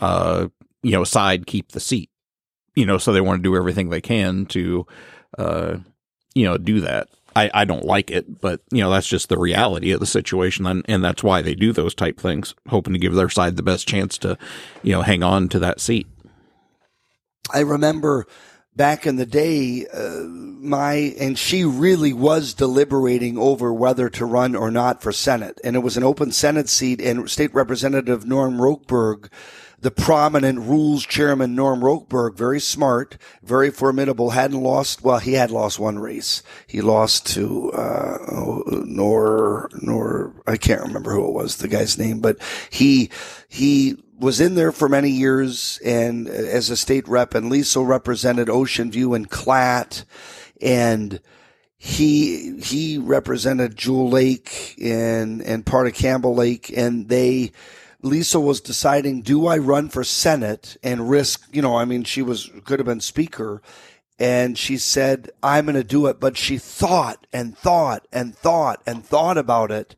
uh 0.00 0.48
you 0.82 0.92
know 0.92 1.02
side 1.02 1.46
keep 1.48 1.72
the 1.72 1.80
seat. 1.80 2.10
You 2.76 2.86
know, 2.86 2.96
so 2.98 3.12
they 3.12 3.20
want 3.20 3.40
to 3.40 3.42
do 3.42 3.56
everything 3.56 3.88
they 3.90 4.00
can 4.00 4.46
to 4.46 4.86
uh 5.36 5.78
you 6.34 6.44
know 6.44 6.58
do 6.58 6.80
that. 6.82 7.08
I, 7.38 7.50
I 7.54 7.64
don't 7.64 7.84
like 7.84 8.10
it, 8.10 8.40
but 8.40 8.60
you 8.72 8.80
know 8.80 8.90
that's 8.90 9.06
just 9.06 9.28
the 9.28 9.38
reality 9.38 9.92
of 9.92 10.00
the 10.00 10.06
situation, 10.06 10.66
and, 10.66 10.84
and 10.88 11.04
that's 11.04 11.22
why 11.22 11.42
they 11.42 11.54
do 11.54 11.72
those 11.72 11.94
type 11.94 12.18
things, 12.18 12.54
hoping 12.68 12.92
to 12.94 12.98
give 12.98 13.14
their 13.14 13.28
side 13.28 13.56
the 13.56 13.62
best 13.62 13.86
chance 13.86 14.18
to, 14.18 14.36
you 14.82 14.92
know, 14.92 15.02
hang 15.02 15.22
on 15.22 15.48
to 15.50 15.58
that 15.60 15.80
seat. 15.80 16.06
I 17.52 17.60
remember 17.60 18.26
back 18.74 19.06
in 19.06 19.16
the 19.16 19.26
day, 19.26 19.86
uh, 19.92 20.24
my 20.24 21.14
and 21.20 21.38
she 21.38 21.64
really 21.64 22.12
was 22.12 22.54
deliberating 22.54 23.38
over 23.38 23.72
whether 23.72 24.08
to 24.10 24.24
run 24.24 24.56
or 24.56 24.70
not 24.70 25.02
for 25.02 25.12
Senate, 25.12 25.60
and 25.62 25.76
it 25.76 25.80
was 25.80 25.96
an 25.96 26.04
open 26.04 26.32
Senate 26.32 26.68
seat, 26.68 27.00
and 27.00 27.30
State 27.30 27.54
Representative 27.54 28.26
Norm 28.26 28.58
Rokeberg. 28.58 29.30
The 29.80 29.90
prominent 29.92 30.58
rules 30.60 31.06
chairman 31.06 31.54
Norm 31.54 31.80
Rokeberg, 31.80 32.36
very 32.36 32.58
smart, 32.58 33.16
very 33.44 33.70
formidable, 33.70 34.30
hadn't 34.30 34.60
lost. 34.60 35.04
Well, 35.04 35.18
he 35.18 35.34
had 35.34 35.52
lost 35.52 35.78
one 35.78 36.00
race. 36.00 36.42
He 36.66 36.80
lost 36.80 37.28
to 37.34 37.70
uh, 37.72 38.18
oh, 38.32 38.82
Nor 38.84 39.70
Nor. 39.80 40.34
I 40.48 40.56
can't 40.56 40.82
remember 40.82 41.12
who 41.12 41.28
it 41.28 41.32
was, 41.32 41.56
the 41.56 41.68
guy's 41.68 41.96
name, 41.96 42.18
but 42.18 42.38
he 42.70 43.10
he 43.48 44.02
was 44.18 44.40
in 44.40 44.56
there 44.56 44.72
for 44.72 44.88
many 44.88 45.10
years 45.10 45.78
and 45.84 46.28
uh, 46.28 46.32
as 46.32 46.70
a 46.70 46.76
state 46.76 47.06
rep 47.06 47.34
and 47.34 47.50
Lesil 47.50 47.86
represented 47.86 48.50
Ocean 48.50 48.90
View 48.90 49.14
and 49.14 49.30
Klatt 49.30 50.04
and 50.60 51.20
he 51.76 52.58
he 52.60 52.98
represented 52.98 53.76
Jewel 53.76 54.10
Lake 54.10 54.74
and 54.82 55.40
and 55.42 55.64
part 55.64 55.86
of 55.86 55.94
Campbell 55.94 56.34
Lake 56.34 56.76
and 56.76 57.08
they 57.08 57.52
Lisa 58.02 58.38
was 58.38 58.60
deciding 58.60 59.22
do 59.22 59.46
I 59.46 59.58
run 59.58 59.88
for 59.88 60.04
Senate 60.04 60.76
and 60.82 61.10
risk 61.10 61.48
you 61.52 61.62
know 61.62 61.76
I 61.76 61.84
mean 61.84 62.04
she 62.04 62.22
was 62.22 62.50
could 62.64 62.78
have 62.78 62.86
been 62.86 63.00
speaker 63.00 63.62
and 64.18 64.56
she 64.58 64.76
said 64.76 65.30
I'm 65.42 65.66
going 65.66 65.74
to 65.74 65.84
do 65.84 66.06
it 66.06 66.20
but 66.20 66.36
she 66.36 66.58
thought 66.58 67.26
and 67.32 67.56
thought 67.56 68.06
and 68.12 68.34
thought 68.34 68.82
and 68.86 69.04
thought 69.04 69.38
about 69.38 69.70
it 69.70 69.96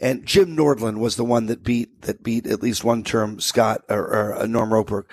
and 0.00 0.26
Jim 0.26 0.56
Nordland 0.56 0.98
was 0.98 1.16
the 1.16 1.24
one 1.24 1.46
that 1.46 1.62
beat 1.62 2.02
that 2.02 2.22
beat 2.22 2.46
at 2.46 2.62
least 2.62 2.84
one 2.84 3.04
term 3.04 3.40
Scott 3.40 3.84
or, 3.88 4.02
or 4.02 4.34
uh, 4.34 4.46
Norm 4.46 4.72
Roper, 4.72 5.06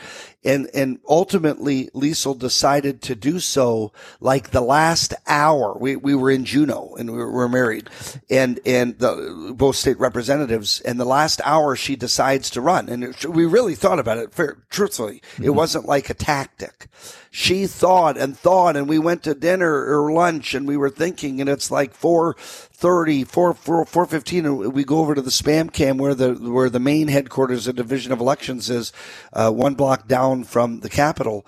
and 0.43 0.69
and 0.73 0.99
ultimately 1.07 1.89
Lesil 1.93 2.37
decided 2.37 3.01
to 3.03 3.15
do 3.15 3.39
so 3.39 3.91
like 4.19 4.51
the 4.51 4.61
last 4.61 5.13
hour. 5.27 5.77
We 5.79 5.95
we 5.95 6.15
were 6.15 6.31
in 6.31 6.45
Juneau 6.45 6.95
and 6.97 7.11
we 7.11 7.17
were, 7.17 7.49
married, 7.49 7.89
and 8.29 8.59
and 8.65 8.97
the 8.99 9.53
both 9.55 9.75
state 9.75 9.99
representatives. 9.99 10.81
And 10.81 10.99
the 10.99 11.05
last 11.05 11.41
hour 11.43 11.75
she 11.75 11.95
decides 11.95 12.49
to 12.51 12.61
run, 12.61 12.89
and 12.89 13.03
it, 13.03 13.25
we 13.25 13.45
really 13.45 13.75
thought 13.75 13.99
about 13.99 14.17
it. 14.17 14.33
Fair, 14.33 14.57
truthfully, 14.69 15.21
it 15.41 15.51
wasn't 15.51 15.85
like 15.85 16.09
a 16.09 16.13
tactic. 16.13 16.87
She 17.33 17.65
thought 17.65 18.17
and 18.17 18.37
thought, 18.37 18.75
and 18.75 18.89
we 18.89 18.99
went 18.99 19.23
to 19.23 19.33
dinner 19.33 19.85
or 19.85 20.11
lunch, 20.11 20.53
and 20.53 20.67
we 20.67 20.75
were 20.75 20.89
thinking, 20.89 21.39
and 21.39 21.49
it's 21.49 21.71
like 21.71 21.93
four 21.93 22.35
30, 22.81 23.25
4, 23.25 23.53
4, 23.53 23.85
415, 23.85 24.45
and 24.45 24.73
we 24.73 24.83
go 24.83 24.97
over 24.97 25.13
to 25.13 25.21
the 25.21 25.29
spam 25.29 25.71
can 25.71 25.97
where 25.97 26.15
the 26.15 26.33
where 26.33 26.67
the 26.67 26.79
main 26.79 27.09
headquarters 27.09 27.67
of 27.67 27.75
Division 27.75 28.11
of 28.11 28.19
Elections 28.19 28.71
is, 28.71 28.91
uh, 29.33 29.51
one 29.51 29.75
block 29.75 30.07
down 30.07 30.30
from 30.43 30.79
the 30.79 30.89
Capitol. 30.89 31.45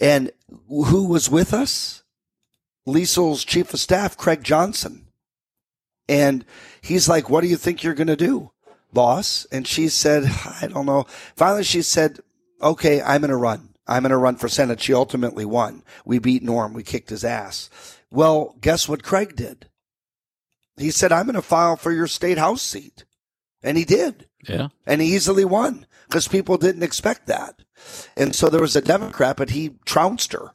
And 0.00 0.30
who 0.68 1.06
was 1.06 1.30
with 1.30 1.54
us? 1.54 2.02
Lesil's 2.86 3.44
chief 3.44 3.72
of 3.72 3.80
staff, 3.80 4.16
Craig 4.16 4.42
Johnson. 4.42 5.06
And 6.08 6.44
he's 6.80 7.08
like, 7.08 7.30
What 7.30 7.40
do 7.40 7.48
you 7.48 7.56
think 7.56 7.82
you're 7.82 7.94
going 7.94 8.08
to 8.08 8.16
do, 8.16 8.50
boss? 8.92 9.46
And 9.50 9.66
she 9.66 9.88
said, 9.88 10.24
I 10.60 10.66
don't 10.66 10.86
know. 10.86 11.06
Finally, 11.36 11.64
she 11.64 11.82
said, 11.82 12.20
Okay, 12.62 13.00
I'm 13.00 13.22
going 13.22 13.30
to 13.30 13.36
run. 13.36 13.70
I'm 13.86 14.02
going 14.02 14.10
to 14.10 14.16
run 14.16 14.36
for 14.36 14.48
Senate. 14.48 14.80
She 14.80 14.94
ultimately 14.94 15.44
won. 15.44 15.82
We 16.04 16.18
beat 16.18 16.42
Norm. 16.42 16.72
We 16.72 16.82
kicked 16.82 17.10
his 17.10 17.24
ass. 17.24 17.70
Well, 18.10 18.56
guess 18.60 18.88
what 18.88 19.02
Craig 19.02 19.36
did? 19.36 19.66
He 20.76 20.90
said, 20.90 21.12
I'm 21.12 21.26
going 21.26 21.34
to 21.34 21.42
file 21.42 21.76
for 21.76 21.92
your 21.92 22.06
state 22.06 22.38
house 22.38 22.62
seat. 22.62 23.04
And 23.62 23.76
he 23.76 23.84
did. 23.84 24.26
Yeah. 24.48 24.68
And 24.86 25.00
he 25.00 25.14
easily 25.14 25.44
won 25.44 25.86
because 26.08 26.28
people 26.28 26.56
didn't 26.56 26.82
expect 26.82 27.26
that. 27.26 27.62
And 28.16 28.34
so 28.34 28.48
there 28.48 28.60
was 28.60 28.76
a 28.76 28.80
Democrat, 28.80 29.36
but 29.36 29.50
he 29.50 29.74
trounced 29.84 30.32
her. 30.32 30.52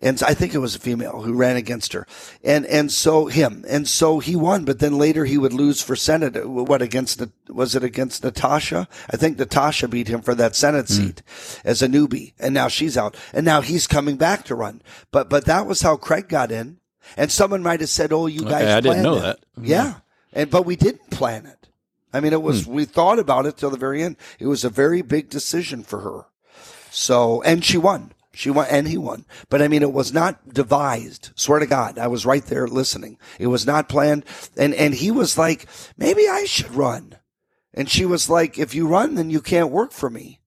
And 0.00 0.22
I 0.22 0.34
think 0.34 0.54
it 0.54 0.58
was 0.58 0.74
a 0.74 0.80
female 0.80 1.22
who 1.22 1.34
ran 1.34 1.56
against 1.56 1.92
her. 1.92 2.06
And, 2.42 2.64
and 2.66 2.90
so 2.90 3.26
him. 3.26 3.64
And 3.68 3.86
so 3.86 4.18
he 4.18 4.34
won, 4.34 4.64
but 4.64 4.78
then 4.78 4.96
later 4.96 5.24
he 5.24 5.36
would 5.36 5.52
lose 5.52 5.82
for 5.82 5.96
Senate. 5.96 6.36
Uh, 6.36 6.48
what 6.48 6.80
against, 6.80 7.22
was 7.48 7.74
it 7.74 7.84
against 7.84 8.24
Natasha? 8.24 8.88
I 9.10 9.16
think 9.16 9.38
Natasha 9.38 9.88
beat 9.88 10.08
him 10.08 10.22
for 10.22 10.34
that 10.36 10.56
Senate 10.56 10.88
hmm. 10.88 10.94
seat 10.94 11.22
as 11.64 11.82
a 11.82 11.88
newbie. 11.88 12.32
And 12.38 12.54
now 12.54 12.68
she's 12.68 12.96
out. 12.96 13.16
And 13.32 13.44
now 13.44 13.60
he's 13.60 13.86
coming 13.86 14.16
back 14.16 14.44
to 14.44 14.54
run. 14.54 14.80
But, 15.10 15.28
but 15.28 15.44
that 15.44 15.66
was 15.66 15.82
how 15.82 15.96
Craig 15.96 16.28
got 16.28 16.50
in. 16.50 16.80
And 17.16 17.30
someone 17.30 17.62
might 17.62 17.80
have 17.80 17.88
said, 17.88 18.12
"Oh, 18.12 18.26
you 18.26 18.42
Okay, 18.42 18.50
guys." 18.50 18.68
I 18.68 18.80
didn't 18.80 19.02
know 19.02 19.16
it." 19.16 19.20
that. 19.20 19.38
Yeah, 19.60 19.94
and 20.32 20.50
but 20.50 20.64
we 20.64 20.76
didn't 20.76 21.10
plan 21.10 21.46
it. 21.46 21.59
I 22.12 22.20
mean, 22.20 22.32
it 22.32 22.42
was 22.42 22.64
hmm. 22.64 22.72
we 22.72 22.84
thought 22.84 23.18
about 23.18 23.46
it 23.46 23.56
till 23.56 23.70
the 23.70 23.78
very 23.78 24.02
end. 24.02 24.16
It 24.38 24.46
was 24.46 24.64
a 24.64 24.70
very 24.70 25.02
big 25.02 25.28
decision 25.28 25.82
for 25.82 26.00
her. 26.00 26.26
So, 26.90 27.42
and 27.42 27.64
she 27.64 27.78
won. 27.78 28.12
She 28.32 28.50
won, 28.50 28.66
and 28.70 28.88
he 28.88 28.96
won. 28.96 29.24
But 29.48 29.60
I 29.60 29.68
mean, 29.68 29.82
it 29.82 29.92
was 29.92 30.12
not 30.12 30.54
devised. 30.54 31.30
Swear 31.34 31.58
to 31.58 31.66
God, 31.66 31.98
I 31.98 32.06
was 32.06 32.26
right 32.26 32.44
there 32.44 32.66
listening. 32.68 33.18
It 33.38 33.48
was 33.48 33.66
not 33.66 33.88
planned. 33.88 34.24
And 34.56 34.74
and 34.74 34.94
he 34.94 35.10
was 35.10 35.36
like, 35.36 35.66
maybe 35.96 36.28
I 36.28 36.44
should 36.44 36.74
run. 36.74 37.16
And 37.74 37.88
she 37.88 38.04
was 38.04 38.28
like, 38.28 38.58
if 38.58 38.74
you 38.74 38.86
run, 38.86 39.14
then 39.14 39.30
you 39.30 39.40
can't 39.40 39.70
work 39.70 39.92
for 39.92 40.10
me. 40.10 40.40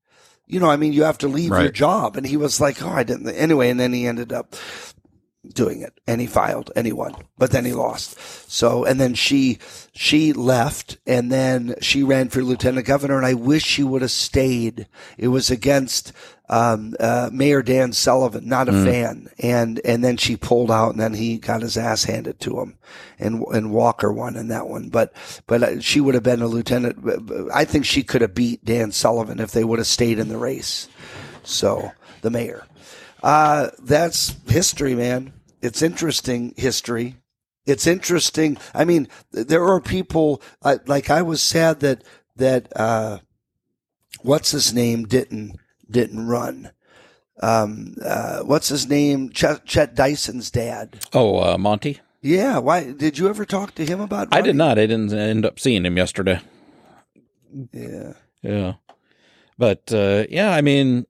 You 0.46 0.60
know, 0.60 0.70
I 0.70 0.76
mean, 0.76 0.94
you 0.94 1.04
have 1.04 1.18
to 1.20 1.28
leave 1.28 1.52
your 1.52 1.72
job. 1.72 2.18
And 2.18 2.26
he 2.26 2.38
was 2.38 2.60
like, 2.60 2.84
oh, 2.84 2.90
I 2.90 3.04
didn't. 3.04 3.30
Anyway, 3.30 3.70
and 3.70 3.80
then 3.80 3.94
he 3.94 4.06
ended 4.06 4.34
up 4.34 4.56
doing 5.54 5.82
it. 5.82 6.00
And 6.08 6.22
he 6.22 6.28
filed 6.28 6.72
and 6.76 6.86
he 6.88 6.94
won 6.94 7.16
but 7.38 7.52
then 7.52 7.66
he 7.66 7.74
lost. 7.74 8.18
So 8.50 8.86
and 8.86 9.00
then 9.02 9.14
she 9.14 9.58
she 9.94 10.32
left 10.34 10.98
and 11.06 11.32
then 11.32 11.76
she 11.82 12.04
ran 12.04 12.30
for 12.30 12.42
lieutenant 12.44 12.86
governor 12.88 13.18
and 13.18 13.26
i 13.26 13.34
wish 13.34 13.64
she 13.64 13.84
would 13.84 14.02
have 14.02 14.12
stayed. 14.12 14.88
It 15.18 15.28
was 15.28 15.52
against 15.52 16.14
um, 16.50 16.94
uh, 17.00 17.30
mayor 17.34 17.62
dan 17.64 17.94
sullivan 17.94 18.48
not 18.48 18.70
a 18.70 18.72
Mm. 18.72 18.86
fan. 18.86 19.28
And 19.40 19.82
and 19.84 20.04
then 20.04 20.16
she 20.18 20.38
pulled 20.38 20.72
out 20.72 20.92
and 20.92 21.00
then 21.00 21.14
he 21.16 21.38
got 21.38 21.62
his 21.62 21.78
ass 21.78 22.04
handed 22.06 22.40
to 22.42 22.60
him 22.62 22.78
and 23.20 23.44
and 23.54 23.72
walker 23.72 24.12
won 24.14 24.36
in 24.38 24.48
that 24.50 24.68
one. 24.68 24.90
But 24.90 25.12
but 25.48 25.64
uh, 25.64 25.80
she 25.82 26.00
would 26.00 26.14
have 26.14 26.24
been 26.24 26.42
a 26.42 26.48
lieutenant 26.48 27.00
i 27.54 27.66
think 27.66 27.84
she 27.86 28.04
could 28.04 28.22
have 28.22 28.34
beat 28.36 28.64
dan 28.64 28.92
sullivan 28.92 29.40
if 29.40 29.52
they 29.52 29.64
would 29.66 29.80
have 29.80 29.88
stayed 29.88 30.20
in 30.20 30.30
the 30.30 30.38
race. 30.38 30.88
So 31.44 31.92
the 32.22 32.30
mayor 32.30 32.64
uh, 33.24 33.70
that's 33.80 34.36
history, 34.48 34.96
man. 34.96 35.34
It's 35.62 35.82
interesting 35.82 36.54
history. 36.58 37.16
It's 37.66 37.88
interesting. 37.88 38.58
I 38.74 38.84
mean, 38.84 39.08
there 39.32 39.64
are 39.64 39.80
people 39.80 40.42
uh, 40.62 40.80
like 40.86 41.10
I 41.10 41.22
was 41.22 41.42
sad 41.42 41.80
that 41.80 42.04
that 42.36 42.68
uh, 42.76 43.20
what's 44.22 44.52
his 44.52 44.74
name 44.74 45.06
didn't 45.06 45.58
didn't 45.90 46.28
run. 46.28 46.72
Um, 47.42 47.96
uh, 48.04 48.42
what's 48.42 48.70
his 48.70 48.88
name? 48.88 49.30
Chet, 49.30 49.66
Chet 49.66 49.96
Dyson's 49.96 50.52
dad. 50.52 51.00
Oh, 51.14 51.40
uh, 51.40 51.58
Monty. 51.58 52.00
Yeah. 52.22 52.60
Why 52.60 52.92
did 52.92 53.18
you 53.18 53.28
ever 53.28 53.46
talk 53.46 53.76
to 53.76 53.86
him 53.86 54.00
about? 54.00 54.30
I 54.32 54.42
did 54.42 54.56
not. 54.56 54.78
I 54.78 54.86
didn't 54.86 55.14
end 55.14 55.46
up 55.46 55.60
seeing 55.60 55.86
him 55.86 55.98
yesterday. 55.98 56.40
Yeah. 57.72 58.14
Yeah. 58.42 58.74
But 59.58 59.92
uh, 59.94 60.26
yeah, 60.30 60.52
I 60.52 60.62
mean, 60.62 61.06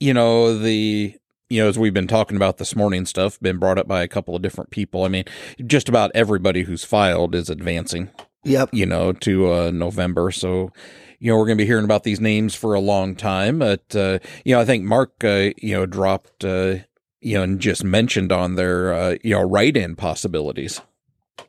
you 0.00 0.14
know, 0.14 0.58
the 0.58 1.16
you 1.52 1.62
know, 1.62 1.68
as 1.68 1.78
we've 1.78 1.92
been 1.92 2.06
talking 2.06 2.36
about 2.36 2.56
this 2.56 2.74
morning 2.74 3.04
stuff, 3.04 3.38
been 3.40 3.58
brought 3.58 3.76
up 3.76 3.86
by 3.86 4.02
a 4.02 4.08
couple 4.08 4.34
of 4.34 4.40
different 4.40 4.70
people. 4.70 5.04
I 5.04 5.08
mean, 5.08 5.24
just 5.66 5.86
about 5.86 6.10
everybody 6.14 6.62
who's 6.62 6.82
filed 6.82 7.34
is 7.34 7.50
advancing. 7.50 8.08
Yep. 8.44 8.70
You 8.72 8.86
know, 8.86 9.12
to 9.12 9.52
uh, 9.52 9.70
November. 9.70 10.30
So, 10.30 10.72
you 11.18 11.30
know, 11.30 11.36
we're 11.36 11.44
going 11.44 11.58
to 11.58 11.62
be 11.62 11.66
hearing 11.66 11.84
about 11.84 12.04
these 12.04 12.20
names 12.20 12.54
for 12.54 12.72
a 12.72 12.80
long 12.80 13.14
time. 13.14 13.58
But 13.58 13.94
uh, 13.94 14.18
you 14.46 14.54
know, 14.54 14.62
I 14.62 14.64
think 14.64 14.84
Mark, 14.84 15.12
uh, 15.22 15.50
you 15.58 15.74
know, 15.74 15.84
dropped, 15.84 16.42
uh, 16.42 16.76
you 17.20 17.34
know, 17.34 17.42
and 17.42 17.60
just 17.60 17.84
mentioned 17.84 18.32
on 18.32 18.54
their, 18.54 18.94
uh, 18.94 19.16
you 19.22 19.34
know, 19.34 19.42
write-in 19.42 19.94
possibilities. 19.94 20.80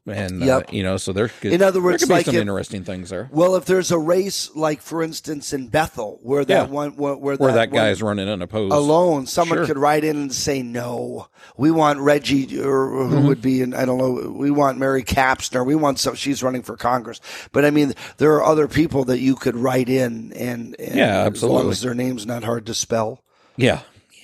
And 0.07 0.43
uh, 0.43 0.61
you 0.71 0.83
know, 0.83 0.97
so 0.97 1.13
there 1.13 1.27
could, 1.29 1.53
In 1.53 1.61
other 1.61 1.81
words, 1.81 2.01
there 2.01 2.07
could 2.07 2.09
be 2.09 2.13
like 2.17 2.25
some 2.25 2.35
if- 2.35 2.41
interesting 2.41 2.83
things 2.83 3.09
there. 3.09 3.29
Well, 3.31 3.55
if 3.55 3.65
there's 3.65 3.91
a 3.91 3.97
race, 3.97 4.49
like 4.55 4.81
for 4.81 5.01
instance 5.03 5.53
in 5.53 5.67
Bethel, 5.67 6.19
where 6.23 6.43
that 6.45 6.67
Yeah. 6.67 6.73
one, 6.73 6.91
where, 6.95 7.15
where 7.15 7.35
Where 7.37 7.53
that 7.53 7.69
one- 7.71 7.75
guy's 7.79 8.01
running 8.01 8.27
unopposed 8.29 8.73
alone, 8.73 9.25
someone 9.27 9.59
Sure. 9.59 9.65
could 9.67 9.77
write 9.77 10.03
in 10.03 10.15
and 10.17 10.33
say, 10.33 10.61
"No, 10.61 11.27
we 11.57 11.71
want 11.71 11.99
Reggie, 11.99 12.59
or 12.61 12.89
who 13.07 13.17
Mhm. 13.21 13.27
would 13.27 13.41
be, 13.41 13.61
in, 13.61 13.73
I 13.73 13.85
don't 13.85 13.97
know, 13.97 14.33
we 14.35 14.51
want 14.51 14.77
Mary 14.77 15.03
Kapsner, 15.03 15.65
we 15.65 15.75
want 15.75 15.99
some. 15.99 16.15
She's 16.15 16.43
running 16.43 16.61
for 16.63 16.75
Congress." 16.77 17.19
But 17.51 17.65
I 17.65 17.71
mean, 17.71 17.93
there 18.17 18.33
are 18.33 18.43
other 18.43 18.67
people 18.67 19.05
that 19.05 19.19
you 19.19 19.35
could 19.35 19.55
write 19.55 19.89
in, 19.89 20.33
and, 20.33 20.75
and 20.79 20.95
Yeah, 20.95 21.29
as 21.31 21.43
long 21.43 21.69
as 21.71 21.81
their 21.81 21.93
name's 21.93 22.25
not 22.25 22.43
hard 22.43 22.65
to 22.67 22.73
spell. 22.73 23.21
Yeah, 23.55 23.79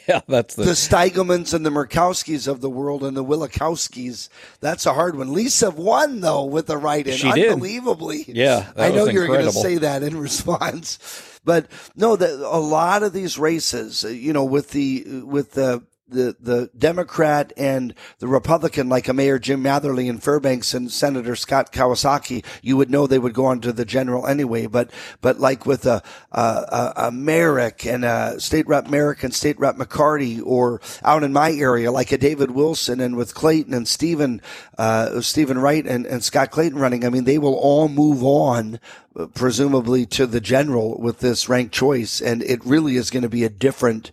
yeah, 0.09 0.21
that's 0.27 0.55
the, 0.55 0.63
The 0.63 0.71
Steigelmans 0.71 1.53
and 1.53 1.65
the 1.65 1.69
Murkowskis 1.69 2.47
of 2.47 2.61
the 2.61 2.69
world 2.69 3.03
and 3.03 3.15
the 3.15 3.23
Willikowskis. 3.23 4.29
That's 4.59 4.85
a 4.85 4.93
hard 4.93 5.15
one. 5.15 5.31
Lisa 5.33 5.69
won 5.69 6.21
though 6.21 6.45
with 6.45 6.65
the 6.65 6.77
write-in, 6.77 7.15
She 7.15 7.31
did. 7.31 7.51
unbelievably. 7.53 8.25
Yeah, 8.27 8.71
that 8.75 8.91
I 8.91 8.95
know 8.95 9.05
you're 9.05 9.27
going 9.27 9.45
to 9.45 9.51
say 9.51 9.77
that 9.77 10.01
in 10.03 10.17
response, 10.29 10.97
but 11.45 11.67
no, 11.95 12.15
that 12.15 12.31
a 12.31 12.57
lot 12.59 13.03
of 13.03 13.13
these 13.13 13.37
races, 13.37 14.03
uh, 14.03 14.07
you 14.07 14.33
know, 14.33 14.45
with 14.45 14.71
the 14.71 15.21
with 15.23 15.51
the 15.51 15.83
the, 16.09 16.35
the 16.39 16.69
Democrat 16.77 17.53
and 17.57 17.93
the 18.19 18.27
Republican, 18.27 18.89
like 18.89 19.07
a 19.07 19.13
Mayor 19.13 19.39
Jim 19.39 19.63
Matherly 19.63 20.07
in 20.07 20.17
Fairbanks 20.19 20.73
and 20.73 20.91
Senator 20.91 21.35
Scott 21.35 21.71
Kawasaki, 21.71 22.43
you 22.61 22.77
would 22.77 22.89
know 22.89 23.07
they 23.07 23.19
would 23.19 23.33
go 23.33 23.45
on 23.45 23.61
to 23.61 23.71
the 23.71 23.85
general 23.85 24.27
anyway. 24.27 24.67
But, 24.67 24.91
but 25.21 25.39
like 25.39 25.65
with 25.65 25.85
a, 25.85 26.01
a, 26.31 26.93
a, 26.95 27.11
Merrick 27.11 27.85
and 27.85 28.05
a 28.05 28.39
State 28.39 28.67
Rep 28.67 28.87
Merrick 28.87 29.23
and 29.23 29.33
State 29.33 29.59
Rep 29.59 29.77
McCarty, 29.77 30.41
or 30.43 30.81
out 31.03 31.23
in 31.23 31.33
my 31.33 31.51
area, 31.51 31.91
like 31.91 32.11
a 32.11 32.17
David 32.17 32.51
Wilson 32.51 32.99
and 32.99 33.15
with 33.15 33.33
Clayton 33.33 33.73
and 33.73 33.87
Stephen, 33.87 34.41
uh, 34.77 35.21
Stephen 35.21 35.57
Wright 35.57 35.85
and, 35.85 36.05
and 36.05 36.23
Scott 36.23 36.51
Clayton 36.51 36.79
running, 36.79 37.05
I 37.05 37.09
mean, 37.09 37.23
they 37.23 37.37
will 37.37 37.55
all 37.55 37.87
move 37.87 38.23
on 38.23 38.79
uh, 39.15 39.27
presumably 39.27 40.05
to 40.05 40.25
the 40.25 40.41
general 40.41 40.97
with 40.99 41.19
this 41.19 41.49
ranked 41.49 41.73
choice. 41.73 42.21
And 42.21 42.43
it 42.43 42.63
really 42.65 42.95
is 42.95 43.09
going 43.09 43.23
to 43.23 43.29
be 43.29 43.43
a 43.43 43.49
different, 43.49 44.11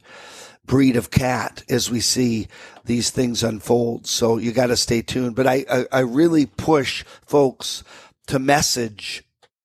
breed 0.66 0.96
of 0.96 1.10
cat 1.10 1.62
as 1.68 1.90
we 1.90 2.00
see 2.00 2.48
these 2.84 3.10
things 3.10 3.42
unfold. 3.42 4.06
So 4.06 4.38
you 4.38 4.52
got 4.52 4.66
to 4.66 4.76
stay 4.76 5.02
tuned. 5.02 5.36
But 5.36 5.46
I, 5.46 5.64
I, 5.70 5.86
I 5.92 6.00
really 6.00 6.46
push 6.46 7.04
folks 7.24 7.84
to 8.26 8.38
message 8.38 9.24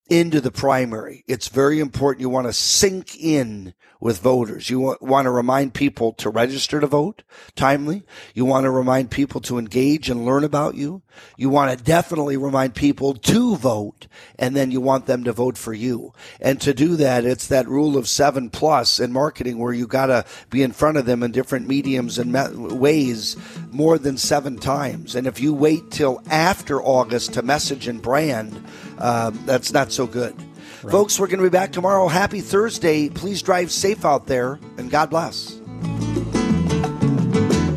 into 0.09 0.41
the 0.41 0.51
primary. 0.51 1.23
It's 1.27 1.47
very 1.47 1.79
important. 1.79 2.21
You 2.21 2.29
want 2.29 2.47
to 2.47 2.53
sink 2.53 3.15
in 3.15 3.73
with 4.01 4.19
voters. 4.19 4.69
You 4.69 4.79
want, 4.79 5.01
want 5.01 5.25
to 5.25 5.31
remind 5.31 5.75
people 5.75 6.11
to 6.13 6.29
register 6.29 6.79
to 6.81 6.87
vote 6.87 7.21
timely. 7.55 8.03
You 8.33 8.45
want 8.45 8.65
to 8.65 8.71
remind 8.71 9.11
people 9.11 9.39
to 9.41 9.59
engage 9.59 10.09
and 10.09 10.25
learn 10.25 10.43
about 10.43 10.73
you. 10.73 11.03
You 11.37 11.49
want 11.49 11.77
to 11.77 11.83
definitely 11.83 12.35
remind 12.35 12.73
people 12.73 13.13
to 13.13 13.55
vote 13.55 14.07
and 14.39 14.55
then 14.55 14.71
you 14.71 14.81
want 14.81 15.05
them 15.05 15.23
to 15.25 15.31
vote 15.31 15.55
for 15.55 15.73
you. 15.73 16.13
And 16.39 16.59
to 16.61 16.73
do 16.73 16.95
that, 16.95 17.25
it's 17.25 17.47
that 17.47 17.67
rule 17.67 17.95
of 17.95 18.07
seven 18.07 18.49
plus 18.49 18.99
in 18.99 19.13
marketing 19.13 19.59
where 19.59 19.73
you 19.73 19.85
got 19.85 20.07
to 20.07 20.25
be 20.49 20.63
in 20.63 20.71
front 20.71 20.97
of 20.97 21.05
them 21.05 21.21
in 21.21 21.31
different 21.31 21.67
mediums 21.67 22.17
and 22.17 22.33
me- 22.33 22.75
ways 22.75 23.37
more 23.69 23.99
than 23.99 24.17
seven 24.17 24.57
times. 24.57 25.15
And 25.15 25.27
if 25.27 25.39
you 25.39 25.53
wait 25.53 25.91
till 25.91 26.23
after 26.31 26.81
August 26.81 27.33
to 27.35 27.43
message 27.43 27.87
and 27.87 28.01
brand, 28.01 28.65
um, 28.97 29.39
that's 29.45 29.71
not 29.71 29.91
so 29.91 30.07
good. 30.07 30.35
Right. 30.83 30.91
Folks, 30.91 31.19
we're 31.19 31.27
going 31.27 31.37
to 31.37 31.43
be 31.43 31.49
back 31.49 31.71
tomorrow. 31.71 32.07
Happy 32.07 32.41
Thursday. 32.41 33.07
Please 33.07 33.43
drive 33.43 33.71
safe 33.71 34.03
out 34.03 34.25
there, 34.25 34.59
and 34.77 34.89
God 34.89 35.11
bless. 35.11 35.59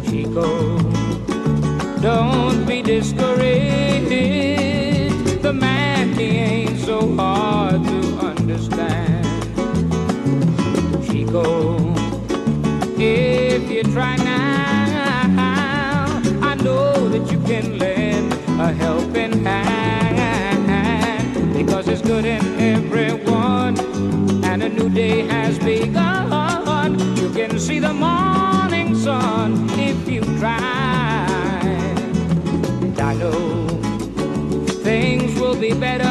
Chico, 0.09 0.79
don't 2.01 2.65
be 2.67 2.81
discouraged. 2.81 3.43
The 5.43 5.53
man, 5.53 6.15
he 6.15 6.39
ain't 6.39 6.81
so 6.81 7.15
hard 7.15 7.85
to 7.85 8.01
understand. 8.21 9.27
Chico, 11.07 11.77
if 12.97 13.71
you 13.71 13.83
try 13.93 14.17
now, 14.17 16.23
I 16.41 16.55
know 16.55 17.07
that 17.11 17.31
you 17.31 17.39
can 17.41 17.79
lend 17.79 18.33
a 18.59 18.73
helping 18.73 19.14
and 24.55 24.63
a 24.63 24.69
new 24.69 24.89
day 24.89 25.23
has 25.23 25.59
begun. 25.59 26.97
You 27.17 27.29
can 27.31 27.59
see 27.59 27.81
the 27.81 27.93
morning 27.93 28.95
sun 28.95 29.69
if 29.71 30.09
you 30.09 30.21
try. 30.39 31.67
And 32.81 33.01
I 33.01 33.15
know 33.15 33.67
things 34.85 35.35
will 35.41 35.59
be 35.61 35.73
better. 35.75 36.05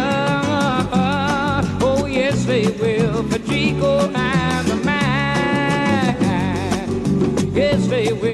Oh, 1.88 2.06
yes, 2.06 2.44
they 2.44 2.68
will 2.68 3.24
for 3.30 3.40
Chico 3.40 4.12
and 4.14 4.68
the 4.68 4.76
man. 4.84 6.18
Yes, 7.54 7.88
they 7.88 8.12
will. 8.12 8.24